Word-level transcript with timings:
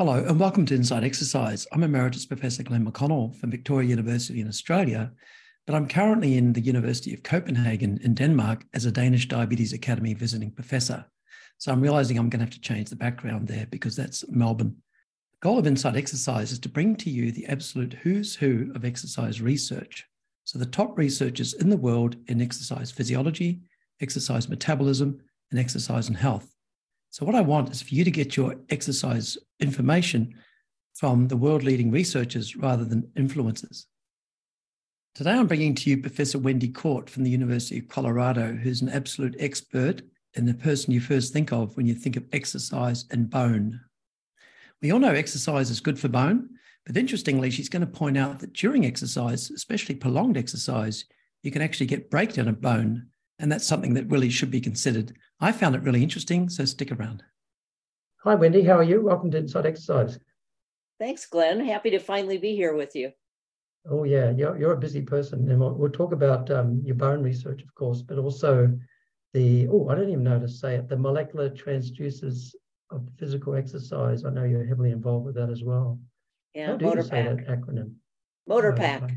Hello, 0.00 0.14
and 0.14 0.40
welcome 0.40 0.64
to 0.64 0.74
Inside 0.74 1.04
Exercise. 1.04 1.66
I'm 1.72 1.82
Emeritus 1.82 2.24
Professor 2.24 2.62
Glenn 2.62 2.90
McConell 2.90 3.36
from 3.36 3.50
Victoria 3.50 3.90
University 3.90 4.40
in 4.40 4.48
Australia, 4.48 5.12
but 5.66 5.74
I'm 5.74 5.86
currently 5.86 6.38
in 6.38 6.54
the 6.54 6.62
University 6.62 7.12
of 7.12 7.22
Copenhagen 7.22 7.98
in 8.02 8.14
Denmark 8.14 8.64
as 8.72 8.86
a 8.86 8.90
Danish 8.90 9.28
Diabetes 9.28 9.74
Academy 9.74 10.14
visiting 10.14 10.52
professor. 10.52 11.04
So 11.58 11.70
I'm 11.70 11.82
realizing 11.82 12.16
I'm 12.16 12.30
going 12.30 12.40
to 12.40 12.46
have 12.46 12.54
to 12.54 12.60
change 12.62 12.88
the 12.88 12.96
background 12.96 13.46
there 13.46 13.66
because 13.70 13.94
that's 13.94 14.26
Melbourne. 14.30 14.74
The 15.32 15.46
goal 15.46 15.58
of 15.58 15.66
Inside 15.66 15.98
Exercise 15.98 16.50
is 16.50 16.60
to 16.60 16.70
bring 16.70 16.96
to 16.96 17.10
you 17.10 17.30
the 17.30 17.44
absolute 17.48 17.92
who's 17.92 18.34
who 18.34 18.72
of 18.74 18.86
exercise 18.86 19.42
research. 19.42 20.06
So 20.44 20.58
the 20.58 20.64
top 20.64 20.96
researchers 20.96 21.52
in 21.52 21.68
the 21.68 21.76
world 21.76 22.16
in 22.28 22.40
exercise 22.40 22.90
physiology, 22.90 23.60
exercise 24.00 24.48
metabolism, 24.48 25.20
and 25.50 25.60
exercise 25.60 26.08
and 26.08 26.16
health. 26.16 26.56
So, 27.12 27.26
what 27.26 27.34
I 27.34 27.40
want 27.40 27.70
is 27.70 27.82
for 27.82 27.92
you 27.92 28.04
to 28.04 28.10
get 28.10 28.36
your 28.36 28.54
exercise 28.68 29.36
information 29.58 30.32
from 30.94 31.26
the 31.26 31.36
world 31.36 31.64
leading 31.64 31.90
researchers 31.90 32.54
rather 32.54 32.84
than 32.84 33.10
influencers. 33.16 33.86
Today, 35.16 35.32
I'm 35.32 35.48
bringing 35.48 35.74
to 35.74 35.90
you 35.90 35.98
Professor 35.98 36.38
Wendy 36.38 36.68
Kohrt 36.68 37.10
from 37.10 37.24
the 37.24 37.30
University 37.30 37.80
of 37.80 37.88
Colorado, 37.88 38.52
who's 38.52 38.80
an 38.80 38.88
absolute 38.88 39.34
expert 39.40 40.02
and 40.36 40.46
the 40.46 40.54
person 40.54 40.92
you 40.92 41.00
first 41.00 41.32
think 41.32 41.52
of 41.52 41.76
when 41.76 41.84
you 41.84 41.94
think 41.94 42.14
of 42.14 42.24
exercise 42.32 43.06
and 43.10 43.28
bone. 43.28 43.80
We 44.80 44.92
all 44.92 45.00
know 45.00 45.10
exercise 45.10 45.68
is 45.68 45.80
good 45.80 45.98
for 45.98 46.06
bone, 46.06 46.48
but 46.86 46.96
interestingly, 46.96 47.50
she's 47.50 47.68
going 47.68 47.84
to 47.84 47.88
point 47.88 48.18
out 48.18 48.38
that 48.38 48.52
during 48.52 48.86
exercise, 48.86 49.50
especially 49.50 49.96
prolonged 49.96 50.36
exercise, 50.36 51.04
you 51.42 51.50
can 51.50 51.60
actually 51.60 51.86
get 51.86 52.08
breakdown 52.08 52.46
of 52.46 52.60
bone. 52.60 53.08
And 53.40 53.50
that's 53.50 53.66
something 53.66 53.94
that 53.94 54.10
really 54.10 54.28
should 54.28 54.50
be 54.50 54.60
considered 54.60 55.14
I 55.42 55.52
found 55.52 55.74
it 55.74 55.82
really 55.82 56.02
interesting, 56.02 56.50
so 56.50 56.66
stick 56.66 56.92
around. 56.92 57.22
Hi, 58.24 58.34
Wendy. 58.34 58.62
How 58.62 58.76
are 58.76 58.82
you? 58.82 59.00
Welcome 59.00 59.30
to 59.30 59.38
Inside 59.38 59.64
Exercise. 59.64 60.18
Thanks, 60.98 61.24
Glenn. 61.24 61.64
Happy 61.64 61.88
to 61.88 61.98
finally 61.98 62.36
be 62.36 62.54
here 62.54 62.74
with 62.74 62.94
you. 62.94 63.12
Oh, 63.90 64.04
yeah. 64.04 64.32
You're, 64.32 64.58
you're 64.58 64.74
a 64.74 64.76
busy 64.76 65.00
person. 65.00 65.50
And 65.50 65.58
we'll, 65.58 65.72
we'll 65.72 65.90
talk 65.90 66.12
about 66.12 66.50
um, 66.50 66.82
your 66.84 66.96
bone 66.96 67.22
research, 67.22 67.62
of 67.62 67.74
course, 67.74 68.02
but 68.02 68.18
also 68.18 68.78
the, 69.32 69.66
oh, 69.68 69.88
I 69.88 69.94
don't 69.94 70.10
even 70.10 70.24
know 70.24 70.32
how 70.32 70.40
to 70.40 70.48
say 70.48 70.74
it, 70.74 70.90
the 70.90 70.98
molecular 70.98 71.48
transducers 71.48 72.54
of 72.90 73.08
physical 73.18 73.54
exercise. 73.54 74.26
I 74.26 74.30
know 74.30 74.44
you're 74.44 74.66
heavily 74.66 74.90
involved 74.90 75.24
with 75.24 75.36
that 75.36 75.48
as 75.48 75.64
well. 75.64 75.98
Yeah, 76.54 76.66
how 76.66 76.76
do 76.76 76.84
motor 76.84 77.00
you 77.00 77.04
say 77.04 77.22
pack. 77.22 77.46
that 77.46 77.60
acronym? 77.62 77.92
MoTrPAC. 78.46 79.16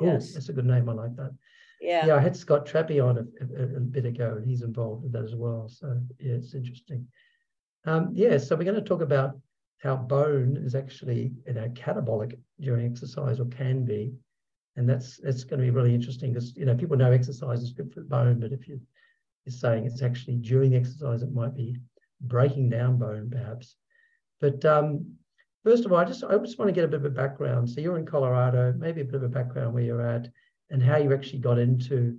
Oh, 0.00 0.06
Yes. 0.06 0.32
that's 0.32 0.48
a 0.48 0.54
good 0.54 0.64
name. 0.64 0.88
I 0.88 0.92
like 0.92 1.14
that. 1.16 1.32
Yeah. 1.80 2.06
Yeah, 2.06 2.16
I 2.16 2.20
had 2.20 2.36
Scott 2.36 2.66
Trappe 2.66 3.00
on 3.02 3.18
a, 3.18 3.62
a, 3.62 3.76
a 3.76 3.80
bit 3.80 4.04
ago, 4.04 4.34
and 4.36 4.46
he's 4.46 4.62
involved 4.62 5.04
with 5.04 5.12
that 5.12 5.24
as 5.24 5.34
well. 5.34 5.68
So 5.68 6.00
yeah, 6.18 6.34
it's 6.34 6.54
interesting. 6.54 7.06
Um, 7.84 8.10
yeah, 8.12 8.38
so 8.38 8.56
we're 8.56 8.64
going 8.64 8.74
to 8.74 8.82
talk 8.82 9.00
about 9.00 9.38
how 9.78 9.94
bone 9.94 10.56
is 10.56 10.74
actually 10.74 11.32
you 11.46 11.52
know 11.52 11.68
catabolic 11.68 12.36
during 12.60 12.86
exercise 12.86 13.38
or 13.38 13.46
can 13.46 13.84
be, 13.84 14.12
and 14.76 14.88
that's 14.88 15.18
that's 15.18 15.44
going 15.44 15.60
to 15.60 15.64
be 15.64 15.70
really 15.70 15.94
interesting 15.94 16.32
because 16.32 16.56
you 16.56 16.66
know 16.66 16.74
people 16.74 16.96
know 16.96 17.12
exercise 17.12 17.62
is 17.62 17.72
good 17.72 17.92
for 17.92 18.00
the 18.00 18.06
bone, 18.06 18.40
but 18.40 18.52
if 18.52 18.66
you, 18.68 18.80
you're 19.44 19.54
saying 19.54 19.86
it's 19.86 20.02
actually 20.02 20.36
during 20.36 20.74
exercise, 20.74 21.22
it 21.22 21.32
might 21.32 21.54
be 21.54 21.76
breaking 22.22 22.68
down 22.68 22.98
bone 22.98 23.30
perhaps. 23.30 23.76
But 24.40 24.64
um, 24.64 25.14
first 25.64 25.84
of 25.84 25.92
all, 25.92 25.98
I 25.98 26.04
just 26.04 26.24
I 26.24 26.36
just 26.38 26.58
want 26.58 26.68
to 26.68 26.72
get 26.72 26.84
a 26.84 26.88
bit 26.88 27.00
of 27.00 27.06
a 27.06 27.10
background. 27.10 27.70
So 27.70 27.80
you're 27.80 27.98
in 27.98 28.06
Colorado, 28.06 28.74
maybe 28.76 29.00
a 29.00 29.04
bit 29.04 29.14
of 29.14 29.22
a 29.22 29.28
background 29.28 29.74
where 29.74 29.84
you're 29.84 30.06
at 30.06 30.28
and 30.70 30.82
how 30.82 30.96
you 30.96 31.12
actually 31.12 31.38
got 31.38 31.58
into 31.58 32.18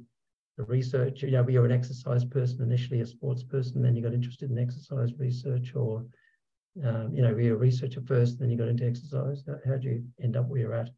the 0.57 0.63
research. 0.63 1.23
You 1.23 1.31
know, 1.31 1.43
were 1.43 1.51
you 1.51 1.63
an 1.63 1.71
exercise 1.71 2.25
person 2.25 2.61
initially, 2.61 3.01
a 3.01 3.05
sports 3.05 3.43
person, 3.43 3.81
then 3.81 3.95
you 3.95 4.01
got 4.01 4.13
interested 4.13 4.51
in 4.51 4.57
exercise 4.57 5.13
research, 5.17 5.73
or 5.75 6.05
um, 6.83 7.13
you 7.13 7.21
know, 7.21 7.33
were 7.33 7.41
you 7.41 7.53
a 7.53 7.57
researcher 7.57 8.01
first, 8.01 8.39
then 8.39 8.49
you 8.49 8.57
got 8.57 8.67
into 8.67 8.85
exercise? 8.85 9.43
How 9.65 9.71
did 9.71 9.83
you 9.83 10.03
end 10.21 10.37
up 10.37 10.47
where 10.47 10.59
you're 10.59 10.73
at? 10.73 10.89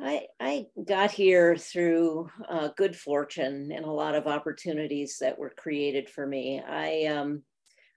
I, 0.00 0.26
I 0.40 0.66
got 0.86 1.12
here 1.12 1.56
through 1.56 2.28
uh, 2.48 2.68
good 2.76 2.96
fortune 2.96 3.70
and 3.72 3.84
a 3.84 3.90
lot 3.90 4.16
of 4.16 4.26
opportunities 4.26 5.18
that 5.20 5.38
were 5.38 5.54
created 5.56 6.10
for 6.10 6.26
me. 6.26 6.60
I 6.60 7.06
um, 7.06 7.42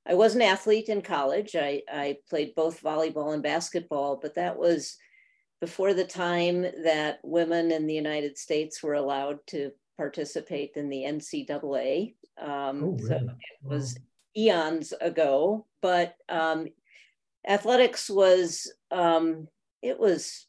I 0.08 0.14
was 0.14 0.36
an 0.36 0.42
athlete 0.42 0.90
in 0.90 1.02
college. 1.02 1.56
I, 1.56 1.82
I 1.92 2.18
played 2.30 2.56
both 2.56 2.82
volleyball 2.82 3.34
and 3.34 3.44
basketball, 3.44 4.20
but 4.22 4.36
that 4.36 4.58
was 4.58 4.96
before 5.60 5.94
the 5.94 6.06
time 6.06 6.62
that 6.62 7.20
women 7.24 7.72
in 7.72 7.88
the 7.88 7.94
United 7.94 8.38
States 8.38 8.84
were 8.84 8.94
allowed 8.94 9.40
to 9.48 9.72
participate 9.98 10.74
in 10.76 10.90
the 10.90 11.04
NCAA. 11.04 12.16
Um, 12.38 12.84
Oh, 12.84 12.98
So 13.00 13.16
it 13.16 13.32
was 13.64 14.00
eons 14.38 14.94
ago, 15.02 15.66
but 15.82 16.16
um, 16.30 16.68
athletics 17.48 18.10
was, 18.10 18.72
um, 18.92 19.48
it 19.82 20.00
was, 20.00 20.46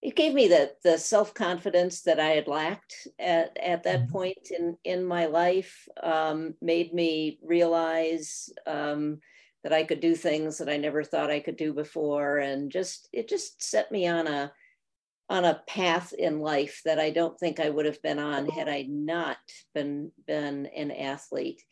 it 0.00 0.16
gave 0.16 0.32
me 0.34 0.48
the, 0.48 0.72
the 0.82 0.98
self-confidence 0.98 2.02
that 2.02 2.18
I 2.18 2.30
had 2.30 2.48
lacked 2.48 3.06
at, 3.18 3.56
at 3.62 3.82
that 3.84 4.08
Mhm. 4.08 4.10
point 4.10 4.50
in, 4.50 4.76
in 4.82 5.04
my 5.04 5.26
life, 5.26 5.86
um, 6.02 6.54
made 6.62 6.94
me 6.94 7.38
realize 7.42 8.50
um, 8.66 9.20
that 9.62 9.72
I 9.72 9.84
could 9.84 10.00
do 10.00 10.14
things 10.14 10.58
that 10.58 10.68
I 10.68 10.76
never 10.76 11.04
thought 11.04 11.30
I 11.30 11.40
could 11.40 11.56
do 11.56 11.72
before. 11.72 12.38
And 12.38 12.70
just, 12.70 13.08
it 13.12 13.28
just 13.28 13.62
set 13.62 13.90
me 13.92 14.06
on 14.06 14.26
a, 14.26 14.52
on 15.28 15.44
a 15.44 15.62
path 15.66 16.12
in 16.12 16.40
life 16.40 16.80
that 16.84 16.98
I 16.98 17.10
don't 17.10 17.38
think 17.38 17.60
I 17.60 17.70
would 17.70 17.86
have 17.86 18.02
been 18.02 18.18
on 18.18 18.48
had 18.48 18.68
I 18.68 18.82
not 18.88 19.38
been, 19.74 20.10
been 20.26 20.66
an 20.66 20.90
athlete. 20.90 21.62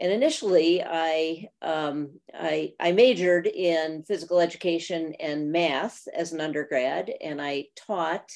And 0.00 0.12
initially 0.12 0.82
I, 0.82 1.48
um, 1.60 2.20
I, 2.32 2.72
I 2.78 2.92
majored 2.92 3.46
in 3.46 4.04
physical 4.04 4.40
education 4.40 5.14
and 5.18 5.50
math 5.52 6.06
as 6.14 6.32
an 6.32 6.40
undergrad, 6.40 7.12
and 7.20 7.42
I 7.42 7.66
taught 7.76 8.30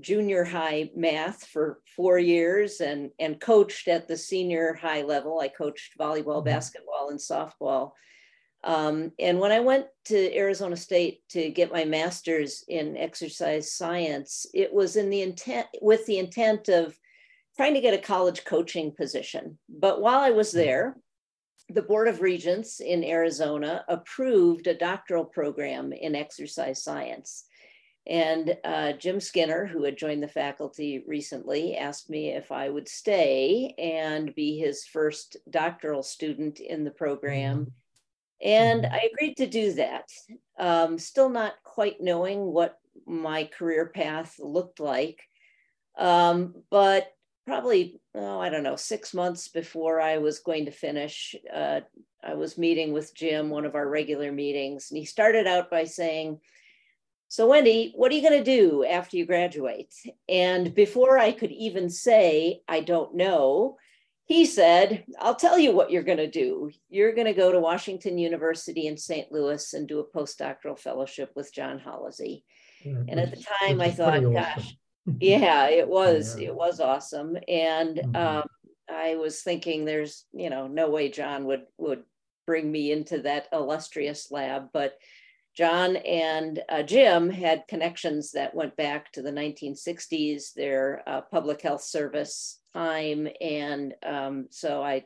junior 0.00 0.44
high 0.44 0.90
math 0.94 1.46
for 1.46 1.78
four 1.96 2.18
years 2.18 2.80
and, 2.80 3.10
and 3.18 3.40
coached 3.40 3.88
at 3.88 4.08
the 4.08 4.16
senior 4.16 4.74
high 4.74 5.02
level. 5.02 5.40
I 5.40 5.48
coached 5.48 5.96
volleyball, 5.98 6.42
Mhm. 6.42 6.46
basketball, 6.46 7.08
and 7.10 7.18
softball. 7.18 7.92
Um, 8.66 9.12
and 9.20 9.38
when 9.38 9.52
I 9.52 9.60
went 9.60 9.86
to 10.06 10.36
Arizona 10.36 10.76
State 10.76 11.20
to 11.30 11.50
get 11.50 11.72
my 11.72 11.84
master's 11.84 12.64
in 12.66 12.96
exercise 12.96 13.72
science, 13.72 14.44
it 14.52 14.72
was 14.74 14.96
in 14.96 15.08
the 15.08 15.22
intent 15.22 15.68
with 15.80 16.04
the 16.06 16.18
intent 16.18 16.68
of 16.68 16.98
trying 17.56 17.74
to 17.74 17.80
get 17.80 17.94
a 17.94 17.98
college 17.98 18.44
coaching 18.44 18.90
position. 18.90 19.56
But 19.68 20.02
while 20.02 20.18
I 20.18 20.30
was 20.30 20.50
there, 20.50 20.96
the 21.68 21.82
Board 21.82 22.08
of 22.08 22.20
Regents 22.20 22.80
in 22.80 23.04
Arizona 23.04 23.84
approved 23.88 24.66
a 24.66 24.74
doctoral 24.74 25.24
program 25.24 25.92
in 25.92 26.16
exercise 26.16 26.82
science. 26.82 27.44
And 28.08 28.56
uh, 28.64 28.92
Jim 28.94 29.20
Skinner, 29.20 29.66
who 29.66 29.84
had 29.84 29.96
joined 29.96 30.24
the 30.24 30.28
faculty 30.28 31.04
recently, 31.06 31.76
asked 31.76 32.10
me 32.10 32.30
if 32.30 32.50
I 32.50 32.68
would 32.68 32.88
stay 32.88 33.74
and 33.78 34.34
be 34.34 34.58
his 34.58 34.84
first 34.84 35.36
doctoral 35.50 36.02
student 36.02 36.58
in 36.58 36.82
the 36.82 36.90
program. 36.90 37.72
And 38.42 38.84
Mhm. 38.84 38.92
I 38.92 39.10
agreed 39.12 39.36
to 39.38 39.46
do 39.46 39.72
that. 39.74 40.10
Um, 40.58 40.98
still 40.98 41.28
not 41.28 41.62
quite 41.62 42.00
knowing 42.00 42.52
what 42.52 42.78
my 43.06 43.44
career 43.44 43.86
path 43.86 44.38
looked 44.38 44.80
like. 44.80 45.22
Um, 45.96 46.64
but 46.70 47.12
probably, 47.46 48.00
oh, 48.14 48.40
I 48.40 48.48
don't 48.50 48.62
know, 48.64 48.76
six 48.76 49.14
months 49.14 49.48
before 49.48 50.00
I 50.00 50.18
was 50.18 50.40
going 50.40 50.66
to 50.66 50.70
finish, 50.72 51.34
uh, 51.52 51.80
I 52.22 52.34
was 52.34 52.58
meeting 52.58 52.92
with 52.92 53.14
Jim, 53.14 53.50
one 53.50 53.64
of 53.64 53.74
our 53.74 53.88
regular 53.88 54.32
meetings, 54.32 54.90
and 54.90 54.98
he 54.98 55.04
started 55.04 55.46
out 55.46 55.70
by 55.70 55.84
saying, 55.84 56.40
So, 57.28 57.46
Wendy, 57.48 57.92
what 57.94 58.10
are 58.10 58.14
you 58.14 58.28
going 58.28 58.42
to 58.42 58.58
do 58.58 58.84
after 58.84 59.16
you 59.16 59.26
graduate? 59.26 59.94
And 60.28 60.74
before 60.74 61.18
I 61.18 61.32
could 61.32 61.52
even 61.52 61.88
say, 61.88 62.62
I 62.68 62.80
don't 62.80 63.14
know, 63.14 63.78
he 64.26 64.44
said, 64.44 65.04
I'll 65.20 65.36
tell 65.36 65.58
you 65.58 65.70
what 65.72 65.90
you're 65.90 66.02
going 66.02 66.18
to 66.18 66.30
do. 66.30 66.70
You're 66.88 67.14
going 67.14 67.28
to 67.28 67.32
go 67.32 67.52
to 67.52 67.60
Washington 67.60 68.18
University 68.18 68.88
in 68.88 68.96
St. 68.96 69.30
Louis 69.30 69.72
and 69.72 69.86
do 69.86 70.00
a 70.00 70.04
postdoctoral 70.04 70.78
fellowship 70.78 71.30
with 71.36 71.54
John 71.54 71.78
Holloszy. 71.78 72.42
Yeah, 72.84 72.98
And 73.08 73.20
at 73.20 73.30
the 73.30 73.44
time, 73.60 73.80
I 73.80 73.90
thought, 73.90 74.18
awesome. 74.18 74.32
gosh, 74.32 74.76
yeah, 75.20 75.68
it 75.68 75.88
was, 75.88 76.36
Yeah. 76.38 76.48
it 76.48 76.54
was 76.56 76.80
awesome. 76.80 77.38
And 77.46 77.98
Mhm. 77.98 78.16
um, 78.16 78.48
I 78.88 79.14
was 79.14 79.42
thinking 79.42 79.84
there's, 79.84 80.26
you 80.32 80.50
know, 80.50 80.66
no 80.66 80.90
way 80.90 81.08
John 81.08 81.44
would, 81.46 81.66
would 81.78 82.02
bring 82.46 82.70
me 82.70 82.90
into 82.90 83.22
that 83.22 83.46
illustrious 83.52 84.30
lab, 84.32 84.70
but 84.72 84.98
John 85.54 85.96
and 85.96 86.62
uh, 86.68 86.82
Jim 86.82 87.30
had 87.30 87.66
connections 87.68 88.32
that 88.32 88.54
went 88.54 88.76
back 88.76 89.10
to 89.12 89.22
the 89.22 89.30
1960s, 89.32 90.52
their 90.52 91.02
uh, 91.06 91.22
public 91.22 91.62
health 91.62 91.82
service 91.82 92.60
time. 92.76 93.28
And 93.40 93.94
um, 94.04 94.46
so 94.50 94.82
I, 94.82 95.04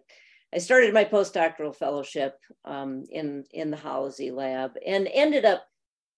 I 0.53 0.59
started 0.59 0.93
my 0.93 1.05
postdoctoral 1.05 1.75
fellowship 1.75 2.39
um, 2.65 3.05
in, 3.11 3.45
in 3.53 3.71
the 3.71 3.77
Holloszy 3.77 4.33
lab 4.33 4.73
and 4.85 5.09
ended 5.13 5.45
up 5.45 5.65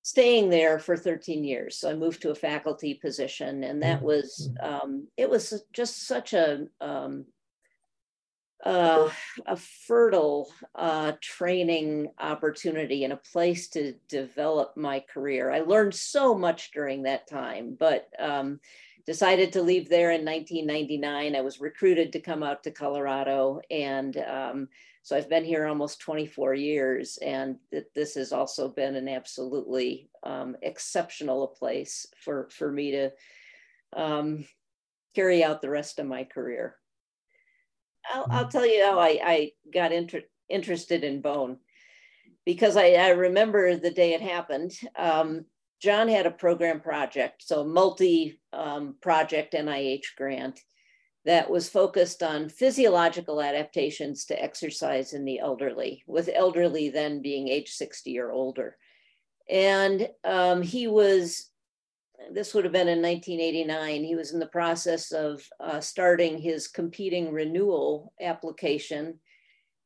staying 0.02 0.49
there 0.49 0.78
for 0.78 0.96
13 0.96 1.44
years. 1.44 1.76
So 1.76 1.90
I 1.90 1.94
moved 1.94 2.22
to 2.22 2.31
a 2.31 2.34
faculty 2.34 2.94
position 2.94 3.62
and 3.62 3.82
that 3.82 4.02
was, 4.02 4.50
um, 4.60 5.06
it 5.16 5.28
was 5.28 5.62
just 5.72 6.06
such 6.06 6.32
a, 6.32 6.66
um, 6.81 7.26
uh, 8.64 9.10
a 9.46 9.56
fertile 9.56 10.48
uh, 10.75 11.12
training 11.20 12.08
opportunity 12.19 13.05
and 13.05 13.12
a 13.12 13.20
place 13.32 13.69
to 13.69 13.94
develop 14.08 14.76
my 14.76 15.05
career. 15.12 15.50
I 15.50 15.60
learned 15.60 15.94
so 15.94 16.34
much 16.34 16.70
during 16.70 17.02
that 17.02 17.28
time, 17.28 17.76
but 17.78 18.08
um, 18.19 18.60
decided 19.06 19.52
to 19.52 19.62
leave 19.62 19.88
there 19.88 20.10
in 20.10 20.25
1999. 20.25 21.34
I 21.34 21.40
was 21.40 21.60
recruited 21.60 22.12
to 22.12 22.20
come 22.20 22.43
out 22.43 22.62
to 22.64 22.70
Colorado. 22.70 23.60
And 23.70 24.16
um, 24.19 24.69
so 25.02 25.16
I've 25.16 25.28
been 25.28 25.44
here 25.44 25.66
almost 25.66 26.00
24 26.00 26.54
years. 26.54 27.19
And 27.19 27.56
th- 27.70 27.87
this 27.94 28.14
has 28.14 28.32
also 28.32 28.69
been 28.69 28.94
an 28.94 29.08
absolutely 29.08 30.08
um, 30.22 30.56
exceptional 30.62 31.49
place 31.49 32.06
for, 32.16 32.49
for 32.50 32.70
me 32.70 32.93
to 32.93 33.10
um, 33.96 34.44
carry 35.14 35.43
out 35.43 35.60
the 35.60 35.70
rest 35.70 35.98
of 35.98 36.06
my 36.06 36.25
career. 36.25 36.76
I'll, 38.12 38.26
I'll 38.31 38.48
tell 38.48 38.66
you 38.66 38.84
how 38.84 38.98
I, 38.98 39.20
I 39.25 39.52
got 39.72 39.93
inter- 39.93 40.22
interested 40.48 41.05
in 41.05 41.20
bone 41.20 41.58
because 42.44 42.76
I, 42.76 42.93
I, 42.93 43.10
remember 43.10 43.76
the 43.76 43.90
day 43.90 44.14
it 44.14 44.20
happened. 44.20 44.72
Um, 44.96 45.44
John 45.82 46.08
had 46.08 46.26
a 46.26 46.31
program 46.31 46.81
project, 46.81 47.43
so 47.43 47.61
a 47.61 47.67
multi 47.67 48.40
um, 48.52 48.94
project 49.00 49.55
NIH 49.55 50.14
grant 50.17 50.61
that 51.25 51.50
was 51.50 51.69
focused 51.69 52.23
on 52.23 52.49
physiological 52.49 53.43
adaptations 53.43 54.25
to 54.26 54.43
exercise 54.43 55.12
in 55.12 55.25
the 55.25 55.40
elderly, 55.40 56.02
with 56.06 56.31
elderly 56.32 56.88
then 56.88 57.20
being 57.20 57.49
age 57.49 57.70
60 57.70 58.19
or 58.19 58.32
older. 58.32 58.76
And 59.50 60.08
um, 60.25 60.62
he 60.62 60.87
was 60.87 61.49
this 62.31 62.55
would 62.55 62.62
have 62.62 62.73
been 62.73 62.88
in 62.88 63.02
1989. 63.02 64.05
He 64.05 64.14
was 64.14 64.32
in 64.32 64.38
the 64.38 64.46
process 64.46 65.11
of 65.11 65.43
uh, 65.58 65.81
starting 65.81 66.38
his 66.38 66.69
competing 66.69 67.32
renewal 67.32 68.12
application. 68.20 69.19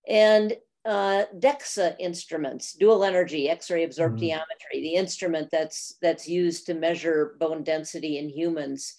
And 0.06 0.54
uh, 0.86 1.24
DEXA 1.38 1.96
instruments, 1.98 2.72
dual 2.72 3.04
energy 3.04 3.50
X-ray 3.50 3.86
absorptiometry, 3.86 4.76
mm-hmm. 4.76 4.82
the 4.82 4.94
instrument 4.94 5.48
that's 5.50 5.96
that's 6.00 6.28
used 6.28 6.66
to 6.66 6.74
measure 6.74 7.36
bone 7.40 7.64
density 7.64 8.18
in 8.18 8.28
humans, 8.28 8.94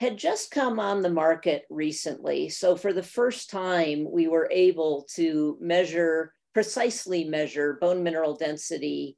had 0.00 0.16
just 0.16 0.50
come 0.50 0.80
on 0.80 1.02
the 1.02 1.10
market 1.10 1.64
recently. 1.70 2.48
So 2.48 2.76
for 2.76 2.92
the 2.92 3.02
first 3.02 3.50
time, 3.50 4.10
we 4.10 4.28
were 4.28 4.48
able 4.50 5.06
to 5.14 5.56
measure 5.60 6.34
precisely 6.52 7.24
measure 7.24 7.78
bone 7.80 8.02
mineral 8.02 8.34
density 8.34 9.16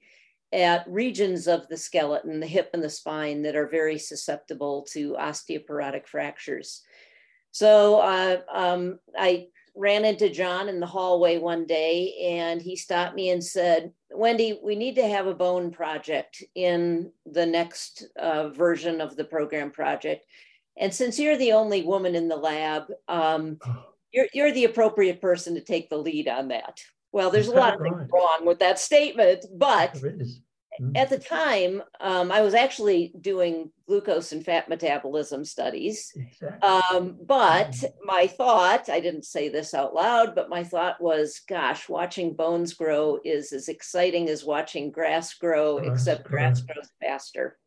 at 0.53 0.85
regions 0.87 1.49
of 1.49 1.67
the 1.69 1.77
skeleton, 1.77 2.41
the 2.41 2.47
hip 2.47 2.71
and 2.75 2.83
the 2.83 2.91
spine 2.91 3.43
that 3.43 3.57
are 3.57 3.69
very 3.69 3.99
susceptible 3.99 4.87
to 4.91 5.15
osteoporotic 5.15 6.07
fractures. 6.07 6.83
So 7.53 8.01
uh, 8.01 8.41
um, 8.53 8.99
I 9.17 9.49
ran 9.75 10.05
into 10.05 10.29
John 10.29 10.69
in 10.69 10.81
the 10.81 10.87
hallway 10.87 11.39
one 11.39 11.67
day 11.67 12.15
and 12.23 12.61
he 12.61 12.77
stopped 12.77 13.15
me 13.15 13.31
and 13.31 13.43
said, 13.43 13.93
Wendy, 14.11 14.59
we 14.63 14.77
need 14.77 14.97
to 14.97 15.09
have 15.09 15.27
a 15.27 15.35
bone 15.35 15.71
project 15.71 16.43
in 16.55 17.11
the 17.25 17.47
next 17.47 18.05
uh, 18.17 18.51
version 18.51 19.01
of 19.01 19.17
the 19.17 19.25
program 19.25 19.71
project. 19.71 20.27
And 20.77 20.93
since 20.93 21.19
you're 21.19 21.37
the 21.37 21.53
only 21.53 21.83
woman 21.83 22.15
in 22.15 22.29
the 22.29 22.37
lab, 22.37 22.85
um, 23.09 23.59
you're, 24.13 24.27
you're 24.35 24.53
the 24.53 24.65
appropriate 24.65 25.21
person 25.21 25.55
to 25.55 25.61
take 25.61 25.89
the 25.89 25.97
lead 25.97 26.29
on 26.29 26.49
that. 26.49 26.81
Well, 27.13 27.31
there's 27.31 27.49
a 27.49 27.55
lot 27.55 27.75
of 27.75 27.83
things 27.83 28.09
wrong 28.11 28.47
with 28.47 28.59
that 28.61 28.79
statement, 28.79 29.45
but 29.55 29.99
mm-hmm. 30.81 30.97
at 30.97 31.11
the 31.11 31.19
time, 31.19 31.83
um, 32.01 32.33
I 32.33 32.41
was 32.41 32.55
actually 32.55 33.13
doing 33.21 33.71
glucose 33.87 34.33
and 34.33 34.45
fat 34.45 34.69
metabolism 34.69 35.45
studies. 35.45 36.13
Exactly. 36.17 36.69
Um, 36.69 37.19
but 37.25 37.73
mm-hmm. 37.73 38.07
my 38.07 38.27
thought, 38.27 38.89
I 38.89 39.01
didn't 39.01 39.25
say 39.25 39.49
this 39.49 39.75
out 39.75 39.95
loud, 39.95 40.35
but 40.35 40.49
my 40.49 40.65
thought 40.65 41.01
was, 41.01 41.41
gosh, 41.49 41.89
watching 41.89 42.35
bones 42.35 42.75
grow 42.75 43.19
is 43.25 43.53
as 43.53 43.69
exciting 43.69 44.29
as 44.29 44.45
watching 44.45 44.91
grass 44.91 45.35
grow, 45.35 45.79
except 45.79 46.25
grass 46.25 46.61
grows 46.61 46.89
faster. 47.01 47.59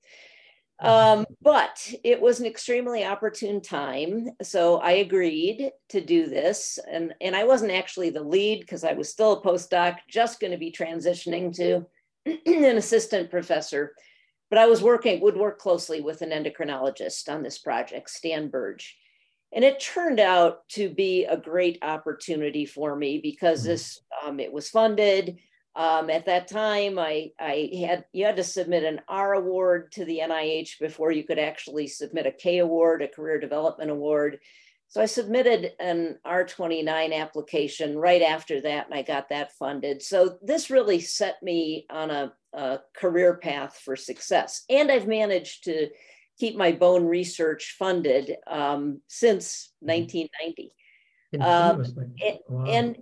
Um, 0.79 1.25
but 1.41 1.93
it 2.03 2.19
was 2.19 2.39
an 2.39 2.45
extremely 2.45 3.05
opportune 3.05 3.61
time. 3.61 4.27
So 4.41 4.77
I 4.77 4.91
agreed 4.93 5.71
to 5.89 6.01
do 6.01 6.27
this. 6.27 6.77
And, 6.91 7.13
and 7.21 7.33
I 7.35 7.45
wasn't 7.45 7.71
actually 7.71 8.09
the 8.09 8.23
lead 8.23 8.59
because 8.59 8.83
I 8.83 8.93
was 8.93 9.09
still 9.09 9.33
a 9.33 9.41
postdoc, 9.41 9.99
just 10.09 10.39
going 10.39 10.51
to 10.51 10.57
be 10.57 10.71
transitioning 10.71 11.55
to 11.55 11.85
an 12.45 12.77
assistant 12.77 13.29
professor. 13.29 13.93
But 14.49 14.59
I 14.59 14.67
was 14.67 14.81
working, 14.81 15.21
would 15.21 15.37
work 15.37 15.59
closely 15.59 16.01
with 16.01 16.21
an 16.21 16.29
endocrinologist 16.29 17.29
on 17.29 17.43
this 17.43 17.57
project, 17.57 18.09
Stan 18.09 18.49
Birge. 18.49 18.93
And 19.53 19.63
it 19.63 19.79
turned 19.79 20.19
out 20.19 20.67
to 20.69 20.89
be 20.89 21.25
a 21.25 21.37
great 21.37 21.79
opportunity 21.81 22.65
for 22.65 22.95
me 22.95 23.19
because 23.21 23.61
mm-hmm. 23.61 23.69
this 23.69 23.99
um, 24.25 24.39
it 24.39 24.51
was 24.51 24.69
funded. 24.69 25.37
Um, 25.75 26.09
at 26.09 26.25
that 26.25 26.47
time, 26.47 26.97
I, 26.97 27.31
I 27.39 27.69
had 27.85 28.05
you 28.13 28.25
had 28.25 28.37
to 28.37 28.43
submit 28.43 28.83
an 28.83 29.01
R 29.09 29.33
award 29.33 29.91
to 29.93 30.05
the 30.05 30.19
NIH 30.19 30.79
before 30.79 31.11
you 31.11 31.23
could 31.23 31.39
actually 31.39 31.87
submit 31.87 32.25
a 32.25 32.31
K 32.31 32.59
award, 32.59 33.01
a 33.01 33.07
career 33.07 33.39
development 33.39 33.91
award. 33.91 34.39
So 34.95 35.01
I 35.01 35.07
submitted 35.07 35.73
an 35.77 36.19
R29 36.25 37.13
application 37.13 37.97
right 37.97 38.21
after 38.21 38.61
that, 38.61 38.85
and 38.85 38.95
I 38.95 39.01
got 39.01 39.27
that 39.27 39.51
funded. 39.59 40.01
So 40.01 40.37
this 40.41 40.69
really 40.69 41.01
set 41.01 41.43
me 41.43 41.85
on 41.89 42.11
a, 42.11 42.31
a 42.53 42.79
career 42.95 43.33
path 43.35 43.81
for 43.83 43.97
success. 43.97 44.63
And 44.69 44.89
I've 44.89 45.05
managed 45.05 45.65
to 45.65 45.89
keep 46.39 46.55
my 46.55 46.71
bone 46.71 47.03
research 47.03 47.75
funded 47.77 48.37
um, 48.47 49.01
since 49.09 49.73
1990. 49.81 50.71
Mm-hmm. 51.35 51.41
Um, 51.43 52.07
and, 52.25 52.39
wow. 52.47 52.65
and 52.65 52.95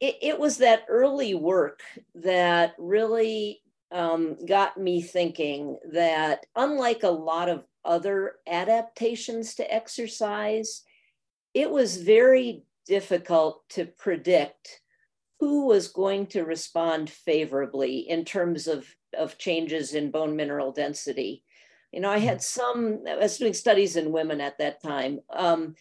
it, 0.00 0.16
it 0.22 0.40
was 0.40 0.58
that 0.58 0.82
early 0.88 1.36
work 1.36 1.78
that 2.16 2.74
really 2.76 3.60
um, 3.92 4.36
got 4.44 4.78
me 4.78 5.00
thinking 5.00 5.78
that 5.92 6.44
unlike 6.56 7.04
a 7.04 7.08
lot 7.08 7.48
of 7.48 7.62
other 7.84 8.34
adaptations 8.48 9.54
to 9.54 9.72
exercise, 9.72 10.82
it 11.56 11.70
was 11.70 11.96
very 11.96 12.64
difficult 12.86 13.66
to 13.70 13.86
predict 13.86 14.82
who 15.40 15.64
was 15.66 15.88
going 15.88 16.26
to 16.26 16.44
respond 16.44 17.08
favorably 17.08 18.00
in 18.10 18.26
terms 18.26 18.68
of, 18.68 18.86
of 19.18 19.38
changes 19.38 19.94
in 19.94 20.10
bone 20.10 20.36
mineral 20.36 20.70
density. 20.70 21.42
You 21.92 22.00
know, 22.00 22.10
I 22.10 22.18
had 22.18 22.42
some, 22.42 23.04
I 23.08 23.16
was 23.16 23.38
doing 23.38 23.54
studies 23.54 23.96
in 23.96 24.12
women 24.12 24.42
at 24.42 24.58
that 24.58 24.82
time. 24.82 25.20
Um, 25.30 25.76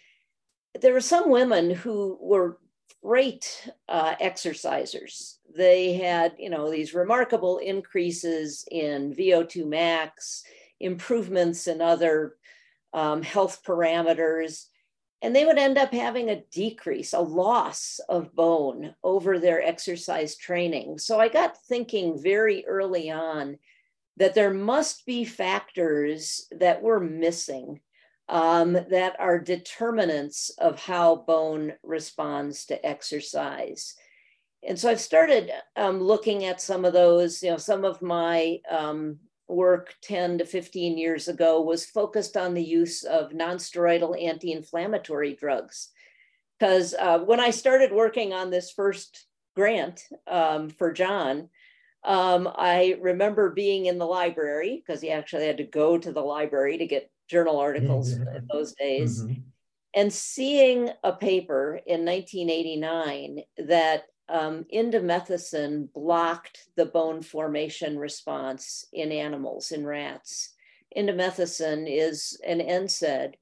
there 0.79 0.93
were 0.93 1.01
some 1.01 1.29
women 1.29 1.71
who 1.71 2.17
were 2.21 2.57
great 3.03 3.69
uh, 3.89 4.15
exercisers. 4.21 5.39
They 5.57 5.95
had, 5.95 6.35
you 6.39 6.49
know, 6.49 6.71
these 6.71 6.93
remarkable 6.93 7.57
increases 7.57 8.63
in 8.71 9.13
VO2 9.13 9.67
max, 9.67 10.41
improvements 10.79 11.67
in 11.67 11.81
other 11.81 12.35
um, 12.93 13.21
health 13.21 13.61
parameters, 13.67 14.67
and 15.25 15.35
they 15.35 15.43
would 15.43 15.57
end 15.57 15.79
up 15.79 15.91
having 15.91 16.29
a 16.29 16.43
decrease, 16.51 17.11
a 17.11 17.19
loss 17.19 17.99
of 18.09 18.35
bone 18.35 18.93
over 19.03 19.39
their 19.39 19.59
exercise 19.59 20.35
training. 20.35 20.99
So 20.99 21.19
I 21.19 21.29
got 21.29 21.57
thinking 21.63 22.21
very 22.21 22.63
early 22.67 23.09
on 23.09 23.57
that 24.17 24.35
there 24.35 24.53
must 24.53 25.03
be 25.07 25.25
factors 25.25 26.47
that 26.51 26.83
we're 26.83 26.99
missing 26.99 27.79
um, 28.29 28.73
that 28.73 29.15
are 29.17 29.39
determinants 29.39 30.51
of 30.59 30.79
how 30.79 31.15
bone 31.15 31.73
responds 31.81 32.67
to 32.67 32.85
exercise. 32.85 33.95
And 34.61 34.77
so 34.77 34.91
I've 34.91 35.01
started 35.01 35.49
um, 35.75 35.99
looking 35.99 36.45
at 36.45 36.61
some 36.61 36.85
of 36.85 36.93
those, 36.93 37.41
you 37.41 37.49
know, 37.49 37.57
some 37.57 37.83
of 37.83 37.99
my 38.03 38.59
um, 38.69 39.17
work 39.47 39.93
10 40.01 40.39
to 40.39 40.45
15 40.45 40.97
years 40.97 41.27
ago 41.27 41.61
was 41.61 41.85
focused 41.85 42.35
on 42.35 42.53
the 42.53 42.63
use 42.63 43.03
of 43.03 43.31
nonsteroidal 43.31 44.21
anti-inflammatory 44.21 45.35
drugs. 45.35 45.89
Because 46.59 46.93
uh, 46.93 47.19
when 47.19 47.39
I 47.39 47.51
started 47.51 47.91
working 47.91 48.33
on 48.33 48.49
this 48.49 48.71
first 48.71 49.25
grant 49.55 50.03
um, 50.27 50.69
for 50.69 50.91
John, 50.91 51.49
um, 52.03 52.47
I 52.55 52.97
remember 53.01 53.49
being 53.49 53.87
in 53.87 53.97
the 53.97 54.05
library 54.05 54.83
because 54.85 55.01
he 55.01 55.09
actually 55.09 55.47
had 55.47 55.57
to 55.57 55.63
go 55.63 55.97
to 55.97 56.11
the 56.11 56.21
library 56.21 56.77
to 56.77 56.85
get 56.85 57.11
journal 57.27 57.59
articles 57.59 58.11
in 58.13 58.47
those 58.51 58.73
days. 58.73 59.23
Mm-hmm. 59.23 59.41
And 59.95 60.11
seeing 60.11 60.89
a 61.03 61.13
paper 61.13 61.79
in 61.85 62.05
1989 62.05 63.39
that 63.67 64.03
um, 64.29 64.65
indomethacin 64.73 65.91
blocked 65.93 66.67
the 66.75 66.85
bone 66.85 67.21
formation 67.21 67.97
response 67.97 68.85
in 68.93 69.11
animals, 69.11 69.71
in 69.71 69.85
rats. 69.85 70.53
Indomethacin 70.95 71.85
is 71.87 72.39
an 72.45 72.59
NSAID. 72.59 73.33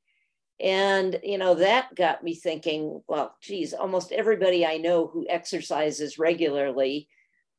And, 0.59 1.19
you 1.23 1.37
know, 1.37 1.55
that 1.55 1.93
got 1.95 2.23
me 2.23 2.35
thinking, 2.35 3.01
well, 3.07 3.35
geez, 3.41 3.73
almost 3.73 4.11
everybody 4.11 4.65
I 4.65 4.77
know 4.77 5.07
who 5.07 5.25
exercises 5.29 6.19
regularly 6.19 7.07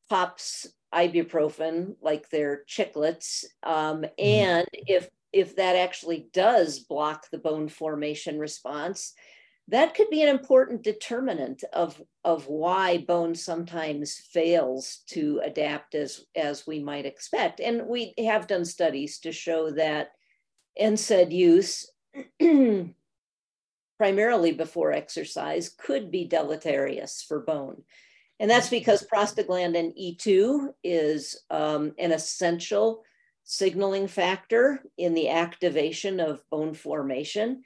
pops 0.09 0.67
ibuprofen 0.95 1.97
like 2.01 2.31
they're 2.31 2.63
chiclets. 2.69 3.45
Um, 3.63 4.03
mm-hmm. 4.03 4.07
And 4.19 4.69
if 4.73 5.09
if 5.33 5.57
that 5.57 5.75
actually 5.75 6.29
does 6.33 6.79
block 6.79 7.27
the 7.33 7.39
bone 7.39 7.69
formation 7.69 8.39
response, 8.39 9.15
that 9.69 9.95
could 9.95 10.11
be 10.11 10.23
an 10.23 10.29
important 10.29 10.83
determinant 10.83 11.65
of, 11.73 12.01
of 12.23 12.47
why 12.49 12.99
bone 12.99 13.35
sometimes 13.35 14.19
fails 14.19 15.01
to 15.09 15.41
adapt 15.43 15.95
as, 15.95 16.27
as 16.37 16.67
we 16.67 16.81
might 16.81 17.07
expect. 17.07 17.61
And 17.61 17.87
we 17.87 18.13
have 18.19 18.47
done 18.47 18.67
studies 18.67 19.19
to 19.21 19.33
show 19.33 19.71
that 19.71 20.11
NSAID 20.81 21.33
use, 21.33 21.91
primarily 23.99 24.53
before 24.53 24.93
exercise, 24.93 25.71
could 25.71 26.11
be 26.11 26.27
deleterious 26.27 27.25
for 27.27 27.41
bone. 27.41 27.83
And 28.41 28.51
that's 28.51 28.69
because 28.69 29.07
prostaglandin 29.07 29.97
E2 29.99 30.75
is 30.83 31.41
um, 31.51 31.93
an 31.99 32.13
essential 32.13 33.03
signaling 33.45 34.09
factor 34.09 34.83
in 34.99 35.15
the 35.15 35.31
activation 35.31 36.21
of 36.21 36.43
bone 36.51 36.75
formation. 36.75 37.63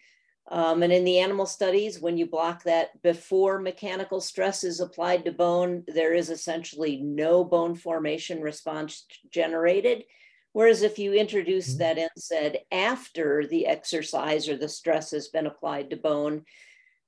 Um, 0.50 0.82
and 0.82 0.92
in 0.92 1.04
the 1.04 1.18
animal 1.18 1.44
studies, 1.44 2.00
when 2.00 2.16
you 2.16 2.26
block 2.26 2.62
that 2.64 3.02
before 3.02 3.60
mechanical 3.60 4.20
stress 4.20 4.64
is 4.64 4.80
applied 4.80 5.26
to 5.26 5.32
bone, 5.32 5.84
there 5.86 6.14
is 6.14 6.30
essentially 6.30 6.96
no 7.02 7.44
bone 7.44 7.74
formation 7.74 8.40
response 8.40 9.04
generated. 9.30 10.04
Whereas 10.52 10.82
if 10.82 10.98
you 10.98 11.12
introduce 11.12 11.74
mm-hmm. 11.74 11.78
that 11.80 12.10
NSAID 12.16 12.56
after 12.72 13.46
the 13.46 13.66
exercise 13.66 14.48
or 14.48 14.56
the 14.56 14.68
stress 14.68 15.10
has 15.10 15.28
been 15.28 15.46
applied 15.46 15.90
to 15.90 15.96
bone, 15.96 16.44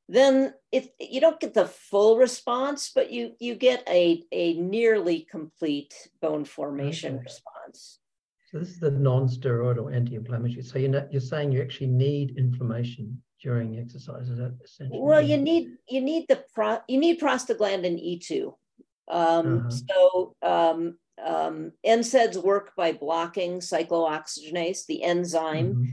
then 0.07 0.53
if 0.71 0.89
you 0.99 1.21
don't 1.21 1.41
get 1.41 1.55
the 1.55 1.67
full 1.67 2.19
response, 2.19 2.91
but 2.95 3.11
you 3.11 3.33
you 3.39 3.55
get 3.55 3.83
a, 3.89 4.25
a 4.33 4.55
nearly 4.55 5.21
complete 5.31 5.95
bone 6.21 6.45
formation 6.45 7.15
okay. 7.15 7.23
response. 7.23 8.01
So 8.51 8.59
this 8.59 8.71
is 8.71 8.81
the 8.81 8.91
non-steroidal 8.91 9.95
anti-inflammatory. 9.95 10.63
So 10.63 10.81
you're 10.81 10.91
not, 10.91 11.13
you're 11.13 11.21
saying 11.21 11.53
you 11.53 11.63
actually 11.63 11.87
need 11.87 12.37
inflammation 12.37 13.23
during 13.43 13.79
exercise. 13.79 14.29
Is 14.29 14.39
that 14.39 14.57
essentially? 14.65 15.01
Well, 15.01 15.23
you 15.23 15.37
need 15.37 15.77
you 15.89 16.01
need 16.01 16.27
the 16.29 16.45
pro 16.55 16.79
you 16.89 16.99
need 16.99 17.21
prostaglandin 17.21 17.99
E2. 17.99 18.55
Um, 19.11 19.59
uh-huh. 19.59 19.71
So 19.71 20.37
um, 20.43 20.99
um, 21.25 21.73
NSAIDs 21.87 22.43
work 22.43 22.73
by 22.77 22.93
blocking 22.93 23.61
cyclooxygenase, 23.61 24.87
the 24.87 25.03
enzyme 25.03 25.75
mm-hmm. 25.75 25.91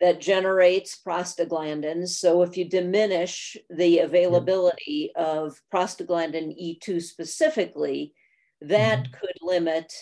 that 0.00 0.20
generates 0.20 1.00
prostaglandins. 1.04 2.08
So 2.08 2.42
if 2.42 2.56
you 2.56 2.68
diminish 2.68 3.56
the 3.70 4.00
availability 4.00 5.12
yeah. 5.16 5.22
of 5.22 5.60
prostaglandin 5.72 6.54
E2 6.60 7.02
specifically, 7.02 8.14
that 8.60 9.04
mm-hmm. 9.04 9.12
could 9.12 9.36
limit 9.40 9.92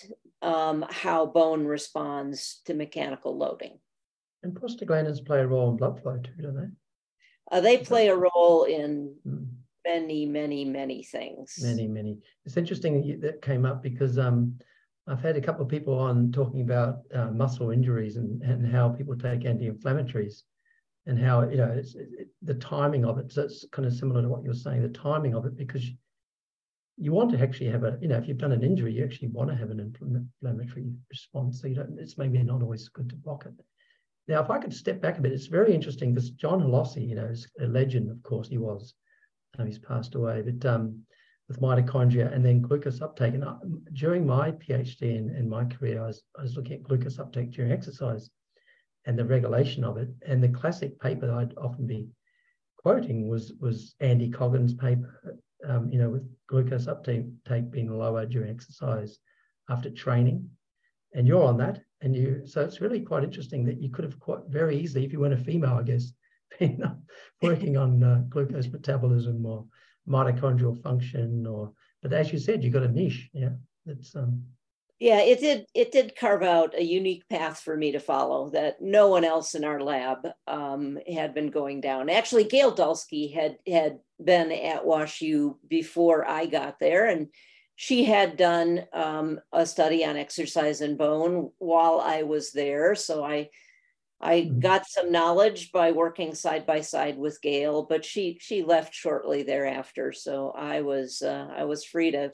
um, 0.42 0.84
how 0.90 1.26
bone 1.26 1.64
responds 1.64 2.60
to 2.66 2.74
mechanical 2.74 3.36
loading. 3.36 3.78
And 4.42 4.54
prostaglandins 4.54 5.24
play 5.24 5.40
a 5.40 5.46
role 5.46 5.70
in 5.70 5.76
blood 5.76 6.00
flow 6.02 6.18
too, 6.18 6.42
don't 6.42 6.56
they? 6.56 6.68
Uh, 7.50 7.60
they 7.60 7.78
play 7.78 8.08
a 8.08 8.16
role 8.16 8.64
in 8.64 9.14
mm. 9.26 9.46
many, 9.84 10.26
many, 10.26 10.64
many 10.64 11.02
things. 11.02 11.58
Many, 11.62 11.86
many. 11.86 12.18
It's 12.44 12.56
interesting 12.56 13.20
that 13.20 13.42
came 13.42 13.64
up 13.64 13.82
because 13.82 14.18
um, 14.18 14.58
I've 15.06 15.22
had 15.22 15.36
a 15.36 15.40
couple 15.40 15.62
of 15.62 15.68
people 15.68 15.96
on 15.98 16.32
talking 16.32 16.62
about 16.62 16.98
uh, 17.14 17.30
muscle 17.30 17.70
injuries 17.70 18.16
and, 18.16 18.42
and 18.42 18.66
how 18.66 18.88
people 18.88 19.16
take 19.16 19.44
anti-inflammatories 19.44 20.42
and 21.06 21.16
how, 21.16 21.48
you 21.48 21.58
know, 21.58 21.70
it's, 21.70 21.94
it, 21.94 22.28
the 22.42 22.54
timing 22.54 23.04
of 23.04 23.18
it. 23.18 23.32
So 23.32 23.42
it's 23.42 23.64
kind 23.70 23.86
of 23.86 23.94
similar 23.94 24.22
to 24.22 24.28
what 24.28 24.42
you're 24.42 24.54
saying, 24.54 24.82
the 24.82 24.88
timing 24.88 25.34
of 25.36 25.46
it, 25.46 25.56
because 25.56 25.88
you 26.96 27.12
want 27.12 27.30
to 27.30 27.40
actually 27.40 27.70
have 27.70 27.84
a, 27.84 27.96
you 28.00 28.08
know, 28.08 28.16
if 28.16 28.26
you've 28.26 28.38
done 28.38 28.52
an 28.52 28.64
injury, 28.64 28.94
you 28.94 29.04
actually 29.04 29.28
want 29.28 29.50
to 29.50 29.56
have 29.56 29.70
an 29.70 29.78
inflammatory 29.80 30.86
response. 31.10 31.60
So 31.60 31.68
you 31.68 31.76
don't, 31.76 31.96
it's 32.00 32.18
maybe 32.18 32.42
not 32.42 32.62
always 32.62 32.88
good 32.88 33.08
to 33.10 33.16
block 33.16 33.46
it. 33.46 33.52
Now, 34.28 34.42
if 34.42 34.50
I 34.50 34.59
could 34.59 34.75
step 34.75 35.00
back 35.00 35.18
a 35.18 35.21
bit, 35.21 35.33
it's 35.33 35.47
very 35.47 35.73
interesting 35.73 36.12
because 36.12 36.30
John 36.30 36.61
Holloszy, 36.61 37.06
you 37.06 37.14
know, 37.14 37.26
is 37.26 37.49
a 37.61 37.66
legend, 37.66 38.11
of 38.11 38.23
course, 38.23 38.49
he 38.49 38.59
was. 38.59 38.95
Um, 39.59 39.66
he's 39.66 39.78
passed 39.78 40.14
away, 40.14 40.42
but 40.42 40.68
um, 40.68 41.02
with 41.49 41.61
mitochondria 41.61 42.35
and 42.35 42.45
then 42.45 42.61
glucose 42.61 43.00
uptake. 43.00 43.35
And 43.35 43.45
I, 43.45 43.54
during 43.92 44.26
my 44.26 44.50
PhD 44.50 45.16
and, 45.16 45.30
and 45.30 45.49
my 45.49 45.64
career, 45.64 46.02
I 46.02 46.09
was, 46.09 46.23
I 46.38 46.42
was 46.42 46.56
looking 46.56 46.75
at 46.75 46.83
glucose 46.83 47.18
uptake 47.18 47.52
during 47.52 47.73
exercise 47.73 48.30
and 49.06 49.18
the 49.18 49.25
regulation 49.25 49.85
of 49.85 49.97
it. 49.97 50.09
And 50.26 50.42
the 50.42 50.49
classic 50.49 50.99
paper 51.00 51.26
that 51.26 51.37
I'd 51.37 51.56
often 51.56 51.87
be 51.87 52.09
quoting 52.78 53.28
was 53.28 53.52
was 53.61 53.95
Andy 54.00 54.30
Coggan's 54.30 54.75
paper, 54.75 55.38
um, 55.66 55.90
you 55.90 55.99
know, 55.99 56.11
with 56.11 56.28
glucose 56.49 56.88
uptake 56.88 57.25
being 57.71 57.97
lower 57.97 58.26
during 58.26 58.50
exercise 58.50 59.18
after 59.68 59.90
training. 59.90 60.50
And 61.14 61.26
you're 61.26 61.45
on 61.45 61.56
that. 61.59 61.80
And 62.02 62.14
you, 62.14 62.42
so 62.44 62.60
it's 62.60 62.80
really 62.80 63.00
quite 63.00 63.24
interesting 63.24 63.64
that 63.64 63.80
you 63.80 63.90
could 63.90 64.04
have 64.04 64.18
quite 64.20 64.40
very 64.48 64.78
easily, 64.78 65.04
if 65.04 65.12
you 65.12 65.20
weren't 65.20 65.34
a 65.34 65.38
female, 65.38 65.74
I 65.74 65.82
guess, 65.82 66.12
been 66.58 66.82
working 67.42 67.76
on 67.76 68.02
uh, 68.02 68.22
glucose 68.28 68.68
metabolism 68.68 69.44
or 69.44 69.64
mitochondrial 70.08 70.80
function, 70.82 71.46
or 71.46 71.72
but 72.02 72.12
as 72.12 72.32
you 72.32 72.38
said, 72.38 72.62
you 72.62 72.70
got 72.70 72.82
a 72.82 72.88
niche. 72.88 73.28
Yeah, 73.32 73.50
it's 73.86 74.14
um. 74.14 74.42
Yeah, 74.98 75.20
it 75.20 75.40
did. 75.40 75.66
It 75.74 75.92
did 75.92 76.16
carve 76.16 76.42
out 76.42 76.74
a 76.74 76.82
unique 76.82 77.28
path 77.28 77.60
for 77.60 77.76
me 77.76 77.92
to 77.92 78.00
follow 78.00 78.50
that 78.50 78.80
no 78.80 79.08
one 79.08 79.24
else 79.24 79.54
in 79.54 79.64
our 79.64 79.80
lab 79.80 80.26
um, 80.46 80.98
had 81.12 81.34
been 81.34 81.50
going 81.50 81.82
down. 81.82 82.08
Actually, 82.08 82.44
Gail 82.44 82.74
Dalsky 82.74 83.34
had 83.34 83.58
had 83.66 83.98
been 84.22 84.50
at 84.52 84.84
WashU 84.84 85.56
before 85.68 86.26
I 86.26 86.46
got 86.46 86.78
there, 86.78 87.08
and 87.08 87.28
she 87.76 88.04
had 88.04 88.38
done 88.38 88.87
um, 88.95 89.38
a 89.52 89.66
study 89.66 90.04
on 90.04 90.16
exercise 90.16 90.80
and 90.80 90.97
bone 90.97 91.50
while 91.59 92.00
I 92.00 92.23
was 92.23 92.50
there. 92.50 92.95
So 92.95 93.23
I 93.23 93.50
I 94.18 94.40
mm-hmm. 94.40 94.61
got 94.61 94.87
some 94.87 95.12
knowledge 95.12 95.73
by 95.73 95.92
working 95.92 96.35
side 96.35 96.64
by 96.66 96.80
side 96.80 97.18
with 97.18 97.40
Gail, 97.42 97.83
but 97.83 98.04
she 98.04 98.38
she 98.40 98.62
left 98.62 98.95
shortly 98.95 99.42
thereafter. 99.42 100.11
So 100.12 100.52
I 100.56 100.80
was 100.80 101.21
uh, 101.23 101.49
I 101.54 101.64
was 101.64 101.85
free 101.85 102.11
to 102.12 102.33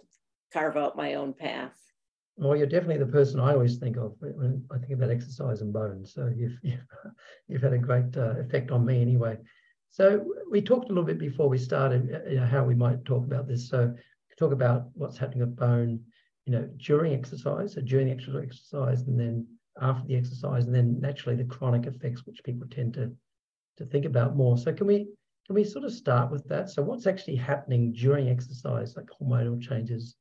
carve 0.53 0.77
out 0.77 0.97
my 0.97 1.15
own 1.15 1.35
path. 1.35 1.77
Well, 2.37 2.57
you're 2.57 2.67
definitely 2.67 3.05
the 3.05 3.13
person 3.13 3.41
I 3.41 3.53
always 3.53 3.79
think 3.79 3.97
of 3.97 4.15
when 4.21 4.65
I 4.71 4.79
think 4.79 4.93
about 4.93 5.11
exercise 5.11 5.61
and 5.61 5.73
bone. 5.73 6.05
So 6.07 6.33
you've 6.35 6.57
you've, 6.63 6.87
you've 7.49 7.63
had 7.63 7.73
a 7.73 7.79
great 7.79 8.17
uh, 8.17 8.39
effect 8.39 8.71
on 8.71 8.87
me 8.87 9.03
anyway. 9.03 9.39
So 9.91 10.25
we 10.51 10.63
talked 10.63 10.87
a 10.87 10.89
little 10.89 11.05
bit 11.05 11.19
before 11.19 11.49
we 11.49 11.59
started, 11.59 12.15
uh, 12.15 12.31
you 12.31 12.37
know, 12.37 12.47
how 12.47 12.65
we 12.65 12.75
might 12.75 13.05
talk 13.05 13.25
about 13.25 13.47
this. 13.47 13.69
So 13.69 13.93
talk 14.43 14.53
about 14.53 14.87
what's 14.95 15.19
happening 15.19 15.41
with 15.41 15.57
bone, 15.57 16.01
you 16.47 16.53
know, 16.53 16.69
during 16.77 17.15
exercise, 17.15 17.75
so 17.75 17.81
during 17.81 18.09
the 18.09 18.13
actual 18.13 18.39
exercise, 18.39 19.03
and 19.03 19.19
then 19.19 19.47
after 19.81 20.07
the 20.07 20.17
exercise, 20.17 20.67
and 20.67 20.75
then 20.75 21.01
naturally 21.01 21.37
the 21.37 21.45
chronic 21.45 21.87
effects, 21.87 22.27
which 22.27 22.43
people 22.45 22.67
tend 22.69 22.95
to 22.95 23.13
to 23.79 23.87
think 23.87 24.05
about 24.05 24.37
more. 24.37 24.59
So 24.59 24.73
can 24.73 24.87
we 24.87 25.07
can 25.47 25.55
we 25.55 25.65
sort 25.65 25.85
of 25.85 25.93
start 25.93 26.31
with 26.31 26.45
that? 26.49 26.71
So 26.71 26.83
what's 26.83 27.07
actually 27.07 27.37
happening 27.37 27.93
during 27.93 28.29
exercise, 28.29 28.97
like 28.97 29.07
hormonal 29.07 29.61
changes, 29.61 30.17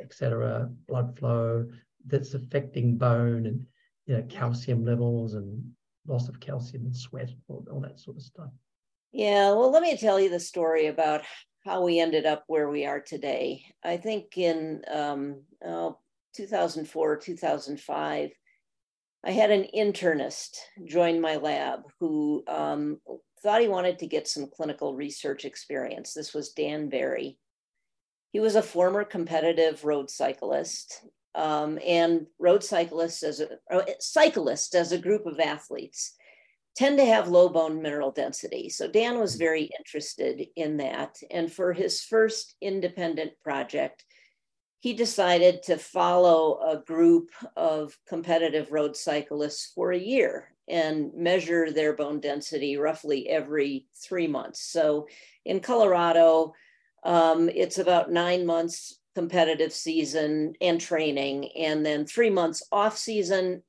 etc., 0.00 0.70
blood 0.88 1.16
flow 1.18 1.66
that's 2.06 2.34
affecting 2.34 2.96
bone 2.96 3.46
and 3.46 3.64
you 4.06 4.16
know 4.16 4.22
calcium 4.28 4.84
levels 4.84 5.34
and 5.34 5.62
loss 6.06 6.28
of 6.28 6.40
calcium 6.40 6.86
and 6.86 6.96
sweat, 6.96 7.30
all, 7.48 7.64
all 7.70 7.80
that 7.80 8.00
sort 8.00 8.16
of 8.16 8.22
stuff. 8.22 8.50
Yeah, 9.12 9.52
well, 9.52 9.70
let 9.70 9.82
me 9.82 9.96
tell 9.96 10.18
you 10.18 10.30
the 10.30 10.40
story 10.40 10.86
about 10.86 11.22
how 11.64 11.84
we 11.84 12.00
ended 12.00 12.26
up 12.26 12.44
where 12.46 12.68
we 12.68 12.86
are 12.86 13.00
today. 13.00 13.64
I 13.84 13.96
think 13.96 14.36
in 14.36 14.82
um, 14.92 15.42
oh, 15.64 15.98
2004, 16.34 17.16
2005, 17.16 18.30
I 19.24 19.30
had 19.30 19.50
an 19.50 19.66
internist 19.74 20.56
join 20.84 21.20
my 21.20 21.36
lab 21.36 21.82
who 22.00 22.42
um, 22.48 23.00
thought 23.42 23.60
he 23.60 23.68
wanted 23.68 24.00
to 24.00 24.06
get 24.06 24.26
some 24.26 24.48
clinical 24.48 24.94
research 24.94 25.44
experience. 25.44 26.12
This 26.12 26.34
was 26.34 26.52
Dan 26.52 26.88
Barry. 26.88 27.38
He 28.32 28.40
was 28.40 28.56
a 28.56 28.62
former 28.62 29.04
competitive 29.04 29.84
road 29.84 30.10
cyclist 30.10 31.06
um, 31.34 31.78
and 31.86 32.26
road 32.38 32.64
cyclists 32.64 33.22
as 33.22 33.40
a 33.40 33.48
cyclists 34.00 34.74
as 34.74 34.92
a 34.92 34.98
group 34.98 35.26
of 35.26 35.38
athletes 35.38 36.14
tend 36.74 36.98
to 36.98 37.04
have 37.04 37.28
low 37.28 37.48
bone 37.48 37.82
mineral 37.82 38.10
density. 38.10 38.68
So 38.68 38.88
Dan 38.88 39.18
was 39.18 39.36
very 39.36 39.70
interested 39.78 40.46
in 40.56 40.78
that. 40.78 41.18
And 41.30 41.52
for 41.52 41.72
his 41.72 42.02
first 42.02 42.54
independent 42.60 43.32
project, 43.42 44.04
he 44.80 44.94
decided 44.94 45.62
to 45.64 45.76
follow 45.76 46.60
a 46.60 46.82
group 46.84 47.30
of 47.56 47.96
competitive 48.08 48.72
road 48.72 48.96
cyclists 48.96 49.70
for 49.74 49.92
a 49.92 49.98
year 49.98 50.48
and 50.68 51.12
measure 51.14 51.70
their 51.70 51.92
bone 51.92 52.20
density 52.20 52.76
roughly 52.76 53.28
every 53.28 53.86
three 54.02 54.26
months. 54.26 54.60
So 54.62 55.06
in 55.44 55.60
Colorado, 55.60 56.54
um, 57.04 57.48
it's 57.48 57.78
about 57.78 58.10
nine 58.10 58.46
months 58.46 58.98
competitive 59.14 59.72
season 59.72 60.54
and 60.60 60.80
training, 60.80 61.50
and 61.56 61.84
then 61.84 62.06
three 62.06 62.30
months 62.30 62.62
off 62.72 62.96
season 62.96 63.62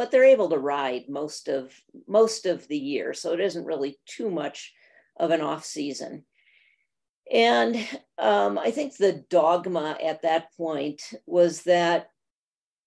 but 0.00 0.10
they're 0.10 0.24
able 0.24 0.48
to 0.48 0.56
ride 0.56 1.10
most 1.10 1.46
of 1.46 1.78
most 2.08 2.46
of 2.46 2.66
the 2.68 2.78
year 2.78 3.12
so 3.12 3.34
it 3.34 3.40
isn't 3.40 3.66
really 3.66 3.98
too 4.06 4.30
much 4.30 4.72
of 5.18 5.30
an 5.30 5.42
off 5.42 5.62
season 5.62 6.24
and 7.30 7.76
um, 8.16 8.58
i 8.58 8.70
think 8.70 8.96
the 8.96 9.22
dogma 9.28 9.98
at 10.02 10.22
that 10.22 10.56
point 10.56 11.02
was 11.26 11.64
that 11.64 12.08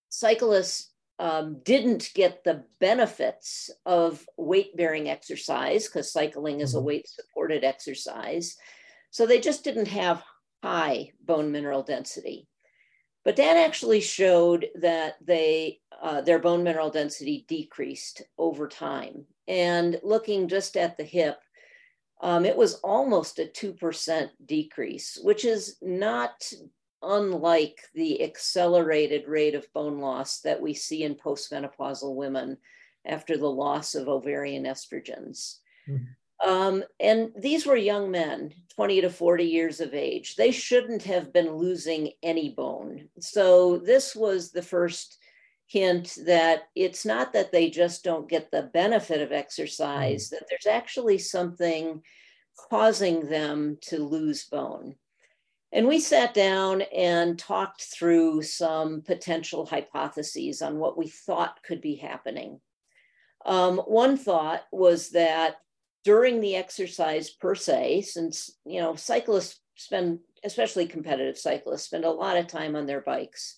cyclists 0.10 0.90
um, 1.20 1.60
didn't 1.64 2.10
get 2.16 2.44
the 2.44 2.64
benefits 2.80 3.70
of 3.86 4.26
weight 4.36 4.76
bearing 4.76 5.08
exercise 5.08 5.88
because 5.88 6.12
cycling 6.12 6.62
is 6.62 6.74
a 6.74 6.78
mm-hmm. 6.78 6.88
weight 6.88 7.08
supported 7.08 7.64
exercise. 7.64 8.58
So 9.12 9.28
they 9.28 9.40
just 9.40 9.64
didn't 9.64 9.90
have 9.90 10.24
high 10.64 11.12
bone 11.24 11.52
mineral 11.52 11.84
density. 11.84 12.48
But 13.24 13.36
Dan 13.36 13.58
actually 13.58 14.02
showed 14.02 14.68
that 14.82 15.16
they 15.24 15.80
uh, 16.04 16.20
their 16.20 16.38
bone 16.38 16.64
mineral 16.64 16.90
density 16.90 17.46
decreased 17.48 18.24
over 18.38 18.68
time. 18.68 19.26
And 19.48 20.00
looking 20.04 20.50
just 20.50 20.76
at 20.76 20.98
the 20.98 21.04
hip, 21.06 21.40
um, 22.22 22.46
it 22.46 22.58
was 22.58 22.76
almost 22.76 23.40
a 23.40 23.46
2% 23.46 24.30
decrease, 24.46 25.18
which 25.24 25.46
is 25.46 25.78
not 25.82 26.52
unlike 27.02 27.80
the 27.96 28.22
accelerated 28.22 29.28
rate 29.30 29.56
of 29.56 29.72
bone 29.74 30.00
loss 30.00 30.42
that 30.42 30.62
we 30.62 30.74
see 30.74 31.04
in 31.04 31.16
postmenopausal 31.16 32.14
women 32.16 32.58
after 33.06 33.38
the 33.38 33.50
loss 33.50 33.96
of 33.96 34.10
ovarian 34.10 34.66
estrogens. 34.66 35.60
Mm-hmm. 35.88 36.50
Um, 36.50 36.84
and 37.00 37.32
these 37.38 37.66
were 37.66 37.78
young 37.78 38.12
men, 38.12 38.54
20 38.76 39.02
to 39.02 39.10
40 39.10 39.46
years 39.46 39.80
of 39.80 39.94
age. 39.94 40.36
They 40.36 40.52
shouldn't 40.52 41.04
have 41.04 41.32
been 41.32 41.56
losing 41.56 42.12
any 42.22 42.50
bone. 42.50 43.08
So, 43.20 43.78
this 43.78 44.14
was 44.14 44.52
the 44.52 44.62
first 44.62 45.20
hint 45.74 46.20
that 46.28 46.68
it's 46.76 47.04
not 47.04 47.34
that 47.34 47.52
they 47.52 47.68
just 47.68 48.04
don't 48.04 48.30
get 48.30 48.52
the 48.52 48.70
benefit 48.74 49.22
of 49.22 49.32
exercise, 49.32 50.28
mm-hmm. 50.28 50.36
that 50.36 50.46
there's 50.48 50.68
actually 50.68 51.18
something 51.18 52.02
causing 52.70 53.28
them 53.28 53.78
to 53.82 53.98
lose 53.98 54.46
bone. 54.46 54.96
And 55.72 55.88
we 55.88 56.00
sat 56.00 56.36
down 56.36 56.84
and 56.96 57.40
talked 57.40 57.82
through 57.82 58.44
some 58.44 59.02
potential 59.02 59.66
hypotheses 59.66 60.62
on 60.62 60.78
what 60.78 60.96
we 60.96 61.08
thought 61.08 61.64
could 61.64 61.82
be 61.82 61.96
happening. 61.96 62.62
Um, 63.44 63.80
one 63.80 64.16
thought 64.16 64.62
was 64.72 65.10
that 65.10 65.56
during 66.04 66.40
the 66.40 66.56
exercise 66.56 67.32
per 67.32 67.56
se, 67.56 68.02
since 68.02 68.52
you 68.66 68.80
know 68.80 68.96
cyclists 68.96 69.62
spend, 69.76 70.20
especially 70.44 70.86
competitive 70.86 71.40
cyclists, 71.40 71.86
spend 71.86 72.06
a 72.06 72.12
lot 72.12 72.38
of 72.38 72.46
time 72.46 72.76
on 72.76 72.86
their 72.86 73.02
bikes, 73.02 73.58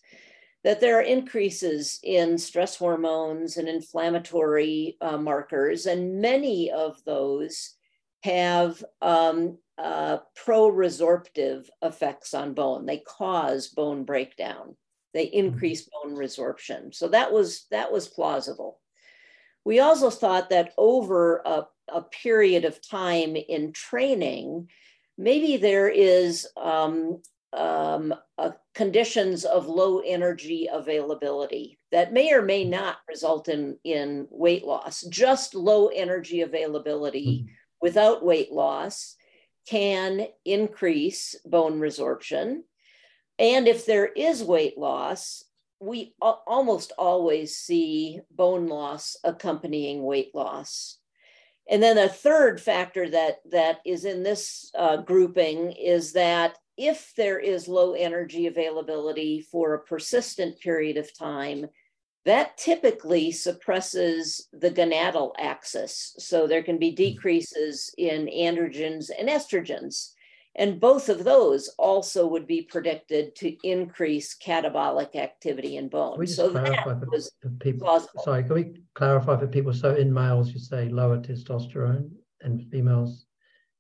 that 0.66 0.82
there 0.82 0.98
are 0.98 1.04
increases 1.04 2.00
in 2.02 2.40
stress 2.40 2.76
hormones 2.76 3.58
and 3.58 3.70
inflammatory 3.70 4.98
uh, 5.00 5.16
markers, 5.16 5.86
and 5.86 6.20
many 6.20 6.72
of 6.72 6.98
those 7.06 7.76
have 8.24 8.84
um, 9.00 9.60
uh, 9.78 10.18
pro-resorptive 10.36 11.68
effects 11.84 12.34
on 12.34 12.56
bone. 12.56 12.88
They 12.88 12.98
cause 12.98 13.68
bone 13.68 14.06
breakdown. 14.06 14.76
They 15.14 15.28
mm-hmm. 15.28 15.48
increase 15.50 15.88
bone 15.88 16.16
resorption. 16.16 16.96
So 16.96 17.10
that 17.10 17.32
was 17.32 17.68
that 17.70 17.92
was 17.92 18.08
plausible. 18.08 18.80
We 19.66 19.82
also 19.82 20.10
thought 20.10 20.50
that 20.50 20.74
over 20.80 21.44
a, 21.46 21.68
a 21.90 22.02
period 22.02 22.66
of 22.66 22.82
time 22.82 23.36
in 23.36 23.72
training, 23.72 24.70
maybe 25.16 25.58
there 25.58 25.90
is 25.90 26.48
um, 26.58 27.22
um, 27.54 28.16
conditions 28.76 29.46
of 29.46 29.68
low 29.68 30.00
energy 30.00 30.68
availability 30.72 31.80
that 31.92 32.12
may 32.12 32.34
or 32.34 32.42
may 32.42 32.66
not 32.66 32.98
result 33.08 33.48
in, 33.48 33.78
in 33.86 34.28
weight 34.30 34.66
loss. 34.66 35.02
Just 35.04 35.56
low 35.56 35.88
energy 35.88 36.42
availability 36.42 37.46
mm-hmm. 37.46 37.54
without 37.82 38.24
weight 38.24 38.52
loss 38.52 39.16
can 39.68 40.28
increase 40.44 41.36
bone 41.46 41.80
resorption. 41.80 42.60
And 43.40 43.68
if 43.68 43.86
there 43.86 44.06
is 44.06 44.44
weight 44.44 44.78
loss, 44.78 45.44
we 45.80 46.14
almost 46.22 46.92
always 46.98 47.58
see 47.58 48.20
bone 48.30 48.68
loss 48.68 49.16
accompanying 49.24 50.04
weight 50.04 50.36
loss. 50.36 50.98
And 51.70 51.82
then 51.82 51.98
a 51.98 52.10
third 52.10 52.62
factor 52.62 53.10
that, 53.10 53.38
that 53.52 53.80
is 53.86 54.06
in 54.06 54.22
this 54.24 54.70
uh, 54.78 54.98
grouping 54.98 55.72
is 55.72 56.14
that 56.14 56.58
if 56.78 57.14
there 57.16 57.40
is 57.40 57.68
low 57.68 57.94
energy 57.94 58.48
availability 58.48 59.42
for 59.52 59.74
a 59.74 59.84
persistent 59.84 60.60
period 60.60 60.98
of 60.98 61.18
time, 61.18 61.68
that 62.26 62.58
typically 62.58 63.32
suppresses 63.32 64.48
the 64.52 64.72
gonadal 64.72 65.32
axis. 65.38 66.16
So 66.20 66.48
there 66.48 66.64
can 66.64 66.78
be 66.78 66.90
hmm. 66.90 66.96
decreases 66.96 67.94
in 67.98 68.28
androgens 68.28 69.10
and 69.18 69.30
estrogens. 69.30 70.12
And 70.58 70.80
both 70.80 71.10
of 71.10 71.26
those 71.26 71.68
also 71.78 72.26
would 72.28 72.48
be 72.48 72.62
predicted 72.62 73.36
to 73.36 73.58
increase 73.68 74.38
catabolic 74.38 75.16
activity 75.16 75.76
in 75.76 75.90
bone. 75.90 76.18
we 76.18 76.26
just 76.26 76.38
so 76.38 76.50
clarify 76.50 76.98
for, 76.98 77.10
for 77.42 77.50
people? 77.60 77.86
Plausible. 77.86 78.24
Sorry, 78.24 78.44
can 78.44 78.54
we 78.54 78.74
clarify 78.94 79.38
for 79.38 79.48
people? 79.48 79.74
So 79.74 79.96
in 79.96 80.14
males, 80.14 80.54
you 80.54 80.60
say 80.60 80.88
lower 80.88 81.18
testosterone, 81.18 82.10
and 82.42 82.64
females, 82.72 83.26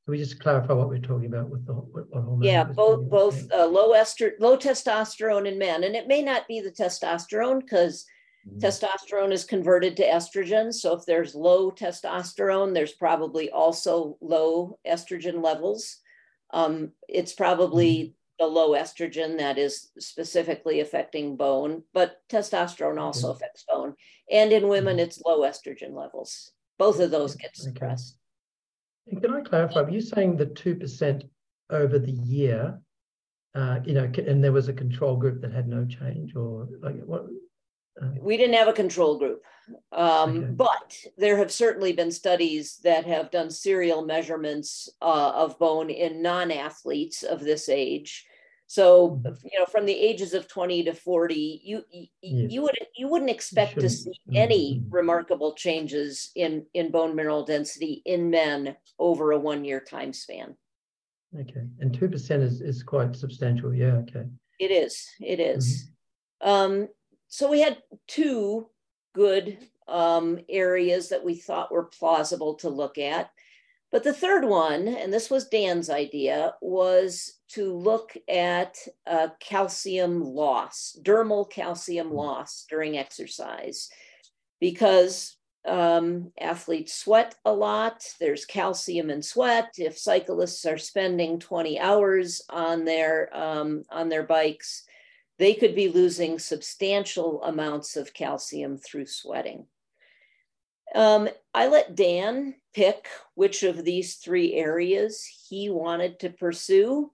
can 0.05 0.11
we 0.11 0.17
just 0.17 0.39
clarify 0.39 0.73
what 0.73 0.87
we're 0.87 0.99
talking 0.99 1.25
about 1.25 1.49
with 1.49 1.65
the 1.65 1.73
what 1.73 2.05
hormone? 2.13 2.43
Yeah, 2.43 2.63
both 2.63 3.09
both 3.09 3.51
uh, 3.51 3.65
low 3.65 3.93
ester 3.93 4.33
low 4.39 4.55
testosterone 4.55 5.47
in 5.47 5.57
men, 5.57 5.83
and 5.83 5.95
it 5.95 6.07
may 6.07 6.21
not 6.21 6.47
be 6.47 6.61
the 6.61 6.71
testosterone 6.71 7.59
because 7.59 8.05
Mm-hmm. 8.47 8.59
Testosterone 8.65 9.31
is 9.31 9.43
converted 9.43 9.97
to 9.97 10.03
estrogen. 10.03 10.73
So 10.73 10.93
if 10.93 11.05
there's 11.05 11.33
low 11.33 11.71
testosterone, 11.71 12.73
there's 12.73 12.93
probably 12.93 13.49
also 13.49 14.17
low 14.21 14.77
estrogen 14.87 15.43
levels. 15.43 15.97
Um, 16.51 16.91
it's 17.07 17.33
probably 17.33 17.95
mm-hmm. 17.95 18.11
the 18.39 18.45
low 18.45 18.71
estrogen 18.71 19.39
that 19.39 19.57
is 19.57 19.89
specifically 19.97 20.79
affecting 20.79 21.37
bone, 21.37 21.83
but 21.93 22.21
testosterone 22.29 22.99
also 22.99 23.29
okay. 23.29 23.37
affects 23.37 23.65
bone. 23.67 23.95
And 24.31 24.51
in 24.51 24.67
women, 24.67 24.97
mm-hmm. 24.97 25.05
it's 25.05 25.21
low 25.25 25.41
estrogen 25.41 25.93
levels. 25.95 26.51
Both 26.77 26.99
of 26.99 27.09
those 27.09 27.35
get 27.35 27.55
suppressed. 27.55 28.13
Okay. 28.13 28.19
Can 29.09 29.33
I 29.33 29.41
clarify? 29.41 29.81
Are 29.81 29.89
you 29.89 30.01
saying 30.01 30.37
the 30.37 30.47
2% 30.47 31.29
over 31.69 31.99
the 31.99 32.11
year, 32.11 32.79
uh, 33.53 33.79
you 33.85 33.93
know, 33.93 34.11
and 34.25 34.43
there 34.43 34.51
was 34.51 34.67
a 34.67 34.73
control 34.73 35.15
group 35.15 35.41
that 35.41 35.53
had 35.53 35.67
no 35.67 35.85
change 35.85 36.35
or 36.35 36.67
like 36.81 37.03
what? 37.05 37.27
we 38.19 38.35
didn't 38.37 38.55
have 38.55 38.67
a 38.67 38.73
control 38.73 39.17
group. 39.17 39.41
Um, 39.91 40.37
okay. 40.37 40.47
But 40.51 40.97
there 41.17 41.37
have 41.37 41.51
certainly 41.51 41.93
been 41.93 42.11
studies 42.11 42.77
that 42.83 43.05
have 43.05 43.31
done 43.31 43.49
serial 43.49 44.05
measurements 44.05 44.89
uh, 45.01 45.31
of 45.33 45.57
bone 45.57 45.89
in 45.89 46.21
non 46.21 46.51
athletes 46.51 47.23
of 47.23 47.39
this 47.39 47.69
age. 47.69 48.25
So, 48.67 49.21
mm-hmm. 49.23 49.33
you 49.43 49.59
know, 49.59 49.65
from 49.65 49.85
the 49.85 49.93
ages 49.93 50.33
of 50.33 50.47
20 50.47 50.83
to 50.85 50.93
40, 50.93 51.61
you 51.63 51.83
you, 51.91 52.07
yes. 52.21 52.51
you 52.51 52.61
would 52.63 52.77
you 52.95 53.07
wouldn't 53.07 53.29
expect 53.29 53.79
to 53.79 53.89
see 53.89 54.09
mm-hmm. 54.09 54.35
any 54.35 54.83
remarkable 54.89 55.53
changes 55.53 56.31
in 56.35 56.65
in 56.73 56.91
bone 56.91 57.15
mineral 57.15 57.45
density 57.45 58.01
in 58.05 58.29
men 58.29 58.75
over 58.97 59.31
a 59.31 59.39
one 59.39 59.63
year 59.63 59.79
time 59.79 60.13
span. 60.13 60.55
Okay, 61.39 61.63
and 61.79 61.93
two 61.93 62.09
percent 62.09 62.41
is 62.41 62.61
is 62.61 62.81
quite 62.81 63.15
substantial. 63.15 63.73
Yeah. 63.73 63.97
Okay. 64.07 64.25
It 64.59 64.71
is. 64.71 65.09
It 65.19 65.39
is. 65.39 65.89
Mm-hmm. 66.43 66.49
Um, 66.49 66.87
so 67.27 67.49
we 67.49 67.59
had 67.59 67.77
two 68.07 68.69
good 69.13 69.57
um, 69.87 70.39
areas 70.49 71.09
that 71.09 71.23
we 71.23 71.35
thought 71.35 71.71
were 71.71 71.83
plausible 71.83 72.55
to 72.55 72.69
look 72.69 72.97
at. 72.97 73.31
But 73.91 74.03
the 74.03 74.13
third 74.13 74.45
one, 74.45 74.87
and 74.87 75.13
this 75.13 75.29
was 75.29 75.47
Dan's 75.47 75.89
idea, 75.89 76.53
was 76.61 77.34
to 77.49 77.73
look 77.73 78.17
at 78.27 78.77
uh, 79.05 79.29
calcium 79.39 80.23
loss, 80.23 80.97
dermal 81.01 81.49
calcium 81.49 82.11
loss 82.13 82.65
during 82.69 82.97
exercise, 82.97 83.89
because 84.59 85.37
um, 85.65 86.31
athletes 86.39 86.93
sweat 86.93 87.35
a 87.45 87.51
lot. 87.51 88.03
There's 88.19 88.45
calcium 88.45 89.09
in 89.09 89.21
sweat. 89.21 89.73
If 89.77 89.97
cyclists 89.97 90.65
are 90.65 90.77
spending 90.77 91.39
20 91.39 91.79
hours 91.79 92.41
on 92.49 92.85
their 92.85 93.35
um, 93.35 93.83
on 93.89 94.09
their 94.09 94.23
bikes, 94.23 94.83
they 95.37 95.53
could 95.53 95.75
be 95.75 95.89
losing 95.89 96.39
substantial 96.39 97.43
amounts 97.43 97.97
of 97.97 98.13
calcium 98.13 98.77
through 98.77 99.07
sweating. 99.07 99.65
Um, 100.93 101.27
I 101.53 101.67
let 101.67 101.95
Dan 101.95 102.55
pick 102.73 103.07
which 103.33 103.63
of 103.63 103.83
these 103.83 104.15
three 104.15 104.53
areas 104.53 105.27
he 105.49 105.69
wanted 105.69 106.19
to 106.19 106.29
pursue. 106.29 107.11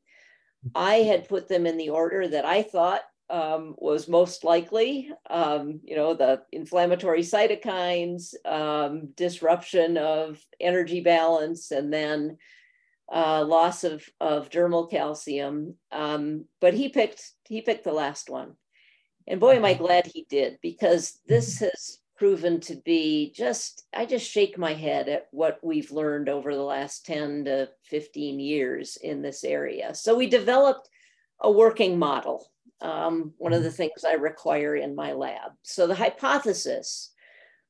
I 0.76 0.96
had 0.96 1.28
put 1.28 1.48
them 1.48 1.66
in 1.66 1.78
the 1.78 1.90
order 1.90 2.28
that 2.28 2.46
I 2.46 2.64
thought 2.64 3.02
um, 3.30 3.76
was 3.78 4.08
most 4.08 4.44
likely. 4.44 5.10
Um, 5.30 5.80
you 5.84 5.96
know, 5.96 6.14
the 6.14 6.44
inflammatory 6.52 7.22
cytokines, 7.22 8.34
um, 8.46 9.10
disruption 9.16 9.98
of 9.98 10.40
energy 10.60 11.02
balance, 11.02 11.72
and 11.72 11.92
then 11.92 12.38
uh, 13.12 13.44
loss 13.46 13.84
of, 13.84 14.08
of 14.20 14.50
dermal 14.50 14.90
calcium. 14.90 15.76
Um, 15.92 16.46
but 16.60 16.74
he 16.74 16.90
picked 16.90 17.32
he 17.48 17.62
picked 17.62 17.86
the 17.86 17.94
last 17.94 18.30
one, 18.30 18.56
and 19.28 19.40
boy, 19.40 19.56
am 19.56 19.66
I 19.66 19.74
glad 19.74 20.06
he 20.06 20.26
did 20.30 20.60
because 20.62 21.20
this 21.28 21.56
mm-hmm. 21.56 21.66
has 21.66 22.00
proven 22.22 22.60
to 22.60 22.76
be 22.86 23.34
just 23.36 23.88
I 23.96 24.06
just 24.06 24.30
shake 24.30 24.56
my 24.56 24.76
head 24.76 25.10
at 25.10 25.26
what 25.32 25.58
we've 25.64 25.90
learned 25.90 26.30
over 26.30 26.54
the 26.54 26.62
last 26.62 27.04
ten 27.04 27.46
to 27.46 27.68
fifteen 27.84 28.40
years 28.40 28.96
in 29.02 29.24
this 29.24 29.44
area. 29.44 29.96
So 29.96 30.16
we 30.16 30.28
developed 30.28 30.88
a 31.40 31.52
working 31.52 31.98
model 31.98 32.46
um, 32.80 33.34
one 33.40 33.54
of 33.54 33.64
the 33.64 33.72
things 33.72 34.04
I 34.06 34.14
require 34.14 34.76
in 34.76 34.94
my 34.94 35.14
lab. 35.14 35.52
So 35.64 35.88
the 35.88 35.96
hypothesis 35.96 37.12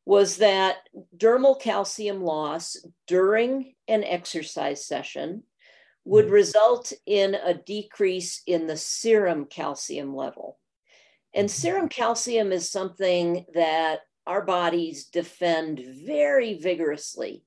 was 0.05 0.37
that 0.37 0.77
dermal 1.15 1.61
calcium 1.61 2.21
loss 2.21 2.75
during 3.07 3.73
an 3.87 4.03
exercise 4.03 4.85
session 4.85 5.43
would 6.03 6.25
mm-hmm. 6.25 6.33
result 6.33 6.91
in 7.05 7.35
a 7.35 7.53
decrease 7.53 8.41
in 8.47 8.67
the 8.67 8.77
serum 8.77 9.45
calcium 9.45 10.13
level. 10.13 10.57
And 11.33 11.47
mm-hmm. 11.47 11.61
serum 11.61 11.89
calcium 11.89 12.51
is 12.51 12.69
something 12.69 13.45
that 13.53 14.01
our 14.27 14.43
bodies 14.43 15.05
defend 15.05 15.81
very 16.05 16.55
vigorously 16.55 17.43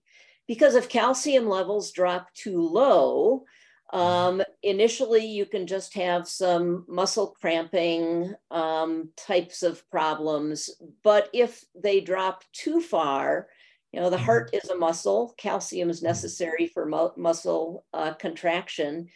because 0.46 0.74
if 0.74 0.88
calcium 0.88 1.48
levels 1.48 1.92
drop 1.92 2.32
too 2.34 2.60
low, 2.60 3.44
um, 3.92 4.42
initially, 4.62 5.24
you 5.24 5.46
can 5.46 5.66
just 5.66 5.94
have 5.94 6.26
some 6.26 6.84
muscle 6.88 7.36
cramping 7.40 8.34
um, 8.50 9.10
types 9.16 9.62
of 9.62 9.88
problems. 9.88 10.70
But 11.04 11.28
if 11.32 11.64
they 11.80 12.00
drop 12.00 12.42
too 12.52 12.80
far, 12.80 13.48
you 13.92 14.00
know, 14.00 14.10
the 14.10 14.16
mm-hmm. 14.16 14.24
heart 14.24 14.50
is 14.52 14.68
a 14.68 14.76
muscle, 14.76 15.34
calcium 15.38 15.90
is 15.90 16.02
necessary 16.02 16.66
for 16.66 16.86
mu- 16.86 17.10
muscle 17.16 17.84
uh, 17.94 18.14
contraction. 18.14 19.08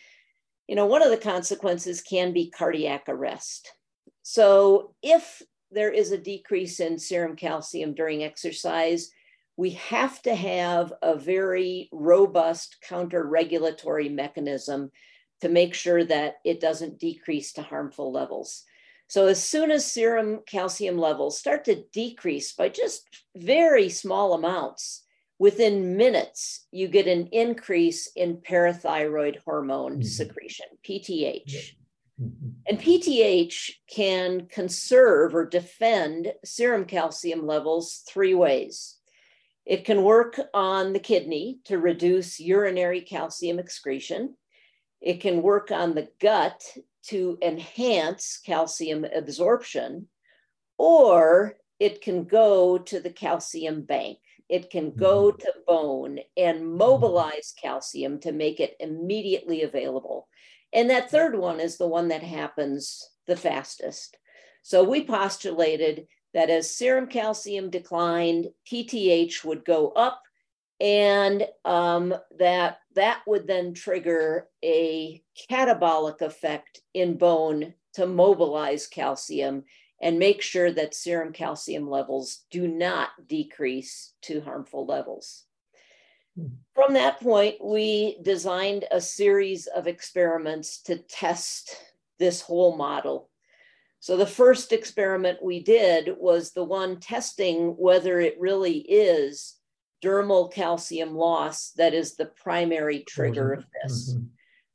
You 0.69 0.77
know, 0.77 0.87
one 0.87 1.03
of 1.03 1.11
the 1.11 1.17
consequences 1.17 2.01
can 2.01 2.33
be 2.33 2.51
cardiac 2.51 3.09
arrest. 3.09 3.73
So, 4.23 4.95
if 5.03 5.43
there 5.71 5.93
is 5.93 6.13
a 6.13 6.19
decrease 6.19 6.81
in 6.81 6.99
serum 6.99 7.37
calcium 7.37 7.95
during 7.95 8.25
exercise, 8.25 9.11
we 9.57 9.71
have 9.71 10.23
to 10.23 10.35
have 10.35 10.93
a 11.03 11.17
very 11.17 11.89
robust 11.93 12.77
counter 12.81 13.25
regulatory 13.25 14.09
mechanism 14.09 14.91
to 15.41 15.49
make 15.49 15.75
sure 15.75 16.05
that 16.05 16.37
it 16.45 16.61
doesn't 16.61 16.99
decrease 16.99 17.53
to 17.53 17.63
harmful 17.63 18.13
levels. 18.13 18.65
So, 19.09 19.27
as 19.27 19.43
soon 19.43 19.71
as 19.71 19.91
serum 19.91 20.41
calcium 20.47 20.99
levels 20.99 21.39
start 21.39 21.65
to 21.65 21.83
decrease 21.93 22.53
by 22.53 22.69
just 22.69 23.07
very 23.37 23.89
small 23.89 24.35
amounts, 24.35 25.05
within 25.39 25.97
minutes, 25.97 26.67
you 26.73 26.89
get 26.89 27.07
an 27.07 27.29
increase 27.29 28.11
in 28.15 28.37
parathyroid 28.37 29.39
hormone 29.45 29.95
mm-hmm. 29.95 30.03
secretion, 30.03 30.67
PTH. 30.87 31.75
And 32.19 32.81
PTH 32.81 33.71
can 33.89 34.47
conserve 34.49 35.35
or 35.35 35.47
defend 35.47 36.33
serum 36.45 36.85
calcium 36.85 37.47
levels 37.47 38.03
three 38.09 38.35
ways. 38.35 38.97
It 39.65 39.85
can 39.85 40.03
work 40.03 40.41
on 40.55 40.93
the 40.93 40.99
kidney 40.99 41.61
to 41.65 41.79
reduce 41.79 42.41
urinary 42.41 43.03
calcium 43.03 43.59
excretion. 43.59 44.35
It 45.01 45.21
can 45.21 45.43
work 45.43 45.71
on 45.71 45.95
the 45.95 46.09
gut 46.21 46.63
to 47.09 47.39
enhance 47.41 48.41
calcium 48.45 49.05
absorption, 49.05 50.09
or 50.77 51.57
it 51.79 52.01
can 52.01 52.25
go 52.25 52.79
to 52.79 53.01
the 53.01 53.11
calcium 53.11 53.83
bank. 53.83 54.19
It 54.49 54.71
can 54.71 54.93
go 54.93 55.31
mm-hmm. 55.31 55.41
to 55.41 55.53
bone 55.67 56.19
and 56.37 56.75
mobilize 56.75 57.55
calcium 57.61 58.19
to 58.21 58.33
make 58.33 58.61
it 58.61 58.77
immediately 58.81 59.63
available. 59.63 60.29
And 60.73 60.91
that 60.91 61.11
third 61.11 61.37
one 61.39 61.61
is 61.61 61.77
the 61.77 61.89
one 61.89 62.09
that 62.09 62.23
happens 62.23 63.11
the 63.27 63.37
fastest. 63.37 64.19
So 64.63 64.85
we 64.85 65.05
postulated 65.05 66.07
that 66.35 66.51
as 66.51 66.71
serum 66.71 67.07
calcium 67.07 67.71
declined, 67.71 68.49
PTH 68.71 69.45
would 69.45 69.65
go 69.65 69.91
up, 69.91 70.23
and 70.81 71.47
um, 71.65 72.15
that 72.39 72.79
that 72.95 73.23
would 73.27 73.47
then 73.47 73.75
trigger 73.75 74.49
a 74.63 75.23
catabolic 75.51 76.21
effect 76.21 76.83
in 76.95 77.17
bone 77.17 77.75
to 77.95 78.07
mobilize 78.07 78.87
calcium 78.87 79.65
and 80.01 80.19
make 80.19 80.43
sure 80.43 80.71
that 80.71 80.95
serum 80.95 81.33
calcium 81.33 81.89
levels 81.89 82.45
do 82.51 82.69
not 82.69 83.09
decrease 83.27 84.13
to 84.23 84.41
harmful 84.41 84.87
levels. 84.87 85.45
From 86.75 86.95
that 86.95 87.21
point, 87.21 87.57
we 87.63 88.19
designed 88.23 88.85
a 88.91 89.01
series 89.01 89.67
of 89.67 89.87
experiments 89.87 90.83
to 90.83 90.97
test 90.97 91.77
this 92.19 92.41
whole 92.41 92.77
model 92.77 93.29
so 94.01 94.17
the 94.17 94.27
first 94.27 94.73
experiment 94.73 95.43
we 95.43 95.61
did 95.61 96.15
was 96.19 96.53
the 96.53 96.65
one 96.65 97.01
testing 97.01 97.75
whether 97.77 98.21
it 98.21 98.39
really 98.39 98.79
is 98.79 99.57
dermal 100.03 100.53
calcium 100.53 101.17
loss 101.17 101.73
that 101.73 101.95
is 101.95 102.15
the 102.15 102.27
primary 102.27 103.01
trigger 103.01 103.53
of 103.53 103.65
this. 103.83 104.15
Mm-hmm. 104.15 104.27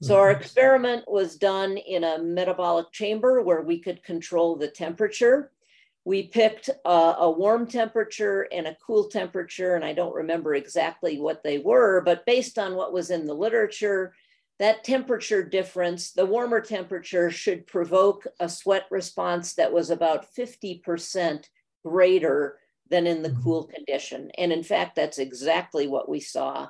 So 0.02 0.18
our 0.18 0.32
experiment 0.32 1.06
was 1.08 1.38
done 1.38 1.78
in 1.78 2.04
a 2.04 2.22
metabolic 2.22 2.92
chamber 2.92 3.42
where 3.42 3.62
we 3.62 3.80
could 3.80 4.04
control 4.04 4.58
the 4.58 4.68
temperature. 4.68 5.53
We 6.06 6.28
picked 6.28 6.70
a, 6.86 6.90
a, 6.90 7.32
warm 7.32 7.66
temperature 7.66 8.48
and 8.52 8.68
a 8.68 8.78
cool 8.86 9.06
temperature, 9.06 9.76
and 9.76 9.86
I 9.86 9.94
don't 9.94 10.14
remember 10.14 10.54
exactly 10.54 11.18
what 11.18 11.44
they 11.44 11.60
were, 11.60 12.02
but 12.02 12.26
based 12.26 12.60
on 12.60 12.76
what 12.76 12.92
was 12.92 13.10
in 13.10 13.26
the 13.26 13.34
literature, 13.34 14.14
that 14.60 14.84
temperature 14.84 15.44
difference, 15.44 16.12
the 16.12 16.26
warmer 16.26 16.60
temperature 16.60 17.32
should 17.32 17.66
provoke 17.68 18.28
a 18.40 18.50
sweat 18.50 18.86
response 18.92 19.54
that 19.54 19.72
was 19.72 19.90
about 19.90 20.28
50% 20.36 21.46
greater 21.86 22.60
than 22.90 23.08
in 23.08 23.24
the 23.24 23.30
mm-hmm. 23.30 23.44
cool 23.44 23.64
condition. 23.64 24.30
And 24.38 24.52
in 24.52 24.64
fact, 24.64 24.96
that's 24.96 25.20
exactly 25.20 25.88
what 25.88 26.10
we 26.10 26.20
saw. 26.20 26.70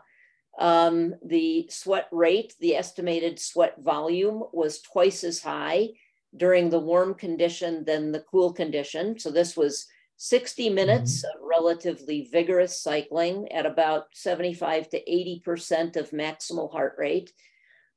Um, 0.60 1.15
the 1.26 1.67
sweat 1.72 2.08
rate, 2.12 2.54
the 2.60 2.76
estimated 2.76 3.39
sweat 3.39 3.82
volume 3.82 4.43
was 4.54 4.82
twice 4.82 5.24
as 5.24 5.41
high 5.41 5.89
during 6.36 6.69
the 6.69 6.80
warm 6.80 7.13
condition 7.13 7.84
than 7.86 8.12
the 8.12 8.24
cool 8.32 8.52
condition. 8.54 9.19
So 9.19 9.32
this 9.32 9.56
was 9.56 9.88
60 10.17 10.69
minutes 10.69 11.19
mm-hmm. 11.19 11.38
of 11.38 11.48
relatively 11.48 12.30
vigorous 12.32 12.82
cycling 12.82 13.52
at 13.52 13.65
about 13.65 14.08
75 14.13 14.89
to 14.89 15.04
80% 15.04 15.96
of 15.96 16.12
maximal 16.12 16.72
heart 16.72 16.96
rate. 16.98 17.32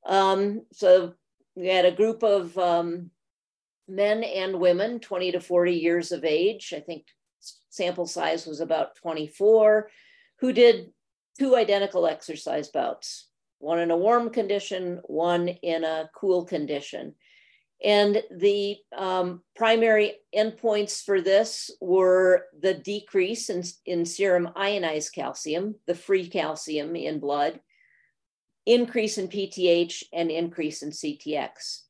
Um, 0.04 0.62
so 0.72 1.14
we 1.54 1.68
had 1.68 1.84
a 1.84 1.92
group 1.92 2.22
of 2.22 2.56
um, 2.58 3.10
men 3.88 4.22
and 4.22 4.60
women, 4.60 5.00
20 5.00 5.32
to 5.32 5.40
40 5.40 5.72
years 5.72 6.12
of 6.12 6.24
age. 6.24 6.72
I 6.76 6.80
think 6.80 7.06
sample 7.70 8.06
size 8.06 8.46
was 8.46 8.60
about 8.60 8.96
24, 8.96 9.90
who 10.40 10.52
did 10.52 10.90
two 11.38 11.56
identical 11.56 12.06
exercise 12.06 12.68
bouts, 12.68 13.28
one 13.58 13.78
in 13.78 13.90
a 13.90 13.96
warm 13.96 14.30
condition, 14.30 15.00
one 15.04 15.48
in 15.48 15.84
a 15.84 16.10
cool 16.14 16.44
condition. 16.44 17.14
And 17.84 18.22
the 18.30 18.78
um, 18.96 19.42
primary 19.54 20.14
endpoints 20.34 21.04
for 21.04 21.20
this 21.20 21.70
were 21.80 22.46
the 22.58 22.74
decrease 22.74 23.50
in, 23.50 23.62
in 23.84 24.06
serum 24.06 24.50
ionized 24.56 25.12
calcium, 25.12 25.74
the 25.86 25.94
free 25.94 26.26
calcium 26.26 26.96
in 26.96 27.20
blood, 27.20 27.60
increase 28.64 29.18
in 29.18 29.28
PTH, 29.28 30.04
and 30.12 30.30
increase 30.30 30.82
in 30.82 30.90
CTX. 30.90 31.82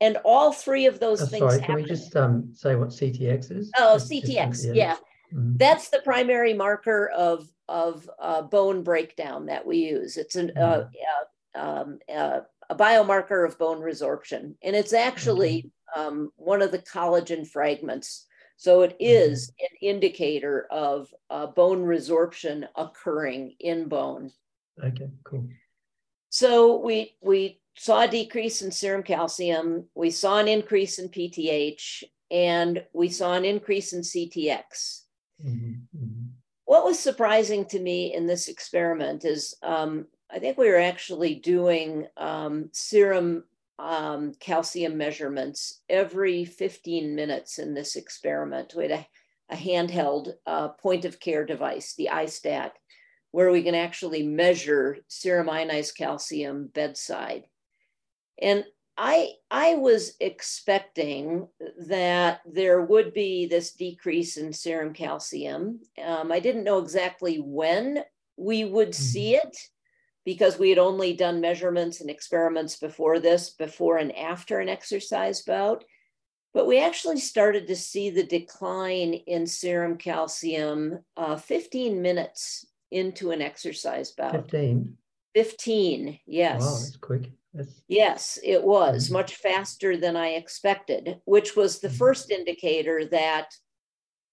And 0.00 0.18
all 0.24 0.52
three 0.52 0.86
of 0.86 1.00
those 1.00 1.22
oh, 1.22 1.26
things. 1.26 1.40
Sorry, 1.40 1.60
can 1.62 1.74
we 1.76 1.84
just 1.84 2.14
um, 2.16 2.50
say 2.52 2.76
what 2.76 2.88
CTX 2.90 3.50
is? 3.50 3.72
Oh, 3.78 3.94
just, 3.94 4.10
CTX, 4.10 4.50
just, 4.50 4.64
yeah. 4.66 4.72
yeah. 4.74 4.96
Mm-hmm. 5.32 5.56
That's 5.56 5.88
the 5.88 6.00
primary 6.00 6.54
marker 6.54 7.08
of 7.08 7.48
of 7.68 8.08
uh, 8.20 8.42
bone 8.42 8.82
breakdown 8.82 9.46
that 9.46 9.66
we 9.66 9.78
use. 9.78 10.16
It's 10.16 10.36
an, 10.36 10.52
uh, 10.56 10.60
mm-hmm. 10.60 11.58
uh, 11.58 11.80
um, 11.80 11.98
uh, 12.14 12.40
a 12.70 12.74
biomarker 12.74 13.46
of 13.46 13.58
bone 13.58 13.80
resorption, 13.80 14.54
and 14.62 14.76
it's 14.76 14.92
actually 14.92 15.70
um, 15.96 16.30
one 16.36 16.62
of 16.62 16.72
the 16.72 16.78
collagen 16.78 17.46
fragments. 17.46 18.26
So 18.56 18.82
it 18.82 18.98
mm-hmm. 19.00 19.64
an 19.64 19.94
indicator 19.94 20.66
of 20.70 21.12
uh, 21.30 21.46
bone 21.48 21.82
resorption 21.84 22.66
occurring 22.76 23.56
in 23.60 23.88
bone. 23.88 24.30
Okay, 24.82 25.10
cool. 25.24 25.48
So 26.30 26.78
we 26.78 27.16
we 27.20 27.60
saw 27.76 28.02
a 28.02 28.08
decrease 28.08 28.62
in 28.62 28.70
serum 28.70 29.02
calcium, 29.02 29.86
we 29.94 30.10
saw 30.10 30.38
an 30.38 30.48
increase 30.48 30.98
in 30.98 31.08
PTH, 31.08 32.04
and 32.30 32.84
we 32.92 33.08
saw 33.08 33.34
an 33.34 33.44
increase 33.44 33.92
in 33.92 34.00
CTX. 34.00 35.02
Mm-hmm, 35.44 35.72
mm-hmm. 35.96 36.26
What 36.64 36.84
was 36.84 36.98
surprising 36.98 37.66
to 37.66 37.78
me 37.78 38.14
in 38.14 38.26
this 38.26 38.48
experiment 38.48 39.24
is 39.24 39.54
um, 39.62 40.06
I 40.34 40.40
think 40.40 40.58
we 40.58 40.68
were 40.68 40.80
actually 40.80 41.36
doing 41.36 42.08
um, 42.16 42.68
serum 42.72 43.44
um, 43.78 44.32
calcium 44.40 44.96
measurements 44.96 45.80
every 45.88 46.44
15 46.44 47.14
minutes 47.14 47.58
in 47.58 47.72
this 47.72 47.94
experiment. 47.94 48.74
We 48.76 48.88
had 48.88 48.92
a, 48.92 49.06
a 49.50 49.56
handheld 49.56 50.32
uh, 50.44 50.68
point 50.68 51.04
of 51.04 51.20
care 51.20 51.46
device, 51.46 51.94
the 51.94 52.08
iStat, 52.10 52.72
where 53.30 53.52
we 53.52 53.62
can 53.62 53.76
actually 53.76 54.24
measure 54.24 54.98
serum 55.06 55.48
ionized 55.48 55.96
calcium 55.96 56.68
bedside. 56.74 57.44
And 58.42 58.64
I, 58.96 59.34
I 59.52 59.74
was 59.74 60.14
expecting 60.18 61.46
that 61.86 62.40
there 62.44 62.82
would 62.82 63.12
be 63.12 63.46
this 63.46 63.72
decrease 63.72 64.36
in 64.36 64.52
serum 64.52 64.94
calcium. 64.94 65.80
Um, 66.04 66.32
I 66.32 66.40
didn't 66.40 66.64
know 66.64 66.78
exactly 66.78 67.36
when 67.36 68.04
we 68.36 68.64
would 68.64 68.90
mm-hmm. 68.90 69.02
see 69.02 69.36
it 69.36 69.56
because 70.24 70.58
we 70.58 70.70
had 70.70 70.78
only 70.78 71.12
done 71.12 71.40
measurements 71.40 72.00
and 72.00 72.10
experiments 72.10 72.76
before 72.76 73.20
this, 73.20 73.50
before 73.50 73.98
and 73.98 74.16
after 74.16 74.60
an 74.60 74.68
exercise 74.68 75.42
bout. 75.42 75.84
but 76.52 76.66
we 76.66 76.78
actually 76.78 77.18
started 77.18 77.66
to 77.66 77.74
see 77.74 78.10
the 78.10 78.22
decline 78.22 79.14
in 79.14 79.44
serum 79.44 79.96
calcium 79.96 81.00
uh, 81.16 81.36
15 81.36 82.00
minutes 82.00 82.64
into 82.92 83.32
an 83.32 83.42
exercise 83.42 84.12
bout. 84.12 84.32
15. 84.32 84.96
15, 85.34 86.20
yes. 86.26 86.60
Wow, 86.62 86.78
that's 86.78 86.96
quick. 86.96 87.32
That's... 87.52 87.82
Yes, 87.88 88.38
it 88.42 88.62
was 88.62 89.06
mm-hmm. 89.06 89.14
much 89.14 89.34
faster 89.34 89.96
than 89.96 90.16
I 90.16 90.28
expected, 90.30 91.20
which 91.24 91.56
was 91.56 91.80
the 91.80 91.88
mm-hmm. 91.88 91.96
first 91.96 92.30
indicator 92.30 93.04
that 93.06 93.48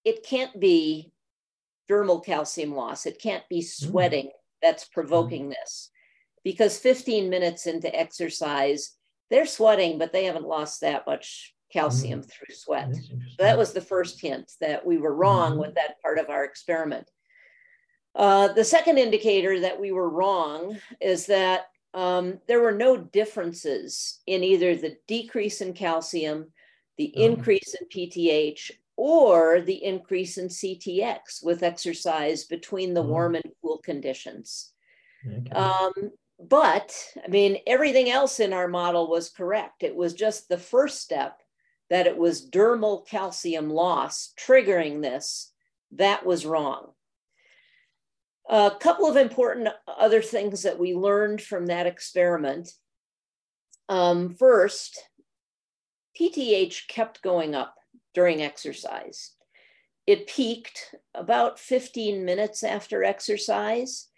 it 0.04 0.24
can't 0.24 0.58
be 0.58 1.12
dermal 1.90 2.24
calcium 2.24 2.74
loss. 2.74 3.06
It 3.06 3.20
can't 3.20 3.48
be 3.48 3.60
mm. 3.60 3.64
sweating. 3.64 4.30
That's 4.62 4.84
provoking 4.84 5.48
this 5.48 5.90
because 6.44 6.78
15 6.78 7.28
minutes 7.30 7.66
into 7.66 7.94
exercise, 7.94 8.92
they're 9.30 9.46
sweating, 9.46 9.98
but 9.98 10.12
they 10.12 10.24
haven't 10.24 10.46
lost 10.46 10.80
that 10.80 11.06
much 11.06 11.54
calcium 11.72 12.20
mm. 12.20 12.30
through 12.30 12.54
sweat. 12.54 12.94
So 12.94 13.16
that 13.38 13.58
was 13.58 13.72
the 13.72 13.80
first 13.80 14.20
hint 14.20 14.52
that 14.60 14.84
we 14.84 14.98
were 14.98 15.14
wrong 15.14 15.52
mm-hmm. 15.52 15.60
with 15.60 15.74
that 15.74 16.00
part 16.02 16.18
of 16.18 16.28
our 16.28 16.44
experiment. 16.44 17.10
Uh, 18.14 18.48
the 18.48 18.64
second 18.64 18.98
indicator 18.98 19.60
that 19.60 19.80
we 19.80 19.90
were 19.90 20.08
wrong 20.08 20.78
is 21.00 21.26
that 21.26 21.66
um, 21.94 22.38
there 22.46 22.60
were 22.60 22.72
no 22.72 22.96
differences 22.96 24.20
in 24.26 24.44
either 24.44 24.76
the 24.76 24.96
decrease 25.06 25.60
in 25.60 25.72
calcium, 25.72 26.52
the 26.98 27.12
oh. 27.16 27.20
increase 27.20 27.74
in 27.74 27.88
PTH, 27.88 28.70
or 28.96 29.60
the 29.60 29.84
increase 29.84 30.38
in 30.38 30.48
CTX 30.48 31.42
with 31.42 31.62
exercise 31.62 32.44
between 32.44 32.94
the 32.94 33.02
oh. 33.02 33.06
warm 33.06 33.34
and 33.34 33.44
cool 33.62 33.78
conditions. 33.78 34.72
Okay. 35.26 35.50
Um, 35.50 35.92
but 36.38 36.94
I 37.24 37.28
mean, 37.28 37.58
everything 37.66 38.10
else 38.10 38.40
in 38.40 38.52
our 38.52 38.68
model 38.68 39.08
was 39.08 39.30
correct. 39.30 39.82
It 39.82 39.94
was 39.94 40.14
just 40.14 40.48
the 40.48 40.58
first 40.58 41.00
step 41.00 41.40
that 41.90 42.06
it 42.06 42.16
was 42.16 42.48
dermal 42.48 43.06
calcium 43.06 43.70
loss 43.70 44.32
triggering 44.38 45.02
this. 45.02 45.52
That 45.92 46.24
was 46.24 46.46
wrong. 46.46 46.92
A 48.48 48.72
couple 48.80 49.06
of 49.06 49.16
important 49.16 49.68
other 49.86 50.20
things 50.20 50.62
that 50.62 50.78
we 50.78 50.94
learned 50.94 51.40
from 51.40 51.66
that 51.66 51.86
experiment. 51.86 52.72
Um, 53.88 54.34
first, 54.34 55.00
PTH 56.18 56.88
kept 56.88 57.22
going 57.22 57.54
up 57.54 57.76
during 58.14 58.42
exercise. 58.42 59.32
It 60.06 60.26
peaked 60.26 60.94
about 61.14 61.58
15 61.58 62.24
minutes 62.24 62.64
after 62.64 63.04
exercise. 63.04 64.08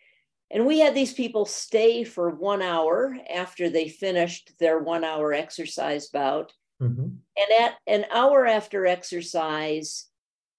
And 0.51 0.67
we 0.67 0.79
had 0.79 0.95
these 0.95 1.13
people 1.13 1.47
stay 1.47 2.05
for 2.05 2.31
one 2.31 2.63
hour 2.63 3.17
after 3.33 3.69
they 3.69 3.89
finished 3.89 4.53
their 4.59 4.79
one 4.79 5.05
hour 5.05 5.33
exercise 5.33 6.09
bout. 6.09 6.53
Mm-hmm. 6.81 7.03
And 7.03 7.61
at 7.61 7.75
an 7.87 8.07
hour 8.13 8.47
after 8.47 8.87
exercise, 8.87 10.07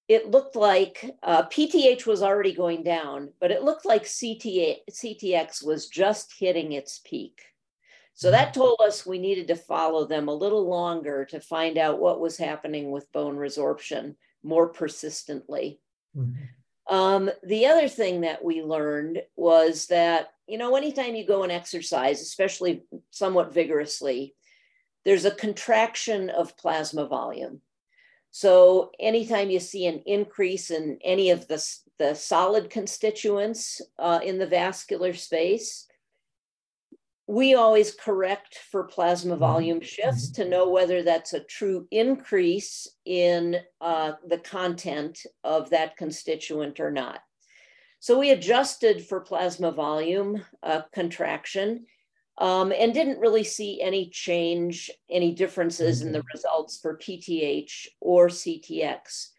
it 0.08 0.30
looked 0.30 0.56
like 0.56 1.16
uh, 1.24 1.44
PTH 1.44 2.06
was 2.06 2.22
already 2.22 2.54
going 2.54 2.84
down, 2.84 3.30
but 3.40 3.52
it 3.52 3.64
looked 3.64 3.86
like 3.86 4.04
CTA, 4.04 4.78
CTX 4.92 5.66
was 5.66 5.88
just 5.88 6.34
hitting 6.38 6.74
its 6.74 7.02
peak. 7.04 7.42
So 8.18 8.32
that 8.32 8.54
told 8.54 8.80
us 8.82 9.06
we 9.06 9.20
needed 9.20 9.48
to 9.50 9.58
follow 9.58 10.06
them 10.06 10.30
a 10.30 10.34
little 10.34 10.68
longer 10.68 11.26
to 11.26 11.40
find 11.42 11.78
out 11.78 12.00
what 12.00 12.22
was 12.22 12.38
happening 12.38 12.92
with 12.92 13.12
bone 13.12 13.36
resorption 13.36 14.16
more 14.42 14.70
persistently. 14.70 15.82
Mm-hmm. 16.18 16.96
Um, 16.96 17.30
the 17.44 17.66
other 17.66 17.90
thing 17.90 18.22
that 18.22 18.44
we 18.44 18.62
learned 18.64 19.22
was 19.36 19.88
that, 19.88 20.30
you 20.48 20.58
know, 20.58 20.78
anytime 20.78 21.16
you 21.16 21.28
go 21.28 21.44
and 21.44 21.52
exercise, 21.52 22.22
especially 22.22 22.84
somewhat 23.10 23.54
vigorously, 23.54 24.34
there's 25.04 25.26
a 25.26 25.32
contraction 25.32 26.30
of 26.30 26.58
plasma 26.58 27.08
volume. 27.08 27.60
So 28.32 28.92
anytime 29.00 29.50
you 29.50 29.60
see 29.60 29.88
an 29.88 30.04
increase 30.06 30.72
in 30.72 31.00
any 31.04 31.32
of 31.32 31.48
the, 31.48 31.62
the 32.00 32.14
solid 32.16 32.70
constituents 32.70 33.82
uh, 34.00 34.20
in 34.24 34.38
the 34.38 34.48
vascular 34.48 35.14
space, 35.14 35.88
we 37.28 37.56
always 37.56 37.94
correct 37.94 38.60
for 38.72 38.84
plasma 38.84 39.34
mm-hmm. 39.34 39.40
volume 39.40 39.82
shifts 39.82 40.30
mm-hmm. 40.30 40.44
to 40.44 40.50
know 40.50 40.70
whether 40.70 41.02
that's 41.02 41.34
a 41.34 41.44
true 41.44 41.88
increase 41.92 42.88
in 43.06 43.58
uh, 43.82 44.14
the 44.28 44.38
content 44.38 45.20
of 45.44 45.70
that 45.72 45.98
constituent 45.98 46.80
or 46.80 46.92
not. 46.92 47.20
So 48.00 48.20
we 48.20 48.30
adjusted 48.30 49.04
for 49.04 49.22
plasma 49.22 49.72
volume 49.72 50.44
uh, 50.62 50.82
contraction 50.94 51.88
um, 52.38 52.72
and 52.72 52.94
didn't 52.94 53.20
really 53.20 53.44
see 53.44 53.82
any 53.82 54.10
change, 54.10 54.92
any 55.10 55.34
differences 55.34 56.02
in 56.02 56.12
the 56.12 56.20
mm-hmm. 56.20 56.28
results 56.34 56.80
for 56.80 56.98
PTH 56.98 57.88
or 58.02 58.28
CTX. 58.28 59.30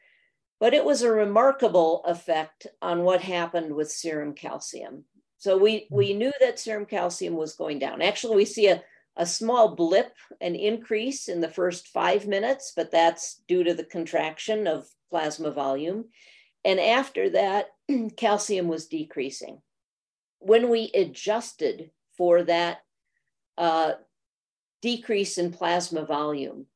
But 0.59 0.75
it 0.75 0.85
was 0.85 1.03
a 1.03 1.13
remarkable 1.13 2.03
effect 2.07 2.67
on 2.81 3.03
what 3.03 3.21
happened 3.21 3.75
with 3.75 3.93
serum 3.93 4.33
calcium. 4.33 5.05
So 5.47 5.57
we, 5.57 5.87
hmm. 5.89 5.95
we 5.95 6.13
knew 6.13 6.33
that 6.41 6.59
serum 6.59 6.87
calcium 6.87 7.37
was 7.37 7.55
going 7.55 7.79
down. 7.79 8.03
Actually, 8.03 8.35
we 8.35 8.45
see 8.45 8.67
a, 8.67 8.83
a 9.17 9.25
small 9.25 9.77
blip, 9.77 10.13
an 10.41 10.57
increase 10.57 11.29
in 11.29 11.41
the 11.41 11.49
first 11.49 11.87
five 11.87 12.27
minutes, 12.27 12.73
but 12.75 12.91
that's 12.91 13.43
due 13.47 13.63
to 13.63 13.73
the 13.73 13.85
contraction 13.85 14.67
of 14.67 14.89
plasma 15.09 15.53
volume. 15.53 16.07
And 16.65 16.81
after 16.81 17.31
that, 17.31 17.69
calcium 18.17 18.67
was 18.67 18.89
decreasing. 18.89 19.63
When 20.41 20.69
we 20.69 20.91
adjusted 20.93 21.93
for 22.17 22.43
that 22.43 22.79
uh, 23.57 23.93
decrease 24.83 25.39
in 25.39 25.53
plasma 25.53 26.05
volume. 26.05 26.67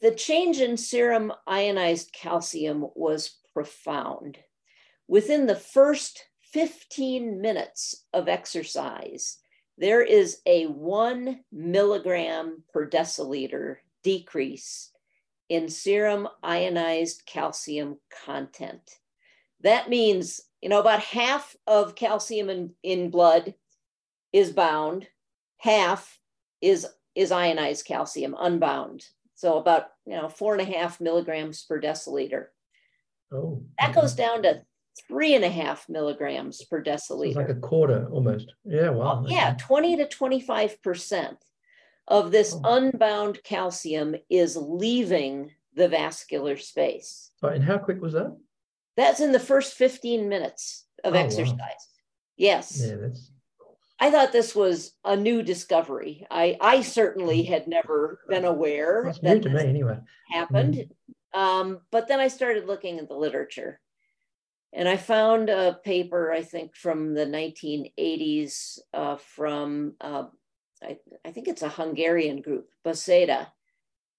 The 0.00 0.14
change 0.14 0.60
in 0.60 0.78
serum 0.78 1.34
ionized 1.46 2.14
calcium 2.14 2.86
was 2.94 3.36
profound. 3.52 4.38
Within 5.06 5.44
the 5.46 5.54
first 5.54 6.25
15 6.52 7.40
minutes 7.40 8.04
of 8.12 8.28
exercise, 8.28 9.38
there 9.78 10.02
is 10.02 10.40
a 10.46 10.66
one 10.66 11.40
milligram 11.52 12.62
per 12.72 12.88
deciliter 12.88 13.76
decrease 14.02 14.90
in 15.48 15.68
serum 15.68 16.28
ionized 16.42 17.22
calcium 17.26 17.98
content. 18.24 18.98
That 19.60 19.88
means, 19.88 20.40
you 20.62 20.68
know, 20.68 20.80
about 20.80 21.00
half 21.00 21.56
of 21.66 21.94
calcium 21.94 22.50
in, 22.50 22.70
in 22.82 23.10
blood 23.10 23.54
is 24.32 24.52
bound, 24.52 25.06
half 25.58 26.18
is 26.60 26.86
is 27.14 27.32
ionized 27.32 27.86
calcium 27.86 28.36
unbound. 28.38 29.06
So 29.34 29.58
about 29.58 29.88
you 30.06 30.16
know 30.16 30.28
four 30.28 30.54
and 30.54 30.62
a 30.62 30.78
half 30.78 31.00
milligrams 31.00 31.64
per 31.64 31.80
deciliter. 31.80 32.46
Oh, 33.32 33.62
that 33.78 33.94
goes 33.94 34.14
down 34.14 34.42
to 34.42 34.62
three 35.08 35.34
and 35.34 35.44
a 35.44 35.50
half 35.50 35.88
milligrams 35.88 36.64
per 36.64 36.82
deciliter. 36.82 37.28
It's 37.28 37.36
like 37.36 37.48
a 37.48 37.54
quarter 37.54 38.08
almost. 38.10 38.52
Yeah, 38.64 38.90
wow. 38.90 39.20
Well, 39.22 39.30
yeah, 39.30 39.54
20 39.58 39.96
to 39.96 40.06
25% 40.06 41.36
of 42.08 42.30
this 42.30 42.54
oh. 42.54 42.76
unbound 42.76 43.42
calcium 43.42 44.14
is 44.30 44.56
leaving 44.56 45.52
the 45.74 45.88
vascular 45.88 46.56
space. 46.56 47.30
and 47.42 47.62
how 47.62 47.78
quick 47.78 48.00
was 48.00 48.14
that? 48.14 48.36
That's 48.96 49.20
in 49.20 49.32
the 49.32 49.40
first 49.40 49.74
15 49.74 50.28
minutes 50.28 50.86
of 51.04 51.14
oh, 51.14 51.18
exercise. 51.18 51.58
Wow. 51.58 51.76
Yes. 52.36 52.82
Yeah, 52.84 52.96
that's 52.96 53.30
I 53.98 54.10
thought 54.10 54.32
this 54.32 54.54
was 54.54 54.92
a 55.04 55.16
new 55.16 55.42
discovery. 55.42 56.26
I, 56.30 56.56
I 56.60 56.82
certainly 56.82 57.44
had 57.44 57.66
never 57.66 58.20
been 58.28 58.44
aware 58.44 59.02
That's 59.06 59.18
that 59.20 59.34
new 59.36 59.40
to 59.40 59.50
me 59.50 59.60
anyway. 59.66 59.98
happened. 60.30 60.74
Mm-hmm. 60.74 61.40
Um, 61.40 61.80
but 61.90 62.08
then 62.08 62.20
I 62.20 62.28
started 62.28 62.66
looking 62.66 62.98
at 62.98 63.08
the 63.08 63.14
literature 63.14 63.80
and 64.76 64.86
I 64.86 64.98
found 64.98 65.48
a 65.48 65.80
paper, 65.82 66.30
I 66.30 66.42
think 66.42 66.76
from 66.76 67.14
the 67.14 67.24
1980s 67.24 68.78
uh, 68.92 69.16
from, 69.16 69.94
uh, 70.02 70.24
I, 70.82 70.98
I, 71.24 71.30
think 71.30 71.48
it's 71.48 71.62
a 71.62 71.70
Hungarian 71.70 72.42
group, 72.42 72.68
Beszéd. 72.84 73.46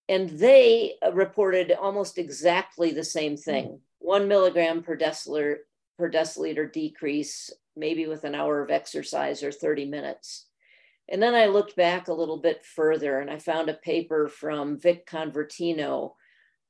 And 0.10 0.30
they 0.32 0.96
uh, 1.06 1.13
reported 1.13 1.72
almost 1.72 2.17
exactly 2.17 2.91
the 2.91 3.04
same 3.04 3.38
thing. 3.38 3.82
One 4.00 4.28
milligram 4.28 4.82
per 4.82 4.98
deciliter, 4.98 5.58
per 5.96 6.10
deciliter 6.10 6.74
decrease 6.74 7.52
maybe 7.76 8.08
with 8.08 8.24
an 8.24 8.34
hour 8.34 8.60
of 8.60 8.72
exercise 8.72 9.43
or 9.43 9.52
30 9.52 9.86
minutes. 9.86 10.48
And 11.08 11.22
then 11.22 11.36
I 11.36 11.46
looked 11.46 11.76
back 11.76 12.08
a 12.08 12.13
little 12.13 12.38
bit 12.38 12.65
further 12.65 13.20
and 13.20 13.30
I 13.30 13.38
found 13.38 13.70
a 13.70 13.76
paper 13.76 14.28
from 14.28 14.80
Vic 14.80 15.08
Convertino 15.08 16.13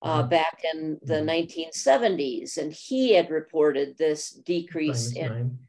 uh, 0.01 0.19
mm-hmm. 0.19 0.29
back 0.29 0.61
in 0.73 0.99
the 1.03 1.15
mm-hmm. 1.15 1.29
1970s. 1.29 2.57
And 2.57 2.71
he 2.71 3.13
had 3.13 3.29
reported 3.29 3.97
this 3.97 4.29
decrease 4.29 5.13
in 5.13 5.59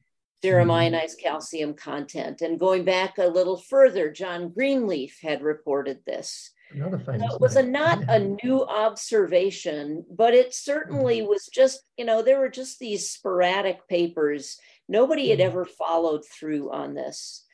serum 0.43 0.69
mm-hmm. 0.69 0.71
ionized 0.71 1.21
calcium 1.21 1.75
content. 1.75 2.43
And 2.43 2.61
going 2.61 2.85
back 2.85 3.19
a 3.19 3.27
little 3.27 3.57
further, 3.57 4.11
John 4.11 4.51
Greenleaf 4.51 5.19
had 5.23 5.43
reported 5.43 6.01
this. 6.07 6.51
So 6.77 7.01
it 7.35 7.41
was 7.41 7.57
a 7.57 7.63
not 7.63 8.03
a 8.11 8.19
new 8.19 8.63
observation, 8.63 10.05
but 10.11 10.35
it 10.35 10.53
certainly 10.53 11.21
mm-hmm. 11.21 11.29
was 11.31 11.47
just, 11.47 11.81
you 11.97 12.05
know, 12.05 12.21
there 12.21 12.39
were 12.39 12.51
just 12.51 12.79
these 12.79 13.09
sporadic 13.09 13.89
papers 13.89 14.59
Nobody 14.89 15.29
had 15.29 15.39
mm-hmm. 15.39 15.49
ever 15.49 15.65
followed 15.65 16.25
through 16.25 16.73
on 16.73 16.95
this. 16.95 17.45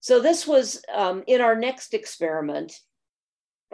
So 0.00 0.20
this 0.20 0.46
was 0.46 0.82
um, 0.92 1.22
in 1.26 1.40
our 1.40 1.54
next 1.54 1.94
experiment. 1.94 2.72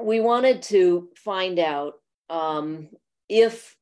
We 0.01 0.21
wanted 0.21 0.63
to 0.63 1.09
find 1.17 1.59
out 1.59 1.95
um, 2.31 2.89
if 3.29 3.77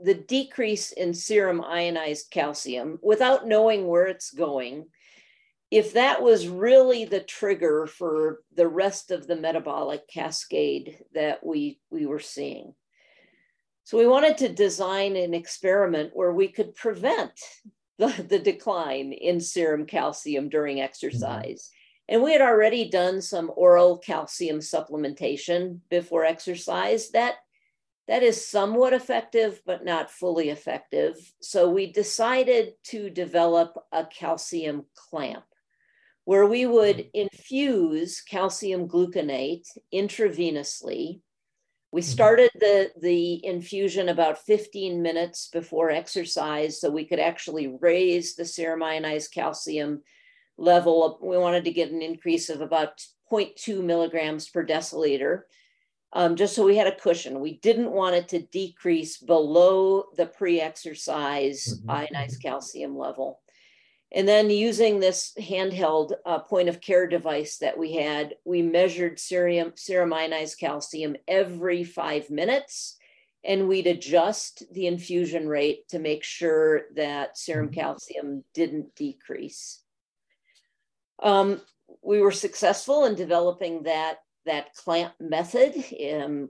the 0.00 0.14
decrease 0.14 0.92
in 0.92 1.12
serum 1.12 1.62
ionized 1.62 2.30
calcium, 2.30 2.98
without 3.02 3.46
knowing 3.46 3.86
where 3.86 4.06
it's 4.06 4.30
going, 4.30 4.86
if 5.70 5.92
that 5.94 6.22
was 6.22 6.48
really 6.48 7.04
the 7.04 7.20
trigger 7.20 7.86
for 7.86 8.40
the 8.54 8.68
rest 8.68 9.10
of 9.10 9.26
the 9.26 9.36
metabolic 9.36 10.08
cascade 10.08 10.98
that 11.14 11.44
we, 11.44 11.78
we 11.90 12.06
were 12.06 12.20
seeing. 12.20 12.74
So 13.84 13.98
we 13.98 14.06
wanted 14.06 14.38
to 14.38 14.48
design 14.48 15.16
an 15.16 15.34
experiment 15.34 16.10
where 16.14 16.32
we 16.32 16.48
could 16.48 16.74
prevent 16.74 17.32
the, 17.98 18.08
the 18.28 18.38
decline 18.38 19.12
in 19.12 19.40
serum 19.40 19.84
calcium 19.84 20.48
during 20.48 20.76
mm-hmm. 20.76 20.84
exercise. 20.84 21.70
And 22.08 22.22
we 22.22 22.32
had 22.32 22.40
already 22.40 22.88
done 22.88 23.20
some 23.20 23.52
oral 23.54 23.98
calcium 23.98 24.60
supplementation 24.60 25.80
before 25.90 26.24
exercise. 26.24 27.10
That 27.10 27.34
that 28.08 28.22
is 28.22 28.48
somewhat 28.48 28.94
effective, 28.94 29.60
but 29.66 29.84
not 29.84 30.10
fully 30.10 30.48
effective. 30.48 31.14
So 31.40 31.68
we 31.68 31.92
decided 31.92 32.72
to 32.84 33.10
develop 33.10 33.76
a 33.92 34.06
calcium 34.06 34.86
clamp 34.94 35.44
where 36.24 36.46
we 36.46 36.64
would 36.66 36.96
mm-hmm. 36.96 37.26
infuse 37.32 38.22
calcium 38.22 38.88
gluconate 38.88 39.66
intravenously. 39.94 41.20
We 41.92 42.00
mm-hmm. 42.00 42.10
started 42.10 42.50
the, 42.54 42.90
the 43.00 43.44
infusion 43.44 44.08
about 44.08 44.38
15 44.38 45.02
minutes 45.02 45.48
before 45.48 45.90
exercise 45.90 46.80
so 46.80 46.90
we 46.90 47.04
could 47.04 47.20
actually 47.20 47.74
raise 47.80 48.34
the 48.34 48.46
serum 48.46 48.82
ionized 48.82 49.32
calcium 49.32 50.02
level. 50.58 51.18
We 51.22 51.38
wanted 51.38 51.64
to 51.64 51.72
get 51.72 51.90
an 51.90 52.02
increase 52.02 52.50
of 52.50 52.60
about 52.60 53.02
0.2 53.30 53.82
milligrams 53.82 54.48
per 54.48 54.66
deciliter 54.66 55.42
um, 56.12 56.36
just 56.36 56.54
so 56.54 56.64
we 56.64 56.76
had 56.76 56.86
a 56.86 56.96
cushion. 56.96 57.40
We 57.40 57.58
didn't 57.58 57.90
want 57.90 58.16
it 58.16 58.28
to 58.28 58.40
decrease 58.40 59.18
below 59.18 60.04
the 60.16 60.26
pre 60.26 60.60
exercise 60.60 61.66
mm-hmm. 61.66 61.90
ionized 61.90 62.42
calcium 62.42 62.96
level. 62.96 63.40
And 64.10 64.26
then 64.26 64.48
using 64.48 65.00
this 65.00 65.34
handheld 65.38 66.12
uh, 66.24 66.38
point 66.38 66.70
of 66.70 66.80
care 66.80 67.06
device 67.06 67.58
that 67.58 67.76
we 67.76 67.92
had, 67.92 68.36
we 68.46 68.62
measured 68.62 69.20
serum, 69.20 69.72
serum 69.74 70.14
ionized 70.14 70.58
calcium 70.58 71.14
every 71.26 71.84
five 71.84 72.30
minutes. 72.30 72.96
And 73.44 73.68
we'd 73.68 73.86
adjust 73.86 74.62
the 74.72 74.86
infusion 74.86 75.46
rate 75.46 75.88
to 75.90 75.98
make 75.98 76.24
sure 76.24 76.84
that 76.96 77.36
serum 77.36 77.66
mm-hmm. 77.66 77.80
calcium 77.80 78.44
didn't 78.54 78.94
decrease. 78.94 79.82
Um, 81.22 81.60
we 82.02 82.20
were 82.20 82.32
successful 82.32 83.04
in 83.04 83.14
developing 83.14 83.82
that 83.84 84.18
that 84.46 84.74
clamp 84.74 85.14
method. 85.20 85.74
Um, 86.14 86.48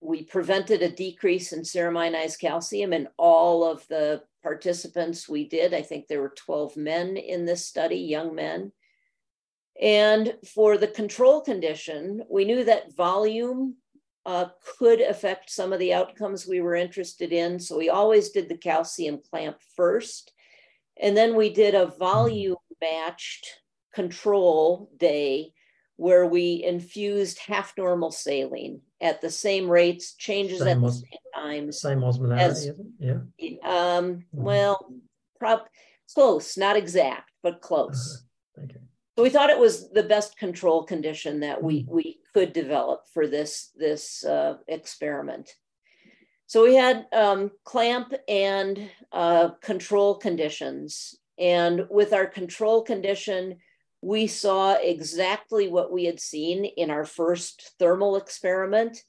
we 0.00 0.22
prevented 0.22 0.82
a 0.82 0.90
decrease 0.90 1.52
in 1.52 1.64
serum 1.64 1.96
ionized 1.96 2.40
calcium 2.40 2.92
in 2.92 3.08
all 3.16 3.68
of 3.68 3.86
the 3.88 4.22
participants 4.42 5.28
we 5.28 5.48
did. 5.48 5.74
I 5.74 5.82
think 5.82 6.06
there 6.06 6.20
were 6.20 6.34
12 6.36 6.76
men 6.76 7.16
in 7.16 7.44
this 7.44 7.66
study, 7.66 7.96
young 7.96 8.34
men. 8.34 8.72
And 9.80 10.36
for 10.54 10.78
the 10.78 10.88
control 10.88 11.40
condition, 11.40 12.22
we 12.30 12.44
knew 12.44 12.64
that 12.64 12.94
volume 12.94 13.76
uh, 14.24 14.46
could 14.78 15.00
affect 15.00 15.50
some 15.50 15.72
of 15.72 15.78
the 15.78 15.92
outcomes 15.92 16.46
we 16.46 16.60
were 16.60 16.74
interested 16.74 17.32
in. 17.32 17.58
So 17.58 17.76
we 17.76 17.90
always 17.90 18.30
did 18.30 18.48
the 18.48 18.56
calcium 18.56 19.20
clamp 19.30 19.58
first. 19.76 20.32
And 21.00 21.16
then 21.16 21.34
we 21.34 21.52
did 21.52 21.74
a 21.74 21.86
volume 21.86 22.56
matched 22.80 23.46
control 23.96 24.90
day 24.98 25.54
where 25.96 26.26
we 26.26 26.62
infused 26.62 27.38
half 27.38 27.72
normal 27.78 28.12
saline 28.12 28.82
at 29.00 29.20
the 29.22 29.30
same 29.30 29.68
rates, 29.68 30.14
changes 30.14 30.58
same 30.58 30.68
at 30.68 30.80
the 30.82 30.92
same 30.92 31.32
times. 31.34 31.80
Same 31.80 32.00
osmolarity, 32.00 32.38
as, 32.38 32.70
yeah. 32.98 33.20
Um, 33.64 34.04
mm-hmm. 34.04 34.42
Well, 34.48 34.92
prob- 35.38 35.68
close, 36.14 36.56
not 36.58 36.76
exact, 36.76 37.30
but 37.42 37.62
close. 37.62 38.24
Uh-huh. 38.58 38.64
Okay. 38.64 38.80
So 39.16 39.22
we 39.22 39.30
thought 39.30 39.50
it 39.50 39.58
was 39.58 39.90
the 39.90 40.02
best 40.02 40.36
control 40.36 40.82
condition 40.84 41.40
that 41.40 41.62
we 41.62 41.82
mm-hmm. 41.82 41.94
we 41.94 42.18
could 42.34 42.52
develop 42.52 43.04
for 43.14 43.26
this 43.26 43.72
this 43.76 44.24
uh, 44.24 44.56
experiment. 44.68 45.50
So 46.46 46.62
we 46.62 46.76
had 46.76 47.06
um, 47.12 47.50
clamp 47.64 48.12
and 48.28 48.90
uh, 49.10 49.48
control 49.62 50.16
conditions, 50.16 51.16
and 51.38 51.86
with 51.90 52.12
our 52.12 52.26
control 52.26 52.82
condition, 52.82 53.56
we 54.06 54.28
saw 54.28 54.74
exactly 54.74 55.66
what 55.66 55.90
we 55.90 56.04
had 56.04 56.20
seen 56.20 56.64
in 56.64 56.92
our 56.92 57.04
first 57.04 57.72
thermal 57.80 58.14
experiment 58.14 59.02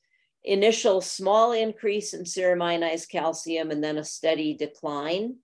initial 0.43 1.01
small 1.01 1.51
increase 1.51 2.15
in 2.15 2.25
serum 2.25 2.63
ionized 2.63 3.07
calcium 3.07 3.69
and 3.69 3.83
then 3.83 3.99
a 3.99 4.03
steady 4.03 4.55
decline. 4.55 5.35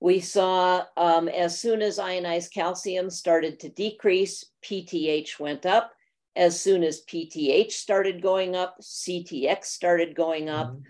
We 0.00 0.20
saw 0.20 0.86
um, 0.96 1.28
as 1.28 1.60
soon 1.60 1.82
as 1.82 1.98
ionized 1.98 2.54
calcium 2.54 3.10
started 3.10 3.60
to 3.60 3.68
decrease, 3.68 4.46
PTH 4.64 5.38
went 5.38 5.66
up. 5.66 5.92
As 6.34 6.58
soon 6.58 6.82
as 6.82 7.04
PTH 7.04 7.72
started 7.72 8.22
going 8.22 8.56
up, 8.56 8.76
CTX 8.80 9.66
started 9.66 10.16
going 10.16 10.48
up. 10.48 10.68
Mm-hmm. 10.68 10.82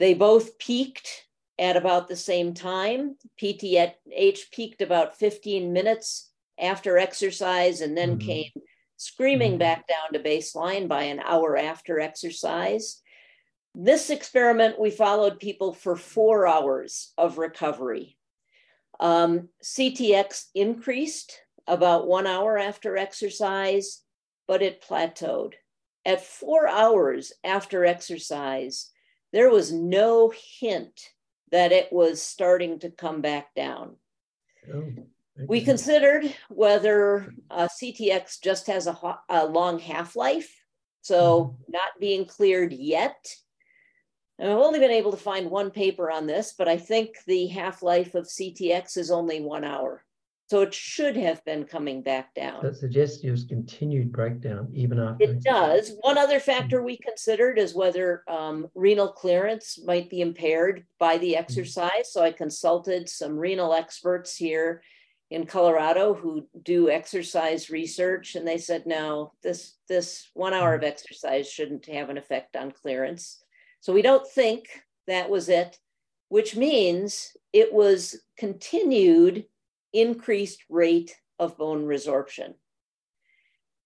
They 0.00 0.14
both 0.14 0.58
peaked 0.58 1.26
at 1.60 1.76
about 1.76 2.08
the 2.08 2.16
same 2.16 2.54
time. 2.54 3.14
PTH 3.40 4.50
peaked 4.50 4.82
about 4.82 5.16
15 5.16 5.72
minutes 5.72 6.32
after 6.58 6.98
exercise 6.98 7.80
and 7.80 7.96
then 7.96 8.18
mm-hmm. 8.18 8.26
came 8.26 8.50
screaming 8.96 9.52
mm-hmm. 9.52 9.58
back 9.58 9.86
down 9.86 10.12
to 10.12 10.18
baseline 10.18 10.88
by 10.88 11.04
an 11.04 11.20
hour 11.20 11.56
after 11.56 12.00
exercise. 12.00 13.00
This 13.74 14.10
experiment, 14.10 14.80
we 14.80 14.90
followed 14.90 15.38
people 15.38 15.72
for 15.72 15.96
four 15.96 16.46
hours 16.46 17.12
of 17.18 17.38
recovery. 17.38 18.16
Um, 18.98 19.48
CTX 19.62 20.46
increased 20.54 21.38
about 21.66 22.06
one 22.06 22.26
hour 22.26 22.56
after 22.56 22.96
exercise, 22.96 24.02
but 24.48 24.62
it 24.62 24.82
plateaued. 24.82 25.54
At 26.06 26.24
four 26.24 26.68
hours 26.68 27.32
after 27.44 27.84
exercise, 27.84 28.90
there 29.32 29.50
was 29.50 29.72
no 29.72 30.32
hint 30.60 31.00
that 31.52 31.72
it 31.72 31.92
was 31.92 32.22
starting 32.22 32.78
to 32.78 32.90
come 32.90 33.20
back 33.20 33.54
down. 33.54 33.96
Oh. 34.72 34.92
We 35.46 35.60
considered 35.60 36.34
whether 36.48 37.32
uh, 37.50 37.68
CTX 37.68 38.40
just 38.42 38.66
has 38.68 38.86
a, 38.86 39.18
a 39.28 39.46
long 39.46 39.78
half 39.78 40.16
life, 40.16 40.52
so 41.02 41.44
mm-hmm. 41.44 41.72
not 41.72 42.00
being 42.00 42.24
cleared 42.24 42.72
yet. 42.72 43.34
And 44.38 44.50
I've 44.50 44.58
only 44.58 44.78
been 44.78 44.90
able 44.90 45.12
to 45.12 45.16
find 45.16 45.50
one 45.50 45.70
paper 45.70 46.10
on 46.10 46.26
this, 46.26 46.54
but 46.56 46.68
I 46.68 46.76
think 46.76 47.16
the 47.26 47.46
half 47.46 47.82
life 47.82 48.14
of 48.14 48.26
CTX 48.26 48.96
is 48.98 49.10
only 49.10 49.40
one 49.40 49.64
hour. 49.64 50.02
So 50.48 50.60
it 50.60 50.72
should 50.72 51.16
have 51.16 51.44
been 51.44 51.64
coming 51.64 52.02
back 52.02 52.32
down. 52.34 52.62
That 52.62 52.76
suggests 52.76 53.20
there's 53.20 53.44
continued 53.44 54.12
breakdown 54.12 54.68
even 54.72 55.00
after. 55.00 55.24
It 55.24 55.42
does. 55.42 55.94
One 56.02 56.18
other 56.18 56.38
factor 56.38 56.82
we 56.82 56.98
considered 56.98 57.58
is 57.58 57.74
whether 57.74 58.22
um, 58.28 58.68
renal 58.76 59.08
clearance 59.08 59.76
might 59.84 60.08
be 60.08 60.20
impaired 60.20 60.86
by 61.00 61.18
the 61.18 61.32
mm-hmm. 61.32 61.40
exercise. 61.40 61.90
Mm-hmm. 61.90 62.18
So 62.18 62.22
I 62.22 62.30
consulted 62.30 63.08
some 63.08 63.36
renal 63.36 63.74
experts 63.74 64.36
here 64.36 64.82
in 65.30 65.46
Colorado 65.46 66.14
who 66.14 66.46
do 66.62 66.88
exercise 66.88 67.70
research, 67.70 68.36
and 68.36 68.46
they 68.46 68.58
said, 68.58 68.86
no, 68.86 69.32
this 69.42 69.74
this 69.88 70.30
one 70.34 70.54
hour 70.54 70.74
of 70.74 70.84
exercise 70.84 71.50
shouldn't 71.50 71.86
have 71.86 72.10
an 72.10 72.18
effect 72.18 72.56
on 72.56 72.70
clearance. 72.70 73.42
So 73.80 73.92
we 73.92 74.02
don't 74.02 74.26
think 74.26 74.68
that 75.06 75.28
was 75.28 75.48
it, 75.48 75.78
which 76.28 76.56
means 76.56 77.36
it 77.52 77.72
was 77.72 78.20
continued 78.38 79.46
increased 79.92 80.64
rate 80.68 81.14
of 81.38 81.58
bone 81.58 81.86
resorption. 81.86 82.54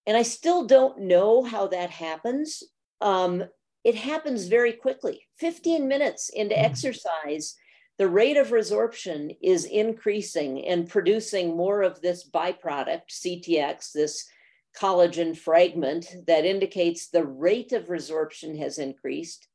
And 0.06 0.16
I 0.16 0.22
still 0.22 0.66
don't 0.66 1.02
know 1.02 1.42
how 1.42 1.68
that 1.68 1.90
happens. 1.90 2.62
Um, 3.00 3.44
it 3.84 3.94
happens 3.94 4.46
very 4.46 4.72
quickly. 4.72 5.26
15 5.38 5.86
minutes 5.88 6.28
into 6.30 6.54
mm-hmm. 6.54 6.64
exercise, 6.64 7.56
the 8.00 8.08
rate 8.08 8.38
of 8.38 8.48
resorption 8.48 9.36
is 9.42 9.66
increasing 9.66 10.66
and 10.66 10.88
producing 10.88 11.54
more 11.54 11.82
of 11.82 12.00
this 12.00 12.26
byproduct, 12.26 13.02
CTX, 13.10 13.92
this 13.92 14.26
collagen 14.74 15.36
fragment 15.36 16.06
that 16.26 16.46
indicates 16.46 17.08
the 17.08 17.26
rate 17.26 17.72
of 17.72 17.88
resorption 17.88 18.58
has 18.58 18.78
increased. 18.78 19.48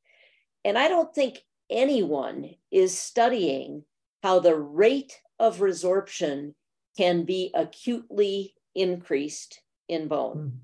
And 0.64 0.78
I 0.78 0.86
don't 0.86 1.12
think 1.12 1.42
anyone 1.68 2.50
is 2.70 2.96
studying 2.96 3.82
how 4.22 4.38
the 4.38 4.54
rate 4.54 5.20
of 5.40 5.58
resorption 5.58 6.54
can 6.96 7.24
be 7.24 7.50
acutely 7.52 8.54
increased 8.76 9.60
in 9.88 10.06
bone, 10.06 10.60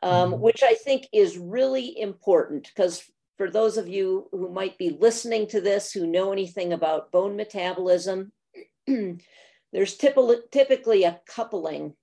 mm-hmm. 0.00 0.08
um, 0.08 0.40
which 0.40 0.62
I 0.62 0.74
think 0.74 1.08
is 1.12 1.38
really 1.38 1.98
important 2.00 2.68
because 2.68 3.02
for 3.36 3.50
those 3.50 3.76
of 3.76 3.88
you 3.88 4.28
who 4.30 4.48
might 4.50 4.78
be 4.78 4.90
listening 4.90 5.46
to 5.48 5.60
this 5.60 5.92
who 5.92 6.06
know 6.06 6.32
anything 6.32 6.72
about 6.72 7.10
bone 7.10 7.36
metabolism, 7.36 8.32
there's 8.86 9.96
typically 9.96 11.04
a 11.04 11.20
coupling 11.26 11.94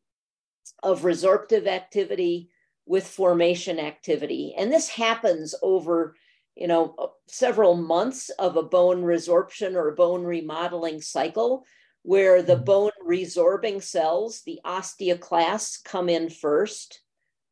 of 0.83 1.01
resorptive 1.01 1.67
activity 1.67 2.49
with 2.85 3.07
formation 3.07 3.79
activity. 3.79 4.53
And 4.57 4.71
this 4.71 4.89
happens 4.89 5.55
over, 5.61 6.15
you 6.55 6.67
know, 6.67 7.13
several 7.27 7.75
months 7.75 8.29
of 8.31 8.57
a 8.57 8.63
bone 8.63 9.03
resorption 9.03 9.75
or 9.75 9.91
bone 9.91 10.23
remodeling 10.23 11.01
cycle 11.01 11.65
where 12.03 12.41
the 12.41 12.55
mm-hmm. 12.55 12.63
bone 12.63 12.91
resorbing 13.07 13.81
cells, 13.81 14.41
the 14.45 14.59
osteoclasts, 14.65 15.83
come 15.83 16.09
in 16.09 16.29
first. 16.29 17.01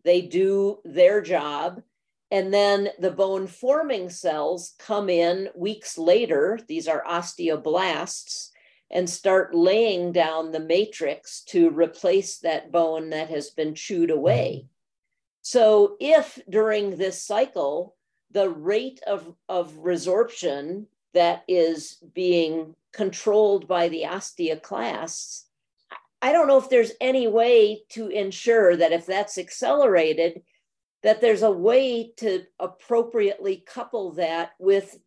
They 0.03 0.21
do 0.21 0.79
their 0.83 1.21
job. 1.21 1.81
And 2.31 2.53
then 2.53 2.89
the 2.99 3.11
bone 3.11 3.47
forming 3.47 4.09
cells 4.09 4.75
come 4.77 5.09
in 5.09 5.49
weeks 5.55 5.97
later. 5.97 6.59
These 6.67 6.87
are 6.87 7.03
osteoblasts 7.03 8.49
and 8.91 9.09
start 9.09 9.53
laying 9.53 10.11
down 10.11 10.51
the 10.51 10.59
matrix 10.59 11.43
to 11.45 11.69
replace 11.69 12.37
that 12.39 12.71
bone 12.71 13.09
that 13.11 13.29
has 13.29 13.49
been 13.49 13.75
chewed 13.75 14.11
away. 14.11 14.61
Mm-hmm. 14.61 14.67
So, 15.41 15.95
if 15.99 16.37
during 16.49 16.97
this 16.97 17.23
cycle, 17.23 17.95
the 18.31 18.49
rate 18.49 19.01
of, 19.07 19.33
of 19.47 19.73
resorption 19.73 20.85
that 21.13 21.43
is 21.47 21.97
being 22.13 22.75
controlled 22.93 23.67
by 23.67 23.89
the 23.89 24.03
osteoclasts. 24.03 25.45
I 26.21 26.31
don't 26.31 26.47
know 26.47 26.57
if 26.57 26.69
there's 26.69 26.91
any 26.99 27.27
way 27.27 27.83
to 27.89 28.09
ensure 28.09 28.75
that 28.75 28.91
if 28.91 29.05
that's 29.05 29.37
accelerated, 29.37 30.41
that 31.03 31.21
there's 31.21 31.43
a 31.43 31.51
way 31.51 32.11
to 32.17 32.43
appropriately 32.59 33.63
couple 33.65 34.13
that 34.13 34.51
with 34.59 34.97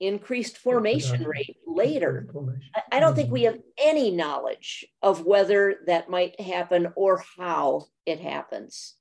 increased 0.00 0.56
formation 0.56 1.24
rate 1.24 1.56
later. 1.66 2.26
I 2.90 3.00
don't 3.00 3.14
think 3.14 3.30
we 3.30 3.42
have 3.42 3.58
any 3.78 4.10
knowledge 4.10 4.86
of 5.02 5.26
whether 5.26 5.80
that 5.86 6.08
might 6.08 6.40
happen 6.40 6.92
or 6.96 7.22
how 7.38 7.86
it 8.06 8.20
happens. 8.20 8.94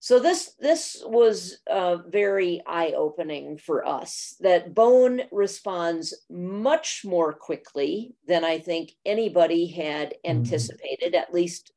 So 0.00 0.18
this 0.18 0.56
this 0.58 1.00
was 1.06 1.58
uh, 1.70 1.98
very 2.08 2.60
eye 2.66 2.94
opening 2.96 3.56
for 3.56 3.86
us. 3.86 4.34
That 4.40 4.74
bone 4.74 5.20
responds 5.30 6.12
much 6.28 7.02
more 7.04 7.32
quickly 7.32 8.16
than 8.26 8.44
I 8.44 8.58
think 8.58 8.92
anybody 9.06 9.68
had 9.68 10.08
mm-hmm. 10.08 10.38
anticipated, 10.38 11.12
mm-hmm. 11.12 11.22
at 11.22 11.32
least 11.32 11.70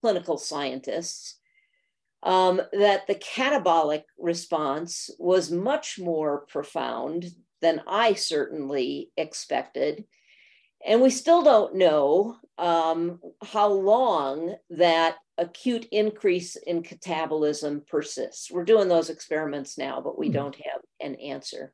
clinical 0.00 0.38
scientists. 0.38 1.40
Um, 2.24 2.62
that 2.72 3.06
the 3.08 3.16
catabolic 3.16 4.04
response 4.16 5.10
was 5.18 5.50
much 5.50 5.98
more 5.98 6.46
profound 6.48 7.26
than 7.60 7.82
I 7.86 8.14
certainly 8.14 9.10
expected. 9.16 10.04
And 10.86 11.00
we 11.00 11.10
still 11.10 11.42
don't 11.42 11.76
know 11.76 12.36
um, 12.58 13.20
how 13.42 13.68
long 13.68 14.54
that 14.70 15.16
acute 15.38 15.86
increase 15.90 16.56
in 16.56 16.82
catabolism 16.82 17.86
persists. 17.86 18.50
We're 18.50 18.64
doing 18.64 18.88
those 18.88 19.10
experiments 19.10 19.78
now, 19.78 20.00
but 20.00 20.18
we 20.18 20.28
hmm. 20.28 20.34
don't 20.34 20.56
have 20.56 20.82
an 21.00 21.14
answer. 21.16 21.72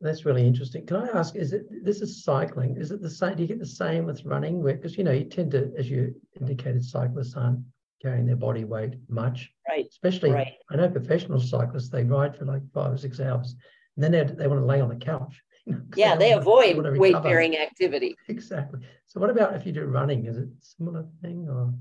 That's 0.00 0.24
really 0.24 0.46
interesting. 0.46 0.86
Can 0.86 0.96
I 0.96 1.08
ask, 1.08 1.36
is 1.36 1.52
it, 1.52 1.66
this 1.84 2.00
is 2.00 2.24
cycling, 2.24 2.76
is 2.76 2.90
it 2.90 3.02
the 3.02 3.10
same, 3.10 3.36
do 3.36 3.42
you 3.42 3.48
get 3.48 3.58
the 3.58 3.66
same 3.66 4.06
with 4.06 4.24
running? 4.24 4.62
Because, 4.62 4.96
you 4.96 5.04
know, 5.04 5.12
you 5.12 5.24
tend 5.24 5.50
to, 5.50 5.70
as 5.76 5.90
you 5.90 6.14
indicated, 6.40 6.84
cyclists 6.84 7.34
aren't 7.36 7.60
carrying 8.00 8.26
their 8.26 8.36
body 8.36 8.64
weight 8.64 8.94
much. 9.08 9.50
Right. 9.68 9.86
Especially, 9.88 10.30
right. 10.30 10.54
I 10.70 10.76
know 10.76 10.88
professional 10.88 11.40
cyclists, 11.40 11.90
they 11.90 12.04
ride 12.04 12.36
for 12.36 12.44
like 12.44 12.62
five 12.72 12.92
or 12.92 12.96
six 12.96 13.20
hours 13.20 13.56
and 13.96 14.14
then 14.14 14.26
they, 14.26 14.34
they 14.34 14.46
want 14.46 14.60
to 14.60 14.66
lay 14.66 14.80
on 14.80 14.88
the 14.88 14.96
couch. 14.96 15.42
yeah, 15.96 16.16
they, 16.16 16.30
they 16.30 16.32
avoid 16.32 16.98
weight 16.98 17.22
bearing 17.22 17.56
activity. 17.58 18.16
Exactly. 18.28 18.80
So, 19.06 19.20
what 19.20 19.30
about 19.30 19.54
if 19.54 19.66
you 19.66 19.72
do 19.72 19.84
running? 19.84 20.26
Is 20.26 20.38
it 20.38 20.48
similar 20.60 21.04
thing 21.22 21.46
or? 21.48 21.74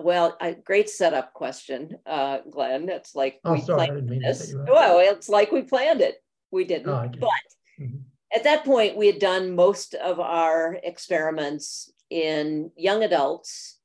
Well, 0.00 0.36
a 0.40 0.54
great 0.54 0.88
setup 0.88 1.32
question, 1.32 1.98
uh, 2.06 2.38
Glenn. 2.50 2.88
It's 2.88 3.14
like 3.14 3.40
oh, 3.44 3.54
we 3.54 3.60
sorry, 3.60 3.86
planned 3.86 4.08
this. 4.08 4.54
Well, 4.54 4.98
it's 5.00 5.28
like 5.28 5.50
we 5.50 5.62
planned 5.62 6.00
it. 6.00 6.16
We 6.50 6.64
didn't, 6.64 6.88
oh, 6.88 7.10
but 7.18 7.28
mm-hmm. 7.80 7.98
at 8.32 8.44
that 8.44 8.64
point, 8.64 8.96
we 8.96 9.06
had 9.06 9.18
done 9.18 9.54
most 9.54 9.94
of 9.94 10.18
our 10.20 10.78
experiments 10.82 11.92
in 12.10 12.70
young 12.76 13.02
adults, 13.02 13.77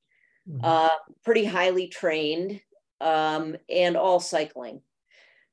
mm-hmm. 0.50 0.64
uh, 0.64 0.90
pretty 1.24 1.46
highly 1.46 1.88
trained, 1.88 2.62
um, 3.02 3.56
and 3.70 3.98
all 3.98 4.20
cycling. 4.20 4.82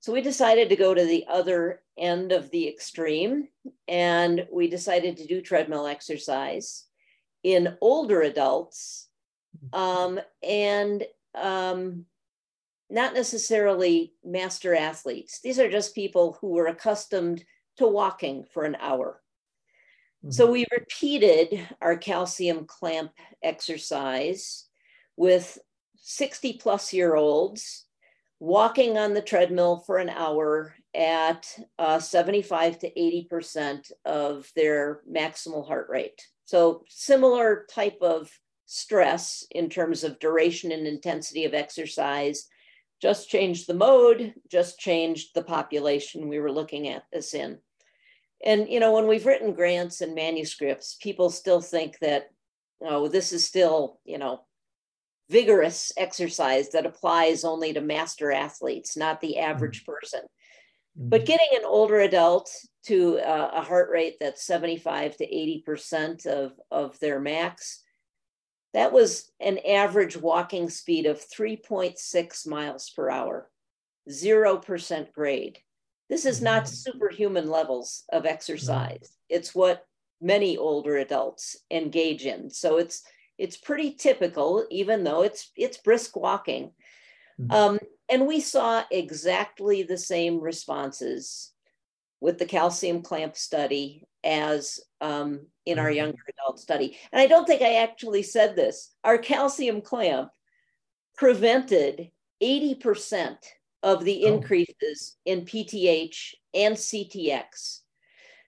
So 0.01 0.13
we 0.13 0.23
decided 0.23 0.71
to 0.71 0.77
go 0.77 0.95
to 0.95 1.05
the 1.05 1.27
other 1.29 1.83
end 1.99 2.33
of 2.33 2.51
the 2.51 2.67
extreme, 2.69 3.49
and 3.87 4.47
we 4.51 4.69
decided 4.69 5.19
to 5.19 5.27
do 5.27 5.43
treadmill 5.43 5.87
exercise 5.87 6.87
in 7.43 7.77
older 7.81 8.23
adults 8.23 9.09
um, 9.73 10.21
and 10.43 11.05
um, 11.35 12.07
not 12.89 13.15
necessarily 13.15 14.15
master 14.25 14.75
athletes. 14.75 15.41
These 15.41 15.59
are 15.59 15.71
just 15.71 15.95
people 15.95 16.39
who 16.41 16.49
were 16.49 16.67
accustomed 16.67 17.45
to 17.77 17.87
walking 17.87 18.45
for 18.53 18.65
an 18.65 18.77
hour. 18.81 19.21
Mm-hmm. 20.25 20.33
So 20.33 20.51
we 20.51 20.67
repeated 20.73 21.67
our 21.81 21.97
calcium 21.97 22.65
clamp 22.67 23.13
exercise 23.43 24.67
with 25.21 25.59
60 25.97 26.55
plus 26.55 26.95
year 26.95 27.15
olds 27.15 27.85
walking 28.39 28.97
on 28.97 29.13
the 29.13 29.21
treadmill 29.21 29.85
for 29.87 29.99
an 29.99 30.09
hour 30.09 30.75
at 30.97 31.47
uh, 31.79 31.99
75 31.99 32.79
to 32.79 32.91
80% 32.91 33.93
of 34.07 34.51
their 34.57 35.03
maximal 35.07 35.69
heart 35.69 35.89
rate. 35.91 36.27
So, 36.47 36.85
similar 36.89 37.67
type 37.71 37.99
of 38.01 38.31
stress 38.65 39.45
in 39.51 39.69
terms 39.69 40.05
of 40.05 40.19
duration 40.21 40.73
and 40.73 40.87
intensity 40.87 41.45
of 41.45 41.53
exercise. 41.53 42.47
Just 43.03 43.29
changed 43.29 43.67
the 43.67 43.75
mode, 43.75 44.33
just 44.51 44.79
changed 44.79 45.35
the 45.35 45.45
population 45.45 46.29
we 46.29 46.39
were 46.39 46.51
looking 46.51 46.89
at 46.89 47.05
this 47.13 47.35
in. 47.35 47.59
And, 48.43 48.71
you 48.71 48.81
know, 48.81 48.93
when 48.93 49.07
we've 49.07 49.27
written 49.27 49.53
grants 49.53 50.01
and 50.01 50.15
manuscripts, 50.15 50.97
people 51.03 51.29
still 51.29 51.61
think 51.61 51.99
that, 51.99 52.31
oh, 52.83 53.07
this 53.09 53.35
is 53.35 53.45
still, 53.45 54.01
you 54.07 54.17
know, 54.17 54.41
vigorous 55.31 55.93
exercise 55.97 56.71
that 56.71 56.87
applies 56.87 57.45
only 57.45 57.73
to 57.73 57.81
master 57.81 58.33
athletes, 58.33 58.97
not 58.97 59.21
the 59.21 59.39
average 59.39 59.83
mm-hmm. 59.83 59.93
person. 59.93 60.21
Mm-hmm. 60.99 61.09
But 61.09 61.27
getting 61.27 61.49
an 61.55 61.65
older 61.65 62.01
adult 62.01 62.51
to 62.87 63.19
uh, 63.21 63.51
a 63.55 63.63
heart 63.63 63.91
rate 63.91 64.17
that's 64.21 64.45
75 64.45 65.17
to 65.19 65.27
80% 65.27 66.27
of, 66.27 66.53
of 66.71 66.99
their 66.99 67.21
max 67.21 67.83
that 68.73 68.93
was 68.93 69.31
an 69.41 69.59
average 69.69 70.17
walking 70.17 70.71
speed 70.71 71.07
of 71.07 71.21
3.6 71.29 72.47
miles 72.47 72.91
per 72.91 73.11
hour, 73.11 73.51
0% 74.09 75.13
grade. 75.13 75.59
This 76.09 76.25
is 76.25 76.41
not 76.41 76.65
mm-hmm. 76.65 76.75
superhuman 76.75 77.51
levels 77.51 78.05
of 78.13 78.27
exercise. 78.27 79.17
It's 79.29 79.55
what 79.55 79.85
many 80.21 80.57
older 80.57 80.99
adults 80.99 81.57
engage 81.71 82.27
in. 82.27 82.51
So 82.51 82.79
it's 82.79 83.03
it's 83.41 83.57
pretty 83.57 83.93
typical, 83.93 84.67
even 84.71 85.03
though 85.03 85.23
it's 85.23 85.51
it's 85.57 85.79
brisk 85.79 86.15
walking. 86.15 86.73
Mm-hmm. 87.41 87.51
Um, 87.51 87.79
and 88.11 88.27
we 88.27 88.41
saw 88.41 88.85
exactly 88.91 89.83
the 89.83 89.97
same 89.97 90.41
responses 90.41 91.51
with 92.21 92.39
the 92.39 92.45
calcium 92.45 93.01
clamp 93.01 93.37
study 93.37 94.05
as 94.23 94.79
um, 95.01 95.47
in 95.65 95.79
our 95.79 95.87
mm-hmm. 95.87 95.97
younger 95.97 96.23
adult 96.29 96.61
study. 96.61 96.99
And 97.13 97.21
I 97.21 97.27
don't 97.27 97.47
think 97.47 97.63
I 97.63 97.77
actually 97.77 98.23
said 98.25 98.57
this. 98.57 98.91
Our 99.05 99.17
calcium 99.17 99.81
clamp 99.81 100.31
prevented 101.17 102.11
80% 102.43 103.37
of 103.83 104.05
the 104.05 104.25
oh. 104.25 104.35
increases 104.35 105.17
in 105.25 105.47
PTH 105.47 106.35
and 106.53 106.77
CTX. 106.77 107.81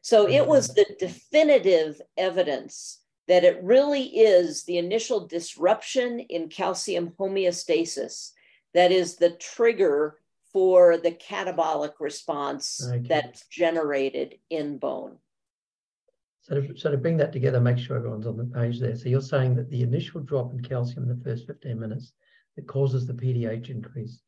So 0.03 0.28
it 0.28 0.47
was 0.47 0.68
mm-hmm. 0.68 0.82
the 0.99 1.07
definitive 1.07 1.99
evidence 2.18 2.99
that 3.33 3.45
it 3.45 3.62
really 3.62 4.03
is 4.03 4.64
the 4.64 4.76
initial 4.76 5.26
disruption 5.26 6.20
in 6.20 6.51
calcium 6.51 7.14
homeostasis 7.18 8.33
that 8.74 8.93
is 8.93 9.16
the 9.16 9.30
trigger 9.30 10.18
for 10.53 10.99
the 10.99 11.12
catabolic 11.12 11.93
response 11.99 12.87
that's 13.09 13.47
generated 13.47 14.35
in 14.51 14.76
bone. 14.76 15.16
So 16.43 16.61
to, 16.61 16.76
so 16.76 16.91
to 16.91 16.99
bring 16.99 17.16
that 17.16 17.33
together, 17.33 17.59
make 17.59 17.78
sure 17.78 17.97
everyone's 17.97 18.26
on 18.26 18.37
the 18.37 18.45
page 18.45 18.78
there. 18.78 18.95
So 18.97 19.09
you're 19.09 19.22
saying 19.22 19.55
that 19.55 19.70
the 19.70 19.80
initial 19.80 20.20
drop 20.20 20.53
in 20.53 20.61
calcium 20.61 21.05
in 21.05 21.16
the 21.18 21.24
first 21.24 21.47
15 21.47 21.80
minutes 21.80 22.12
that 22.57 22.66
causes 22.66 23.07
the 23.07 23.14
PTH 23.14 23.70
increase 23.70 24.20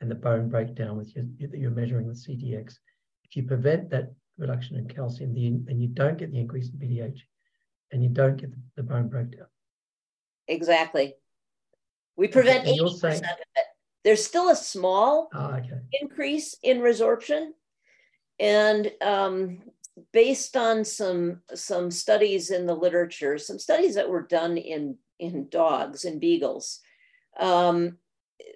and 0.00 0.08
the 0.08 0.14
bone 0.14 0.48
breakdown 0.48 0.96
with 0.96 1.16
your, 1.16 1.24
you're 1.52 1.72
measuring 1.72 2.06
the 2.06 2.14
CTX. 2.14 2.76
If 3.24 3.34
you 3.34 3.42
prevent 3.42 3.90
that 3.90 4.12
reduction 4.38 4.76
in 4.76 4.86
calcium, 4.86 5.34
the, 5.34 5.46
and 5.46 5.82
you 5.82 5.88
don't 5.88 6.16
get 6.16 6.30
the 6.30 6.38
increase 6.38 6.70
in 6.70 6.78
PTH, 6.78 7.18
and 7.92 8.02
you 8.02 8.08
don't 8.08 8.36
get 8.36 8.50
the, 8.74 8.82
bone 8.82 9.08
breakdown. 9.08 9.46
Exactly. 10.48 11.14
We 12.16 12.28
prevent 12.28 12.66
okay, 12.66 12.78
80% 12.78 12.98
saying, 12.98 13.24
of 13.24 13.30
it. 13.30 13.64
There's 14.02 14.24
still 14.24 14.50
a 14.50 14.56
small 14.56 15.28
oh, 15.34 15.52
okay. 15.54 15.78
increase 16.00 16.56
in 16.62 16.78
resorption. 16.78 17.50
And 18.40 18.90
um, 19.00 19.62
based 20.12 20.56
on 20.56 20.84
some 20.84 21.42
some 21.54 21.90
studies 21.90 22.50
in 22.50 22.66
the 22.66 22.74
literature, 22.74 23.38
some 23.38 23.58
studies 23.58 23.94
that 23.94 24.08
were 24.08 24.22
done 24.22 24.56
in 24.56 24.96
in 25.20 25.48
dogs 25.48 26.04
and 26.04 26.20
beagles, 26.20 26.80
um, 27.38 27.98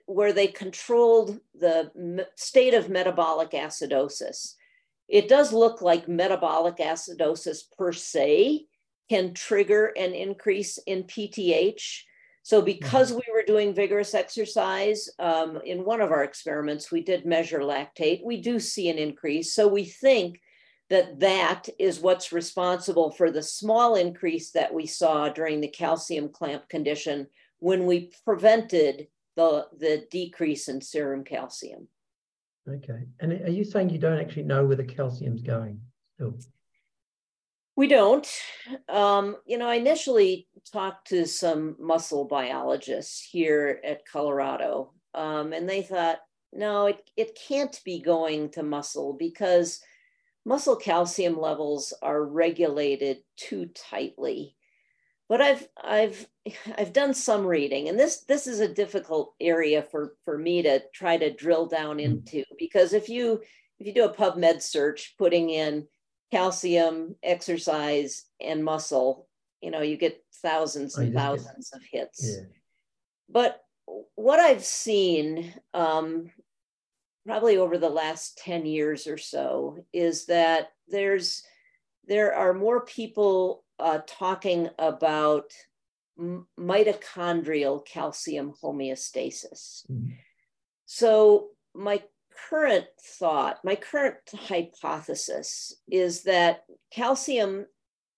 where 0.06 0.32
they 0.32 0.48
controlled 0.48 1.38
the 1.54 2.26
state 2.34 2.74
of 2.74 2.88
metabolic 2.88 3.50
acidosis. 3.52 4.54
It 5.08 5.28
does 5.28 5.52
look 5.52 5.80
like 5.80 6.08
metabolic 6.08 6.78
acidosis 6.78 7.60
per 7.78 7.92
se 7.92 8.66
can 9.08 9.34
trigger 9.34 9.92
an 9.96 10.14
increase 10.14 10.78
in 10.86 11.04
PTH. 11.04 12.02
So, 12.42 12.62
because 12.62 13.10
mm-hmm. 13.10 13.20
we 13.26 13.32
were 13.34 13.42
doing 13.46 13.74
vigorous 13.74 14.14
exercise 14.14 15.08
um, 15.18 15.60
in 15.64 15.84
one 15.84 16.00
of 16.00 16.12
our 16.12 16.22
experiments, 16.22 16.92
we 16.92 17.02
did 17.02 17.26
measure 17.26 17.60
lactate. 17.60 18.24
We 18.24 18.40
do 18.40 18.60
see 18.60 18.88
an 18.88 18.98
increase. 18.98 19.52
So, 19.52 19.66
we 19.66 19.84
think 19.84 20.40
that 20.88 21.18
that 21.20 21.68
is 21.78 21.98
what's 21.98 22.32
responsible 22.32 23.10
for 23.10 23.30
the 23.30 23.42
small 23.42 23.96
increase 23.96 24.52
that 24.52 24.72
we 24.72 24.86
saw 24.86 25.28
during 25.28 25.60
the 25.60 25.68
calcium 25.68 26.28
clamp 26.28 26.68
condition 26.68 27.26
when 27.58 27.86
we 27.86 28.12
prevented 28.24 29.08
the, 29.34 29.66
the 29.78 30.06
decrease 30.10 30.68
in 30.68 30.80
serum 30.80 31.24
calcium. 31.24 31.88
Okay. 32.68 33.02
And 33.20 33.32
are 33.32 33.50
you 33.50 33.64
saying 33.64 33.90
you 33.90 33.98
don't 33.98 34.18
actually 34.18 34.44
know 34.44 34.64
where 34.64 34.76
the 34.76 34.84
calcium's 34.84 35.42
going 35.42 35.80
still? 36.14 36.38
We 37.76 37.88
don't. 37.88 38.26
Um, 38.88 39.36
you 39.44 39.58
know, 39.58 39.68
I 39.68 39.74
initially 39.74 40.48
talked 40.72 41.08
to 41.08 41.26
some 41.26 41.76
muscle 41.78 42.24
biologists 42.24 43.20
here 43.20 43.80
at 43.84 44.06
Colorado, 44.06 44.94
um, 45.14 45.52
and 45.52 45.68
they 45.68 45.82
thought, 45.82 46.18
no, 46.54 46.86
it, 46.86 47.10
it 47.16 47.38
can't 47.46 47.78
be 47.84 48.00
going 48.00 48.50
to 48.52 48.62
muscle 48.62 49.12
because 49.12 49.80
muscle 50.46 50.76
calcium 50.76 51.38
levels 51.38 51.92
are 52.02 52.24
regulated 52.24 53.18
too 53.36 53.66
tightly. 53.74 54.56
But 55.28 55.42
I've 55.42 55.68
I've 55.76 56.26
I've 56.78 56.94
done 56.94 57.12
some 57.12 57.44
reading, 57.44 57.90
and 57.90 57.98
this 57.98 58.20
this 58.22 58.46
is 58.46 58.60
a 58.60 58.72
difficult 58.72 59.34
area 59.38 59.82
for 59.82 60.14
for 60.24 60.38
me 60.38 60.62
to 60.62 60.82
try 60.94 61.18
to 61.18 61.30
drill 61.30 61.66
down 61.66 61.96
hmm. 61.96 62.06
into 62.06 62.42
because 62.58 62.94
if 62.94 63.10
you 63.10 63.42
if 63.78 63.86
you 63.86 63.92
do 63.92 64.06
a 64.06 64.14
PubMed 64.14 64.62
search, 64.62 65.14
putting 65.18 65.50
in 65.50 65.86
calcium, 66.30 67.16
exercise, 67.22 68.24
and 68.40 68.64
muscle, 68.64 69.28
you 69.60 69.70
know, 69.70 69.82
you 69.82 69.96
get 69.96 70.22
thousands 70.42 70.98
oh, 70.98 71.02
and 71.02 71.14
thousands 71.14 71.72
of 71.72 71.82
hits. 71.90 72.36
Yeah. 72.36 72.44
But 73.28 73.62
what 74.14 74.40
I've 74.40 74.64
seen, 74.64 75.52
um, 75.74 76.30
probably 77.26 77.56
over 77.56 77.78
the 77.78 77.88
last 77.88 78.38
10 78.38 78.66
years 78.66 79.06
or 79.06 79.18
so, 79.18 79.78
is 79.92 80.26
that 80.26 80.72
there's 80.88 81.42
there 82.06 82.34
are 82.34 82.54
more 82.54 82.84
people 82.84 83.64
uh, 83.80 83.98
talking 84.06 84.70
about 84.78 85.52
m- 86.18 86.46
mitochondrial 86.58 87.84
calcium 87.84 88.54
homeostasis. 88.62 89.90
Mm-hmm. 89.90 90.12
So 90.84 91.48
my 91.74 92.02
current 92.50 92.86
thought, 93.00 93.64
my 93.64 93.74
current 93.74 94.16
hypothesis 94.34 95.74
is 95.90 96.22
that 96.24 96.64
calcium 96.90 97.66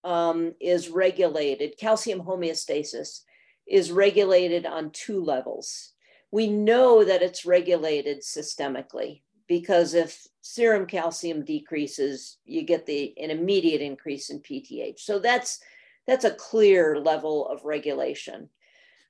um, 0.04 0.54
is 0.60 0.88
regulated, 0.88 1.78
calcium 1.78 2.20
homeostasis 2.20 3.20
is 3.66 3.92
regulated 3.92 4.66
on 4.66 4.90
two 4.90 5.22
levels. 5.22 5.92
We 6.30 6.48
know 6.48 7.04
that 7.04 7.22
it's 7.22 7.46
regulated 7.46 8.22
systemically 8.22 9.22
because 9.46 9.94
if 9.94 10.26
serum 10.42 10.86
calcium 10.86 11.44
decreases, 11.44 12.38
you 12.44 12.62
get 12.62 12.86
the 12.86 13.14
an 13.18 13.30
immediate 13.30 13.80
increase 13.80 14.30
in 14.30 14.40
PTH. 14.40 15.00
So 15.00 15.18
that's 15.18 15.60
that's 16.06 16.24
a 16.24 16.34
clear 16.34 16.98
level 17.00 17.48
of 17.48 17.64
regulation. 17.64 18.48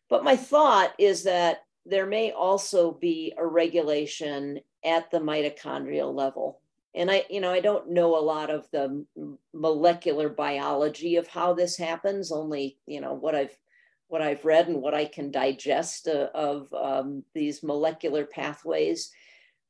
But 0.09 0.25
my 0.25 0.37
thought 0.37 0.95
is 0.99 1.25
that 1.25 1.59
there 1.89 2.07
may 2.07 2.33
also 2.33 2.93
be 2.93 3.33
a 3.37 3.47
regulation 3.47 4.61
at 4.85 5.11
the 5.11 5.19
mitochondrial 5.19 6.15
level. 6.15 6.61
And 6.95 7.11
I, 7.11 7.25
you 7.31 7.41
know, 7.41 7.51
I 7.51 7.61
don't 7.61 7.91
know 7.91 8.17
a 8.17 8.21
lot 8.21 8.51
of 8.51 8.71
the 8.71 9.05
molecular 9.53 10.29
biology 10.29 11.17
of 11.17 11.29
how 11.29 11.55
this 11.55 11.77
happens. 11.77 12.33
Only, 12.33 12.79
you 12.87 13.01
know, 13.01 13.15
what 13.15 13.35
I've 13.35 13.57
what 14.09 14.23
I've 14.23 14.45
read 14.45 14.69
and 14.69 14.81
what 14.81 14.95
I 14.95 15.05
can 15.05 15.31
digest 15.31 16.09
uh, 16.09 16.29
of 16.35 16.73
um, 16.73 17.25
these 17.35 17.63
molecular 17.63 18.25
pathways. 18.25 19.11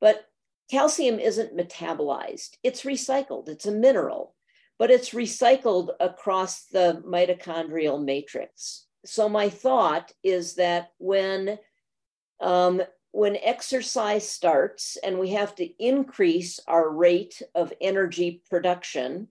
But 0.00 0.26
calcium 0.70 1.18
isn't 1.18 1.56
metabolized; 1.56 2.50
it's 2.62 2.82
recycled. 2.82 3.48
It's 3.48 3.66
a 3.66 3.72
mineral, 3.72 4.34
but 4.78 4.90
it's 4.90 5.10
recycled 5.10 5.90
across 6.00 6.64
the 6.66 7.02
mitochondrial 7.06 8.02
matrix. 8.02 8.86
So 9.04 9.28
my 9.28 9.48
thought 9.48 10.12
is 10.22 10.54
that 10.54 10.92
when 10.98 11.58
um, 12.40 12.82
when 13.12 13.36
exercise 13.36 14.28
starts 14.28 14.96
and 15.02 15.18
we 15.18 15.30
have 15.30 15.54
to 15.56 15.84
increase 15.84 16.60
our 16.66 16.90
rate 16.90 17.42
of 17.54 17.72
energy 17.80 18.42
production. 18.50 19.28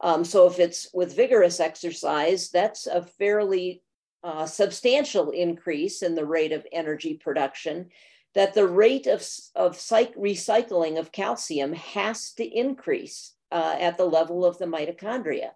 Um, 0.00 0.24
so, 0.24 0.46
if 0.46 0.58
it's 0.58 0.88
with 0.92 1.16
vigorous 1.16 1.60
exercise, 1.60 2.50
that's 2.50 2.86
a 2.86 3.02
fairly 3.02 3.82
uh, 4.24 4.46
substantial 4.46 5.30
increase 5.30 6.02
in 6.02 6.14
the 6.14 6.26
rate 6.26 6.52
of 6.52 6.66
energy 6.72 7.14
production. 7.14 7.90
That 8.34 8.54
the 8.54 8.66
rate 8.66 9.06
of, 9.06 9.26
of 9.56 9.76
recycling 9.76 10.98
of 10.98 11.12
calcium 11.12 11.72
has 11.72 12.32
to 12.34 12.44
increase 12.44 13.34
uh, 13.50 13.76
at 13.78 13.96
the 13.96 14.04
level 14.04 14.44
of 14.44 14.56
the 14.58 14.66
mitochondria. 14.66 15.50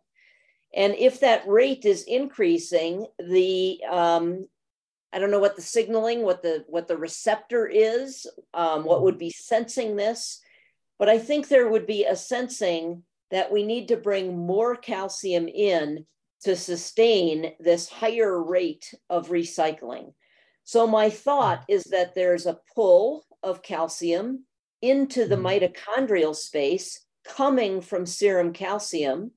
And 0.74 0.94
if 0.96 1.20
that 1.20 1.46
rate 1.46 1.84
is 1.84 2.02
increasing, 2.02 3.07
the 3.18 3.80
um, 3.88 4.48
I 5.14 5.20
don't 5.20 5.30
know 5.30 5.38
what 5.38 5.54
the 5.54 5.62
signaling, 5.62 6.22
what 6.22 6.42
the 6.42 6.64
what 6.66 6.88
the 6.88 6.96
receptor 6.96 7.68
is, 7.68 8.26
um, 8.52 8.84
what 8.84 9.02
would 9.02 9.16
be 9.16 9.30
sensing 9.30 9.94
this, 9.94 10.40
but 10.98 11.08
I 11.08 11.18
think 11.18 11.46
there 11.46 11.68
would 11.68 11.86
be 11.86 12.04
a 12.04 12.16
sensing 12.16 13.04
that 13.30 13.52
we 13.52 13.62
need 13.62 13.88
to 13.88 13.96
bring 13.96 14.36
more 14.36 14.74
calcium 14.74 15.46
in 15.46 16.04
to 16.42 16.56
sustain 16.56 17.52
this 17.60 17.88
higher 17.88 18.42
rate 18.42 18.92
of 19.08 19.28
recycling. 19.28 20.12
So 20.64 20.86
my 20.86 21.10
thought 21.10 21.64
is 21.68 21.84
that 21.84 22.14
there's 22.14 22.46
a 22.46 22.58
pull 22.74 23.24
of 23.42 23.62
calcium 23.62 24.44
into 24.82 25.26
the 25.26 25.36
mm-hmm. 25.36 25.46
mitochondrial 25.46 26.34
space 26.34 27.04
coming 27.24 27.80
from 27.80 28.04
serum 28.04 28.52
calcium, 28.52 29.30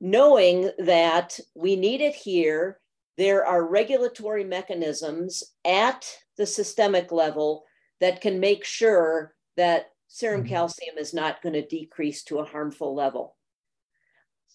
knowing 0.00 0.70
that 0.78 1.40
we 1.54 1.76
need 1.76 2.00
it 2.00 2.14
here 2.14 2.78
there 3.16 3.46
are 3.46 3.66
regulatory 3.66 4.44
mechanisms 4.44 5.42
at 5.64 6.06
the 6.36 6.46
systemic 6.46 7.12
level 7.12 7.64
that 8.00 8.20
can 8.20 8.40
make 8.40 8.64
sure 8.64 9.34
that 9.56 9.86
serum 10.08 10.42
mm-hmm. 10.42 10.50
calcium 10.50 10.98
is 10.98 11.14
not 11.14 11.42
going 11.42 11.54
to 11.54 11.66
decrease 11.66 12.22
to 12.24 12.38
a 12.38 12.44
harmful 12.44 12.94
level. 12.94 13.36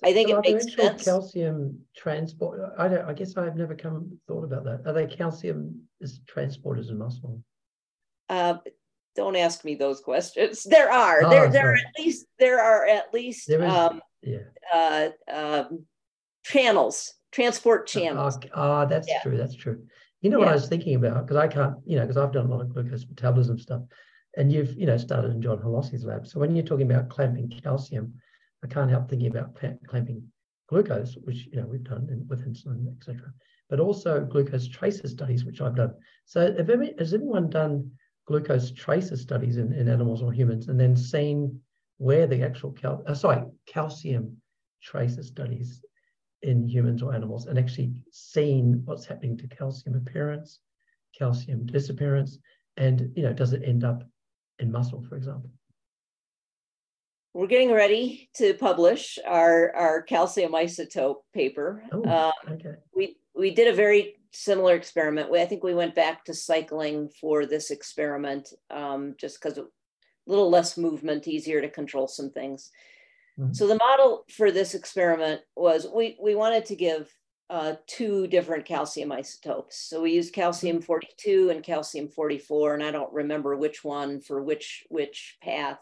I 0.04 0.14
think 0.14 0.30
so 0.30 0.40
it 0.40 0.42
makes 0.42 0.76
sense. 0.76 1.04
Calcium 1.04 1.80
transport. 1.96 2.74
I 2.78 2.88
don't. 2.88 3.06
I 3.06 3.14
guess 3.14 3.38
I've 3.38 3.56
never 3.56 3.76
come 3.76 4.18
thought 4.28 4.44
about 4.44 4.64
that. 4.64 4.82
Are 4.86 4.94
they 4.94 5.06
calcium 5.06 5.82
is 6.00 6.22
transporters 6.34 6.90
in 6.90 6.98
muscle? 6.98 7.44
Uh, 8.28 8.56
don't 9.16 9.36
ask 9.36 9.64
me 9.64 9.76
those 9.76 10.02
questions. 10.02 10.64
There 10.70 10.92
are. 10.92 11.24
Oh, 11.24 11.30
there, 11.30 11.50
there 11.50 11.72
are 11.72 11.76
at 11.76 12.00
least 12.00 12.26
there 12.40 12.60
are 12.60 12.86
at 12.86 13.14
least 13.14 13.50
is, 13.50 13.62
um, 13.62 14.02
yeah. 14.24 14.40
uh, 14.74 15.10
um, 15.32 15.86
channels 16.44 17.14
transport 17.32 17.88
channels. 17.88 18.38
Ah, 18.54 18.86
that's 18.86 19.08
yeah. 19.08 19.22
true. 19.22 19.38
That's 19.38 19.56
true. 19.56 19.84
You 20.22 20.30
know 20.30 20.40
yeah. 20.40 20.46
what 20.46 20.52
I 20.52 20.56
was 20.56 20.68
thinking 20.68 20.96
about 20.96 21.26
because 21.26 21.38
I 21.38 21.48
can't, 21.48 21.76
you 21.86 21.96
know, 21.96 22.04
because 22.04 22.18
I've 22.18 22.32
done 22.32 22.46
a 22.46 22.50
lot 22.50 22.62
of 22.62 22.74
glucose 22.74 23.06
metabolism 23.08 23.58
stuff, 23.58 23.82
and 24.38 24.52
you've, 24.52 24.74
you 24.74 24.86
know, 24.86 24.98
started 24.98 25.32
in 25.32 25.42
John 25.42 25.60
Holloszy's 25.60 26.06
lab. 26.06 26.28
So 26.28 26.40
when 26.40 26.56
you're 26.56 26.66
talking 26.66 26.90
about 26.90 27.10
clamping 27.10 27.50
calcium, 27.64 28.14
I 28.64 28.68
can't 28.68 28.92
help 28.92 29.10
thinking 29.10 29.30
about 29.30 29.60
clamping 29.88 30.24
glucose, 30.70 31.18
which 31.24 31.48
you 31.52 31.60
know 31.60 31.68
we've 31.68 31.84
done 31.84 32.08
in, 32.12 32.26
with 32.28 32.48
insulin, 32.48 32.96
etc. 32.96 33.34
But 33.70 33.80
also 33.80 34.22
glucose 34.22 34.68
tracer 34.68 35.08
studies, 35.08 35.46
which 35.46 35.62
I've 35.62 35.76
done. 35.76 35.94
So 36.26 36.54
have 36.56 36.70
any, 36.70 36.94
has 37.00 37.14
anyone 37.14 37.50
done 37.50 37.92
glucose 38.28 38.72
tracer 38.72 39.18
studies 39.18 39.58
in, 39.58 39.74
in 39.74 39.90
animals 39.90 40.22
or 40.22 40.32
humans, 40.32 40.68
and 40.68 40.80
then 40.80 40.96
seen 40.96 41.60
where 41.98 42.28
the 42.28 42.44
actual 42.44 42.72
cal, 42.72 43.04
uh, 43.08 43.14
sorry, 43.14 43.44
calcium 43.66 44.38
tracer 44.82 45.24
studies 45.24 45.82
in 46.44 46.68
humans 46.68 47.02
or 47.02 47.14
animals 47.14 47.46
and 47.46 47.58
actually 47.58 47.94
seen 48.12 48.82
what's 48.86 49.06
happening 49.06 49.38
to 49.38 49.48
calcium 49.48 49.96
appearance, 49.96 50.60
calcium 51.18 51.66
disappearance, 51.66 52.40
and 52.78 53.12
you 53.16 53.24
know, 53.24 53.34
does 53.34 53.54
it 53.54 53.64
end 53.66 53.84
up 53.84 54.04
in 54.60 54.72
muscle, 54.72 55.04
for 55.08 55.16
example? 55.16 55.50
We're 57.34 57.48
getting 57.48 57.72
ready 57.72 58.30
to 58.36 58.54
publish 58.56 59.18
our, 59.26 59.74
our 59.76 60.02
calcium 60.02 60.52
isotope 60.52 61.22
paper. 61.34 61.84
Oh, 61.92 62.04
um, 62.04 62.54
okay. 62.56 62.76
We 62.94 63.18
we 63.34 63.52
did 63.52 63.70
a 63.70 63.76
very 63.76 64.16
similar 64.32 64.76
experiment. 64.76 65.32
We, 65.32 65.42
I 65.42 65.46
think 65.46 65.64
we 65.64 65.74
went 65.74 65.96
back 65.96 66.26
to 66.26 66.34
cycling 66.34 67.10
for 67.10 67.46
this 67.46 67.72
experiment, 67.72 68.54
um, 68.70 69.16
just 69.18 69.42
because 69.42 69.58
a 69.58 69.66
little 70.28 70.50
less 70.50 70.78
movement, 70.78 71.28
easier 71.28 71.62
to 71.62 71.70
control 71.70 72.08
some 72.08 72.32
things. 72.32 72.72
Mm-hmm. 73.42 73.54
So 73.54 73.68
the 73.68 73.76
model 73.76 74.26
for 74.30 74.52
this 74.52 74.76
experiment 74.76 75.42
was 75.56 75.88
we 75.94 76.18
we 76.22 76.36
wanted 76.36 76.66
to 76.68 76.76
give 76.76 77.12
uh, 77.52 77.76
two 77.86 78.28
different 78.28 78.64
calcium 78.64 79.12
isotopes. 79.12 79.76
So 79.78 80.02
we 80.02 80.14
used 80.14 80.34
calcium 80.34 80.82
42 80.82 81.50
and 81.50 81.62
calcium 81.62 82.08
44, 82.08 82.76
and 82.76 82.84
I 82.84 82.92
don't 82.92 83.12
remember 83.12 83.58
which 83.58 83.84
one 83.84 84.22
for 84.22 84.42
which, 84.42 84.86
which 84.88 85.38
path. 85.44 85.78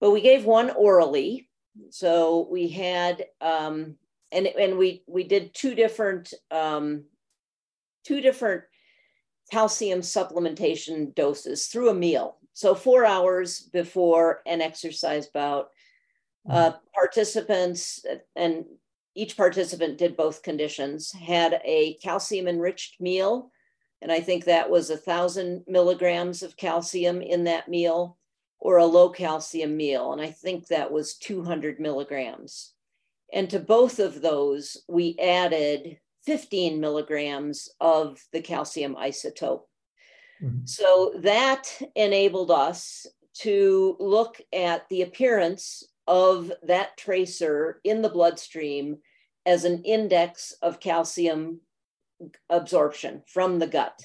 But 0.00 0.10
we 0.10 0.20
gave 0.20 0.44
one 0.44 0.70
orally. 0.70 1.48
So 1.90 2.48
we 2.50 2.66
had, 2.66 3.24
um, 3.40 3.94
and, 4.32 4.48
and 4.48 4.76
we, 4.76 5.04
we 5.06 5.22
did 5.22 5.54
two 5.54 5.76
different, 5.76 6.34
um, 6.50 7.04
two 8.04 8.20
different 8.20 8.64
calcium 9.52 10.00
supplementation 10.00 11.14
doses 11.14 11.68
through 11.68 11.90
a 11.90 11.94
meal. 11.94 12.38
So 12.52 12.74
four 12.74 13.06
hours 13.06 13.60
before 13.60 14.42
an 14.44 14.60
exercise 14.60 15.28
bout, 15.28 15.68
uh, 16.48 16.72
participants 16.94 18.04
and 18.36 18.64
each 19.14 19.36
participant 19.36 19.98
did 19.98 20.16
both 20.16 20.42
conditions, 20.42 21.12
had 21.12 21.60
a 21.64 21.94
calcium 22.02 22.48
enriched 22.48 23.00
meal. 23.00 23.50
And 24.02 24.10
I 24.10 24.20
think 24.20 24.44
that 24.44 24.68
was 24.68 24.90
a 24.90 24.96
thousand 24.96 25.64
milligrams 25.66 26.42
of 26.42 26.56
calcium 26.56 27.22
in 27.22 27.44
that 27.44 27.68
meal 27.68 28.18
or 28.58 28.78
a 28.78 28.84
low 28.84 29.10
calcium 29.10 29.76
meal. 29.76 30.12
And 30.12 30.20
I 30.20 30.30
think 30.30 30.66
that 30.66 30.90
was 30.90 31.16
200 31.16 31.78
milligrams. 31.78 32.72
And 33.32 33.48
to 33.50 33.60
both 33.60 33.98
of 33.98 34.20
those, 34.20 34.76
we 34.88 35.16
added 35.18 35.98
15 36.26 36.80
milligrams 36.80 37.68
of 37.80 38.18
the 38.32 38.40
calcium 38.40 38.96
isotope. 38.96 39.62
Mm-hmm. 40.42 40.64
So 40.66 41.14
that 41.18 41.70
enabled 41.94 42.50
us 42.50 43.06
to 43.40 43.96
look 43.98 44.40
at 44.52 44.88
the 44.88 45.02
appearance 45.02 45.84
of 46.06 46.52
that 46.62 46.96
tracer 46.96 47.80
in 47.84 48.02
the 48.02 48.08
bloodstream 48.08 48.98
as 49.46 49.64
an 49.64 49.82
index 49.82 50.52
of 50.62 50.80
calcium 50.80 51.60
absorption 52.50 53.22
from 53.26 53.58
the 53.58 53.66
gut. 53.66 54.00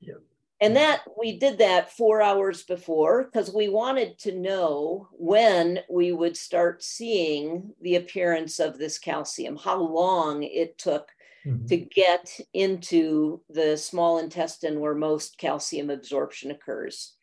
Yeah. 0.00 0.14
And 0.62 0.76
that 0.76 1.02
we 1.18 1.38
did 1.38 1.56
that 1.58 1.90
four 1.90 2.20
hours 2.20 2.62
before 2.64 3.24
because 3.24 3.52
we 3.52 3.68
wanted 3.68 4.18
to 4.20 4.38
know 4.38 5.08
when 5.12 5.80
we 5.88 6.12
would 6.12 6.36
start 6.36 6.82
seeing 6.82 7.72
the 7.80 7.96
appearance 7.96 8.58
of 8.58 8.76
this 8.76 8.98
calcium, 8.98 9.56
how 9.56 9.80
long 9.80 10.42
it 10.42 10.76
took 10.76 11.08
mm-hmm. 11.46 11.64
to 11.64 11.76
get 11.78 12.38
into 12.52 13.40
the 13.48 13.76
small 13.76 14.18
intestine 14.18 14.80
where 14.80 14.94
most 14.94 15.38
calcium 15.38 15.88
absorption 15.88 16.50
occurs. 16.50 17.14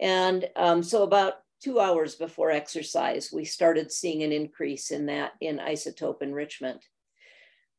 And 0.00 0.48
um, 0.56 0.82
so, 0.82 1.02
about 1.02 1.34
two 1.62 1.80
hours 1.80 2.14
before 2.14 2.50
exercise, 2.50 3.30
we 3.32 3.44
started 3.44 3.90
seeing 3.90 4.22
an 4.22 4.32
increase 4.32 4.90
in 4.90 5.06
that 5.06 5.32
in 5.40 5.58
isotope 5.58 6.22
enrichment. 6.22 6.84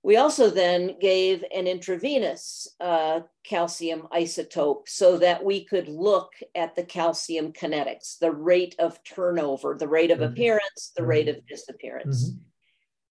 We 0.02 0.16
also 0.16 0.50
then 0.50 0.96
gave 1.00 1.44
an 1.54 1.68
intravenous 1.68 2.68
uh, 2.80 3.22
calcium 3.44 4.08
isotope 4.14 4.88
so 4.88 5.18
that 5.18 5.44
we 5.44 5.66
could 5.66 5.90
look 5.90 6.32
at 6.56 6.76
the 6.76 6.84
calcium 6.84 7.52
kinetics, 7.52 8.18
the 8.18 8.32
rate 8.32 8.76
of 8.80 9.04
turnover, 9.04 9.76
the 9.78 9.90
rate 9.90 10.12
of 10.12 10.20
mm-hmm. 10.20 10.32
appearance, 10.32 10.94
the 10.96 11.02
mm-hmm. 11.02 11.10
rate 11.10 11.28
of 11.28 11.46
disappearance. 11.48 12.30
Mm-hmm. 12.30 12.40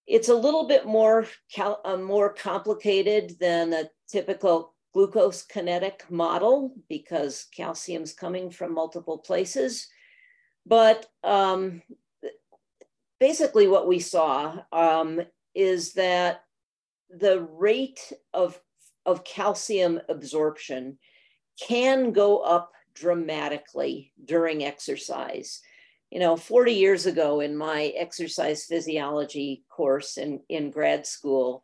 It's 0.07 0.29
a 0.29 0.35
little 0.35 0.67
bit 0.67 0.87
more, 0.87 1.27
cal- 1.53 1.81
uh, 1.85 1.97
more 1.97 2.33
complicated 2.33 3.35
than 3.39 3.71
a 3.73 3.89
typical 4.09 4.73
glucose 4.91 5.43
kinetic 5.43 6.09
model 6.09 6.73
because 6.89 7.45
calcium's 7.55 8.13
coming 8.13 8.49
from 8.49 8.73
multiple 8.73 9.19
places. 9.19 9.87
But 10.69 11.07
um, 11.23 11.81
basically, 13.19 13.67
what 13.67 13.87
we 13.87 13.99
saw 13.99 14.59
um, 14.71 15.21
is 15.55 15.93
that 15.93 16.43
the 17.09 17.41
rate 17.41 18.13
of, 18.35 18.61
of 19.03 19.23
calcium 19.23 19.99
absorption 20.09 20.99
can 21.59 22.11
go 22.11 22.37
up 22.37 22.71
dramatically 22.93 24.13
during 24.23 24.63
exercise. 24.63 25.59
You 26.11 26.19
know, 26.19 26.37
40 26.37 26.73
years 26.73 27.07
ago 27.07 27.39
in 27.39 27.57
my 27.57 27.85
exercise 27.97 28.65
physiology 28.65 29.63
course 29.69 30.17
in, 30.17 30.39
in 30.49 30.69
grad 30.69 31.07
school, 31.07 31.63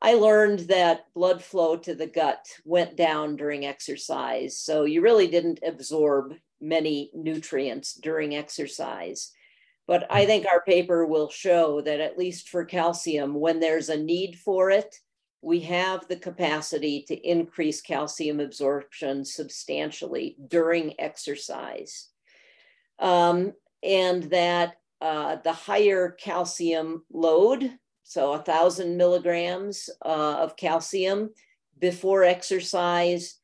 I 0.00 0.14
learned 0.14 0.60
that 0.60 1.04
blood 1.14 1.42
flow 1.42 1.76
to 1.76 1.94
the 1.94 2.06
gut 2.06 2.46
went 2.64 2.96
down 2.96 3.36
during 3.36 3.66
exercise. 3.66 4.58
So 4.58 4.84
you 4.84 5.02
really 5.02 5.26
didn't 5.26 5.60
absorb 5.66 6.34
many 6.60 7.10
nutrients 7.14 7.94
during 7.94 8.34
exercise. 8.34 9.32
But 9.86 10.06
I 10.10 10.26
think 10.26 10.46
our 10.46 10.62
paper 10.62 11.06
will 11.06 11.30
show 11.30 11.80
that 11.80 12.00
at 12.00 12.18
least 12.18 12.50
for 12.50 12.64
calcium, 12.64 13.34
when 13.34 13.58
there's 13.58 13.88
a 13.88 13.96
need 13.96 14.36
for 14.36 14.70
it, 14.70 14.94
we 15.40 15.60
have 15.60 16.06
the 16.08 16.16
capacity 16.16 17.04
to 17.08 17.14
increase 17.16 17.80
calcium 17.80 18.40
absorption 18.40 19.24
substantially 19.24 20.36
during 20.48 20.94
exercise. 21.00 22.08
Um, 22.98 23.54
and 23.82 24.24
that 24.24 24.74
uh, 25.00 25.36
the 25.36 25.52
higher 25.52 26.10
calcium 26.10 27.04
load, 27.12 27.78
so 28.02 28.32
a 28.32 28.42
thousand 28.42 28.96
milligrams 28.96 29.88
uh, 30.04 30.36
of 30.40 30.56
calcium 30.56 31.30
before 31.78 32.24
exercise, 32.24 33.37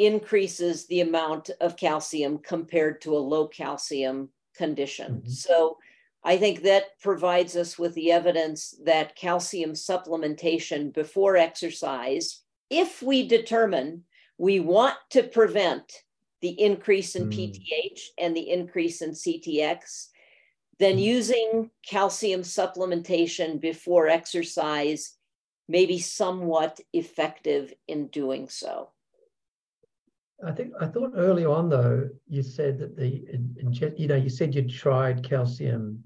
increases 0.00 0.86
the 0.86 1.00
amount 1.00 1.50
of 1.60 1.76
calcium 1.76 2.38
compared 2.38 3.00
to 3.02 3.16
a 3.16 3.18
low 3.18 3.46
calcium 3.46 4.30
condition. 4.56 5.16
Mm-hmm. 5.16 5.28
So 5.30 5.76
I 6.24 6.36
think 6.36 6.62
that 6.62 6.98
provides 7.00 7.54
us 7.56 7.78
with 7.78 7.94
the 7.94 8.10
evidence 8.10 8.74
that 8.84 9.16
calcium 9.16 9.72
supplementation 9.72 10.92
before 10.92 11.36
exercise, 11.36 12.40
if 12.70 13.02
we 13.02 13.26
determine 13.28 14.04
we 14.38 14.58
want 14.60 14.96
to 15.10 15.22
prevent 15.22 15.92
the 16.40 16.58
increase 16.60 17.14
in 17.14 17.28
mm. 17.28 17.34
PTH 17.34 18.00
and 18.16 18.34
the 18.34 18.50
increase 18.50 19.02
in 19.02 19.10
CTX, 19.10 20.08
then 20.78 20.96
mm. 20.96 21.02
using 21.02 21.70
calcium 21.86 22.40
supplementation 22.40 23.60
before 23.60 24.08
exercise 24.08 25.16
may 25.68 25.84
be 25.84 25.98
somewhat 25.98 26.80
effective 26.94 27.72
in 27.86 28.08
doing 28.08 28.48
so. 28.48 28.88
I 30.46 30.52
think 30.52 30.72
I 30.80 30.86
thought 30.86 31.12
early 31.16 31.44
on 31.44 31.68
though 31.68 32.08
you 32.28 32.42
said 32.42 32.78
that 32.78 32.96
the 32.96 33.08
you 33.96 34.08
know 34.08 34.16
you 34.16 34.30
said 34.30 34.54
you'd 34.54 34.70
tried 34.70 35.22
calcium, 35.22 36.02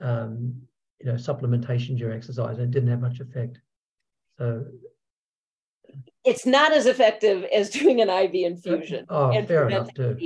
um, 0.00 0.54
you 1.00 1.06
know 1.06 1.14
supplementation 1.14 1.96
during 1.96 2.16
exercise 2.16 2.58
and 2.58 2.66
it 2.66 2.70
didn't 2.70 2.90
have 2.90 3.00
much 3.00 3.20
effect. 3.20 3.60
So 4.38 4.64
it's 6.24 6.46
not 6.46 6.72
as 6.72 6.86
effective 6.86 7.44
as 7.44 7.70
doing 7.70 8.00
an 8.00 8.08
IV 8.08 8.34
infusion. 8.34 9.06
Oh, 9.08 9.32
fair 9.44 9.68
enough 9.68 9.92
too. 9.94 10.18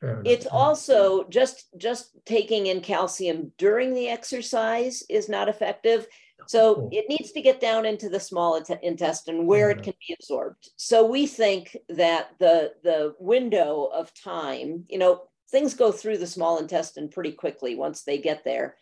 Fair 0.00 0.20
enough 0.20 0.26
it's 0.26 0.44
too. 0.44 0.50
also 0.50 1.24
just 1.28 1.66
just 1.76 2.16
taking 2.24 2.66
in 2.66 2.80
calcium 2.80 3.52
during 3.58 3.94
the 3.94 4.08
exercise 4.08 5.02
is 5.08 5.28
not 5.28 5.48
effective 5.48 6.06
so 6.46 6.88
it 6.92 7.06
needs 7.08 7.32
to 7.32 7.40
get 7.40 7.60
down 7.60 7.86
into 7.86 8.08
the 8.08 8.20
small 8.20 8.62
intestine 8.82 9.46
where 9.46 9.70
it 9.70 9.82
can 9.82 9.94
be 10.06 10.14
absorbed. 10.18 10.70
So 10.76 11.06
we 11.06 11.26
think 11.26 11.76
that 11.88 12.30
the 12.38 12.74
the 12.82 13.14
window 13.18 13.90
of 13.94 14.12
time, 14.14 14.84
you 14.88 14.98
know, 14.98 15.22
things 15.50 15.74
go 15.74 15.92
through 15.92 16.18
the 16.18 16.26
small 16.26 16.58
intestine 16.58 17.08
pretty 17.08 17.32
quickly 17.32 17.74
once 17.74 18.02
they 18.02 18.18
get 18.18 18.44
there. 18.44 18.76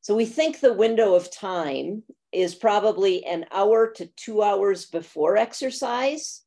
So 0.00 0.16
we 0.16 0.26
think 0.26 0.60
the 0.60 0.72
window 0.72 1.14
of 1.14 1.30
time 1.30 2.02
is 2.32 2.54
probably 2.54 3.24
an 3.24 3.46
hour 3.52 3.92
to 3.96 4.06
two 4.16 4.42
hours 4.42 4.86
before 4.86 5.36
exercise. 5.36 6.42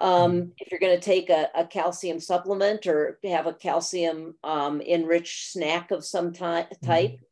Um, 0.00 0.32
mm-hmm. 0.32 0.48
if 0.58 0.70
you're 0.70 0.80
going 0.80 0.94
to 0.94 1.02
take 1.02 1.30
a, 1.30 1.48
a, 1.54 1.66
calcium 1.66 2.20
supplement 2.20 2.86
or 2.86 3.18
have 3.24 3.46
a 3.46 3.54
calcium 3.54 4.34
um, 4.44 4.82
enriched 4.82 5.52
snack 5.52 5.90
of 5.90 6.04
some 6.04 6.34
ty- 6.34 6.68
type, 6.84 7.12
mm-hmm. 7.12 7.24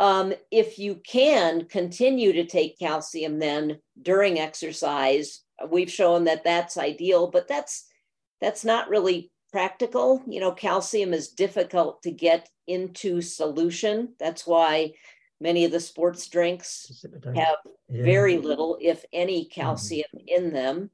Um, 0.00 0.32
if 0.50 0.78
you 0.78 0.94
can 1.06 1.66
continue 1.66 2.32
to 2.32 2.46
take 2.46 2.78
calcium 2.78 3.38
then 3.38 3.80
during 4.00 4.38
exercise, 4.38 5.42
we've 5.68 5.92
shown 5.92 6.24
that 6.24 6.42
that's 6.42 6.78
ideal, 6.78 7.26
but 7.26 7.46
that's 7.46 7.86
that's 8.40 8.64
not 8.64 8.88
really 8.88 9.30
practical. 9.52 10.22
You 10.26 10.40
know, 10.40 10.52
calcium 10.52 11.12
is 11.12 11.28
difficult 11.28 12.02
to 12.04 12.12
get 12.12 12.48
into 12.66 13.20
solution. 13.20 14.14
That's 14.18 14.46
why 14.46 14.94
many 15.38 15.66
of 15.66 15.70
the 15.70 15.80
sports 15.80 16.26
drinks 16.28 17.04
have 17.34 17.58
yeah. 17.90 18.02
very 18.02 18.38
little, 18.38 18.78
if 18.80 19.04
any, 19.12 19.44
calcium 19.44 20.08
mm-hmm. 20.16 20.44
in 20.44 20.52
them. 20.54 20.90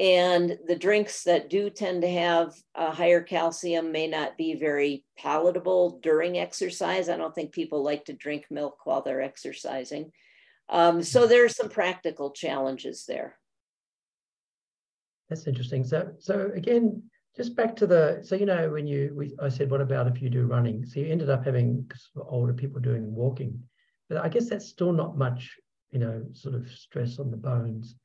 And 0.00 0.58
the 0.66 0.76
drinks 0.76 1.24
that 1.24 1.50
do 1.50 1.70
tend 1.70 2.02
to 2.02 2.08
have 2.08 2.54
a 2.76 2.92
higher 2.92 3.20
calcium 3.20 3.90
may 3.90 4.06
not 4.06 4.36
be 4.36 4.54
very 4.54 5.04
palatable 5.18 5.98
during 6.02 6.38
exercise. 6.38 7.08
I 7.08 7.16
don't 7.16 7.34
think 7.34 7.52
people 7.52 7.82
like 7.82 8.04
to 8.04 8.12
drink 8.12 8.46
milk 8.48 8.78
while 8.84 9.02
they're 9.02 9.20
exercising. 9.20 10.12
Um, 10.68 11.02
so 11.02 11.26
there 11.26 11.44
are 11.44 11.48
some 11.48 11.68
practical 11.68 12.30
challenges 12.30 13.06
there. 13.06 13.36
That's 15.28 15.46
interesting. 15.46 15.82
So, 15.84 16.12
so 16.18 16.50
again, 16.54 17.02
just 17.36 17.56
back 17.56 17.74
to 17.76 17.86
the 17.86 18.20
so 18.22 18.34
you 18.34 18.46
know 18.46 18.70
when 18.70 18.86
you 18.86 19.12
we, 19.14 19.34
I 19.40 19.48
said 19.48 19.70
what 19.70 19.80
about 19.80 20.08
if 20.08 20.22
you 20.22 20.30
do 20.30 20.46
running? 20.46 20.84
So 20.86 21.00
you 21.00 21.06
ended 21.06 21.30
up 21.30 21.44
having 21.44 21.90
older 22.16 22.52
people 22.52 22.80
doing 22.80 23.14
walking, 23.14 23.60
but 24.08 24.18
I 24.18 24.28
guess 24.28 24.48
that's 24.48 24.68
still 24.68 24.92
not 24.92 25.18
much 25.18 25.56
you 25.90 25.98
know, 25.98 26.24
sort 26.32 26.54
of 26.54 26.68
stress 26.70 27.18
on 27.18 27.30
the 27.30 27.36
bones. 27.36 27.96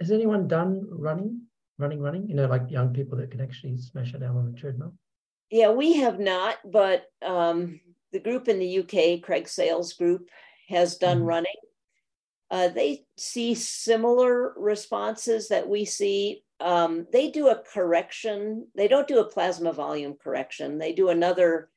Has 0.00 0.10
anyone 0.10 0.48
done 0.48 0.86
running, 0.90 1.42
running, 1.78 2.00
running? 2.00 2.28
You 2.28 2.36
know, 2.36 2.46
like 2.46 2.70
young 2.70 2.92
people 2.92 3.18
that 3.18 3.30
can 3.30 3.40
actually 3.40 3.76
smash 3.78 4.14
it 4.14 4.22
out 4.22 4.36
on 4.36 4.52
a 4.54 4.58
treadmill? 4.58 4.94
Yeah, 5.50 5.70
we 5.70 5.94
have 5.94 6.18
not, 6.18 6.56
but 6.64 7.06
um, 7.22 7.80
the 8.12 8.20
group 8.20 8.48
in 8.48 8.58
the 8.58 8.78
UK, 8.80 9.22
Craig 9.22 9.48
Sale's 9.48 9.92
Group, 9.94 10.28
has 10.68 10.96
done 10.98 11.18
mm-hmm. 11.18 11.26
running. 11.26 11.54
Uh, 12.50 12.68
they 12.68 13.04
see 13.16 13.54
similar 13.54 14.54
responses 14.56 15.48
that 15.48 15.68
we 15.68 15.84
see. 15.84 16.42
Um, 16.60 17.06
they 17.12 17.30
do 17.30 17.48
a 17.48 17.62
correction. 17.72 18.66
They 18.74 18.88
don't 18.88 19.08
do 19.08 19.20
a 19.20 19.28
plasma 19.28 19.72
volume 19.72 20.16
correction. 20.22 20.78
They 20.78 20.92
do 20.92 21.10
another 21.10 21.70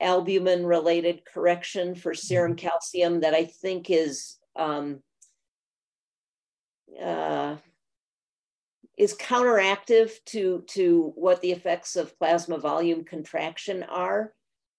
albumin 0.00 0.64
related 0.64 1.22
correction 1.24 1.94
for 1.94 2.14
serum 2.14 2.54
mm-hmm. 2.54 2.66
calcium 2.68 3.20
that 3.20 3.34
I 3.34 3.44
think 3.44 3.90
is 3.90 4.38
um, 4.56 5.02
uh, 7.02 7.56
is 8.96 9.14
counteractive 9.14 10.12
to 10.26 10.64
to 10.68 11.12
what 11.14 11.40
the 11.40 11.52
effects 11.52 11.96
of 11.96 12.18
plasma 12.18 12.58
volume 12.58 13.04
contraction 13.04 13.84
are 13.84 14.32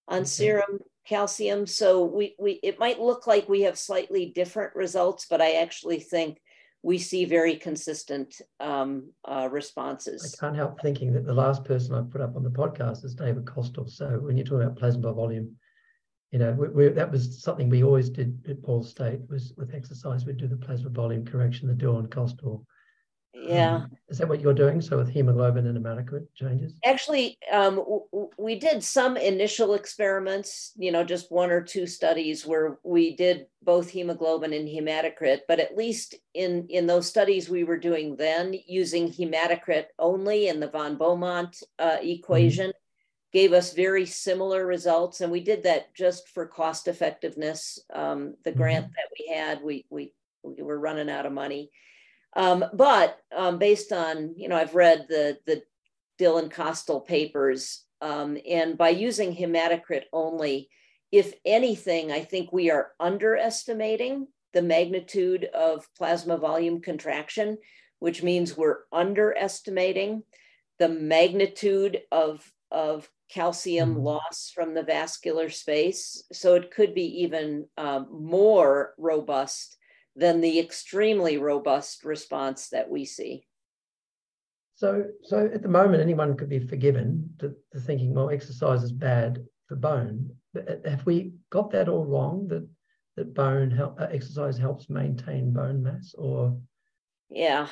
on 0.08 0.18
okay. 0.18 0.26
serum 0.26 0.78
calcium. 1.06 1.66
So 1.66 2.04
we 2.04 2.34
we 2.38 2.52
it 2.62 2.78
might 2.78 3.00
look 3.00 3.26
like 3.26 3.48
we 3.48 3.62
have 3.62 3.78
slightly 3.78 4.26
different 4.26 4.74
results, 4.74 5.26
but 5.28 5.40
I 5.40 5.52
actually 5.52 6.00
think 6.00 6.40
we 6.82 6.98
see 6.98 7.24
very 7.24 7.56
consistent 7.56 8.40
um, 8.58 9.10
uh, 9.26 9.48
responses. 9.50 10.34
I 10.38 10.40
can't 10.40 10.56
help 10.56 10.80
thinking 10.80 11.12
that 11.12 11.26
the 11.26 11.34
last 11.34 11.64
person 11.64 11.94
I 11.94 12.02
put 12.02 12.22
up 12.22 12.36
on 12.36 12.42
the 12.42 12.50
podcast 12.50 13.04
is 13.04 13.14
David 13.14 13.44
Costill. 13.44 13.86
So 13.86 14.18
when 14.20 14.36
you're 14.36 14.46
talking 14.46 14.62
about 14.62 14.78
plasma 14.78 15.12
volume, 15.12 15.56
you 16.30 16.38
know, 16.38 16.52
we, 16.52 16.68
we, 16.68 16.88
that 16.88 17.10
was 17.10 17.42
something 17.42 17.68
we 17.68 17.82
always 17.82 18.08
did 18.08 18.38
at 18.48 18.62
Ball 18.62 18.82
State 18.82 19.20
was 19.28 19.52
with 19.56 19.74
exercise, 19.74 20.24
we'd 20.24 20.36
do 20.36 20.46
the 20.46 20.56
plasma 20.56 20.90
volume 20.90 21.24
correction, 21.24 21.68
the 21.68 21.74
Dawn 21.74 22.06
Costill. 22.06 22.64
Yeah. 23.32 23.76
Um, 23.76 23.90
is 24.08 24.18
that 24.18 24.28
what 24.28 24.40
you're 24.40 24.54
doing? 24.54 24.80
So 24.80 24.96
with 24.96 25.08
hemoglobin 25.08 25.66
and 25.66 25.78
hematocrit 25.78 26.26
changes? 26.34 26.74
Actually, 26.84 27.38
um, 27.50 27.76
w- 27.76 28.04
we 28.38 28.58
did 28.58 28.82
some 28.82 29.16
initial 29.16 29.74
experiments, 29.74 30.72
you 30.76 30.90
know, 30.92 31.04
just 31.04 31.30
one 31.30 31.50
or 31.50 31.62
two 31.62 31.86
studies 31.86 32.44
where 32.44 32.78
we 32.82 33.14
did 33.16 33.46
both 33.62 33.88
hemoglobin 33.88 34.52
and 34.52 34.68
hematocrit, 34.68 35.40
but 35.46 35.60
at 35.60 35.76
least 35.76 36.16
in, 36.34 36.66
in 36.70 36.86
those 36.86 37.08
studies 37.08 37.48
we 37.48 37.64
were 37.64 37.78
doing 37.78 38.16
then 38.16 38.54
using 38.66 39.10
hematocrit 39.10 39.86
only 39.98 40.48
in 40.48 40.60
the 40.60 40.68
von 40.68 40.96
Beaumont 40.96 41.62
uh, 41.78 41.98
equation. 42.02 42.68
Mm-hmm 42.68 42.76
gave 43.32 43.52
us 43.52 43.72
very 43.72 44.06
similar 44.06 44.66
results 44.66 45.20
and 45.20 45.30
we 45.30 45.40
did 45.40 45.62
that 45.62 45.94
just 45.94 46.28
for 46.28 46.46
cost 46.46 46.88
effectiveness 46.88 47.78
um, 47.94 48.34
the 48.44 48.52
grant 48.52 48.86
mm-hmm. 48.86 48.94
that 48.94 49.10
we 49.18 49.34
had 49.34 49.62
we, 49.62 49.86
we 49.90 50.12
we 50.42 50.62
were 50.62 50.78
running 50.78 51.10
out 51.10 51.26
of 51.26 51.32
money 51.32 51.70
um, 52.34 52.64
but 52.72 53.18
um, 53.36 53.58
based 53.58 53.92
on, 53.92 54.34
you 54.36 54.48
know, 54.48 54.56
I've 54.56 54.74
read 54.74 55.06
the, 55.08 55.38
the 55.46 55.62
Dill 56.18 56.38
and 56.38 56.50
Costill 56.50 57.00
papers, 57.00 57.84
um, 58.00 58.38
and 58.48 58.78
by 58.78 58.90
using 58.90 59.34
hematocrit 59.34 60.04
only, 60.12 60.68
if 61.12 61.34
anything, 61.44 62.12
I 62.12 62.20
think 62.20 62.52
we 62.52 62.70
are 62.70 62.92
underestimating 63.00 64.28
the 64.52 64.62
magnitude 64.62 65.44
of 65.46 65.88
plasma 65.96 66.36
volume 66.36 66.80
contraction, 66.80 67.58
which 67.98 68.22
means 68.22 68.56
we're 68.56 68.78
underestimating 68.92 70.22
the 70.78 70.88
magnitude 70.88 72.02
of, 72.10 72.50
of 72.70 73.08
calcium 73.32 73.94
mm-hmm. 73.94 74.02
loss 74.02 74.50
from 74.54 74.74
the 74.74 74.82
vascular 74.82 75.48
space. 75.48 76.24
So 76.32 76.54
it 76.54 76.70
could 76.70 76.94
be 76.94 77.22
even 77.22 77.66
um, 77.76 78.08
more 78.10 78.94
robust 78.98 79.76
than 80.16 80.40
the 80.40 80.58
extremely 80.58 81.38
robust 81.38 82.04
response 82.04 82.68
that 82.70 82.90
we 82.90 83.04
see. 83.04 83.46
So, 84.74 85.04
so 85.22 85.50
at 85.52 85.62
the 85.62 85.68
moment, 85.68 86.02
anyone 86.02 86.36
could 86.36 86.48
be 86.48 86.58
forgiven 86.58 87.30
to, 87.38 87.54
to 87.72 87.80
thinking, 87.80 88.14
well, 88.14 88.30
exercise 88.30 88.82
is 88.82 88.92
bad 88.92 89.44
for 89.68 89.76
bone. 89.76 90.30
But 90.52 90.82
have 90.86 91.06
we 91.06 91.34
got 91.50 91.70
that 91.72 91.88
all 91.88 92.04
wrong? 92.04 92.48
That 92.48 92.66
that 93.16 93.34
bone 93.34 93.70
help, 93.70 94.00
uh, 94.00 94.06
exercise 94.10 94.56
helps 94.56 94.88
maintain 94.88 95.52
bone 95.52 95.82
mass, 95.82 96.14
or 96.16 96.56
yeah, 97.28 97.68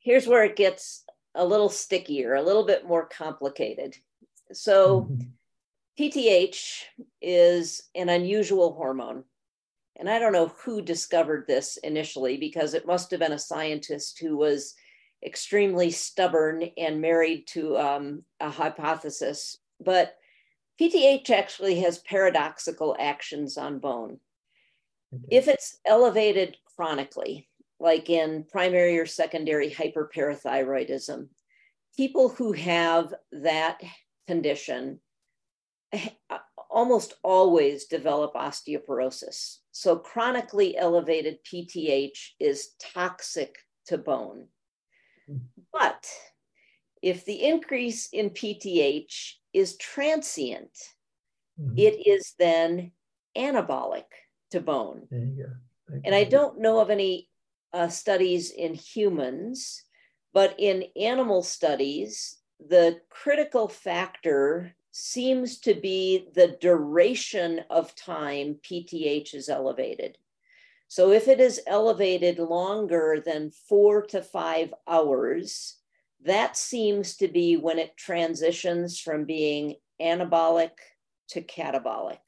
here's 0.00 0.26
where 0.26 0.44
it 0.44 0.56
gets 0.56 1.04
a 1.34 1.44
little 1.44 1.68
stickier, 1.68 2.34
a 2.34 2.42
little 2.42 2.64
bit 2.64 2.86
more 2.86 3.06
complicated. 3.06 3.96
So, 4.52 5.02
mm-hmm. 5.02 5.22
PTH 5.98 6.84
is 7.20 7.82
an 7.94 8.08
unusual 8.08 8.72
hormone. 8.74 9.24
And 9.96 10.08
I 10.08 10.18
don't 10.18 10.32
know 10.32 10.52
who 10.64 10.80
discovered 10.80 11.44
this 11.46 11.76
initially 11.76 12.38
because 12.38 12.74
it 12.74 12.86
must 12.86 13.10
have 13.10 13.20
been 13.20 13.32
a 13.32 13.38
scientist 13.38 14.18
who 14.18 14.36
was 14.36 14.74
extremely 15.24 15.90
stubborn 15.90 16.70
and 16.76 17.00
married 17.00 17.46
to 17.48 17.76
um, 17.76 18.24
a 18.40 18.48
hypothesis. 18.48 19.58
But 19.80 20.16
PTH 20.80 21.30
actually 21.30 21.80
has 21.80 21.98
paradoxical 21.98 22.96
actions 22.98 23.56
on 23.58 23.78
bone. 23.78 24.18
Okay. 25.14 25.36
If 25.36 25.48
it's 25.48 25.78
elevated 25.84 26.56
chronically, 26.74 27.48
like 27.78 28.08
in 28.08 28.44
primary 28.50 28.98
or 28.98 29.06
secondary 29.06 29.70
hyperparathyroidism, 29.70 31.28
people 31.96 32.30
who 32.30 32.52
have 32.52 33.12
that 33.30 33.80
condition 34.26 35.00
almost 36.70 37.14
always 37.22 37.84
develop 37.84 38.34
osteoporosis. 38.34 39.58
So 39.72 39.96
chronically 39.96 40.76
elevated 40.76 41.38
PTH 41.44 42.30
is 42.40 42.70
toxic 42.80 43.56
to 43.86 43.98
bone. 43.98 44.46
But 45.72 46.06
if 47.02 47.24
the 47.24 47.44
increase 47.44 48.08
in 48.12 48.30
PTH 48.30 49.34
is 49.52 49.76
transient, 49.76 50.70
mm-hmm. 51.60 51.74
it 51.76 52.06
is 52.06 52.34
then 52.38 52.92
anabolic 53.36 54.04
to 54.50 54.60
bone. 54.60 55.06
And 56.04 56.14
I 56.14 56.24
don't 56.24 56.60
know 56.60 56.80
of 56.80 56.90
any 56.90 57.28
uh, 57.72 57.88
studies 57.88 58.50
in 58.50 58.74
humans, 58.74 59.82
but 60.32 60.54
in 60.58 60.84
animal 60.96 61.42
studies, 61.42 62.38
the 62.68 63.00
critical 63.10 63.68
factor 63.68 64.74
seems 64.90 65.58
to 65.60 65.74
be 65.74 66.28
the 66.34 66.56
duration 66.60 67.60
of 67.70 67.94
time 67.94 68.56
PTH 68.62 69.34
is 69.34 69.48
elevated. 69.48 70.18
So 70.88 71.10
if 71.10 71.26
it 71.26 71.40
is 71.40 71.60
elevated 71.66 72.38
longer 72.38 73.22
than 73.24 73.50
four 73.50 74.02
to 74.08 74.20
five 74.20 74.74
hours, 74.86 75.78
that 76.24 76.56
seems 76.56 77.16
to 77.16 77.28
be 77.28 77.56
when 77.56 77.78
it 77.78 77.96
transitions 77.96 79.00
from 79.00 79.24
being 79.24 79.76
anabolic 80.00 80.72
to 81.28 81.40
catabolic. 81.40 82.18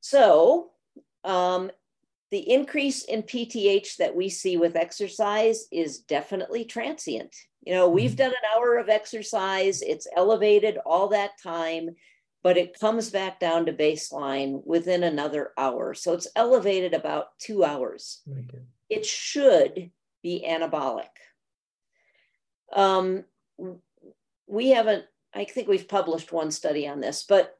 So 0.00 0.70
um, 1.22 1.70
the 2.30 2.50
increase 2.50 3.04
in 3.04 3.22
PTH 3.22 3.96
that 3.96 4.14
we 4.16 4.28
see 4.28 4.56
with 4.56 4.76
exercise 4.76 5.66
is 5.70 6.00
definitely 6.00 6.64
transient. 6.64 7.34
You 7.64 7.74
know, 7.74 7.88
we've 7.88 8.10
mm-hmm. 8.10 8.16
done 8.16 8.30
an 8.30 8.56
hour 8.56 8.78
of 8.78 8.88
exercise, 8.88 9.82
it's 9.82 10.08
elevated 10.16 10.78
all 10.84 11.08
that 11.08 11.32
time, 11.42 11.90
but 12.42 12.56
it 12.56 12.78
comes 12.78 13.10
back 13.10 13.40
down 13.40 13.66
to 13.66 13.72
baseline 13.72 14.64
within 14.64 15.02
another 15.02 15.50
hour. 15.58 15.94
So 15.94 16.12
it's 16.12 16.28
elevated 16.36 16.94
about 16.94 17.36
two 17.38 17.64
hours. 17.64 18.22
Okay. 18.30 18.62
It 18.88 19.04
should 19.04 19.90
be 20.22 20.44
anabolic. 20.48 21.08
Um, 22.72 23.24
we 24.46 24.70
haven't, 24.70 25.04
I 25.34 25.44
think 25.44 25.68
we've 25.68 25.88
published 25.88 26.32
one 26.32 26.50
study 26.50 26.86
on 26.86 27.00
this, 27.00 27.24
but 27.28 27.55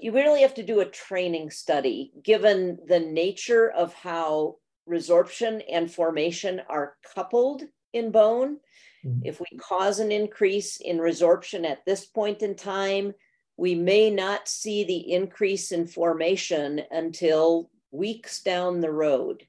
you 0.00 0.12
really 0.12 0.42
have 0.42 0.54
to 0.54 0.62
do 0.62 0.80
a 0.80 0.86
training 0.86 1.50
study 1.50 2.12
given 2.22 2.78
the 2.86 3.00
nature 3.00 3.70
of 3.70 3.92
how 3.94 4.56
resorption 4.88 5.62
and 5.70 5.92
formation 5.92 6.62
are 6.68 6.94
coupled 7.14 7.62
in 7.92 8.10
bone 8.10 8.58
Mm-hmm. 9.04 9.20
If 9.24 9.40
we 9.40 9.58
cause 9.58 9.98
an 9.98 10.12
increase 10.12 10.78
in 10.80 10.98
resorption 10.98 11.64
at 11.64 11.84
this 11.84 12.04
point 12.04 12.42
in 12.42 12.54
time, 12.54 13.14
we 13.56 13.74
may 13.74 14.10
not 14.10 14.48
see 14.48 14.84
the 14.84 15.12
increase 15.12 15.72
in 15.72 15.86
formation 15.86 16.82
until 16.90 17.70
weeks 17.90 18.42
down 18.42 18.80
the 18.80 18.90
road. 18.90 19.46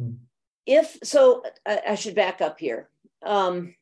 Mm-hmm. 0.00 0.16
If 0.66 0.98
so, 1.02 1.42
I, 1.66 1.80
I, 1.88 1.94
should 1.94 2.14
back 2.14 2.40
up 2.40 2.60
here. 2.60 2.88
Um, 3.24 3.74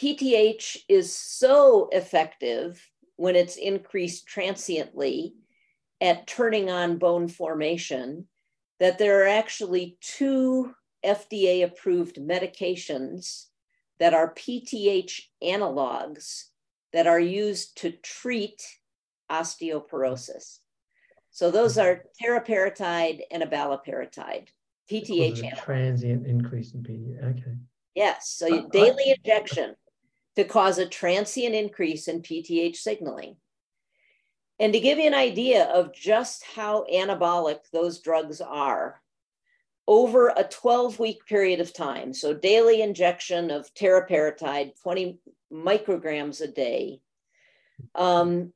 PTH 0.00 0.78
is 0.88 1.14
so 1.14 1.88
effective 1.90 2.86
when 3.22 3.36
it's 3.36 3.54
increased 3.54 4.26
transiently 4.26 5.32
at 6.00 6.26
turning 6.26 6.68
on 6.68 6.98
bone 6.98 7.28
formation 7.28 8.26
that 8.80 8.98
there 8.98 9.22
are 9.22 9.28
actually 9.28 9.96
two 10.00 10.74
FDA 11.06 11.62
approved 11.62 12.16
medications 12.16 13.44
that 14.00 14.12
are 14.12 14.34
PTH 14.34 15.20
analogs 15.40 16.46
that 16.92 17.06
are 17.06 17.20
used 17.20 17.76
to 17.78 17.92
treat 17.92 18.60
osteoporosis. 19.30 20.58
So 21.30 21.52
those 21.52 21.76
mm-hmm. 21.76 21.86
are 21.86 22.04
teriparatide 22.20 23.20
and 23.30 23.44
abaloparatide, 23.44 24.48
PTH. 24.90 25.44
Oh, 25.44 25.62
transient 25.64 26.26
increase 26.26 26.74
in 26.74 26.82
PTH. 26.82 27.38
Okay. 27.38 27.56
Yes. 27.94 28.30
So 28.30 28.52
uh, 28.52 28.62
uh, 28.62 28.68
daily 28.72 29.14
injection 29.16 29.76
to 30.36 30.44
cause 30.44 30.78
a 30.78 30.86
transient 30.86 31.54
increase 31.54 32.08
in 32.08 32.22
PTH 32.22 32.76
signaling. 32.76 33.36
And 34.58 34.72
to 34.72 34.80
give 34.80 34.98
you 34.98 35.06
an 35.06 35.14
idea 35.14 35.64
of 35.64 35.92
just 35.92 36.44
how 36.44 36.84
anabolic 36.92 37.58
those 37.72 38.00
drugs 38.00 38.40
are, 38.40 39.00
over 39.88 40.28
a 40.28 40.44
12 40.44 40.98
week 40.98 41.26
period 41.26 41.60
of 41.60 41.74
time, 41.74 42.14
so 42.14 42.32
daily 42.32 42.82
injection 42.82 43.50
of 43.50 43.72
teriparatide, 43.74 44.80
20 44.80 45.18
micrograms 45.52 46.40
a 46.40 46.46
day, 46.46 47.00
um, 47.94 48.52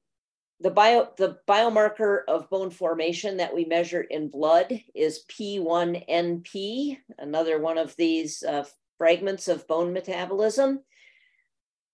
the 0.60 0.70
bio 0.70 1.08
the 1.18 1.38
biomarker 1.46 2.20
of 2.28 2.48
bone 2.48 2.70
formation 2.70 3.36
that 3.38 3.54
we 3.54 3.64
measure 3.64 4.00
in 4.00 4.28
blood 4.28 4.80
is 4.94 5.24
P1NP, 5.28 6.98
another 7.18 7.58
one 7.58 7.76
of 7.76 7.94
these 7.96 8.42
uh, 8.42 8.64
fragments 8.96 9.48
of 9.48 9.66
bone 9.66 9.92
metabolism. 9.92 10.80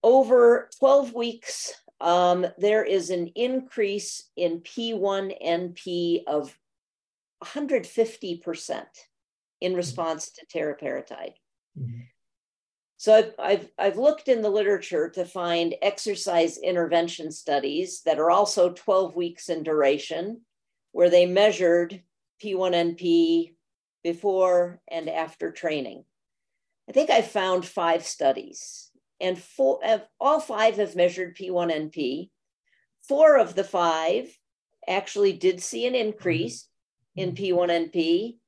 Over 0.03 0.69
12 0.79 1.15
weeks, 1.15 1.73
um, 2.01 2.47
there 2.59 2.85
is 2.85 3.11
an 3.11 3.29
increase 3.37 4.29
in 4.37 4.61
P1NP 4.61 6.25
of 6.27 6.57
150% 7.45 8.83
in 9.61 9.75
response 9.75 10.33
to 10.33 10.47
teriparatide. 10.47 11.35
Mm-hmm. 11.79 12.01
So 12.97 13.15
I've, 13.15 13.35
I've, 13.39 13.69
I've 13.79 13.97
looked 13.97 14.29
in 14.29 14.43
the 14.43 14.51
literature 14.51 15.09
to 15.11 15.25
find 15.25 15.75
exercise 15.83 16.59
intervention 16.59 17.33
studies 17.33 18.03
that 18.05 18.21
are 18.21 18.31
also 18.31 18.71
12 18.73 19.17
weeks 19.17 19.49
in 19.49 19.65
duration, 19.65 20.43
where 20.93 21.11
they 21.11 21.27
measured 21.27 22.01
P1NP 22.43 23.55
before 24.05 24.81
and 24.89 25.09
after 25.09 25.51
training. 25.51 26.05
I 26.89 26.93
think 26.93 27.11
I 27.11 27.23
found 27.23 27.65
five 27.65 28.05
studies 28.05 28.92
and 29.23 29.39
four, 29.39 29.81
all 30.21 30.41
five 30.41 30.77
have 30.77 30.97
measured 30.97 31.37
P1NP. 31.37 32.29
Four 33.09 33.39
of 33.39 33.55
the 33.55 33.65
five 33.65 34.37
actually 34.87 35.33
did 35.33 35.63
see 35.63 35.87
an 35.87 35.95
increase 35.95 36.69
in 37.15 37.33
P1NP, 37.33 38.39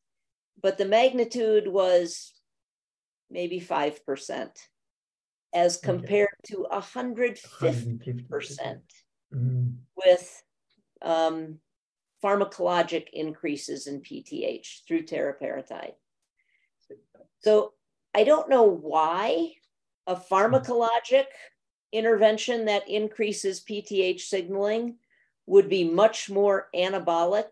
but 0.61 0.77
the 0.77 0.85
magnitude 0.85 1.69
was 1.69 2.33
maybe 3.31 3.61
5% 3.61 4.51
as 5.55 5.77
compared 5.77 6.29
okay. 6.45 6.55
to 6.55 6.67
150%, 6.73 8.29
percent 8.29 8.83
mm-hmm. 9.33 9.71
with 9.97 10.43
um, 11.03 11.59
pharmacologic 12.23 13.07
increases 13.13 13.87
in 13.87 14.01
PTH 14.01 14.87
through 14.89 15.05
teriparatide. 15.05 15.95
So 17.43 17.75
I 18.13 18.25
don't 18.25 18.49
know 18.49 18.65
why 18.65 19.53
a 20.07 20.17
pharmacologic 20.17 21.27
intervention 21.93 22.65
that 22.67 22.89
increases 22.89 23.65
PTH 23.69 24.21
signaling 24.21 24.97
would 25.47 25.69
be 25.69 25.85
much 25.85 26.31
more 26.31 26.69
anabolic 26.75 27.47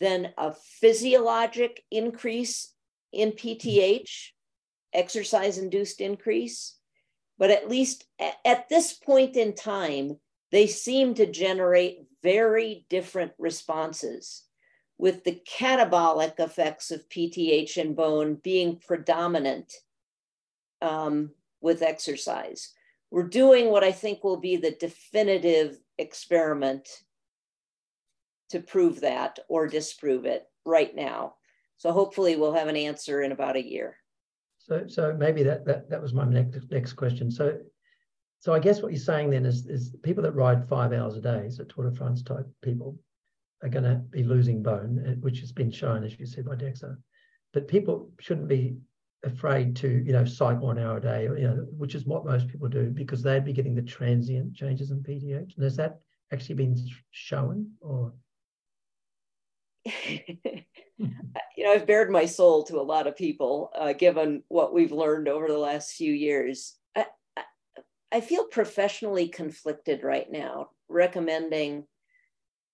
than 0.00 0.32
a 0.38 0.52
physiologic 0.52 1.82
increase 1.90 2.72
in 3.12 3.32
PTH, 3.32 4.30
exercise 4.92 5.58
induced 5.58 6.00
increase. 6.00 6.76
But 7.38 7.50
at 7.50 7.68
least 7.68 8.04
at 8.44 8.68
this 8.68 8.92
point 8.92 9.36
in 9.36 9.54
time, 9.54 10.18
they 10.52 10.66
seem 10.66 11.14
to 11.14 11.26
generate 11.26 12.06
very 12.22 12.86
different 12.88 13.32
responses, 13.38 14.44
with 14.98 15.24
the 15.24 15.40
catabolic 15.58 16.38
effects 16.38 16.90
of 16.90 17.08
PTH 17.08 17.76
in 17.76 17.94
bone 17.94 18.36
being 18.36 18.78
predominant 18.78 19.72
um, 20.80 21.30
with 21.64 21.82
exercise. 21.82 22.72
We're 23.10 23.26
doing 23.28 23.70
what 23.70 23.82
I 23.82 23.90
think 23.90 24.22
will 24.22 24.36
be 24.36 24.56
the 24.56 24.72
definitive 24.72 25.78
experiment 25.98 26.86
to 28.50 28.60
prove 28.60 29.00
that 29.00 29.38
or 29.48 29.66
disprove 29.66 30.26
it 30.26 30.46
right 30.66 30.94
now. 30.94 31.36
So 31.78 31.90
hopefully 31.90 32.36
we'll 32.36 32.52
have 32.52 32.68
an 32.68 32.76
answer 32.76 33.22
in 33.22 33.32
about 33.32 33.56
a 33.56 33.66
year. 33.66 33.96
So, 34.58 34.84
so 34.86 35.16
maybe 35.18 35.42
that 35.42 35.64
that 35.64 35.88
that 35.90 36.00
was 36.00 36.12
my 36.12 36.24
next 36.24 36.70
next 36.70 36.92
question. 36.92 37.30
So, 37.30 37.58
so 38.40 38.52
I 38.52 38.58
guess 38.58 38.82
what 38.82 38.92
you're 38.92 39.00
saying 39.00 39.30
then 39.30 39.46
is 39.46 39.66
is 39.66 39.96
people 40.02 40.22
that 40.22 40.32
ride 40.32 40.68
five 40.68 40.92
hours 40.92 41.16
a 41.16 41.20
day, 41.20 41.48
so 41.48 41.64
Tour 41.64 41.90
de 41.90 41.96
France 41.96 42.22
type 42.22 42.46
people, 42.62 42.98
are 43.62 43.70
going 43.70 43.84
to 43.84 43.96
be 44.10 44.22
losing 44.22 44.62
bone, 44.62 45.02
eh, 45.06 45.14
which 45.20 45.40
has 45.40 45.52
been 45.52 45.70
shown, 45.70 46.04
as 46.04 46.18
you 46.18 46.26
said, 46.26 46.44
by 46.44 46.56
DEXA. 46.56 46.96
But 47.52 47.68
people 47.68 48.10
shouldn't 48.20 48.48
be 48.48 48.76
afraid 49.24 49.74
to 49.76 49.88
you 49.88 50.12
know 50.12 50.24
cycle 50.24 50.70
an 50.70 50.78
hour 50.78 50.98
a 50.98 51.00
day 51.00 51.24
you 51.24 51.48
know 51.48 51.66
which 51.76 51.94
is 51.94 52.04
what 52.04 52.24
most 52.24 52.48
people 52.48 52.68
do 52.68 52.90
because 52.90 53.22
they'd 53.22 53.44
be 53.44 53.52
getting 53.52 53.74
the 53.74 53.82
transient 53.82 54.54
changes 54.54 54.90
in 54.90 55.02
pth 55.02 55.54
and 55.56 55.64
has 55.64 55.76
that 55.76 56.00
actually 56.32 56.54
been 56.54 56.76
shown 57.10 57.70
or? 57.80 58.12
You 61.56 61.64
know 61.64 61.72
i've 61.72 61.86
bared 61.86 62.10
my 62.10 62.24
soul 62.24 62.62
to 62.64 62.80
a 62.80 62.82
lot 62.82 63.08
of 63.08 63.16
people 63.16 63.70
uh, 63.76 63.92
given 63.92 64.44
what 64.48 64.72
we've 64.72 64.92
learned 64.92 65.28
over 65.28 65.48
the 65.48 65.58
last 65.58 65.92
few 65.92 66.12
years. 66.12 66.76
I, 66.94 67.06
I, 67.36 67.42
I 68.12 68.20
feel 68.20 68.44
professionally 68.44 69.28
conflicted 69.28 70.04
right 70.04 70.30
now 70.30 70.70
recommending 70.88 71.86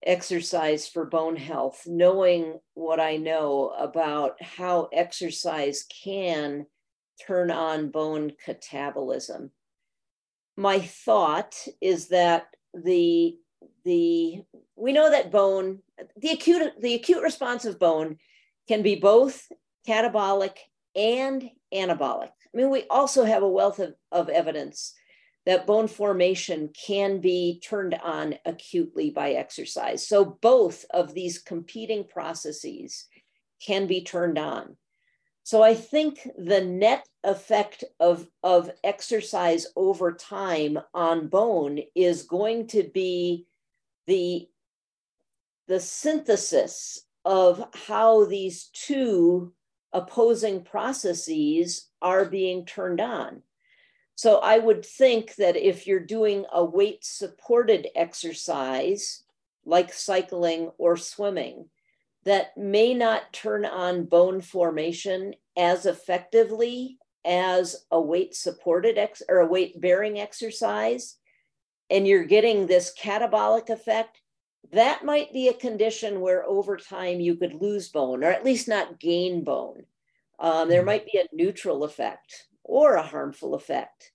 exercise 0.05 0.88
for 0.88 1.05
bone 1.05 1.36
health, 1.36 1.82
knowing 1.86 2.59
what 2.74 3.01
I 3.01 3.16
know 3.16 3.72
about 3.78 4.42
how 4.42 4.88
exercise 4.92 5.84
can 6.03 6.66
turn 7.26 7.51
on 7.51 7.90
bone 7.90 8.32
catabolism. 8.46 9.51
My 10.57 10.78
thought 10.78 11.55
is 11.80 12.09
that 12.09 12.48
the 12.74 13.36
the 13.84 14.42
we 14.76 14.92
know 14.92 15.11
that 15.11 15.30
bone 15.30 15.80
the 16.16 16.30
acute 16.30 16.80
the 16.80 16.94
acute 16.94 17.22
response 17.22 17.64
of 17.64 17.78
bone 17.78 18.18
can 18.68 18.82
be 18.82 18.94
both 18.94 19.51
catabolic 19.86 20.57
and 20.94 21.51
anabolic. 21.72 22.30
I 22.30 22.57
mean, 22.57 22.70
we 22.70 22.84
also 22.90 23.24
have 23.24 23.42
a 23.42 23.48
wealth 23.48 23.78
of, 23.78 23.94
of 24.11 24.28
evidence 24.28 24.94
that 25.51 25.66
bone 25.66 25.88
formation 25.88 26.68
can 26.68 27.18
be 27.18 27.61
turned 27.61 27.94
on 27.94 28.36
acutely 28.46 29.11
by 29.11 29.32
exercise. 29.32 30.07
So 30.07 30.24
both 30.24 30.84
of 30.90 31.12
these 31.12 31.40
competing 31.40 32.05
processes 32.05 33.09
can 33.61 33.88
be 33.88 34.05
turned 34.05 34.38
on. 34.38 34.76
So 35.42 35.61
I 35.61 35.74
think 35.74 36.20
the 36.38 36.61
net 36.61 37.05
effect 37.24 37.82
of, 37.98 38.28
of 38.44 38.70
exercise 38.84 39.66
over 39.74 40.12
time 40.12 40.78
on 40.94 41.26
bone 41.26 41.80
is 41.96 42.22
going 42.22 42.68
to 42.68 42.84
be 42.84 43.48
the, 44.07 44.48
the 45.66 45.80
synthesis 45.80 47.07
of 47.24 47.66
how 47.88 48.24
these 48.24 48.66
two 48.72 49.53
opposing 49.92 50.62
processes 50.62 51.90
are 52.01 52.24
being 52.24 52.66
turned 52.66 53.01
on. 53.01 53.42
So 54.21 54.37
I 54.37 54.59
would 54.59 54.85
think 54.85 55.37
that 55.37 55.57
if 55.57 55.87
you're 55.87 55.99
doing 55.99 56.45
a 56.53 56.62
weight 56.62 57.07
supported 57.07 57.89
exercise, 57.97 59.23
like 59.64 59.95
cycling 59.95 60.73
or 60.77 60.99
swimming, 60.99 61.71
that 62.27 62.55
may 62.55 62.93
not 62.93 63.33
turn 63.33 63.64
on 63.64 64.05
bone 64.05 64.43
formation 64.43 65.37
as 65.57 65.87
effectively 65.87 66.99
as 67.25 67.87
a 67.91 67.99
weight 67.99 68.35
supported 68.35 68.99
ex 68.99 69.23
or 69.27 69.39
a 69.39 69.47
weight 69.47 69.81
bearing 69.81 70.21
exercise, 70.21 71.16
and 71.89 72.07
you're 72.07 72.25
getting 72.25 72.66
this 72.66 72.93
catabolic 72.93 73.71
effect, 73.71 74.21
that 74.71 75.03
might 75.03 75.33
be 75.33 75.49
a 75.49 75.55
condition 75.55 76.21
where 76.21 76.45
over 76.45 76.77
time 76.77 77.21
you 77.21 77.37
could 77.37 77.55
lose 77.55 77.89
bone 77.89 78.23
or 78.23 78.31
at 78.31 78.45
least 78.45 78.68
not 78.68 79.01
gain 79.01 79.45
bone. 79.45 79.85
Um, 80.39 80.68
there 80.68 80.83
hmm. 80.83 80.89
might 80.89 81.07
be 81.07 81.16
a 81.16 81.35
neutral 81.35 81.85
effect 81.85 82.49
or 82.71 82.95
a 82.95 83.03
harmful 83.03 83.55
effect. 83.55 84.12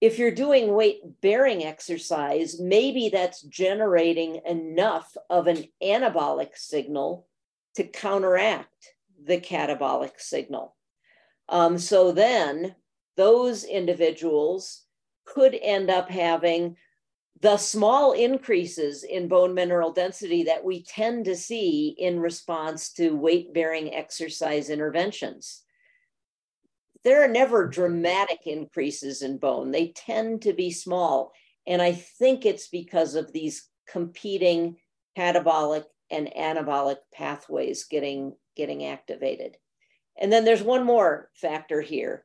If 0.00 0.18
you're 0.18 0.34
doing 0.34 0.74
weight 0.74 1.20
bearing 1.20 1.62
exercise, 1.64 2.58
maybe 2.58 3.10
that's 3.10 3.42
generating 3.42 4.40
enough 4.44 5.16
of 5.28 5.46
an 5.46 5.64
anabolic 5.80 6.56
signal 6.56 7.28
to 7.76 7.84
counteract 7.84 8.94
the 9.24 9.38
catabolic 9.40 10.18
signal. 10.18 10.74
Um, 11.48 11.78
so 11.78 12.10
then 12.10 12.74
those 13.16 13.62
individuals 13.62 14.84
could 15.24 15.54
end 15.54 15.90
up 15.90 16.10
having 16.10 16.76
the 17.40 17.56
small 17.56 18.12
increases 18.12 19.04
in 19.04 19.28
bone 19.28 19.54
mineral 19.54 19.92
density 19.92 20.42
that 20.44 20.64
we 20.64 20.82
tend 20.82 21.24
to 21.26 21.36
see 21.36 21.94
in 21.98 22.18
response 22.18 22.92
to 22.94 23.10
weight 23.10 23.54
bearing 23.54 23.94
exercise 23.94 24.70
interventions 24.70 25.62
there 27.04 27.22
are 27.24 27.28
never 27.28 27.66
dramatic 27.66 28.40
increases 28.46 29.22
in 29.22 29.38
bone. 29.38 29.70
They 29.70 29.88
tend 29.88 30.42
to 30.42 30.52
be 30.52 30.70
small. 30.70 31.32
And 31.66 31.80
I 31.80 31.92
think 31.92 32.44
it's 32.44 32.68
because 32.68 33.14
of 33.14 33.32
these 33.32 33.68
competing 33.88 34.76
catabolic 35.16 35.84
and 36.10 36.30
anabolic 36.36 36.96
pathways 37.14 37.84
getting, 37.84 38.34
getting 38.56 38.84
activated. 38.84 39.56
And 40.20 40.32
then 40.32 40.44
there's 40.44 40.62
one 40.62 40.84
more 40.84 41.30
factor 41.34 41.80
here. 41.80 42.24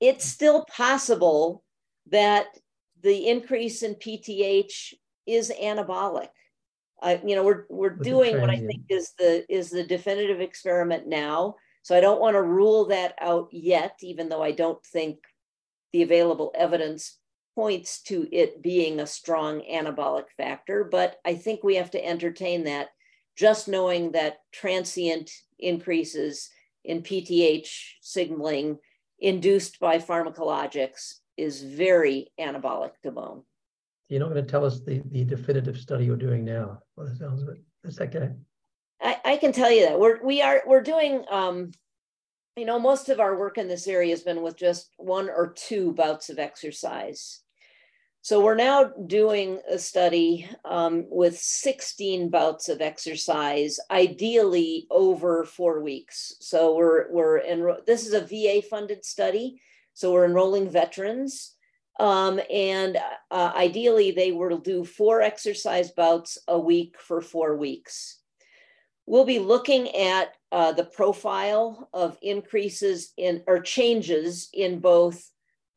It's 0.00 0.24
still 0.24 0.64
possible 0.66 1.64
that 2.10 2.46
the 3.02 3.28
increase 3.28 3.82
in 3.82 3.94
PTH 3.94 4.94
is 5.26 5.52
anabolic. 5.62 6.28
I, 7.02 7.20
you 7.24 7.36
know, 7.36 7.44
we're 7.44 7.64
we're 7.68 7.90
doing 7.90 8.40
what 8.40 8.50
I 8.50 8.56
think 8.56 8.84
is 8.88 9.12
the 9.18 9.44
is 9.48 9.70
the 9.70 9.84
definitive 9.84 10.40
experiment 10.40 11.06
now. 11.06 11.56
So 11.84 11.94
I 11.94 12.00
don't 12.00 12.20
want 12.20 12.34
to 12.34 12.42
rule 12.42 12.86
that 12.86 13.14
out 13.20 13.48
yet, 13.52 13.98
even 14.00 14.30
though 14.30 14.42
I 14.42 14.52
don't 14.52 14.82
think 14.86 15.18
the 15.92 16.00
available 16.00 16.50
evidence 16.54 17.18
points 17.54 18.02
to 18.04 18.26
it 18.32 18.62
being 18.62 19.00
a 19.00 19.06
strong 19.06 19.60
anabolic 19.70 20.24
factor. 20.38 20.82
But 20.82 21.16
I 21.26 21.34
think 21.34 21.62
we 21.62 21.76
have 21.76 21.90
to 21.90 22.02
entertain 22.02 22.64
that, 22.64 22.88
just 23.36 23.68
knowing 23.68 24.12
that 24.12 24.38
transient 24.50 25.30
increases 25.58 26.48
in 26.86 27.02
PTH 27.02 27.68
signaling 28.00 28.78
induced 29.18 29.78
by 29.78 29.98
pharmacologics 29.98 31.16
is 31.36 31.62
very 31.62 32.32
anabolic 32.40 32.92
to 33.02 33.10
bone. 33.10 33.42
You're 34.08 34.20
not 34.20 34.30
going 34.30 34.42
to 34.42 34.50
tell 34.50 34.64
us 34.64 34.80
the, 34.80 35.02
the 35.10 35.24
definitive 35.24 35.76
study 35.76 36.06
you're 36.06 36.16
doing 36.16 36.46
now, 36.46 36.80
by 36.96 37.04
the 37.04 37.14
sounds 37.14 37.42
of 37.42 37.50
it. 37.50 37.58
Is 37.84 37.96
that 37.96 38.14
okay? 38.16 38.30
I, 39.04 39.20
I 39.24 39.36
can 39.36 39.52
tell 39.52 39.70
you 39.70 39.86
that 39.86 40.00
we're 40.00 40.24
we 40.24 40.40
are 40.40 40.62
we're 40.66 40.82
doing 40.82 41.24
um, 41.30 41.72
you 42.56 42.64
know 42.64 42.78
most 42.78 43.10
of 43.10 43.20
our 43.20 43.38
work 43.38 43.58
in 43.58 43.68
this 43.68 43.86
area 43.86 44.10
has 44.10 44.22
been 44.22 44.42
with 44.42 44.56
just 44.56 44.90
one 44.96 45.28
or 45.28 45.52
two 45.54 45.92
bouts 45.92 46.30
of 46.30 46.38
exercise. 46.38 47.40
So 48.22 48.42
we're 48.42 48.54
now 48.54 48.84
doing 49.06 49.60
a 49.70 49.78
study 49.78 50.48
um, 50.64 51.04
with 51.10 51.36
16 51.36 52.30
bouts 52.30 52.70
of 52.70 52.80
exercise, 52.80 53.78
ideally 53.90 54.86
over 54.90 55.44
four 55.44 55.82
weeks. 55.82 56.32
So 56.40 56.74
we're 56.74 57.12
we're 57.12 57.38
in 57.38 57.70
this 57.86 58.06
is 58.06 58.14
a 58.14 58.26
VA 58.26 58.66
funded 58.66 59.04
study. 59.04 59.60
So 59.92 60.12
we're 60.12 60.24
enrolling 60.24 60.70
veterans. 60.70 61.52
Um, 62.00 62.40
and 62.50 62.96
uh, 63.30 63.52
ideally, 63.54 64.10
they 64.10 64.32
will 64.32 64.58
do 64.58 64.84
four 64.84 65.20
exercise 65.20 65.92
bouts 65.92 66.38
a 66.48 66.58
week 66.58 66.96
for 66.98 67.20
four 67.20 67.56
weeks. 67.56 68.23
We'll 69.06 69.24
be 69.24 69.38
looking 69.38 69.94
at 69.94 70.34
uh, 70.50 70.72
the 70.72 70.84
profile 70.84 71.88
of 71.92 72.18
increases 72.22 73.12
in 73.16 73.42
or 73.46 73.60
changes 73.60 74.48
in 74.52 74.80
both 74.80 75.30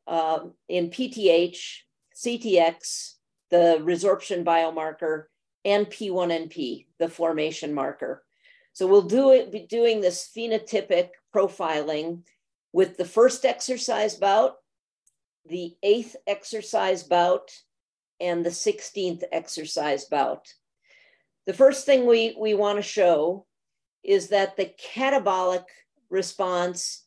uh, 0.06 0.40
in 0.68 0.88
PTH, 0.88 1.58
CTX, 2.16 3.14
the 3.50 3.78
resorption 3.82 4.44
biomarker, 4.44 5.24
and 5.64 5.86
P1NP, 5.86 6.86
the 6.98 7.08
formation 7.08 7.74
marker. 7.74 8.24
So 8.72 8.86
we'll 8.86 9.02
do 9.02 9.32
it, 9.32 9.52
be 9.52 9.66
doing 9.66 10.00
this 10.00 10.30
phenotypic 10.34 11.10
profiling 11.34 12.22
with 12.72 12.96
the 12.96 13.04
first 13.04 13.44
exercise 13.44 14.14
bout, 14.14 14.56
the 15.46 15.76
eighth 15.82 16.16
exercise 16.26 17.02
bout, 17.02 17.50
and 18.20 18.44
the 18.44 18.50
16th 18.50 19.24
exercise 19.32 20.04
bout. 20.04 20.46
The 21.48 21.54
first 21.54 21.86
thing 21.86 22.04
we, 22.04 22.36
we 22.38 22.52
want 22.52 22.76
to 22.76 22.82
show 22.82 23.46
is 24.04 24.28
that 24.28 24.58
the 24.58 24.70
catabolic 24.94 25.64
response 26.10 27.06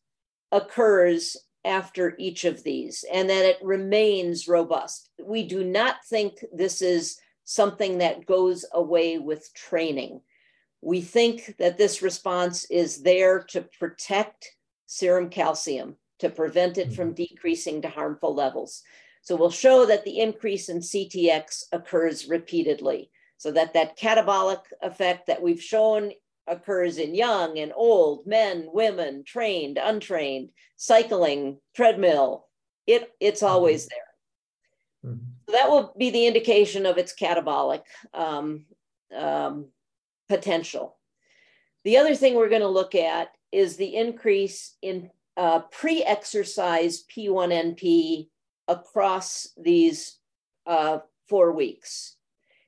occurs 0.51 1.37
after 1.63 2.15
each 2.17 2.43
of 2.45 2.63
these 2.63 3.05
and 3.13 3.29
that 3.29 3.45
it 3.45 3.59
remains 3.61 4.47
robust. 4.47 5.11
We 5.23 5.43
do 5.43 5.63
not 5.63 5.97
think 6.09 6.43
this 6.51 6.81
is 6.81 7.19
something 7.43 7.99
that 7.99 8.25
goes 8.25 8.65
away 8.73 9.19
with 9.19 9.53
training. 9.53 10.21
We 10.81 11.01
think 11.01 11.53
that 11.59 11.77
this 11.77 12.01
response 12.01 12.65
is 12.71 13.03
there 13.03 13.43
to 13.49 13.69
protect 13.77 14.55
serum 14.87 15.29
calcium 15.29 15.97
to 16.17 16.31
prevent 16.31 16.79
it 16.79 16.93
from 16.93 17.09
mm-hmm. 17.09 17.25
decreasing 17.25 17.83
to 17.83 17.89
harmful 17.89 18.33
levels. 18.33 18.81
So 19.21 19.35
we'll 19.35 19.51
show 19.51 19.85
that 19.85 20.03
the 20.03 20.19
increase 20.19 20.67
in 20.67 20.79
CTX 20.79 21.65
occurs 21.71 22.27
repeatedly 22.27 23.11
so 23.41 23.51
that 23.51 23.73
that 23.73 23.97
catabolic 23.97 24.61
effect 24.83 25.25
that 25.25 25.41
we've 25.41 25.63
shown 25.63 26.11
occurs 26.45 26.99
in 26.99 27.15
young 27.15 27.57
and 27.57 27.73
old 27.75 28.27
men, 28.27 28.69
women, 28.71 29.23
trained, 29.23 29.79
untrained, 29.83 30.51
cycling, 30.77 31.57
treadmill. 31.75 32.45
It, 32.85 33.11
it's 33.19 33.41
mm-hmm. 33.41 33.51
always 33.51 33.87
there. 33.87 35.11
Mm-hmm. 35.11 35.25
So 35.47 35.51
that 35.53 35.71
will 35.71 35.91
be 35.97 36.11
the 36.11 36.27
indication 36.27 36.85
of 36.85 36.99
its 36.99 37.15
catabolic 37.15 37.81
um, 38.13 38.65
um, 39.17 39.69
potential. 40.29 40.97
The 41.83 41.97
other 41.97 42.13
thing 42.13 42.35
we're 42.35 42.47
going 42.47 42.61
to 42.61 42.67
look 42.67 42.93
at 42.93 43.29
is 43.51 43.75
the 43.75 43.95
increase 43.95 44.75
in 44.83 45.09
uh, 45.35 45.61
pre 45.71 46.03
exercise 46.03 47.03
P1NP 47.11 48.27
across 48.67 49.47
these 49.57 50.19
uh, 50.67 50.99
four 51.27 51.53
weeks. 51.53 52.17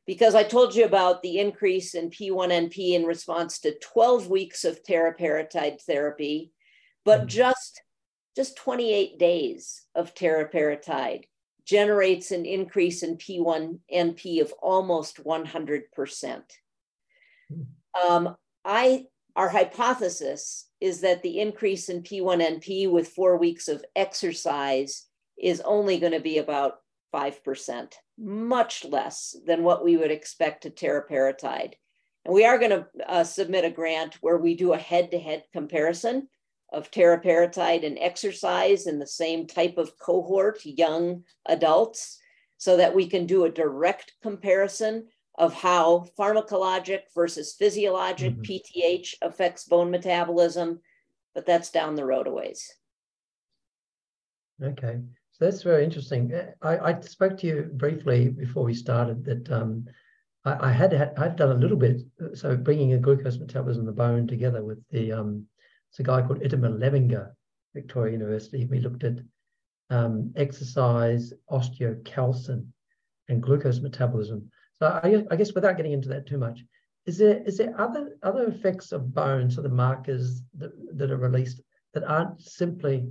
Because 0.06 0.36
I 0.36 0.44
told 0.44 0.76
you 0.76 0.84
about 0.84 1.22
the 1.22 1.40
increase 1.40 1.96
in 1.96 2.10
P1NP 2.10 2.94
in 2.94 3.06
response 3.06 3.60
to 3.60 3.78
12 3.80 4.28
weeks 4.28 4.66
of 4.66 4.84
teriparatide 4.84 5.82
therapy, 5.82 6.52
but 7.06 7.20
mm-hmm. 7.20 7.28
just, 7.28 7.82
just 8.36 8.58
28 8.58 9.18
days 9.18 9.84
of 9.96 10.14
teriparatide 10.14 11.24
generates 11.66 12.32
an 12.32 12.46
increase 12.46 13.04
in 13.04 13.18
P1NP 13.18 14.42
of 14.42 14.52
almost 14.62 15.24
100%. 15.24 15.84
Mm-hmm. 17.52 18.12
Um, 18.12 18.36
I 18.66 19.06
our 19.36 19.50
hypothesis 19.50 20.68
is 20.80 21.02
that 21.02 21.24
the 21.24 21.40
increase 21.40 21.90
in 21.90 22.04
P1NP 22.04 22.90
with 22.92 23.08
four 23.10 23.38
weeks 23.38 23.68
of 23.68 23.84
exercise 23.96 25.06
is 25.42 25.62
only 25.62 25.98
going 25.98 26.12
to 26.12 26.20
be 26.20 26.38
about 26.38 26.76
5%, 27.14 27.94
much 28.18 28.86
less 28.86 29.36
than 29.46 29.64
what 29.64 29.84
we 29.84 29.98
would 29.98 30.12
expect 30.12 30.64
to 30.64 30.70
teriparatide. 30.70 31.74
And 32.26 32.34
we 32.34 32.46
are 32.46 32.58
going 32.58 32.72
to 32.72 32.88
uh, 33.08 33.24
submit 33.24 33.66
a 33.66 33.70
grant 33.70 34.16
where 34.22 34.38
we 34.38 34.56
do 34.56 34.74
a 34.74 34.78
head 34.78 35.12
to 35.12 35.20
head 35.20 35.44
comparison 35.52 36.30
of 36.72 36.90
teriparatide 36.90 37.86
and 37.86 37.98
exercise 38.00 38.88
in 38.88 38.98
the 38.98 39.08
same 39.08 39.46
type 39.46 39.78
of 39.78 39.98
cohort, 40.00 40.66
young 40.66 41.24
adults, 41.46 42.20
so 42.58 42.78
that 42.78 42.96
we 42.96 43.08
can 43.08 43.26
do 43.26 43.44
a 43.44 43.50
direct 43.50 44.14
comparison 44.22 45.08
of 45.38 45.54
how 45.54 46.06
pharmacologic 46.18 47.02
versus 47.14 47.54
physiologic 47.54 48.34
mm-hmm. 48.34 48.42
PTH 48.42 49.16
affects 49.22 49.66
bone 49.66 49.92
metabolism, 49.92 50.80
but 51.36 51.46
that's 51.46 51.72
down 51.72 51.96
the 51.96 52.06
road 52.06 52.28
a 52.28 52.32
ways. 52.32 52.72
Okay, 54.62 55.00
so 55.34 55.46
that's 55.46 55.64
very 55.64 55.84
interesting. 55.84 56.32
I, 56.62 56.78
I 56.78 57.00
spoke 57.02 57.38
to 57.40 57.48
you 57.48 57.70
briefly 57.74 58.30
before 58.30 58.64
we 58.64 58.76
started 58.76 59.26
that 59.26 59.52
um, 59.52 59.86
I, 60.46 60.70
I, 60.70 60.72
had 60.72 60.94
I'd 61.18 61.36
done 61.36 61.52
a 61.52 61.60
little 61.60 61.78
bit, 61.78 62.02
so 62.36 62.56
bringing 62.56 62.94
a 62.94 63.00
glucose 63.00 63.40
metabolism 63.40 63.82
in 63.82 63.88
the 63.88 63.94
bone 63.94 64.28
together 64.28 64.64
with 64.64 64.78
the 64.92 65.12
um, 65.12 65.48
it's 65.90 66.00
a 66.00 66.04
guy 66.04 66.22
called 66.22 66.42
Itamar 66.42 66.78
Levinger, 66.78 67.32
Victoria 67.74 68.14
University. 68.14 68.66
We 68.66 68.80
looked 68.80 69.04
at 69.04 69.20
um, 69.90 70.32
exercise, 70.36 71.34
osteocalcin, 71.50 72.68
and 73.28 73.42
glucose 73.42 73.80
metabolism. 73.80 74.52
So 74.78 74.88
I, 74.88 75.24
I, 75.32 75.36
guess 75.36 75.54
without 75.54 75.78
getting 75.78 75.94
into 75.94 76.10
that 76.10 76.28
too 76.28 76.38
much, 76.38 76.60
is 77.08 77.18
there 77.18 77.42
is 77.44 77.58
there 77.58 77.80
other 77.82 78.18
other 78.22 78.46
effects 78.46 78.92
of 78.92 79.16
bone, 79.16 79.50
so 79.50 79.64
the 79.64 79.70
markers 79.70 80.44
that, 80.58 80.72
that 80.96 81.10
are 81.10 81.18
released 81.18 81.60
that 81.96 82.04
aren't 82.04 82.40
simply 82.40 83.08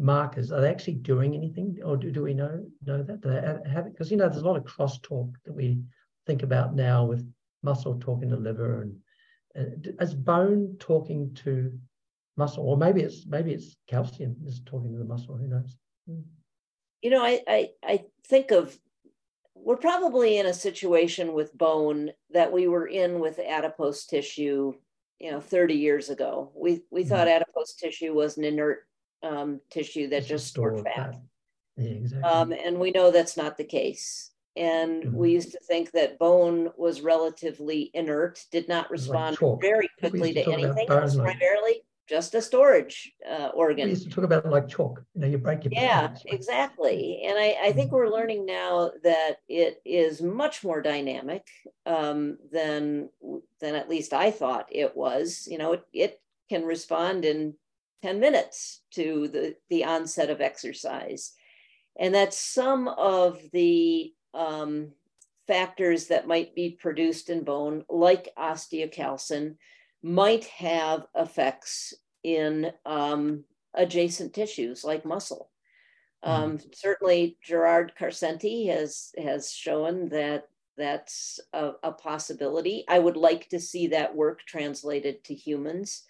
markers? 0.00 0.50
Are 0.50 0.60
they 0.60 0.70
actually 0.70 0.94
doing 0.94 1.34
anything, 1.34 1.78
or 1.84 1.96
do, 1.96 2.10
do 2.10 2.22
we 2.22 2.34
know 2.34 2.64
know 2.86 3.02
that? 3.02 3.22
They 3.22 3.70
have 3.70 3.86
it? 3.86 3.92
Because 3.92 4.10
you 4.10 4.16
know 4.16 4.28
there's 4.28 4.42
a 4.42 4.46
lot 4.46 4.56
of 4.56 4.64
crosstalk 4.64 5.32
that 5.44 5.52
we 5.52 5.80
think 6.26 6.42
about 6.42 6.74
now 6.74 7.04
with 7.04 7.30
muscle 7.62 7.98
talking 8.00 8.30
to 8.30 8.36
liver 8.36 8.82
and, 8.82 8.96
and 9.54 9.94
is 10.00 10.14
bone 10.14 10.76
talking 10.78 11.34
to 11.34 11.78
muscle, 12.36 12.64
or 12.64 12.76
maybe 12.76 13.02
it's 13.02 13.26
maybe 13.26 13.52
it's 13.52 13.76
calcium 13.88 14.36
is 14.46 14.62
talking 14.64 14.92
to 14.92 14.98
the 14.98 15.04
muscle. 15.04 15.36
Who 15.36 15.46
knows? 15.46 15.76
You 17.02 17.10
know, 17.10 17.22
I 17.22 17.40
I, 17.46 17.68
I 17.84 18.04
think 18.26 18.50
of 18.50 18.76
we're 19.54 19.76
probably 19.76 20.38
in 20.38 20.46
a 20.46 20.54
situation 20.54 21.34
with 21.34 21.56
bone 21.56 22.10
that 22.30 22.52
we 22.52 22.66
were 22.66 22.86
in 22.86 23.20
with 23.20 23.38
adipose 23.38 24.06
tissue 24.06 24.72
you 25.18 25.30
know 25.30 25.38
30 25.38 25.74
years 25.74 26.08
ago 26.08 26.50
we 26.54 26.80
we 26.90 27.02
mm-hmm. 27.02 27.10
thought 27.10 27.28
adipose 27.28 27.74
tissue 27.74 28.14
was 28.14 28.38
an 28.38 28.44
inert 28.44 28.86
um, 29.22 29.60
tissue 29.70 30.08
that 30.08 30.26
just 30.26 30.46
stored 30.46 30.82
fat, 30.84 30.94
fat. 30.94 31.20
Yeah, 31.76 31.90
exactly. 31.90 32.30
um, 32.30 32.52
and 32.52 32.78
we 32.78 32.90
know 32.90 33.10
that's 33.10 33.36
not 33.36 33.56
the 33.56 33.64
case 33.64 34.30
and 34.56 35.04
mm-hmm. 35.04 35.16
we 35.16 35.32
used 35.32 35.52
to 35.52 35.60
think 35.60 35.92
that 35.92 36.18
bone 36.18 36.70
was 36.76 37.00
relatively 37.00 37.90
inert 37.94 38.44
did 38.50 38.68
not 38.68 38.90
respond 38.90 39.40
like 39.40 39.60
very 39.60 39.88
quickly 39.98 40.34
to 40.34 40.42
anything 40.52 40.86
it 40.88 41.02
was 41.02 41.16
primarily 41.16 41.82
just 42.10 42.34
a 42.34 42.42
storage 42.42 43.12
uh, 43.30 43.50
organ. 43.54 43.84
We 43.84 43.90
used 43.90 44.02
to 44.02 44.10
talk 44.10 44.24
about 44.24 44.44
like 44.44 44.68
chalk. 44.68 45.00
You 45.14 45.20
know, 45.20 45.26
you 45.28 45.38
break 45.38 45.62
your 45.64 45.72
yeah, 45.72 46.08
bones. 46.08 46.22
exactly. 46.26 47.22
And 47.24 47.38
I, 47.38 47.56
I 47.62 47.72
think 47.72 47.92
we're 47.92 48.08
learning 48.08 48.46
now 48.46 48.90
that 49.04 49.36
it 49.48 49.80
is 49.84 50.20
much 50.20 50.64
more 50.64 50.82
dynamic 50.82 51.46
um, 51.86 52.36
than 52.52 53.10
than 53.60 53.76
at 53.76 53.88
least 53.88 54.12
I 54.12 54.32
thought 54.32 54.66
it 54.72 54.96
was. 54.96 55.46
You 55.48 55.58
know, 55.58 55.74
it, 55.74 55.86
it 55.92 56.20
can 56.48 56.64
respond 56.64 57.24
in 57.24 57.54
10 58.02 58.20
minutes 58.20 58.82
to 58.92 59.28
the, 59.28 59.56
the 59.68 59.84
onset 59.84 60.30
of 60.30 60.40
exercise. 60.40 61.32
And 61.98 62.14
that 62.14 62.32
some 62.32 62.88
of 62.88 63.40
the 63.52 64.12
um, 64.32 64.92
factors 65.46 66.06
that 66.06 66.26
might 66.26 66.54
be 66.54 66.70
produced 66.80 67.28
in 67.28 67.42
bone, 67.42 67.84
like 67.88 68.32
osteocalcin, 68.38 69.56
might 70.02 70.44
have 70.44 71.06
effects 71.14 71.92
in 72.22 72.72
um, 72.86 73.44
adjacent 73.74 74.32
tissues 74.32 74.84
like 74.84 75.04
muscle. 75.04 75.50
Hmm. 76.22 76.30
Um, 76.30 76.58
mm. 76.58 76.74
Certainly, 76.74 77.38
Gerard 77.42 77.92
Karsenty 77.98 78.68
has 78.68 79.10
has 79.18 79.52
shown 79.52 80.08
that 80.10 80.48
that's 80.76 81.40
a, 81.52 81.72
a, 81.82 81.92
possibility. 81.92 82.84
I 82.88 82.98
would 82.98 83.16
like 83.16 83.48
to 83.50 83.60
see 83.60 83.88
that 83.88 84.14
work 84.14 84.40
translated 84.46 85.22
to 85.24 85.34
humans. 85.34 86.04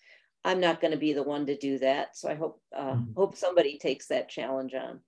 I'm 0.44 0.60
not 0.60 0.80
going 0.80 0.92
to 0.92 0.98
be 0.98 1.12
the 1.12 1.22
one 1.22 1.46
to 1.46 1.56
do 1.56 1.78
that, 1.78 2.16
so 2.16 2.28
I 2.28 2.34
hope 2.34 2.60
uh, 2.74 2.94
mm. 2.94 3.14
hope 3.16 3.36
somebody 3.36 3.78
takes 3.78 4.06
that 4.06 4.28
challenge 4.28 4.74
on. 4.74 5.00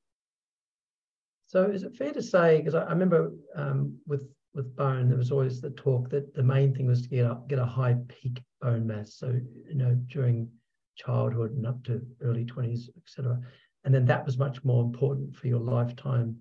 So, 1.47 1.65
is 1.65 1.83
it 1.83 1.97
fair 1.97 2.13
to 2.13 2.23
say? 2.23 2.59
Because 2.59 2.75
I, 2.75 2.83
I, 2.83 2.91
remember 2.91 3.33
um, 3.57 3.99
with 4.07 4.29
with 4.55 4.77
bone, 4.77 5.09
there 5.09 5.19
was 5.19 5.31
always 5.31 5.61
the 5.61 5.71
talk 5.71 6.11
that 6.11 6.35
the 6.35 6.43
main 6.43 6.75
thing 6.75 6.87
was 6.87 7.03
to 7.03 7.09
get 7.09 7.25
a, 7.25 7.39
get 7.49 7.59
a 7.59 7.65
high 7.65 7.97
peak 8.09 8.43
bone 8.61 8.87
mass. 8.87 9.15
So, 9.15 9.39
you 9.69 9.75
know, 9.75 9.95
during 10.09 10.49
childhood 10.97 11.53
and 11.53 11.67
up 11.67 11.83
to 11.85 12.03
early 12.23 12.45
20s, 12.45 12.89
etc. 12.97 13.41
And 13.85 13.95
then 13.95 14.05
that 14.07 14.25
was 14.25 14.39
much 14.39 14.63
more 14.65 14.85
important 14.85 15.35
for 15.35 15.49
your 15.49 15.61
lifetime 15.61 16.37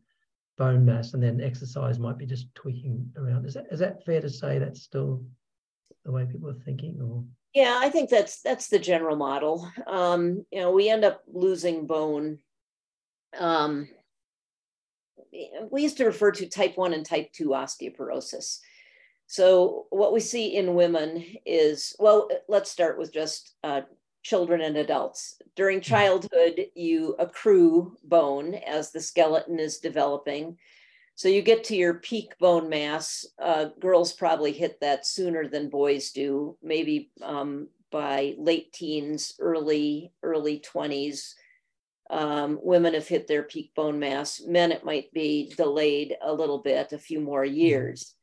bone 0.58 0.86
mass. 0.86 1.14
And 1.14 1.24
then 1.24 1.42
exercise 1.42 2.00
might 2.00 2.18
be 2.18 2.26
just 2.26 2.54
tweaking 2.54 3.10
around. 3.18 3.46
Is 3.46 3.54
that 3.54 3.68
is 3.72 3.80
that 3.80 4.06
fair 4.06 4.22
to 4.22 4.30
say 4.30 4.60
that's 4.60 4.82
still 4.82 5.24
the 6.06 6.12
way 6.12 6.26
people 6.26 6.50
are 6.50 6.66
thinking 6.66 7.00
or 7.02 7.24
yeah 7.54 7.80
i 7.82 7.90
think 7.90 8.10
that's 8.10 8.42
that's 8.42 8.68
the 8.68 8.80
general 8.80 9.16
model 9.16 9.70
um 9.88 10.46
you 10.52 10.60
know 10.60 10.72
we 10.72 10.90
end 10.90 11.04
up 11.04 11.22
losing 11.28 11.86
bone 11.86 12.38
um 13.40 13.88
we 15.70 15.82
used 15.82 15.98
to 15.98 16.06
refer 16.06 16.32
to 16.32 16.48
type 16.48 16.78
1 16.78 16.94
and 16.94 17.06
type 17.06 17.32
2 17.34 17.50
osteoporosis. 17.50 18.60
So, 19.28 19.86
what 19.90 20.12
we 20.12 20.20
see 20.20 20.56
in 20.58 20.76
women 20.76 21.24
is 21.46 21.96
well, 22.00 22.30
let's 22.50 22.70
start 22.70 22.98
with 22.98 23.14
just 23.14 23.56
uh, 23.64 23.82
children 24.24 24.62
and 24.62 24.78
adults. 24.78 25.42
During 25.56 25.78
hmm. 25.78 25.84
childhood, 25.84 26.66
you 26.76 27.16
accrue 27.18 27.96
bone 28.04 28.56
as 28.56 28.92
the 28.92 29.00
skeleton 29.00 29.60
is 29.60 29.78
developing. 29.78 30.58
So, 31.16 31.28
you 31.28 31.42
get 31.42 31.66
to 31.66 31.76
your 31.76 31.96
peak 31.96 32.38
bone 32.40 32.70
mass. 32.70 33.26
Uh, 33.42 33.66
girls 33.80 34.14
probably 34.14 34.52
hit 34.52 34.80
that 34.82 35.06
sooner 35.06 35.48
than 35.48 35.70
boys 35.70 36.12
do, 36.12 36.58
maybe 36.64 37.12
um, 37.22 37.68
by 37.92 38.36
late 38.38 38.74
teens, 38.74 39.34
early, 39.40 40.14
early 40.24 40.60
20s 40.60 41.34
um, 42.12 42.60
women 42.62 42.94
have 42.94 43.08
hit 43.08 43.26
their 43.26 43.44
peak 43.44 43.74
bone 43.74 43.98
mass. 43.98 44.42
Men, 44.46 44.72
it 44.72 44.84
might 44.84 45.12
be 45.14 45.54
delayed 45.56 46.18
a 46.22 46.32
little 46.32 46.60
bit, 46.60 46.92
a 46.92 46.98
few 46.98 47.22
more 47.22 47.46
mm-hmm. 47.46 47.56
years. 47.56 48.14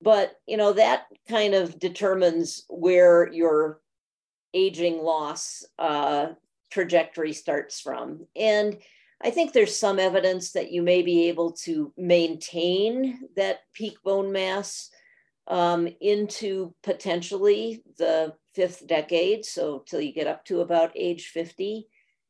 But, 0.00 0.36
you 0.46 0.56
know, 0.56 0.72
that 0.72 1.06
kind 1.28 1.54
of 1.54 1.78
determines 1.78 2.64
where 2.68 3.30
your 3.32 3.80
aging 4.54 5.02
loss 5.02 5.64
uh, 5.78 6.28
trajectory 6.70 7.32
starts 7.32 7.80
from. 7.80 8.26
And 8.36 8.78
I 9.24 9.30
think 9.30 9.52
there's 9.52 9.74
some 9.74 9.98
evidence 9.98 10.52
that 10.52 10.70
you 10.70 10.82
may 10.82 11.00
be 11.02 11.28
able 11.28 11.52
to 11.62 11.92
maintain 11.96 13.28
that 13.36 13.60
peak 13.72 13.96
bone 14.04 14.30
mass 14.30 14.90
um, 15.48 15.88
into 16.00 16.74
potentially 16.82 17.82
the 17.96 18.34
fifth 18.54 18.86
decade. 18.86 19.46
So, 19.46 19.82
till 19.86 20.00
you 20.00 20.12
get 20.12 20.26
up 20.26 20.44
to 20.46 20.60
about 20.60 20.92
age 20.94 21.28
50 21.28 21.88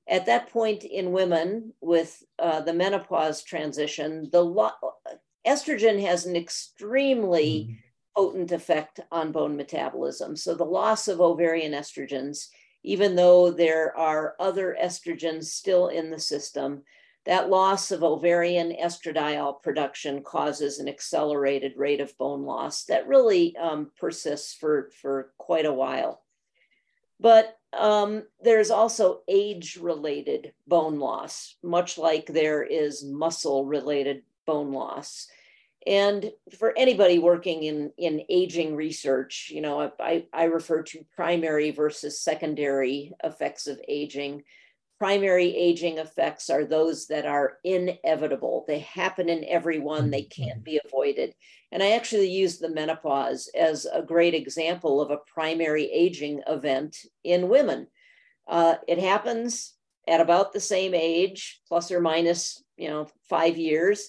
at 0.09 0.26
that 0.26 0.51
point 0.51 0.84
in 0.84 1.12
women 1.12 1.72
with 1.80 2.22
uh, 2.38 2.61
the 2.61 2.74
menopause 2.74 3.42
transition, 3.42 4.28
the 4.30 4.42
lo- 4.42 4.70
estrogen 5.47 6.01
has 6.03 6.26
an 6.26 6.36
extremely 6.36 7.68
mm-hmm. 7.68 7.74
potent 8.16 8.53
effect 8.53 9.01
on 9.11 9.32
bone 9.32 9.57
metabolism. 9.57 10.36
So 10.36 10.55
the 10.55 10.64
loss 10.64 11.09
of 11.09 11.20
ovarian 11.20 11.72
estrogens, 11.72 12.49
even 12.85 13.16
though 13.16 13.51
there 13.51 13.97
are 13.97 14.37
other 14.39 14.76
estrogens 14.80 15.45
still 15.45 15.89
in 15.89 16.11
the 16.11 16.18
system, 16.18 16.82
that 17.24 17.49
loss 17.49 17.91
of 17.91 18.05
ovarian 18.05 18.70
estradiol 18.72 19.62
production 19.62 20.22
causes 20.22 20.78
an 20.78 20.89
accelerated 20.89 21.72
rate 21.76 22.01
of 22.01 22.16
bone 22.18 22.43
loss 22.43 22.85
that 22.85 23.09
really 23.09 23.57
um, 23.57 23.91
persists 23.99 24.55
for, 24.55 24.91
for 25.01 25.32
quite 25.39 25.64
a 25.64 25.72
while. 25.72 26.22
But 27.18 27.57
um, 27.72 28.24
there's 28.43 28.70
also 28.70 29.22
age 29.28 29.78
related 29.80 30.53
bone 30.66 30.99
loss, 30.99 31.57
much 31.62 31.97
like 31.97 32.26
there 32.26 32.62
is 32.62 33.03
muscle 33.03 33.64
related 33.64 34.22
bone 34.47 34.72
loss. 34.72 35.26
And 35.87 36.32
for 36.59 36.72
anybody 36.76 37.18
working 37.18 37.64
in, 37.64 37.93
in 37.99 38.22
aging 38.28 38.74
research, 38.74 39.51
you 39.53 39.61
know, 39.61 39.93
I, 40.01 40.24
I 40.32 40.45
refer 40.45 40.82
to 40.82 41.05
primary 41.14 41.72
versus 41.72 42.20
secondary 42.20 43.12
effects 43.22 43.66
of 43.66 43.80
aging. 43.87 44.45
Primary 44.99 45.55
aging 45.55 45.99
effects 45.99 46.49
are 46.49 46.64
those 46.64 47.09
that 47.09 47.26
are 47.26 47.59
inevitable. 47.64 48.64
They 48.66 48.78
happen 48.78 49.28
in 49.28 49.45
everyone, 49.45 50.11
they 50.11 50.22
can't 50.22 50.64
be 50.64 50.80
avoided. 50.82 51.35
And 51.70 51.82
I 51.82 51.91
actually 51.91 52.30
use 52.30 52.59
the 52.59 52.70
menopause 52.70 53.51
as 53.59 53.85
a 53.85 54.01
great 54.01 54.35
example 54.35 55.03
of 55.03 55.11
a 55.11 55.18
primary 55.35 55.91
aging 55.93 56.41
event 56.47 56.97
in 57.24 57.49
women. 57.49 57.89
Uh, 58.49 58.76
it 58.89 58.99
happens 58.99 59.74
at 60.07 60.20
about 60.20 60.53
the 60.53 60.61
same 60.61 60.95
age, 60.95 61.61
plus 61.68 61.91
or 61.91 62.01
minus, 62.01 62.62
you 62.76 62.89
know, 62.89 63.09
five 63.28 63.59
years. 63.59 64.09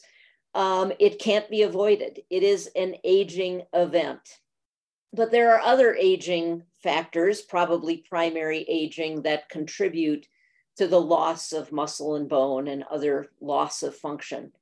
Um, 0.56 0.94
it 1.00 1.20
can't 1.20 1.50
be 1.50 1.64
avoided. 1.64 2.22
It 2.30 2.42
is 2.42 2.70
an 2.76 2.96
aging 3.04 3.64
event. 3.74 4.40
But 5.12 5.30
there 5.32 5.54
are 5.54 5.60
other 5.60 5.94
aging 5.94 6.64
factors, 6.82 7.42
probably 7.42 7.98
primary 7.98 8.66
aging, 8.68 9.24
that 9.24 9.50
contribute 9.50 10.28
to 10.78 10.88
the 10.88 11.00
loss 11.00 11.52
of 11.52 11.74
muscle 11.74 12.16
and 12.16 12.28
bone 12.30 12.70
and 12.70 12.84
other 12.84 13.28
loss 13.42 13.84
of 13.84 13.96
function. 13.96 14.54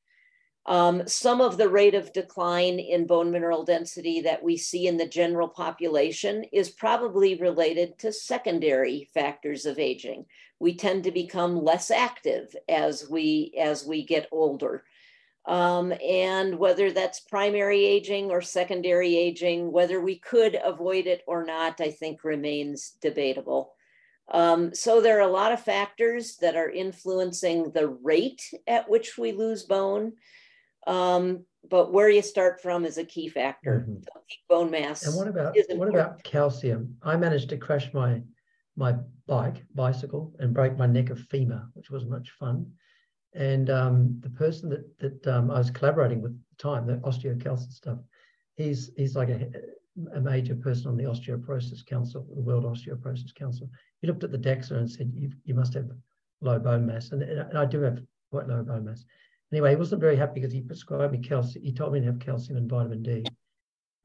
Um, 0.66 1.08
some 1.08 1.41
of 1.41 1.58
the 1.58 1.70
rate 1.70 1.94
of 1.94 2.14
decline 2.14 2.80
in 2.80 3.06
bone 3.06 3.32
mineral 3.32 3.64
density 3.64 4.22
that 4.22 4.41
we 4.41 4.56
see 4.58 4.88
in 4.88 4.98
the 4.98 5.08
general 5.08 5.50
population 5.50 6.46
is 6.54 6.70
probably 6.70 7.36
related 7.36 8.00
to 8.00 8.14
secondary 8.14 9.10
factors 9.14 9.66
of 9.66 9.78
aging. 9.78 10.26
We 10.60 10.76
tend 10.76 11.04
to 11.04 11.12
become 11.12 11.64
less 11.64 11.91
active 11.91 12.56
as 12.70 13.08
we 13.10 13.54
as 13.60 13.86
we 13.86 14.06
get 14.06 14.30
older. 14.32 14.86
Um, 15.46 15.94
and 16.02 16.58
whether 16.58 16.91
that's 16.91 17.20
primary 17.20 17.84
aging 17.84 18.32
or 18.32 18.41
secondary 18.41 19.18
aging, 19.18 19.72
whether 19.72 20.00
we 20.00 20.18
could 20.18 20.58
avoid 20.64 21.06
it 21.06 21.22
or 21.28 21.44
not, 21.44 21.82
I 21.82 21.91
think 21.91 22.24
remains 22.24 22.91
debatable. 23.02 23.74
Um, 24.32 24.74
so 24.74 25.02
there 25.02 25.18
are 25.18 25.28
a 25.28 25.32
lot 25.32 25.52
of 25.52 25.61
factors 25.61 26.38
that 26.38 26.56
are 26.56 26.70
influencing 26.70 27.72
the 27.72 27.90
rate 27.90 28.41
at 28.68 28.90
which 28.90 29.18
we 29.18 29.34
lose 29.34 29.64
bone. 29.64 30.14
Um, 30.88 31.45
but 31.70 31.94
where 31.94 32.10
you 32.10 32.22
start 32.22 32.61
from 32.61 32.86
is 32.86 32.98
a 32.98 33.06
key 33.06 33.30
factor. 33.30 33.86
Mm-hmm. 33.88 34.03
bone 34.49 34.72
mass. 34.72 35.06
And 35.06 35.15
what 35.15 35.28
about 35.28 35.56
what 35.76 35.90
about 35.90 36.24
calcium? 36.24 36.98
I 37.03 37.15
managed 37.15 37.49
to 37.49 37.57
crash 37.57 37.94
my 37.94 38.22
my 38.76 38.95
bike 39.28 39.64
bicycle 39.76 40.34
and 40.40 40.53
break 40.53 40.78
my 40.78 40.88
neck 40.88 41.10
of 41.10 41.20
femur, 41.30 41.70
which 41.74 41.90
was 41.90 42.06
much 42.06 42.32
fun. 42.32 42.72
And 43.35 43.69
um, 43.69 44.19
the 44.22 44.30
person 44.30 44.69
that 44.69 44.99
that 44.99 45.27
um, 45.27 45.49
I 45.49 45.57
was 45.57 45.72
collaborating 45.72 46.22
with 46.22 46.34
at 46.34 46.57
the 46.57 46.64
time, 46.64 46.85
the 46.85 46.97
osteocalcin 46.97 47.72
stuff, 47.72 47.99
he's 48.55 48.91
he's 48.95 49.15
like 49.15 49.30
a, 49.30 49.49
a 50.15 50.22
major 50.22 50.55
person 50.55 50.88
on 50.88 50.97
the 50.97 51.03
Osteoporosis 51.03 51.85
Council, 51.85 52.27
the 52.35 52.41
World 52.41 52.65
Osteoporosis 52.65 53.34
Council. 53.34 53.69
He 54.01 54.07
looked 54.07 54.23
at 54.23 54.31
the 54.31 54.38
DEXA 54.38 54.72
and 54.72 54.89
said, 54.89 55.11
"You 55.15 55.31
you 55.45 55.55
must 55.55 55.73
have 55.73 55.89
low 56.41 56.60
bone 56.60 56.85
mass," 56.85 57.11
and, 57.11 57.23
and 57.23 57.57
I 57.57 57.65
do 57.65 57.81
have 57.81 57.99
quite 58.31 58.47
low 58.47 58.64
bone 58.64 58.85
mass. 58.85 59.05
Anyway, 59.51 59.69
he 59.69 59.76
wasn't 59.76 60.01
very 60.01 60.15
happy 60.15 60.39
because 60.39 60.51
he 60.51 60.61
prescribed 60.61 61.14
me 61.14 61.19
calcium. 61.19 61.64
He 61.64 61.72
told 61.72 61.93
me 61.93 61.99
to 61.99 62.07
have 62.07 62.19
calcium 62.19 62.57
and 62.57 62.69
vitamin 62.69 63.03
D. 63.03 63.23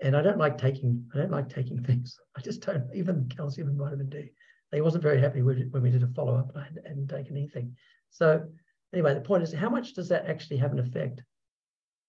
And 0.00 0.14
I 0.14 0.22
don't 0.22 0.38
like 0.38 0.59
taking, 0.59 1.05
I 1.14 1.18
don't 1.18 1.30
like 1.30 1.48
taking 1.48 1.82
things. 1.84 2.18
I 2.36 2.42
just 2.42 2.60
don't, 2.60 2.84
even 2.94 3.30
calcium 3.34 3.68
and 3.68 3.78
vitamin 3.78 4.10
D. 4.10 4.30
He 4.72 4.82
wasn't 4.82 5.02
very 5.02 5.18
happy 5.18 5.40
when 5.40 5.82
we 5.82 5.90
did 5.90 6.02
a 6.02 6.09
follow 6.09 6.36
up 6.36 6.55
and 6.55 6.78
hadn't 6.86 7.09
taken 7.09 7.34
anything. 7.36 7.74
So 8.10 8.44
anyway, 8.93 9.15
the 9.15 9.20
point 9.20 9.43
is, 9.43 9.52
how 9.52 9.69
much 9.69 9.94
does 9.94 10.09
that 10.09 10.27
actually 10.27 10.59
have 10.59 10.73
an 10.73 10.78
effect? 10.78 11.23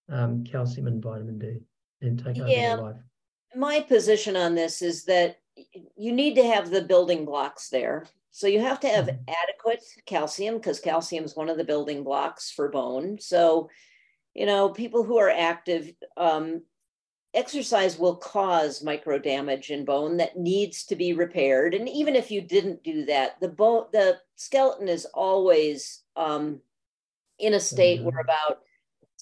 Um, 0.08 0.44
calcium 0.44 0.86
and 0.86 1.02
vitamin 1.02 1.38
D 1.38 1.60
in 2.00 2.16
take 2.16 2.38
over 2.38 2.48
yeah. 2.48 2.74
your 2.74 2.82
life. 2.82 2.96
My 3.54 3.80
position 3.80 4.36
on 4.36 4.54
this 4.54 4.82
is 4.82 5.04
that 5.04 5.36
you 5.96 6.12
need 6.12 6.34
to 6.34 6.44
have 6.44 6.70
the 6.70 6.82
building 6.82 7.24
blocks 7.24 7.68
there. 7.68 8.06
So 8.30 8.46
you 8.46 8.60
have 8.60 8.80
to 8.80 8.88
have 8.88 9.06
Mhm. 9.06 9.24
adequate 9.28 9.84
calcium 10.06 10.56
because 10.56 10.80
calcium 10.80 11.24
is 11.24 11.36
one 11.36 11.48
of 11.48 11.56
the 11.56 11.64
building 11.64 12.04
blocks 12.04 12.50
for 12.50 12.68
bone. 12.68 13.18
So, 13.18 13.68
you 14.34 14.46
know, 14.46 14.70
people 14.70 15.02
who 15.02 15.18
are 15.18 15.30
active, 15.30 15.92
um, 16.16 16.62
exercise 17.34 17.98
will 17.98 18.16
cause 18.16 18.82
micro 18.82 19.18
damage 19.18 19.70
in 19.70 19.84
bone 19.84 20.16
that 20.16 20.36
needs 20.36 20.84
to 20.86 20.96
be 20.96 21.12
repaired. 21.12 21.74
And 21.74 21.88
even 21.88 22.16
if 22.16 22.30
you 22.30 22.40
didn't 22.40 22.82
do 22.82 23.04
that, 23.06 23.40
the 23.40 23.48
bone, 23.48 23.86
the 23.92 24.20
skeleton 24.36 24.88
is 24.88 25.04
always 25.06 26.02
um, 26.16 26.60
in 27.40 27.54
a 27.54 27.60
state 27.60 28.02
where 28.04 28.20
Mhm. 28.20 28.24
about 28.24 28.58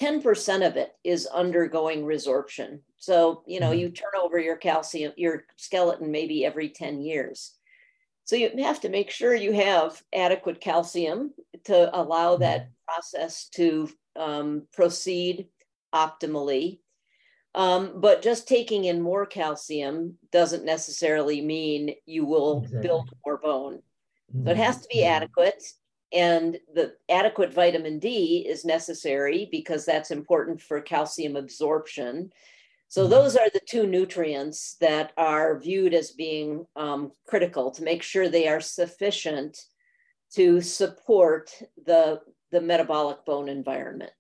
10% 0.00 0.66
of 0.66 0.76
it 0.76 0.92
is 1.04 1.26
undergoing 1.26 2.04
resorption. 2.04 2.80
So, 2.96 3.42
you 3.46 3.60
know, 3.60 3.72
Mhm. 3.72 3.78
you 3.78 3.90
turn 3.90 4.12
over 4.20 4.38
your 4.38 4.56
calcium, 4.56 5.12
your 5.16 5.44
skeleton 5.56 6.10
maybe 6.10 6.44
every 6.44 6.68
10 6.68 7.00
years. 7.00 7.54
So 8.24 8.36
you 8.36 8.50
have 8.62 8.80
to 8.82 8.88
make 8.90 9.10
sure 9.10 9.34
you 9.34 9.52
have 9.52 10.02
adequate 10.12 10.60
calcium 10.60 11.32
to 11.64 11.90
allow 11.98 12.36
Mhm. 12.36 12.40
that 12.40 12.68
process 12.86 13.48
to 13.50 13.88
um, 14.16 14.68
proceed 14.72 15.48
optimally. 15.94 16.80
Um, 17.54 18.00
but 18.00 18.22
just 18.22 18.46
taking 18.46 18.84
in 18.84 19.00
more 19.00 19.24
calcium 19.26 20.18
doesn't 20.30 20.64
necessarily 20.64 21.40
mean 21.40 21.94
you 22.04 22.24
will 22.26 22.60
Exactly. 22.60 22.88
build 22.88 23.10
more 23.24 23.38
bone. 23.38 23.82
So 24.44 24.50
it 24.50 24.56
has 24.58 24.80
to 24.82 24.88
be 24.88 25.04
adequate. 25.04 25.62
And 26.12 26.59
the 26.74 26.94
adequate 27.10 27.52
vitamin 27.52 27.98
D 27.98 28.47
is 28.48 28.64
necessary 28.64 29.48
because 29.51 29.85
that's 29.85 30.10
important 30.10 30.62
for 30.62 30.80
calcium 30.80 31.36
absorption. 31.36 32.32
So 32.89 33.06
Mhm. 33.06 33.10
those 33.10 33.36
are 33.36 33.51
the 33.51 33.60
two 33.60 33.86
nutrients 33.86 34.76
that 34.80 35.12
are 35.18 35.59
viewed 35.59 35.93
as 35.93 36.12
being 36.12 36.66
um, 36.76 37.12
critical 37.26 37.70
to 37.72 37.82
make 37.82 38.02
sure 38.02 38.28
they 38.28 38.48
are 38.48 38.60
sufficient 38.60 39.59
to 40.32 40.62
support 40.62 41.51
the, 41.85 42.22
the 42.51 42.60
metabolic 42.60 43.24
bone 43.26 43.48
environment. 43.48 44.12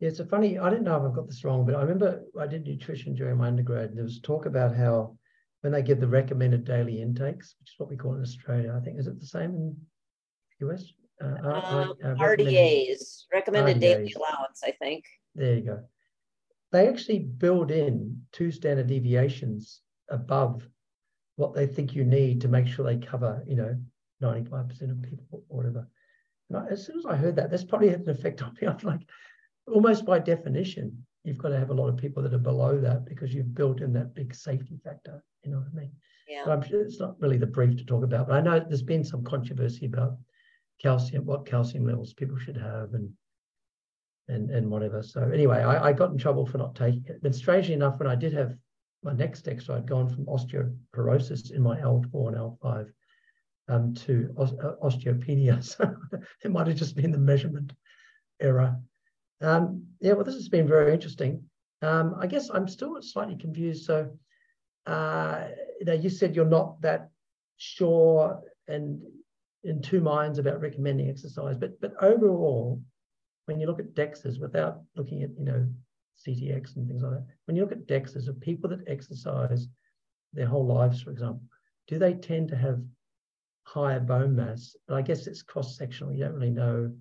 Yeah, 0.00 0.08
it's 0.08 0.20
a 0.20 0.26
funny, 0.26 0.58
I 0.58 0.68
don't 0.68 0.82
know 0.82 0.96
if 0.96 1.02
I've 1.04 1.14
got 1.14 1.26
this 1.26 1.42
wrong, 1.44 1.64
but 1.64 1.74
I 1.74 1.80
remember 1.80 2.22
I 2.38 2.46
did 2.46 2.66
nutrition 2.66 3.14
during 3.14 3.38
my 3.38 3.48
undergrad. 3.48 3.88
And 3.88 3.96
there 3.96 4.04
was 4.04 4.20
talk 4.20 4.44
about 4.44 4.76
how 4.76 5.16
when 5.62 5.72
they 5.72 5.80
give 5.82 6.00
the 6.00 6.06
recommended 6.06 6.64
daily 6.64 7.00
intakes, 7.00 7.54
which 7.58 7.70
is 7.70 7.74
what 7.78 7.88
we 7.88 7.96
call 7.96 8.14
in 8.14 8.20
Australia, 8.20 8.74
I 8.76 8.84
think, 8.84 8.98
is 8.98 9.06
it 9.06 9.18
the 9.18 9.26
same 9.26 9.54
in 9.54 9.76
US? 10.60 10.92
Uh, 11.20 11.26
I- 11.26 11.82
Um, 11.82 11.90
uh, 12.04 12.14
recommended- 12.14 12.18
RDAs, 12.20 13.26
recommended 13.32 13.80
daily 13.80 14.12
allowance, 14.12 14.62
I 14.64 14.72
think. 14.72 15.04
There 15.34 15.54
you 15.54 15.62
go. 15.62 15.88
They 16.72 16.88
actually 16.88 17.20
build 17.20 17.70
in 17.70 18.26
two 18.32 18.50
standard 18.50 18.86
deviations 18.88 19.82
above 20.08 20.68
what 21.36 21.54
they 21.54 21.66
think 21.66 21.94
you 21.94 22.04
need 22.04 22.40
to 22.42 22.48
make 22.48 22.66
sure 22.66 22.84
they 22.84 22.98
cover, 22.98 23.42
you 23.46 23.56
know, 23.56 23.76
95% 24.20 24.90
of 24.90 25.02
people 25.02 25.44
or 25.48 25.56
whatever. 25.58 25.88
And 26.48 26.58
I, 26.58 26.66
as 26.68 26.84
soon 26.86 26.98
as 26.98 27.06
I 27.06 27.16
heard 27.16 27.36
that, 27.36 27.50
that's 27.50 27.64
probably 27.64 27.88
had 27.88 28.00
an 28.00 28.10
effect 28.10 28.42
on 28.42 28.54
me. 28.60 28.66
I'm 28.68 28.78
like, 28.82 29.00
almost 29.68 30.04
by 30.04 30.18
definition, 30.18 31.06
you've 31.24 31.38
got 31.38 31.48
to 31.48 31.58
have 31.58 31.70
a 31.70 31.74
lot 31.74 31.88
of 31.88 31.96
people 31.96 32.22
that 32.22 32.34
are 32.34 32.38
below 32.38 32.80
that 32.80 33.04
because 33.04 33.34
you've 33.34 33.54
built 33.54 33.80
in 33.80 33.92
that 33.94 34.14
big 34.14 34.34
safety 34.34 34.78
factor. 34.82 35.22
You 35.42 35.52
know 35.52 35.58
what 35.58 35.68
I 35.74 35.80
mean? 35.80 35.92
Yeah. 36.28 36.42
But 36.44 36.52
I'm 36.52 36.62
sure 36.62 36.80
it's 36.82 37.00
not 37.00 37.20
really 37.20 37.38
the 37.38 37.46
brief 37.46 37.76
to 37.76 37.84
talk 37.84 38.04
about. 38.04 38.28
But 38.28 38.36
I 38.36 38.40
know 38.40 38.58
there's 38.60 38.82
been 38.82 39.04
some 39.04 39.22
controversy 39.24 39.86
about 39.86 40.16
calcium, 40.80 41.24
what 41.24 41.46
calcium 41.46 41.86
levels 41.86 42.14
people 42.14 42.38
should 42.38 42.56
have, 42.56 42.94
and 42.94 43.10
and 44.28 44.50
and 44.50 44.70
whatever. 44.70 45.02
So 45.02 45.22
anyway, 45.22 45.62
I, 45.62 45.88
I 45.88 45.92
got 45.92 46.10
in 46.10 46.18
trouble 46.18 46.46
for 46.46 46.58
not 46.58 46.74
taking 46.74 47.04
it. 47.06 47.22
But 47.22 47.34
strangely 47.34 47.74
enough, 47.74 47.98
when 47.98 48.08
I 48.08 48.14
did 48.14 48.32
have 48.32 48.54
my 49.02 49.12
next 49.12 49.44
DEXA, 49.44 49.70
I'd 49.70 49.86
gone 49.86 50.08
from 50.08 50.26
osteoporosis 50.26 51.52
in 51.52 51.62
my 51.62 51.78
L4 51.78 52.28
and 52.28 52.36
L5 52.36 52.86
um, 53.68 53.94
to 53.94 54.34
uh, 54.38 54.72
osteopenia. 54.82 55.62
So 55.62 55.94
it 56.44 56.50
might 56.50 56.66
have 56.66 56.76
just 56.76 56.96
been 56.96 57.12
the 57.12 57.18
measurement 57.18 57.72
error. 58.40 58.76
Um, 59.40 59.84
yeah, 60.00 60.12
well, 60.12 60.24
this 60.24 60.34
has 60.34 60.48
been 60.48 60.66
very 60.66 60.92
interesting. 60.92 61.44
Um, 61.82 62.14
I 62.18 62.26
guess 62.26 62.50
I'm 62.50 62.68
still 62.68 63.00
slightly 63.02 63.36
confused. 63.36 63.84
So, 63.84 64.10
uh, 64.86 65.48
you 65.78 65.86
know, 65.86 65.92
you 65.92 66.08
said 66.08 66.34
you're 66.34 66.46
not 66.46 66.80
that 66.80 67.10
sure 67.58 68.40
and 68.66 69.02
in 69.66 69.82
two 69.82 70.00
minds 70.00 70.38
about 70.38 70.60
recommending 70.60 71.08
exercise, 71.10 71.56
but 71.56 71.78
but 71.80 71.92
overall, 72.02 72.80
when 73.46 73.60
you 73.60 73.66
look 73.66 73.80
at 73.80 73.94
DEXAs 73.94 74.40
without 74.40 74.82
looking 74.96 75.22
at 75.22 75.30
you 75.38 75.44
know 75.44 75.66
CTX 76.26 76.76
and 76.76 76.86
things 76.88 77.02
like 77.02 77.12
that, 77.12 77.26
when 77.44 77.56
you 77.56 77.62
look 77.62 77.72
at 77.72 77.86
DEXAs 77.86 78.28
of 78.28 78.40
people 78.40 78.70
that 78.70 78.84
exercise 78.86 79.68
their 80.32 80.46
whole 80.46 80.66
lives, 80.66 81.02
for 81.02 81.10
example, 81.10 81.42
do 81.88 81.98
they 81.98 82.14
tend 82.14 82.48
to 82.48 82.56
have 82.56 82.80
higher 83.64 84.00
bone 84.00 84.34
mass? 84.36 84.76
But 84.86 84.94
I 84.96 85.02
guess 85.02 85.26
it's 85.26 85.42
cross 85.42 85.76
sectional. 85.76 86.12
You 86.12 86.24
don't 86.24 86.34
really 86.34 86.50
know. 86.50 86.92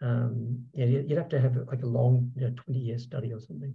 Um, 0.00 0.66
you- 0.74 0.86
you'd 0.86 1.18
have 1.18 1.28
to 1.28 1.40
have 1.40 1.56
like 1.68 1.82
a 1.82 1.86
long, 1.86 2.32
you 2.34 2.42
know, 2.42 2.54
20 2.56 2.80
year 2.80 2.98
study 2.98 3.32
or 3.32 3.38
something. 3.40 3.74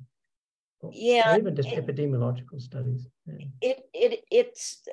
Or 0.82 0.92
Yeah, 0.94 1.38
even 1.38 1.56
just 1.56 1.70
it- 1.70 1.86
epidemiological 1.86 2.60
studies. 2.62 3.08
Yeah. 3.26 3.46
it 3.62 3.90
it 3.94 4.24
it's 4.32 4.84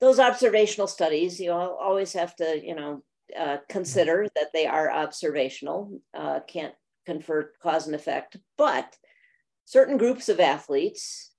those 0.00 0.18
observational 0.18 0.86
studies 0.86 1.40
you 1.40 1.52
always 1.52 2.12
have 2.12 2.34
to 2.36 2.60
you 2.64 2.74
know 2.74 3.02
uh, 3.38 3.58
consider 3.68 4.26
that 4.34 4.48
they 4.52 4.66
are 4.66 4.90
observational 4.90 6.00
uh, 6.14 6.40
can't 6.46 6.74
confer 7.06 7.52
cause 7.62 7.86
and 7.86 7.94
effect 7.94 8.36
but 8.56 8.96
certain 9.64 9.96
groups 9.96 10.28
of 10.28 10.40
athletes 10.40 11.30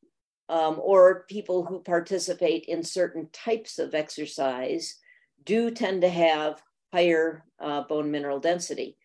um, 0.49 0.79
or 0.81 1.25
people 1.29 1.63
who 1.63 1.79
participate 1.79 2.65
in 2.65 2.83
certain 2.83 3.29
types 3.31 3.77
of 3.77 3.93
exercise 3.93 4.95
do 5.43 5.71
tend 5.71 6.01
to 6.01 6.09
have 6.09 6.61
higher 6.91 7.45
uh, 7.59 7.83
bone 7.83 8.11
mineral 8.11 8.39
density. 8.39 8.97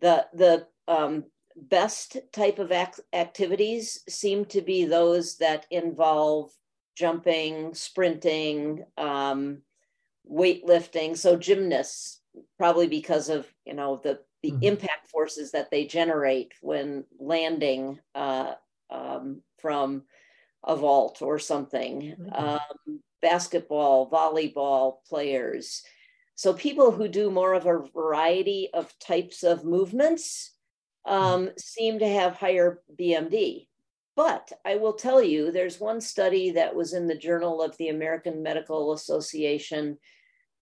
The 0.00 0.26
the 0.34 0.66
um, 0.88 1.24
best 1.56 2.16
type 2.32 2.58
of 2.58 2.72
ac- 2.72 3.02
activities 3.12 4.02
seem 4.08 4.44
to 4.46 4.60
be 4.60 4.84
those 4.84 5.36
that 5.38 5.66
involve 5.70 6.50
jumping, 6.94 7.74
sprinting, 7.74 8.84
um, 8.96 9.62
weightlifting. 10.30 11.16
So 11.16 11.36
gymnasts, 11.36 12.20
probably 12.58 12.86
because 12.86 13.28
of 13.28 13.52
you 13.64 13.74
know 13.74 13.96
the 14.02 14.20
the 14.42 14.52
Mhm. 14.52 14.62
impact 14.62 15.08
forces 15.08 15.52
that 15.52 15.70
they 15.70 15.86
generate 15.86 16.52
when 16.60 17.04
landing 17.18 18.00
uh, 18.14 18.54
um, 18.90 19.42
from 19.58 20.04
a 20.64 20.74
vault 20.76 21.22
or 21.22 21.38
something. 21.38 22.12
Okay. 22.12 22.30
Um, 22.30 23.02
basketball, 23.20 24.10
volleyball 24.10 25.04
players. 25.06 25.82
So 26.34 26.52
people 26.54 26.90
who 26.90 27.06
do 27.08 27.30
more 27.30 27.54
of 27.54 27.66
a 27.66 27.78
variety 27.94 28.68
of 28.74 28.98
types 28.98 29.44
of 29.44 29.64
movements 29.64 30.50
um, 31.04 31.50
seem 31.56 32.00
to 32.00 32.08
have 32.08 32.34
higher 32.34 32.82
BMD. 32.98 33.68
But 34.14 34.52
I 34.64 34.76
will 34.76 34.92
tell 34.92 35.22
you, 35.22 35.50
there's 35.50 35.80
one 35.80 36.00
study 36.00 36.50
that 36.52 36.74
was 36.74 36.92
in 36.92 37.06
the 37.06 37.16
Journal 37.16 37.62
of 37.62 37.76
the 37.78 37.88
American 37.88 38.42
Medical 38.42 38.92
Association, 38.92 39.98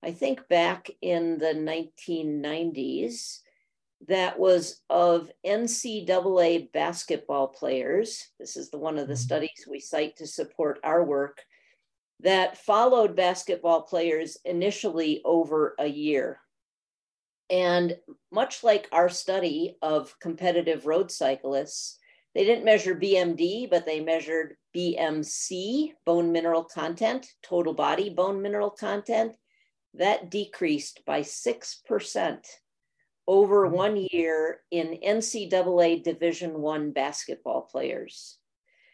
I 0.02 0.12
think 0.12 0.48
back 0.48 0.89
in 1.02 1.39
the 1.39 1.52
1990s, 1.52 3.43
that 4.09 4.39
was 4.39 4.81
of 4.89 5.31
NCAA 5.44 6.72
basketball 6.72 7.48
players. 7.48 8.28
This 8.39 8.56
is 8.56 8.70
the 8.70 8.78
one 8.78 8.98
of 8.98 9.09
the 9.09 9.14
Mhm. 9.14 9.18
studies 9.18 9.66
we 9.68 9.78
cite 9.78 10.16
to 10.16 10.27
support 10.27 10.81
our 10.82 11.05
work 11.05 11.44
that 12.20 12.56
followed 12.56 13.14
basketball 13.14 13.82
players 13.82 14.36
initially 14.44 15.22
over 15.24 15.74
a 15.78 15.86
year. 15.86 16.40
And 17.51 18.01
much 18.31 18.64
like 18.64 18.89
our 18.93 19.09
study 19.09 19.77
of 19.82 20.18
competitive 20.20 20.86
road 20.86 21.10
cyclists, 21.10 21.98
they 22.35 22.44
didn't 22.44 22.65
measure 22.65 22.94
BMD, 22.94 23.69
but 23.69 23.86
they 23.86 24.01
measured 24.01 24.57
BMC, 24.74 25.94
bone 26.05 26.32
mineral 26.32 26.65
content, 26.65 27.27
total 27.43 27.74
body 27.74 28.11
bone 28.11 28.40
mineral 28.40 28.70
content. 28.70 29.36
That 29.94 30.31
decreased 30.31 31.05
by 31.05 31.23
6% 31.23 32.47
over 33.27 33.69
Mhm. 33.69 33.73
one 33.73 33.97
year 33.97 34.62
in 34.70 34.98
NCAA 35.02 35.97
Division 35.97 36.61
One 36.61 36.93
basketball 36.93 37.62
players. 37.62 38.39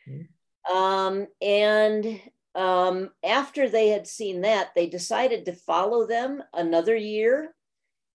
Mhm. 0.08 0.28
Um, 0.70 1.26
and 1.40 2.20
um, 2.54 3.12
after 3.22 3.68
they 3.68 3.88
had 3.88 4.06
seen 4.06 4.40
that, 4.40 4.74
they 4.74 4.86
decided 4.86 5.44
to 5.44 5.52
follow 5.52 6.06
them 6.06 6.42
another 6.54 6.96
year. 6.96 7.54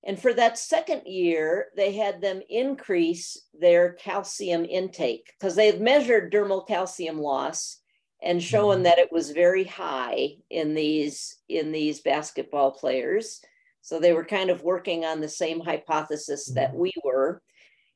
And 0.04 0.20
for 0.20 0.34
that 0.34 0.58
second 0.58 1.06
year, 1.06 1.68
they 1.76 1.94
had 1.94 2.22
them 2.22 2.42
increase 2.50 3.38
their 3.54 3.94
calcium 3.94 4.66
intake 4.66 5.34
because 5.40 5.56
they 5.56 5.68
had 5.68 5.80
measured 5.80 6.34
dermal 6.34 6.68
calcium 6.68 7.20
loss 7.20 7.78
and 8.22 8.42
shown 8.42 8.80
Mhm. 8.80 8.84
that 8.84 9.00
it 9.00 9.12
was 9.12 9.32
very 9.32 9.64
high 9.64 10.38
in 10.50 10.74
these 10.74 11.38
in 11.50 11.72
these 11.72 12.02
basketball 12.02 12.72
players. 12.72 13.42
So 13.82 14.00
they 14.00 14.14
were 14.14 14.26
kind 14.26 14.50
of 14.50 14.64
working 14.64 15.06
on 15.06 15.22
the 15.22 15.30
same 15.30 15.60
hypothesis 15.60 16.46
that 16.48 16.74
Mhm. 16.74 16.78
we 16.78 16.94
were. 17.04 17.42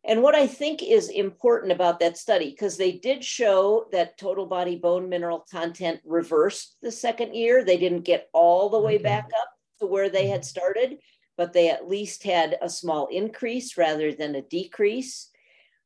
And 0.03 0.22
what 0.22 0.36
I 0.36 0.45
think 0.45 0.84
is 0.84 1.10
important 1.10 1.72
about 1.72 1.99
that 1.99 2.18
study, 2.18 2.52
because 2.52 2.77
they 2.77 2.91
did 2.91 3.23
show 3.23 3.88
that 3.91 4.18
total 4.18 4.45
body 4.45 4.76
bone 4.76 5.10
mineral 5.10 5.45
content 5.52 6.02
reversed 6.06 6.77
the 6.82 6.91
second 6.91 7.34
year. 7.36 7.64
They 7.64 7.77
didn't 7.77 8.02
get 8.02 8.30
all 8.32 8.69
the 8.69 8.80
way 8.80 8.99
back 8.99 9.26
up 9.41 9.49
to 9.80 9.88
where 9.88 10.10
they 10.10 10.27
had 10.27 10.41
mm-hmm. 10.41 10.48
started, 10.48 10.99
but 11.38 11.53
they 11.53 11.70
at 11.70 11.88
least 11.88 12.24
had 12.24 12.57
a 12.62 12.70
small 12.70 13.07
increase 13.07 13.78
rather 13.78 14.14
than 14.14 14.36
a 14.36 14.41
decrease. 14.41 15.30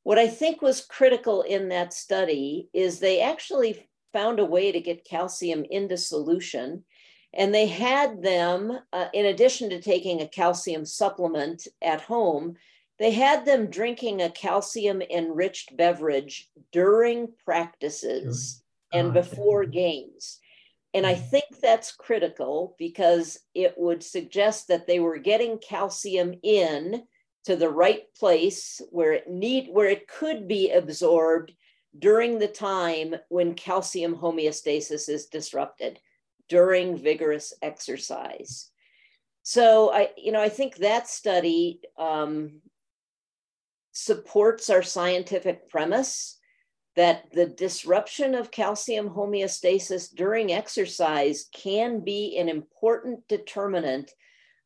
What 0.03 0.19
I 0.19 0.27
think 0.27 0.61
was 0.61 0.85
critical 0.85 1.41
in 1.41 1.69
that 1.69 1.93
study 1.93 2.69
is 2.73 2.99
they 2.99 3.21
actually 3.21 3.89
found 4.13 4.39
a 4.39 4.45
way 4.45 4.71
to 4.71 4.79
get 4.79 5.05
calcium 5.05 5.65
into 5.69 5.97
solution. 5.97 6.83
And 7.33 7.53
they 7.53 7.67
had 7.67 8.23
them, 8.23 8.79
uh, 8.91 9.07
in 9.13 9.27
addition 9.27 9.69
to 9.69 9.81
taking 9.81 10.21
a 10.21 10.27
calcium 10.27 10.85
supplement 10.85 11.67
at 11.81 12.01
home, 12.01 12.55
they 12.97 13.11
had 13.11 13.45
them 13.45 13.69
drinking 13.69 14.21
a 14.21 14.29
calcium 14.29 15.01
enriched 15.01 15.77
beverage 15.77 16.49
during 16.71 17.29
practices 17.45 18.61
and 18.91 19.13
before 19.13 19.65
games. 19.65 20.39
And 20.93 21.05
I 21.05 21.13
think 21.13 21.45
that's 21.61 21.91
critical 21.91 22.75
because 22.79 23.37
it 23.53 23.75
would 23.77 24.03
suggest 24.03 24.67
that 24.69 24.87
they 24.87 24.99
were 24.99 25.17
getting 25.17 25.59
calcium 25.59 26.33
in 26.41 27.03
to 27.45 27.55
the 27.55 27.69
right 27.69 28.03
place 28.17 28.81
where 28.89 29.13
it 29.13 29.29
need 29.29 29.69
where 29.71 29.87
it 29.87 30.07
could 30.07 30.47
be 30.47 30.71
absorbed 30.71 31.53
during 31.97 32.37
the 32.37 32.47
time 32.47 33.15
when 33.29 33.53
calcium 33.53 34.15
homeostasis 34.15 35.09
is 35.09 35.27
disrupted 35.27 35.99
during 36.47 36.97
vigorous 36.97 37.53
exercise. 37.61 38.69
So 39.43 39.91
I, 39.93 40.09
you 40.17 40.31
know, 40.31 40.41
I 40.41 40.49
think 40.49 40.77
that 40.77 41.07
study 41.07 41.81
um, 41.97 42.61
supports 43.91 44.69
our 44.69 44.83
scientific 44.83 45.69
premise 45.69 46.38
that 46.99 47.31
the 47.31 47.45
disruption 47.45 48.35
of 48.35 48.51
calcium 48.51 49.09
homeostasis 49.11 50.13
during 50.13 50.51
exercise 50.51 51.45
can 51.53 52.01
be 52.01 52.37
an 52.37 52.49
important 52.49 53.25
determinant 53.29 54.11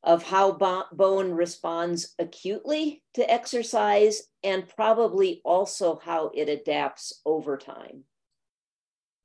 of 0.02 0.24
how 0.24 0.52
bo- 0.52 0.86
bone 0.92 1.32
responds 1.32 2.16
acutely 2.18 3.04
to 3.14 3.32
exercise 3.32 4.24
and 4.44 4.68
probably 4.68 5.42
also 5.46 6.00
how 6.04 6.32
it 6.34 6.50
adapts 6.50 7.22
over 7.24 7.56
time. 7.56 8.04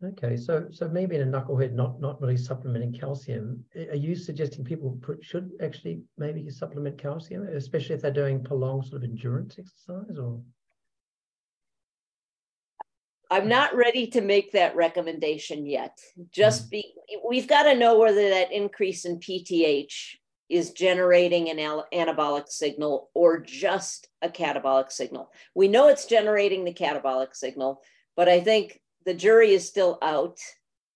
Okay, 0.05 0.37
so 0.37 0.67
so 0.71 0.87
maybe 0.87 1.17
in 1.17 1.23
a 1.23 1.33
knucklehead, 1.33 1.73
not 1.73 2.03
not 2.03 2.21
really 2.21 2.37
supplementing 2.37 2.93
calcium. 2.93 3.65
Are 3.75 3.97
you 3.97 4.17
suggesting 4.17 4.67
people 4.67 4.99
put, 5.01 5.25
should 5.25 5.53
actually 5.63 6.03
maybe 6.19 6.51
supplement 6.51 6.99
calcium, 6.99 7.49
especially 7.49 7.95
if 7.95 8.03
they're 8.03 8.11
doing 8.11 8.45
prolonged 8.45 8.85
sort 8.85 9.03
of 9.03 9.09
endurance 9.09 9.59
exercise, 9.59 10.19
or? 10.19 10.43
I'm 13.31 13.49
not 13.49 13.77
ready 13.77 14.07
to 14.09 14.21
make 14.21 14.53
that 14.53 14.75
recommendation 14.75 15.67
yet. 15.67 15.99
Just 16.31 16.67
mm. 16.67 16.71
be, 16.71 16.95
we've 17.29 17.49
got 17.49 17.65
to 17.65 17.75
know 17.75 17.99
whether 17.99 18.29
that 18.31 18.53
increase 18.53 19.05
in 19.05 19.19
PTH 19.19 20.17
is 20.49 20.71
generating 20.71 21.51
an 21.51 21.83
anabolic 21.93 22.49
signal 22.49 23.11
or 23.15 23.39
just 23.39 24.09
a 24.23 24.29
catabolic 24.29 24.91
signal. 24.91 25.31
We 25.55 25.69
know 25.69 25.89
it's 25.89 26.07
generating 26.07 26.65
the 26.65 26.73
catabolic 26.73 27.35
signal, 27.35 27.83
but 28.17 28.29
I 28.29 28.41
think 28.41 28.81
the 29.05 29.13
jury 29.15 29.53
is 29.53 29.69
still 29.69 29.99
out. 30.01 30.39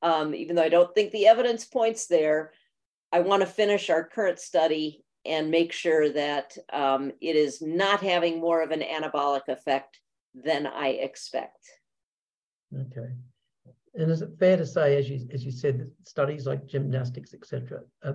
Um, 0.00 0.34
even 0.34 0.56
though 0.56 0.62
I 0.62 0.70
don't 0.70 0.92
think 0.94 1.12
the 1.12 1.26
evidence 1.26 1.64
points 1.64 2.06
there, 2.06 2.52
I 3.12 3.20
want 3.20 3.42
to 3.42 3.46
finish 3.46 3.90
our 3.90 4.04
current 4.04 4.40
study 4.40 5.04
and 5.24 5.50
make 5.50 5.72
sure 5.72 6.08
that 6.08 6.56
um, 6.72 7.12
it 7.20 7.36
is 7.36 7.60
not 7.60 8.00
having 8.00 8.40
more 8.40 8.62
of 8.62 8.70
an 8.70 8.80
anabolic 8.80 9.48
effect 9.48 10.00
than 10.34 10.66
I 10.66 10.88
expect. 10.88 11.58
Okay. 12.74 13.08
And 13.94 14.10
is 14.10 14.22
it 14.22 14.38
fair 14.38 14.56
to 14.56 14.64
say, 14.64 14.96
as 14.96 15.10
you 15.10 15.28
as 15.32 15.44
you 15.44 15.50
said, 15.50 15.78
that 15.80 15.90
studies 16.06 16.46
like 16.46 16.66
gymnastics, 16.66 17.34
etc., 17.34 17.80
uh, 18.02 18.12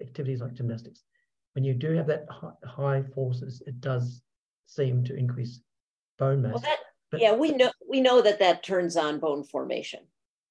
activities 0.00 0.40
like 0.40 0.54
gymnastics, 0.54 1.04
when 1.54 1.64
you 1.64 1.74
do 1.74 1.92
have 1.92 2.06
that 2.08 2.26
high 2.64 3.02
forces, 3.14 3.62
it 3.66 3.80
does 3.80 4.22
seem 4.66 5.04
to 5.04 5.14
increase 5.14 5.60
bone 6.18 6.42
mass. 6.42 6.54
Well, 6.54 6.62
that 6.62 7.20
yeah, 7.20 7.34
we 7.34 7.52
know 7.52 7.70
we 7.88 8.00
know 8.00 8.22
that 8.22 8.40
that 8.40 8.62
turns 8.62 8.96
on 8.96 9.20
bone 9.20 9.44
formation. 9.44 10.00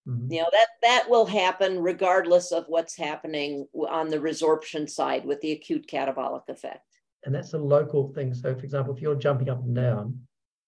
Mm-hmm. 0.07 0.31
You 0.31 0.41
know 0.41 0.49
that 0.51 0.67
that 0.81 1.09
will 1.09 1.25
happen 1.25 1.79
regardless 1.79 2.51
of 2.51 2.65
what's 2.67 2.95
happening 2.95 3.67
on 3.89 4.09
the 4.09 4.17
resorption 4.17 4.89
side 4.89 5.25
with 5.25 5.41
the 5.41 5.51
acute 5.51 5.87
catabolic 5.87 6.47
effect. 6.47 6.85
And 7.25 7.35
that's 7.35 7.53
a 7.53 7.57
local 7.57 8.13
thing. 8.13 8.33
So, 8.33 8.55
for 8.55 8.63
example, 8.63 8.95
if 8.95 9.01
you're 9.01 9.15
jumping 9.15 9.49
up 9.49 9.59
and 9.59 9.75
down 9.75 10.19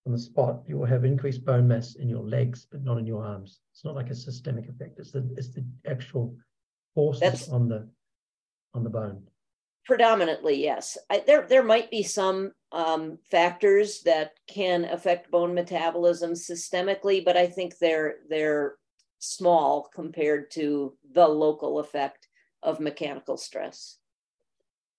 on 0.05 0.11
the 0.11 0.19
spot, 0.19 0.61
you 0.67 0.77
will 0.77 0.85
have 0.85 1.05
increased 1.05 1.45
bone 1.45 1.67
mass 1.67 1.95
in 1.95 2.09
your 2.09 2.23
legs, 2.23 2.65
but 2.71 2.83
not 2.83 2.97
in 2.97 3.05
your 3.05 3.23
arms. 3.23 3.59
It's 3.71 3.85
not 3.85 3.95
like 3.95 4.09
a 4.09 4.15
systemic 4.15 4.67
effect. 4.67 4.99
It's 4.99 5.11
the 5.11 5.29
it's 5.37 5.53
the 5.53 5.63
actual 5.87 6.35
forces 6.95 7.21
that's, 7.21 7.49
on 7.49 7.69
the 7.69 7.87
on 8.73 8.83
the 8.83 8.89
bone. 8.89 9.23
Predominantly, 9.85 10.61
yes. 10.61 10.97
I, 11.09 11.23
there 11.25 11.45
there 11.47 11.63
might 11.63 11.91
be 11.91 12.03
some 12.03 12.51
um, 12.71 13.19
factors 13.29 14.01
that 14.03 14.31
can 14.47 14.85
affect 14.85 15.29
bone 15.29 15.53
metabolism 15.53 16.31
systemically, 16.33 17.23
but 17.23 17.37
I 17.37 17.45
think 17.45 17.77
they're 17.77 18.15
they're 18.27 18.75
small 19.19 19.87
compared 19.93 20.49
to 20.51 20.97
the 21.13 21.27
local 21.27 21.77
effect 21.77 22.27
of 22.63 22.79
mechanical 22.79 23.37
stress. 23.37 23.97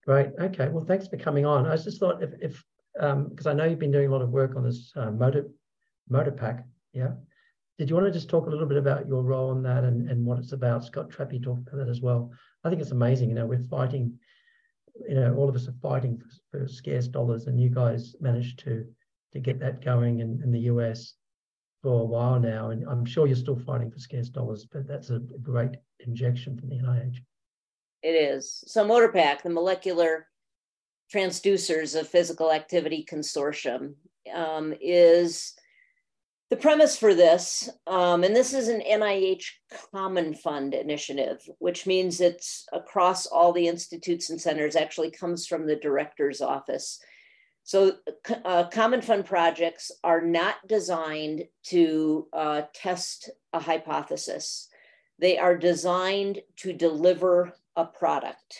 Great. 0.04 0.30
Okay. 0.40 0.68
Well, 0.68 0.84
thanks 0.84 1.08
for 1.08 1.16
coming 1.16 1.44
on. 1.44 1.66
I 1.66 1.76
just 1.76 1.98
thought 1.98 2.22
if 2.22 2.34
if 2.40 2.64
because 2.94 3.46
um, 3.46 3.50
I 3.50 3.52
know 3.52 3.64
you've 3.64 3.78
been 3.78 3.90
doing 3.90 4.08
a 4.08 4.12
lot 4.12 4.22
of 4.22 4.30
work 4.30 4.56
on 4.56 4.64
this 4.64 4.92
uh, 4.96 5.10
motor 5.10 5.48
MoTrPAC. 6.10 6.64
Yeah. 6.92 7.12
Did 7.78 7.88
you 7.88 7.96
want 7.96 8.06
to 8.06 8.12
just 8.12 8.28
talk 8.28 8.46
a 8.46 8.50
little 8.50 8.66
bit 8.66 8.76
about 8.76 9.08
your 9.08 9.22
role 9.22 9.50
on 9.50 9.62
that 9.62 9.84
and, 9.84 10.08
and 10.10 10.24
what 10.24 10.38
it's 10.38 10.52
about? 10.52 10.84
Scott 10.84 11.10
Trappe 11.10 11.42
talked 11.42 11.68
about 11.68 11.78
that 11.78 11.88
as 11.88 12.02
well. 12.02 12.30
I 12.64 12.68
think 12.68 12.82
it's 12.82 12.90
amazing. 12.90 13.30
You 13.30 13.34
know, 13.34 13.46
we're 13.46 13.58
fighting 13.58 14.18
you 15.08 15.14
know, 15.14 15.34
all 15.34 15.48
of 15.48 15.54
us 15.54 15.68
are 15.68 15.74
fighting 15.80 16.18
for, 16.18 16.58
for 16.58 16.68
scarce 16.68 17.08
dollars, 17.08 17.46
and 17.46 17.60
you 17.60 17.70
guys 17.70 18.14
managed 18.20 18.58
to 18.60 18.86
to 19.32 19.40
get 19.40 19.58
that 19.58 19.82
going 19.82 20.20
in, 20.20 20.40
in 20.44 20.52
the 20.52 20.60
US 20.60 21.14
for 21.82 22.02
a 22.02 22.04
while 22.04 22.38
now. 22.38 22.68
And 22.68 22.84
I'm 22.86 23.06
sure 23.06 23.26
you're 23.26 23.34
still 23.34 23.58
fighting 23.58 23.90
for 23.90 23.98
scarce 23.98 24.28
dollars, 24.28 24.66
but 24.70 24.86
that's 24.86 25.08
a 25.08 25.20
great 25.42 25.70
injection 26.00 26.58
from 26.58 26.68
the 26.68 26.76
NIH. 26.76 27.16
It 28.02 28.10
is. 28.10 28.62
So 28.66 28.86
MoTrPAC, 28.86 29.42
the 29.42 29.48
molecular 29.48 30.26
transducers 31.12 31.98
of 31.98 32.08
physical 32.08 32.52
activity 32.52 33.06
consortium, 33.10 33.94
um, 34.34 34.74
is 34.80 35.54
the 36.52 36.56
premise 36.56 36.98
for 36.98 37.14
this, 37.14 37.70
um, 37.86 38.24
and 38.24 38.36
this 38.36 38.52
is 38.52 38.68
an 38.68 38.82
NIH 38.82 39.44
Common 39.90 40.34
Fund 40.34 40.74
initiative, 40.74 41.40
which 41.60 41.86
means 41.86 42.20
it's 42.20 42.66
across 42.74 43.24
all 43.24 43.54
the 43.54 43.66
institutes 43.66 44.28
and 44.28 44.38
centers, 44.38 44.76
actually 44.76 45.10
comes 45.10 45.46
from 45.46 45.66
the 45.66 45.76
director's 45.76 46.42
office. 46.42 47.00
So, 47.64 47.96
uh, 48.44 48.64
Common 48.64 49.00
Fund 49.00 49.24
projects 49.24 49.90
are 50.04 50.20
not 50.20 50.56
designed 50.66 51.44
to 51.68 52.28
uh, 52.34 52.62
test 52.74 53.30
a 53.54 53.60
hypothesis, 53.60 54.68
they 55.18 55.38
are 55.38 55.56
designed 55.56 56.40
to 56.56 56.74
deliver 56.74 57.54
a 57.76 57.86
product. 57.86 58.58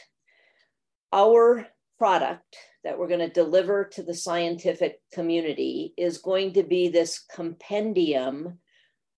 Our 1.12 1.66
product 2.03 2.57
that 2.83 2.99
we're 2.99 3.07
going 3.07 3.20
to 3.20 3.29
deliver 3.29 3.85
to 3.85 4.03
the 4.03 4.12
scientific 4.12 4.99
community 5.12 5.95
is 5.97 6.19
going 6.19 6.53
to 6.53 6.65
be 6.65 6.89
this 6.89 7.24
compendium 7.33 8.59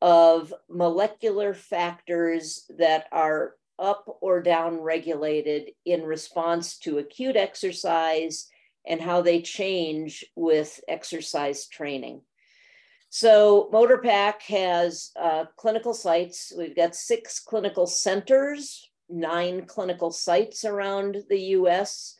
of 0.03 0.53
molecular 0.69 1.55
factors 1.55 2.71
that 2.77 3.07
are 3.11 3.55
up 3.79 4.05
or 4.21 4.43
down 4.43 4.79
regulated 4.83 5.71
in 5.87 6.03
response 6.03 6.77
to 6.77 6.99
acute 6.99 7.37
exercise 7.37 8.51
and 8.87 9.01
how 9.01 9.23
they 9.23 9.41
change 9.41 10.23
with 10.37 10.79
exercise 10.87 11.67
training. 11.67 12.21
So, 13.09 13.71
MoTrPAC 13.73 14.43
has 14.43 15.11
uh, 15.19 15.47
clinical 15.57 15.95
sites. 15.95 16.53
We've 16.55 16.77
got 16.77 16.95
six 16.95 17.41
clinical 17.41 17.87
centers, 17.87 18.91
nine 19.09 19.65
clinical 19.65 20.11
sites 20.11 20.67
around 20.67 21.23
the 21.31 21.41
US. 21.57 22.19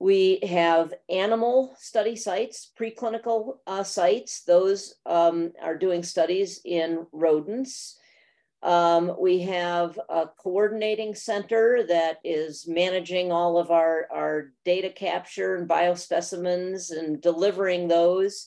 We 0.00 0.38
have 0.48 0.94
animal 1.08 1.74
study 1.78 2.14
sites, 2.14 2.70
preclinical 2.78 3.58
uh, 3.66 3.82
sites. 3.82 4.44
Those 4.44 4.94
um, 5.04 5.52
are 5.60 5.76
doing 5.76 6.04
studies 6.04 6.60
in 6.64 7.06
rodents. 7.10 7.98
Um, 8.62 9.16
we 9.20 9.42
have 9.42 9.98
a 10.08 10.26
coordinating 10.38 11.14
center 11.14 11.84
that 11.88 12.18
is 12.24 12.66
managing 12.66 13.32
all 13.32 13.58
of 13.58 13.70
our, 13.70 14.08
our 14.12 14.52
data 14.64 14.90
capture 14.90 15.56
and 15.56 15.68
biospecimens 15.68 16.96
and 16.96 17.20
delivering 17.20 17.88
those 17.88 18.46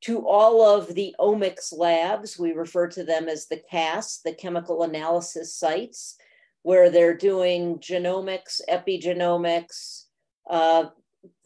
to 0.00 0.26
all 0.26 0.62
of 0.62 0.94
the 0.94 1.14
omics 1.18 1.76
labs. 1.76 2.38
We 2.38 2.52
refer 2.52 2.88
to 2.88 3.04
them 3.04 3.28
as 3.28 3.46
the 3.46 3.60
CAS, 3.70 4.20
the 4.24 4.32
chemical 4.32 4.84
analysis 4.84 5.54
sites, 5.54 6.16
where 6.62 6.90
they're 6.90 7.16
doing 7.16 7.78
genomics, 7.78 8.60
epigenomics, 8.68 10.04
uh, 10.48 10.86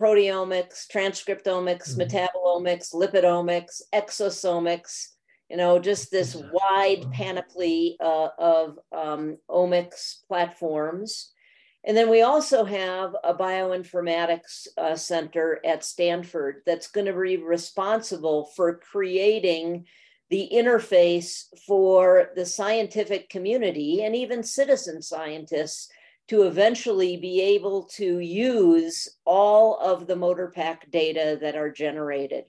proteomics, 0.01 0.87
transcriptomics, 0.93 1.97
mm-hmm. 1.97 2.03
metabolomics, 2.03 2.95
lipidomics, 2.95 3.83
exosomics, 3.93 5.09
you 5.49 5.57
know, 5.57 5.79
just 5.79 6.11
this 6.11 6.35
wide 6.53 7.11
panoply 7.13 7.97
uh, 8.01 8.29
of 8.39 8.79
um, 8.97 9.37
omics 9.51 10.27
platforms. 10.27 11.31
And 11.85 11.97
then 11.97 12.09
we 12.09 12.23
also 12.23 12.65
have 12.65 13.17
a 13.25 13.35
bioinformatics 13.35 14.69
uh, 14.79 14.95
center 14.95 15.61
at 15.65 15.85
Stanford 15.85 16.63
that's 16.65 16.89
going 16.89 17.07
to 17.07 17.13
be 17.13 17.37
responsible 17.39 18.51
for 18.57 18.79
creating 18.79 19.87
the 20.31 20.49
interface 20.53 21.45
for 21.67 22.31
the 22.37 22.47
scientific 22.47 23.29
community 23.29 24.05
and 24.05 24.17
even 24.17 24.43
citizen 24.43 25.03
scientists 25.03 25.91
to 26.33 26.45
eventually 26.45 27.19
be 27.19 27.43
able 27.43 27.83
to 27.83 28.19
use 28.21 29.07
all 29.27 29.79
of 29.81 30.07
the 30.07 30.15
MoTrPAC 30.15 30.91
data 30.91 31.37
that 31.43 31.57
are 31.57 31.71
generated. 31.71 32.47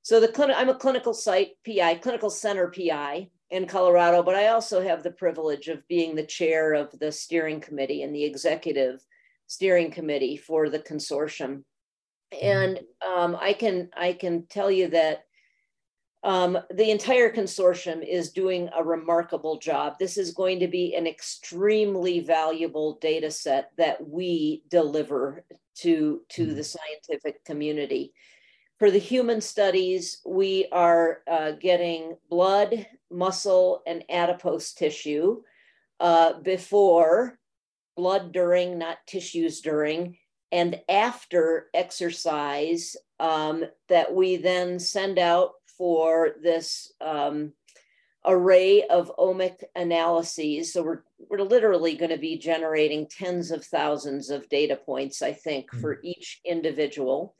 So 0.00 0.18
the 0.18 0.28
clinic, 0.28 0.56
I'm 0.58 0.70
a 0.70 0.74
clinical 0.74 1.12
site 1.12 1.50
PI, 1.66 1.96
clinical 1.96 2.30
center 2.30 2.72
PI 2.74 3.28
in 3.50 3.66
Colorado, 3.66 4.22
but 4.22 4.34
I 4.34 4.46
also 4.46 4.80
have 4.80 5.02
the 5.02 5.10
privilege 5.10 5.68
of 5.68 5.86
being 5.88 6.14
the 6.14 6.24
chair 6.24 6.72
of 6.72 6.98
the 7.00 7.12
steering 7.12 7.60
committee 7.60 8.02
and 8.02 8.14
the 8.14 8.24
executive 8.24 9.04
steering 9.46 9.90
committee 9.90 10.38
for 10.38 10.70
the 10.70 10.78
consortium. 10.78 11.64
Mm-hmm. 12.32 12.46
And 12.46 12.80
um, 13.06 13.36
I 13.38 13.52
can 13.52 13.90
I 13.94 14.14
can 14.14 14.46
tell 14.46 14.70
you 14.70 14.88
that 14.88 15.24
um, 16.24 16.58
the 16.70 16.90
entire 16.90 17.32
consortium 17.32 18.06
is 18.06 18.30
doing 18.30 18.68
a 18.76 18.84
remarkable 18.84 19.58
job. 19.58 19.98
This 19.98 20.16
is 20.16 20.32
going 20.32 20.60
to 20.60 20.68
be 20.68 20.94
an 20.94 21.06
extremely 21.06 22.20
valuable 22.20 22.98
data 23.00 23.30
set 23.30 23.72
that 23.76 24.08
we 24.08 24.62
deliver 24.68 25.44
to, 25.78 26.22
to 26.28 26.46
mm-hmm. 26.46 26.54
the 26.54 26.64
scientific 26.64 27.44
community. 27.44 28.12
For 28.78 28.90
the 28.90 28.98
human 28.98 29.40
studies, 29.40 30.18
we 30.24 30.66
are 30.70 31.22
uh, 31.30 31.52
getting 31.52 32.16
blood, 32.30 32.86
muscle, 33.10 33.82
and 33.86 34.04
adipose 34.08 34.72
tissue 34.72 35.42
uh, 35.98 36.34
before, 36.40 37.38
blood 37.96 38.32
during, 38.32 38.78
not 38.78 38.98
tissues 39.06 39.60
during, 39.60 40.18
and 40.50 40.80
after 40.88 41.68
exercise 41.74 42.96
um, 43.18 43.64
that 43.88 44.12
we 44.12 44.36
then 44.36 44.78
send 44.78 45.18
out 45.18 45.52
for 45.82 46.36
this 46.40 46.92
um, 47.00 47.52
array 48.24 48.84
of 48.84 49.10
omic 49.18 49.64
analyses. 49.74 50.72
So 50.72 50.80
we're, 50.80 51.02
we're 51.28 51.42
literally 51.42 51.96
going 51.96 52.12
to 52.12 52.18
be 52.18 52.38
generating 52.38 53.08
tens 53.08 53.50
of 53.50 53.64
thousands 53.64 54.30
of 54.30 54.48
data 54.48 54.76
points, 54.76 55.22
I 55.22 55.32
think, 55.32 55.72
mm. 55.72 55.80
for 55.80 55.98
each 56.04 56.40
individual. 56.44 57.34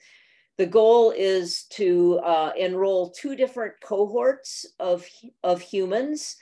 The 0.58 0.66
goal 0.66 1.12
is 1.16 1.66
to 1.74 2.18
uh, 2.18 2.50
enroll 2.58 3.10
two 3.10 3.36
different 3.36 3.74
cohorts 3.80 4.66
of, 4.80 5.06
of 5.44 5.60
humans. 5.60 6.34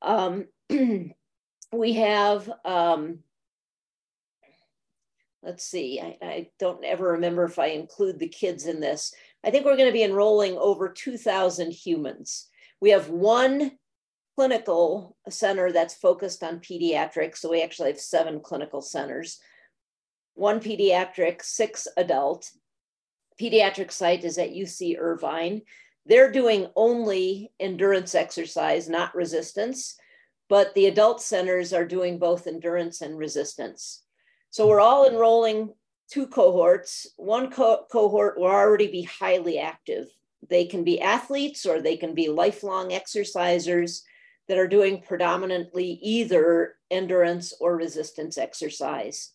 Um, 0.00 0.46
we 0.70 1.92
have, 1.92 2.50
um, 2.64 3.18
let's 5.42 5.66
see, 5.66 6.00
I, 6.00 6.16
I, 6.22 6.48
don't 6.58 6.82
ever 6.82 7.12
remember 7.12 7.44
if 7.44 7.58
I 7.58 7.66
include 7.66 8.18
the 8.18 8.28
kids 8.28 8.64
in 8.64 8.80
this. 8.80 9.12
I 9.44 9.50
think 9.50 9.64
we're 9.64 9.76
going 9.76 9.88
to 9.88 9.92
be 9.92 10.04
enrolling 10.04 10.56
over 10.56 10.88
2,000 10.88 11.72
humans. 11.72 12.48
We 12.80 12.90
have 12.90 13.08
one 13.08 13.72
clinical 14.36 15.16
center 15.28 15.72
that's 15.72 15.94
focused 15.94 16.42
on 16.42 16.60
pediatrics. 16.60 17.38
So 17.38 17.50
we 17.50 17.62
actually 17.62 17.90
have 17.90 18.00
seven 18.00 18.40
clinical 18.40 18.80
centers, 18.80 19.38
one 20.34 20.60
pediatric, 20.60 21.42
six 21.42 21.86
adult 21.96 22.50
pediatric 23.40 23.90
site 23.90 24.24
is 24.24 24.38
at 24.38 24.52
UC 24.52 24.98
Irvine. 24.98 25.62
They're 26.06 26.30
doing 26.30 26.68
only 26.76 27.52
endurance 27.60 28.14
exercise, 28.14 28.88
not 28.88 29.14
resistance, 29.14 29.96
but 30.48 30.74
the 30.74 30.86
adult 30.86 31.22
centers 31.22 31.72
are 31.72 31.84
doing 31.84 32.18
both 32.18 32.46
endurance 32.46 33.00
and 33.00 33.16
resistance. 33.16 34.02
So 34.50 34.68
we're 34.68 34.80
all 34.80 35.08
enrolling 35.08 35.72
two 36.10 36.26
cohorts. 36.26 37.06
One 37.16 37.50
co- 37.50 37.86
cohort 37.90 38.38
will 38.38 38.46
already 38.46 38.88
be 38.88 39.02
highly 39.02 39.58
active. 39.58 40.06
They 40.48 40.66
can 40.66 40.84
be 40.84 41.00
athletes 41.00 41.64
or 41.66 41.80
they 41.80 41.96
can 41.96 42.14
be 42.14 42.28
lifelong 42.28 42.90
exercisers 42.90 44.02
that 44.48 44.58
are 44.58 44.68
doing 44.68 45.00
predominantly 45.00 45.98
either 46.02 46.76
endurance 46.90 47.54
or 47.60 47.76
resistance 47.76 48.36
exercise. 48.36 49.32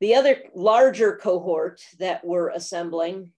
The 0.00 0.16
other 0.16 0.36
larger 0.54 1.16
cohort 1.16 1.80
that 1.98 2.24
we're 2.24 2.50
assembling 2.50 3.32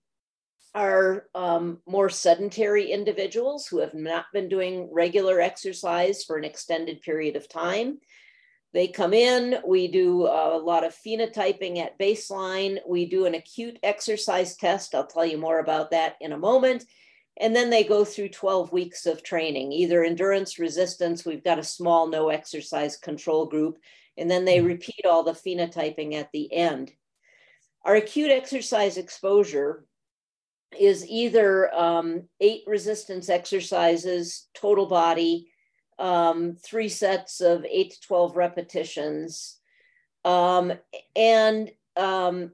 are 0.74 1.26
um, 1.34 1.80
more 1.86 2.10
sedentary 2.10 2.90
individuals 2.90 3.66
who 3.66 3.78
have 3.78 3.94
not 3.94 4.26
been 4.32 4.48
doing 4.48 4.90
regular 4.92 5.40
exercise 5.40 6.24
for 6.24 6.36
an 6.36 6.44
extended 6.44 7.00
period 7.02 7.36
of 7.36 7.48
time. 7.48 7.98
They 8.77 8.89
come 8.89 9.15
in, 9.15 9.57
we 9.66 9.89
do 9.89 10.27
a 10.27 10.61
lot 10.62 10.85
of 10.85 10.94
phenotyping 10.94 11.78
at 11.78 11.98
baseline, 11.98 12.77
we 12.86 13.07
do 13.07 13.24
an 13.24 13.35
acute 13.35 13.78
exercise 13.82 14.55
test. 14.55 14.94
I'll 14.94 15.07
tell 15.07 15.24
you 15.24 15.39
more 15.39 15.61
about 15.61 15.93
that 15.93 16.16
in 16.20 16.32
a 16.32 16.39
moment. 16.39 16.85
And 17.40 17.57
then 17.57 17.70
they 17.70 17.85
go 17.85 18.05
through 18.05 18.28
12 18.28 18.73
weeks 18.73 19.07
of 19.07 19.23
training, 19.23 19.73
either 19.73 20.05
endurance, 20.05 20.59
resistance. 20.59 21.24
We've 21.24 21.43
got 21.43 21.59
a 21.59 21.65
small 21.65 22.07
no 22.07 22.28
exercise 22.28 22.98
control 22.98 23.47
group, 23.47 23.78
and 24.19 24.31
then 24.31 24.44
they 24.44 24.59
mm-hmm. 24.59 24.66
repeat 24.66 25.07
all 25.09 25.23
the 25.23 25.32
phenotyping 25.32 26.12
at 26.12 26.31
the 26.35 26.53
end. 26.53 26.93
Our 27.82 27.97
acute 27.97 28.31
exercise 28.31 28.98
exposure 28.98 29.86
is 30.78 31.09
either 31.09 31.74
um, 31.74 32.24
eight 32.43 32.65
resistance 32.66 33.31
exercises, 33.31 34.48
total 34.53 34.85
body, 34.85 35.51
um, 35.98 36.56
three 36.62 36.89
sets 36.89 37.40
of 37.40 37.64
eight 37.64 37.93
to 37.93 38.01
12 38.02 38.36
repetitions. 38.36 39.59
Um, 40.24 40.73
and 41.14 41.70
um, 41.97 42.52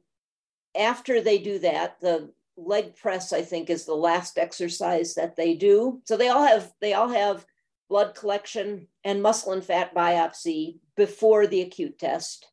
after 0.77 1.21
they 1.21 1.39
do 1.39 1.59
that, 1.61 2.01
the 2.01 2.33
leg 2.57 2.97
press, 2.97 3.33
I 3.33 3.43
think, 3.43 3.71
is 3.71 3.85
the 3.85 3.95
last 3.95 4.39
exercise 4.39 5.15
that 5.15 5.37
they 5.37 5.55
do. 5.55 6.01
So 6.05 6.17
they 6.17 6.29
all 6.29 6.45
have 6.47 6.73
they 6.81 6.95
all 6.95 7.09
have 7.09 7.47
blood 7.89 8.15
collection 8.15 8.87
and 9.05 9.23
muscle 9.23 9.53
and 9.53 9.65
fat 9.65 9.95
biopsy 9.95 10.79
before 10.97 11.47
the 11.47 11.63
acute 11.63 11.99
test. 11.99 12.47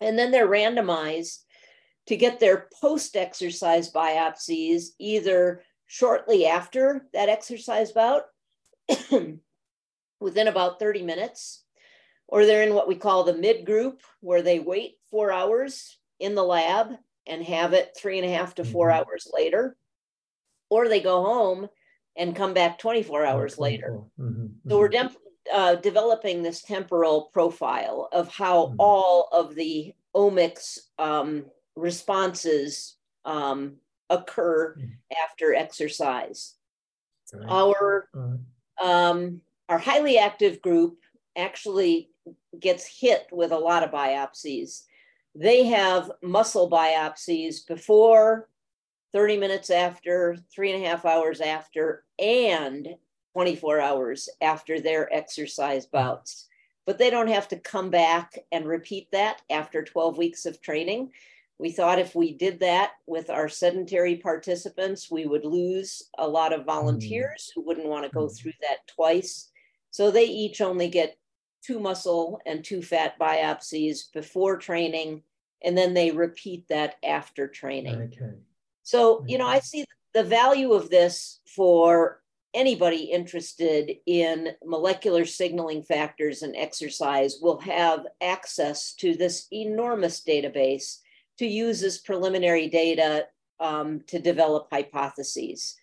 And 0.00 0.18
then 0.18 0.30
they're 0.30 0.48
randomized 0.48 1.44
to 2.06 2.16
get 2.16 2.40
their 2.40 2.68
post 2.80 3.16
exercise 3.16 3.92
biopsies 3.92 4.88
either 4.98 5.62
shortly 5.86 6.46
after 6.46 7.06
that 7.12 7.28
exercise 7.28 7.92
bout, 7.92 8.24
within 10.20 10.48
about 10.48 10.78
30 10.78 11.02
minutes, 11.02 11.64
or 12.28 12.46
they're 12.46 12.62
in 12.62 12.74
what 12.74 12.88
we 12.88 12.94
call 12.94 13.24
the 13.24 13.36
mid 13.36 13.66
group, 13.66 14.02
where 14.20 14.42
they 14.42 14.60
wait 14.60 14.98
four 15.10 15.32
hours 15.32 15.98
in 16.20 16.34
the 16.34 16.44
lab 16.44 16.92
and 17.26 17.42
have 17.42 17.72
it 17.72 17.96
three 17.96 18.18
and 18.18 18.28
a 18.28 18.32
half 18.32 18.54
to 18.56 18.64
4 18.64 18.88
mm-hmm. 18.88 18.98
hours 18.98 19.28
later, 19.32 19.76
or 20.68 20.88
they 20.88 21.00
go 21.00 21.24
home 21.24 21.68
and 22.16 22.36
come 22.36 22.54
back 22.54 22.78
24 22.78 23.24
hours 23.24 23.54
24. 23.56 23.62
later. 23.62 24.00
Mm-hmm. 24.18 24.68
So 24.68 24.78
we're 24.78 24.88
de- 24.88 25.10
uh, 25.52 25.74
developing 25.76 26.42
this 26.42 26.62
temporal 26.62 27.30
profile 27.32 28.08
of 28.12 28.28
how 28.28 28.66
mm-hmm. 28.66 28.76
all 28.78 29.28
of 29.32 29.54
the 29.54 29.94
omics 30.14 30.78
um, 30.98 31.46
responses 31.76 32.96
um, 33.24 33.76
occur 34.08 34.74
mm-hmm. 34.76 34.90
after 35.24 35.54
exercise. 35.54 36.54
Right. 37.32 37.46
Our 37.48 38.08
um, 38.82 39.40
our 39.70 39.78
highly 39.78 40.18
active 40.18 40.60
group 40.60 40.98
actually 41.36 42.10
gets 42.58 42.84
hit 42.86 43.28
with 43.30 43.52
a 43.52 43.58
lot 43.58 43.84
of 43.84 43.92
biopsies. 43.92 44.82
They 45.36 45.64
have 45.66 46.10
muscle 46.22 46.68
biopsies 46.68 47.66
before, 47.66 48.48
30 49.12 49.36
minutes 49.36 49.70
after, 49.70 50.36
three 50.52 50.72
and 50.72 50.84
a 50.84 50.88
half 50.88 51.04
hours 51.04 51.40
after, 51.40 52.04
and 52.18 52.88
24 53.34 53.80
hours 53.80 54.28
after 54.40 54.80
their 54.80 55.12
exercise 55.14 55.86
bouts. 55.86 56.48
But 56.84 56.98
they 56.98 57.08
don't 57.08 57.28
have 57.28 57.46
to 57.48 57.56
come 57.56 57.90
back 57.90 58.36
and 58.50 58.66
repeat 58.66 59.08
that 59.12 59.42
after 59.50 59.84
12 59.84 60.18
weeks 60.18 60.46
of 60.46 60.60
training. 60.60 61.12
We 61.58 61.70
thought 61.70 62.00
if 62.00 62.16
we 62.16 62.34
did 62.34 62.58
that 62.60 62.92
with 63.06 63.30
our 63.30 63.48
sedentary 63.48 64.16
participants, 64.16 65.12
we 65.12 65.26
would 65.26 65.44
lose 65.44 66.02
a 66.18 66.26
lot 66.26 66.52
of 66.52 66.62
hmm. 66.62 66.66
volunteers 66.66 67.52
who 67.54 67.62
wouldn't 67.62 67.86
want 67.86 68.04
to 68.04 68.10
go 68.10 68.26
hmm. 68.26 68.34
through 68.34 68.54
that 68.62 68.88
twice. 68.88 69.50
So 69.90 70.10
they 70.10 70.24
each 70.24 70.60
only 70.60 70.88
get 70.88 71.16
two 71.62 71.78
muscle 71.80 72.40
and 72.46 72.64
two 72.64 72.82
fat 72.82 73.18
biopsies 73.18 74.12
before 74.12 74.56
training, 74.56 75.22
and 75.62 75.76
then 75.76 75.94
they 75.94 76.10
repeat 76.10 76.68
that 76.68 76.96
after 77.04 77.46
training. 77.48 78.12
Okay. 78.14 78.34
So, 78.82 79.24
you 79.26 79.38
know, 79.38 79.46
I 79.46 79.60
see 79.60 79.84
the 80.14 80.24
value 80.24 80.72
of 80.72 80.90
this 80.90 81.40
for 81.46 82.22
anybody 82.54 83.04
interested 83.04 83.96
in 84.06 84.48
molecular 84.64 85.24
signaling 85.24 85.82
factors 85.82 86.42
and 86.42 86.56
exercise 86.56 87.38
will 87.40 87.60
have 87.60 88.06
access 88.20 88.92
to 88.94 89.14
this 89.14 89.46
enormous 89.52 90.22
database 90.22 90.98
to 91.38 91.46
use 91.46 91.82
as 91.82 91.98
preliminary 91.98 92.68
data 92.68 93.26
um, 93.60 94.00
to 94.06 94.18
develop 94.18 94.68
hypotheses. 94.72 95.76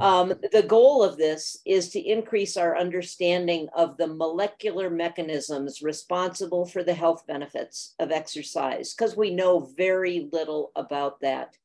Um, 0.00 0.34
the 0.52 0.64
goal 0.66 1.02
of 1.02 1.16
this 1.16 1.58
is 1.64 1.88
to 1.90 2.00
increase 2.00 2.56
our 2.56 2.76
understanding 2.76 3.68
of 3.74 3.96
the 3.96 4.06
molecular 4.06 4.90
mechanisms 4.90 5.82
responsible 5.82 6.66
for 6.66 6.82
the 6.82 6.94
health 6.94 7.26
benefits 7.26 7.94
of 7.98 8.10
exercise, 8.10 8.94
because 8.94 9.16
we 9.16 9.30
know 9.34 9.70
very 9.76 10.28
little 10.32 10.72
about 10.76 11.20
that. 11.20 11.56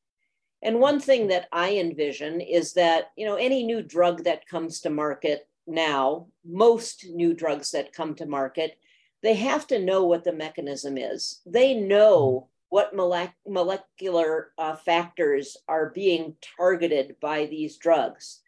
And 0.62 0.78
one 0.78 1.00
thing 1.00 1.28
that 1.28 1.48
I 1.52 1.72
envision 1.72 2.40
is 2.40 2.72
that, 2.74 3.10
you 3.16 3.26
know, 3.26 3.36
any 3.36 3.64
new 3.64 3.82
drug 3.82 4.24
that 4.24 4.46
comes 4.46 4.80
to 4.80 4.90
market 4.90 5.48
now, 5.66 6.28
most 6.44 7.06
new 7.10 7.34
drugs 7.34 7.70
that 7.72 7.92
come 7.92 8.14
to 8.14 8.26
market, 8.26 8.78
they 9.22 9.34
have 9.34 9.66
to 9.68 9.78
know 9.78 10.04
what 10.04 10.24
the 10.24 10.32
mechanism 10.32 10.96
is. 10.96 11.40
They 11.46 11.74
know 11.74 12.48
what 12.72 12.94
molecular 13.46 14.52
uh, 14.56 14.74
factors 14.74 15.58
are 15.68 15.90
being 15.90 16.34
targeted 16.56 17.14
by 17.20 17.44
these 17.44 17.76
drugs. 17.76 18.40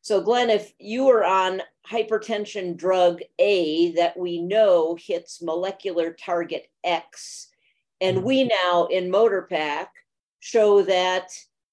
So, 0.00 0.22
Glenn, 0.22 0.48
if 0.48 0.72
you 0.78 1.04
were 1.04 1.26
on 1.26 1.60
hypertension 1.86 2.78
drug 2.78 3.20
A 3.38 3.92
that 3.92 4.18
we 4.18 4.40
know 4.40 4.96
hits 4.98 5.42
molecular 5.42 6.14
target 6.14 6.70
X, 6.84 7.48
and 8.00 8.24
we 8.24 8.44
now 8.44 8.86
in 8.86 9.12
MoTrPAC 9.12 9.88
show 10.40 10.80
that 10.80 11.28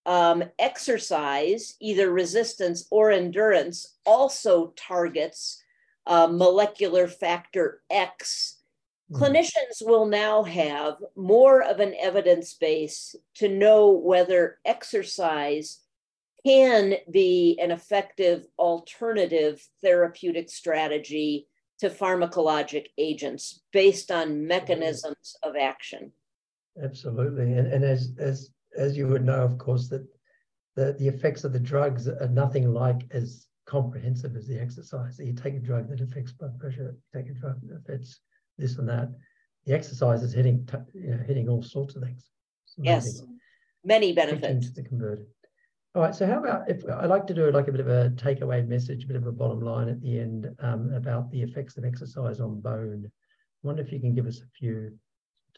um, 0.06 0.44
exercise, 0.60 1.78
either 1.80 2.12
resistance 2.12 2.86
or 2.92 3.12
endurance, 3.12 3.96
also 4.06 4.74
targets 4.76 5.64
uh, 6.06 6.28
molecular 6.28 7.08
factor 7.08 7.82
X 7.90 8.58
Mm-hmm. 8.58 8.63
Mm-hmm. 9.14 9.24
Clinicians 9.24 9.82
will 9.82 10.06
now 10.06 10.44
have 10.44 10.96
more 11.16 11.62
of 11.62 11.80
an 11.80 11.94
evidence 12.00 12.54
base 12.54 13.16
to 13.36 13.48
know 13.48 13.92
whether 13.92 14.60
exercise 14.66 15.80
can 16.46 16.96
be 17.10 17.58
an 17.62 17.72
effective 17.72 18.46
alternative 18.60 19.66
therapeutic 19.82 20.50
strategy 20.50 21.48
to 21.80 21.90
pharmacologic 21.90 22.88
agents 22.98 23.62
based 23.72 24.12
on 24.12 24.30
mm-hmm. 24.30 24.48
mechanisms 24.48 25.36
of 25.44 25.56
action. 25.56 26.12
Absolutely. 26.82 27.54
And, 27.54 27.72
and 27.72 27.84
as, 27.84 28.14
as, 28.20 28.50
as 28.76 28.98
you 28.98 29.08
would 29.08 29.24
know, 29.24 29.44
of 29.44 29.58
course, 29.58 29.90
that 29.90 30.06
the, 30.76 30.94
the 30.98 31.08
effects 31.08 31.44
of 31.44 31.54
the 31.54 31.60
drugs 31.60 32.08
are 32.08 32.30
nothing 32.30 32.74
like 32.74 33.04
as 33.12 33.46
comprehensive 33.66 34.36
as 34.36 34.48
the 34.48 34.60
exercise. 34.60 35.18
So 35.18 35.24
you 35.24 35.34
take 35.34 35.54
a 35.54 35.60
drug 35.60 35.90
that 35.90 36.02
affects 36.02 36.32
blood 36.32 36.60
pressure, 36.60 36.96
take 37.14 37.30
a 37.30 37.34
drug 37.34 37.62
that 37.68 37.78
affects 37.78 38.20
this 38.58 38.78
and 38.78 38.88
that. 38.90 39.10
The 39.66 39.74
exercise 39.74 40.24
is 40.24 40.34
hitting, 40.34 40.68
you 40.94 41.12
know, 41.12 41.24
hitting 41.26 41.48
all 41.48 41.64
sorts 41.64 41.96
of 41.96 42.04
things. 42.04 42.30
Yes, 42.78 43.22
many 43.84 44.14
benefits. 44.14 44.72
To 44.72 44.84
convert 44.84 45.20
it. 45.20 45.30
All 45.96 46.02
right. 46.02 46.16
So 46.16 46.26
how 46.26 46.40
about 46.40 46.70
if 46.70 46.84
I 46.90 47.06
like 47.06 47.28
to 47.28 47.34
do 47.34 47.50
like 47.52 47.68
a 47.68 47.72
bit 47.72 47.82
of 47.82 47.88
a 47.88 48.10
takeaway 48.16 48.68
message, 48.68 49.04
a 49.04 49.08
bit 49.08 49.16
of 49.16 49.28
a 49.28 49.32
bottom 49.32 49.62
line 49.62 49.90
at 49.90 50.02
the 50.02 50.20
end 50.20 50.50
um, 50.60 50.92
about 50.94 51.30
the 51.32 51.42
effects 51.42 51.78
of 51.78 51.86
exercise 51.86 52.40
on 52.40 52.62
bone. 52.62 53.06
I 53.06 53.68
wonder 53.68 53.84
if 53.84 53.92
you 53.92 54.00
can 54.00 54.16
give 54.16 54.26
us 54.26 54.42
a 54.42 54.50
few 54.58 54.98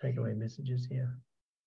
takeaway 0.04 0.36
messages 0.36 0.86
here. 0.86 1.18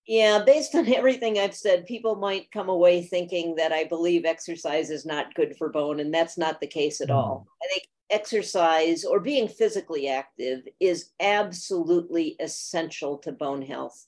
Yeah, 0.06 0.42
based 0.44 0.74
on 0.74 0.92
everything 0.94 1.38
I've 1.38 1.55
said, 1.55 1.86
people 1.86 2.16
might 2.16 2.50
come 2.50 2.68
away 2.68 3.02
thinking 3.02 3.55
that 3.56 3.72
I 3.72 3.84
believe 3.84 4.24
exercise 4.24 4.90
is 4.90 5.06
not 5.06 5.34
good 5.34 5.56
for 5.56 5.70
bone, 5.70 6.00
and 6.00 6.12
that's 6.12 6.36
not 6.36 6.60
the 6.60 6.66
case 6.66 7.00
at 7.00 7.09
mm. 7.09 7.14
all. 7.14 7.46
I 7.62 7.68
think 7.68 7.84
exercise 8.10 9.05
or 9.05 9.20
being 9.20 9.48
physically 9.48 10.09
active 10.09 10.66
is 10.80 11.10
absolutely 11.20 12.36
essential 12.40 13.18
to 13.18 13.32
bone 13.32 13.62
health 13.62 14.06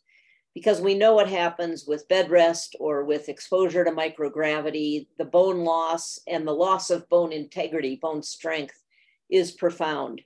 because 0.55 0.81
we 0.81 0.95
know 0.95 1.15
what 1.15 1.29
happens 1.29 1.87
with 1.87 2.09
bed 2.09 2.31
rest 2.31 2.75
or 2.81 3.05
with 3.05 3.29
exposure 3.29 3.85
to 3.85 3.91
microgravity. 3.91 5.07
The 5.19 5.25
bone 5.25 5.61
loss 5.61 6.19
and 6.27 6.47
the 6.47 6.53
loss 6.53 6.91
of 6.91 7.09
bone 7.09 7.33
integrity, 7.33 7.97
bone 7.97 8.23
strength 8.23 8.83
is 9.31 9.53
profound. 9.53 10.23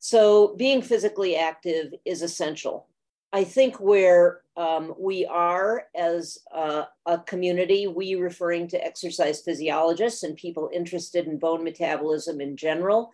So, 0.00 0.54
being 0.56 0.82
physically 0.82 1.36
active 1.36 1.94
is 2.04 2.20
essential. 2.20 2.88
I 3.34 3.42
think 3.42 3.80
where 3.80 4.42
um, 4.56 4.94
we 4.96 5.26
are 5.26 5.86
as 5.92 6.38
a, 6.54 6.86
community, 7.26 7.88
we 7.88 8.14
referring 8.14 8.68
to 8.68 8.82
exercise 8.82 9.40
physiologists 9.40 10.22
and 10.22 10.36
people 10.36 10.70
interested 10.72 11.26
in 11.26 11.40
bone 11.40 11.64
metabolism 11.64 12.40
in 12.40 12.56
general, 12.56 13.10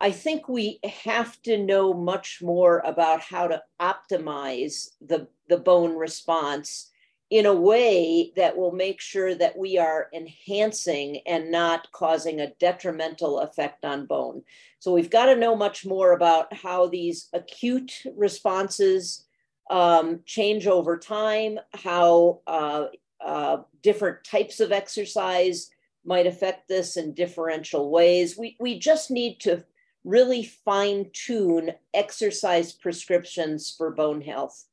I 0.00 0.10
think 0.10 0.48
we 0.48 0.80
have 1.04 1.40
to 1.42 1.58
know 1.58 1.92
much 1.92 2.40
more 2.42 2.78
about 2.78 3.20
how 3.20 3.46
to 3.46 3.62
optimize 3.78 4.88
the, 5.02 5.28
the 5.50 5.58
bone 5.58 5.98
response 5.98 6.90
in 7.28 7.44
a 7.44 7.54
way 7.54 8.32
that 8.36 8.56
will 8.56 8.72
make 8.72 9.02
sure 9.02 9.34
that 9.34 9.58
we 9.58 9.76
are 9.76 10.08
enhancing 10.14 11.20
and 11.26 11.50
not 11.50 11.92
causing 11.92 12.40
a 12.40 12.54
detrimental 12.58 13.40
effect 13.40 13.84
on 13.84 14.06
bone. 14.06 14.42
So 14.78 14.94
we've 14.94 15.10
got 15.10 15.26
to 15.26 15.36
know 15.36 15.54
much 15.54 15.84
more 15.84 16.12
about 16.12 16.54
how 16.54 16.86
these 16.86 17.28
acute 17.34 18.02
responses 18.16 19.26
um, 19.72 20.20
change 20.26 20.66
over 20.66 20.98
time, 20.98 21.58
how 21.72 22.40
uh, 22.46 22.84
uh, 23.24 23.62
different 23.82 24.22
types 24.22 24.60
of 24.60 24.70
exercise 24.70 25.70
might 26.04 26.26
affect 26.26 26.68
this 26.68 26.98
in 26.98 27.14
differential 27.14 27.90
ways. 27.90 28.36
We, 28.36 28.56
we 28.60 28.78
just 28.78 29.10
need 29.10 29.40
to 29.40 29.64
really 30.04 30.44
fine 30.44 31.10
tune 31.14 31.70
exercise 31.94 32.72
prescriptions 32.72 33.74
for 33.76 33.90
bone 33.90 34.20
health. 34.20 34.66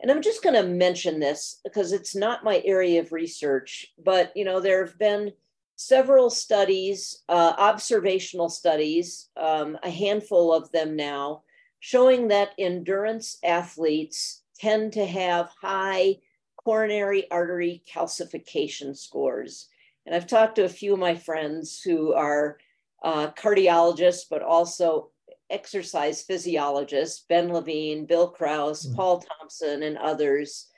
And 0.00 0.10
I'm 0.10 0.22
just 0.22 0.42
going 0.42 0.54
to 0.54 0.68
mention 0.68 1.20
this 1.20 1.60
because 1.62 1.92
it's 1.92 2.16
not 2.16 2.42
my 2.42 2.62
area 2.64 3.00
of 3.00 3.12
research, 3.12 3.92
but 4.02 4.32
you 4.34 4.44
know 4.44 4.60
there 4.60 4.84
have 4.84 4.98
been 4.98 5.32
several 5.76 6.30
studies, 6.30 7.22
uh, 7.28 7.52
observational 7.58 8.48
studies, 8.48 9.28
um, 9.36 9.76
a 9.82 9.90
handful 9.90 10.54
of 10.54 10.70
them 10.72 10.96
now, 10.96 11.42
showing 11.84 12.28
that 12.28 12.52
endurance 12.60 13.38
athletes 13.42 14.44
tend 14.56 14.92
to 14.92 15.04
have 15.04 15.50
high 15.60 16.16
coronary 16.64 17.28
artery 17.32 17.82
calcification 17.92 18.96
scores. 18.96 19.66
And 20.06 20.14
I've 20.14 20.28
talked 20.28 20.54
to 20.56 20.64
a 20.64 20.68
few 20.68 20.92
of 20.92 21.00
my 21.00 21.16
friends 21.16 21.82
who 21.82 22.12
are 22.12 22.58
uh, 23.02 23.32
cardiologists, 23.32 24.26
but 24.30 24.42
also 24.42 25.10
exercise 25.50 26.22
physiologists, 26.22 27.24
Ben 27.28 27.52
Levine, 27.52 28.06
Bill 28.06 28.28
Kraus, 28.28 28.86
mm. 28.86 28.94
Paul 28.94 29.24
Thompson, 29.40 29.82
and 29.82 29.98
others, 29.98 30.68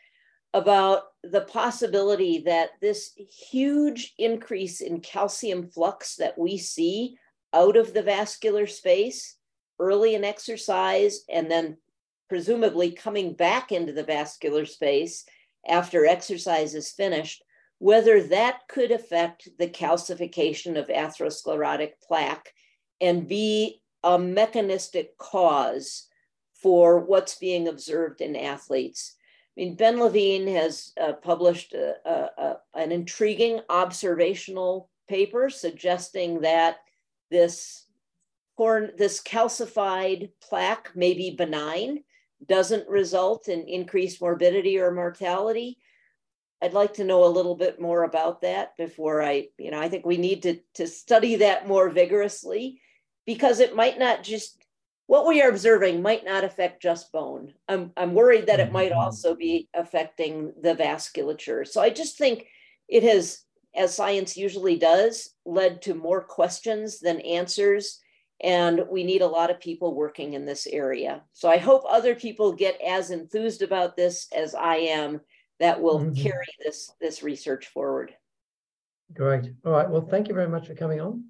about 0.55 1.03
the 1.23 1.43
possibility 1.43 2.39
that 2.47 2.71
this 2.81 3.11
huge 3.51 4.15
increase 4.17 4.81
in 4.81 5.01
calcium 5.01 5.69
flux 5.69 6.17
that 6.17 6.39
we 6.39 6.57
see 6.57 7.19
out 7.53 7.77
of 7.77 7.93
the 7.93 8.03
vascular 8.03 8.67
space 8.67 9.37
early 9.79 10.15
in 10.15 10.25
exercise 10.25 11.21
and 11.29 11.51
then 11.51 11.77
presumably 12.29 12.91
coming 12.91 13.35
back 13.35 13.73
into 13.73 13.93
the 13.93 14.03
vascular 14.05 14.65
space 14.65 15.25
after 15.67 16.07
exercise 16.07 16.75
is 16.75 16.91
finished, 16.91 17.43
whether 17.79 18.23
that 18.23 18.61
could 18.69 18.91
affect 18.91 19.49
the 19.59 19.69
calcification 19.69 20.79
of 20.79 20.89
atherosclerotic 20.89 21.93
plaque 22.07 22.53
and 23.01 23.29
be 23.29 23.81
a 24.03 24.19
mechanistic 24.19 25.17
cause 25.19 26.09
for 26.55 27.01
what's 27.01 27.37
being 27.37 27.69
observed 27.69 28.21
in 28.21 28.37
athletes. 28.37 29.17
I 29.57 29.61
mean, 29.61 29.77
Ben 29.77 30.01
Levine 30.01 30.47
has 30.49 30.93
uh, 31.01 31.13
published 31.13 31.75
a, 31.75 31.95
a, 32.05 32.43
a, 32.43 32.57
an 32.75 32.91
intriguing 32.91 33.61
observational 33.69 34.91
paper 35.09 35.51
suggesting 35.51 36.41
that 36.41 36.79
this 37.31 37.84
corn, 38.57 38.93
this 38.97 39.23
calcified 39.23 40.31
plaque 40.43 40.95
may 40.95 41.15
be 41.15 41.31
benign, 41.31 42.05
doesn't 42.47 42.89
result 42.89 43.49
in 43.49 43.69
increased 43.69 44.21
morbidity 44.21 44.79
or 44.79 44.93
mortality. 44.93 45.79
I'd 46.63 46.73
like 46.73 46.95
to 46.95 47.05
know 47.05 47.25
a 47.25 47.27
little 47.27 47.57
bit 47.57 47.81
more 47.81 48.05
about 48.05 48.43
that 48.43 48.77
before 48.77 49.23
I, 49.23 49.49
you 49.59 49.71
know, 49.71 49.81
I 49.81 49.89
think 49.89 50.07
we 50.07 50.17
need 50.17 50.43
to, 50.45 50.61
to 50.75 50.87
study 50.87 51.37
that 51.37 51.69
more 51.69 51.91
vigorously 51.91 52.81
because 53.27 53.61
it 53.61 53.77
might 53.77 53.99
not 53.99 54.23
just, 54.23 54.63
what 55.07 55.27
we 55.27 55.43
are 55.43 55.51
observing 55.51 56.01
might 56.01 56.25
not 56.25 56.45
affect 56.45 56.81
just 56.81 57.13
bone. 57.13 57.53
I'm, 57.69 57.93
I'm 57.97 58.15
worried 58.15 58.47
that 58.47 58.61
it 58.61 58.73
might 58.73 58.93
mm-hmm. 58.93 59.01
also 59.01 59.35
be 59.35 59.69
affecting 59.75 60.53
the 60.63 60.75
vasculature. 60.75 61.67
So 61.67 61.83
I 61.83 61.91
just 61.91 62.17
think 62.17 62.47
it 62.89 63.03
has, 63.03 63.43
as 63.77 63.95
science 63.95 64.37
usually 64.37 64.79
does, 64.79 65.35
led 65.45 65.83
to 65.83 65.95
more 65.95 66.23
questions 66.23 67.01
than 67.01 67.21
answers 67.21 68.01
and 68.43 68.83
we 68.91 69.05
need 69.05 69.23
a 69.23 69.27
lot 69.27 69.51
of 69.51 69.61
people 69.61 69.95
working 69.95 70.35
in 70.35 70.45
this 70.45 70.67
area. 70.67 71.23
So 71.33 71.49
I 71.49 71.57
hope 71.57 71.85
other 71.89 72.15
people 72.15 72.53
get 72.53 72.81
as 72.81 73.11
enthused 73.11 73.63
about 73.63 73.97
this 73.97 74.29
as 74.37 74.55
I 74.55 74.77
am 74.77 75.21
that 75.61 75.81
will 75.81 76.01
mm-hmm. 76.01 76.23
carry 76.23 76.47
this, 76.65 76.93
this 77.01 77.23
research 77.23 77.69
forward. 77.69 78.15
Great. 79.13 79.53
All 79.65 79.73
right. 79.73 79.89
Well, 79.89 80.07
thank 80.11 80.29
you 80.29 80.35
very 80.35 80.49
much 80.49 80.67
for 80.67 80.75
coming 80.75 81.01
on. 81.01 81.25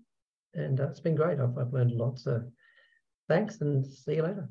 And 0.55 0.81
uh, 0.81 0.89
it's 0.89 1.01
been 1.01 1.17
great. 1.17 1.41
I've, 1.41 1.59
I've 1.59 1.73
learned 1.73 1.93
a 1.93 1.97
lot. 1.97 2.19
So 2.19 2.43
thanks 3.29 3.61
and 3.61 3.85
see 3.85 4.17
you 4.17 4.23
later. 4.23 4.49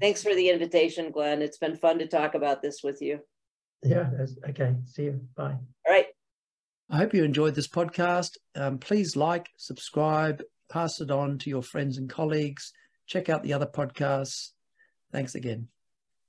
Thanks 0.00 0.22
for 0.22 0.34
the 0.34 0.50
invitation, 0.50 1.10
Glenn. 1.10 1.42
It's 1.42 1.58
been 1.58 1.76
fun 1.76 1.98
to 1.98 2.06
talk 2.06 2.34
about 2.34 2.62
this 2.62 2.82
with 2.82 3.00
you. 3.00 3.20
Yeah. 3.82 4.10
Okay. 4.48 4.74
See 4.84 5.04
you. 5.04 5.20
Bye. 5.36 5.56
All 5.86 5.92
right. 5.92 6.06
I 6.90 6.98
hope 6.98 7.14
you 7.14 7.24
enjoyed 7.24 7.54
this 7.54 7.68
podcast. 7.68 8.36
Um, 8.54 8.78
please 8.78 9.16
like, 9.16 9.48
subscribe, 9.56 10.42
pass 10.70 11.00
it 11.00 11.10
on 11.10 11.38
to 11.38 11.50
your 11.50 11.62
friends 11.62 11.98
and 11.98 12.08
colleagues. 12.08 12.72
Check 13.06 13.28
out 13.28 13.42
the 13.42 13.52
other 13.52 13.66
podcasts. 13.66 14.52
Thanks 15.12 15.34
again. 15.34 15.68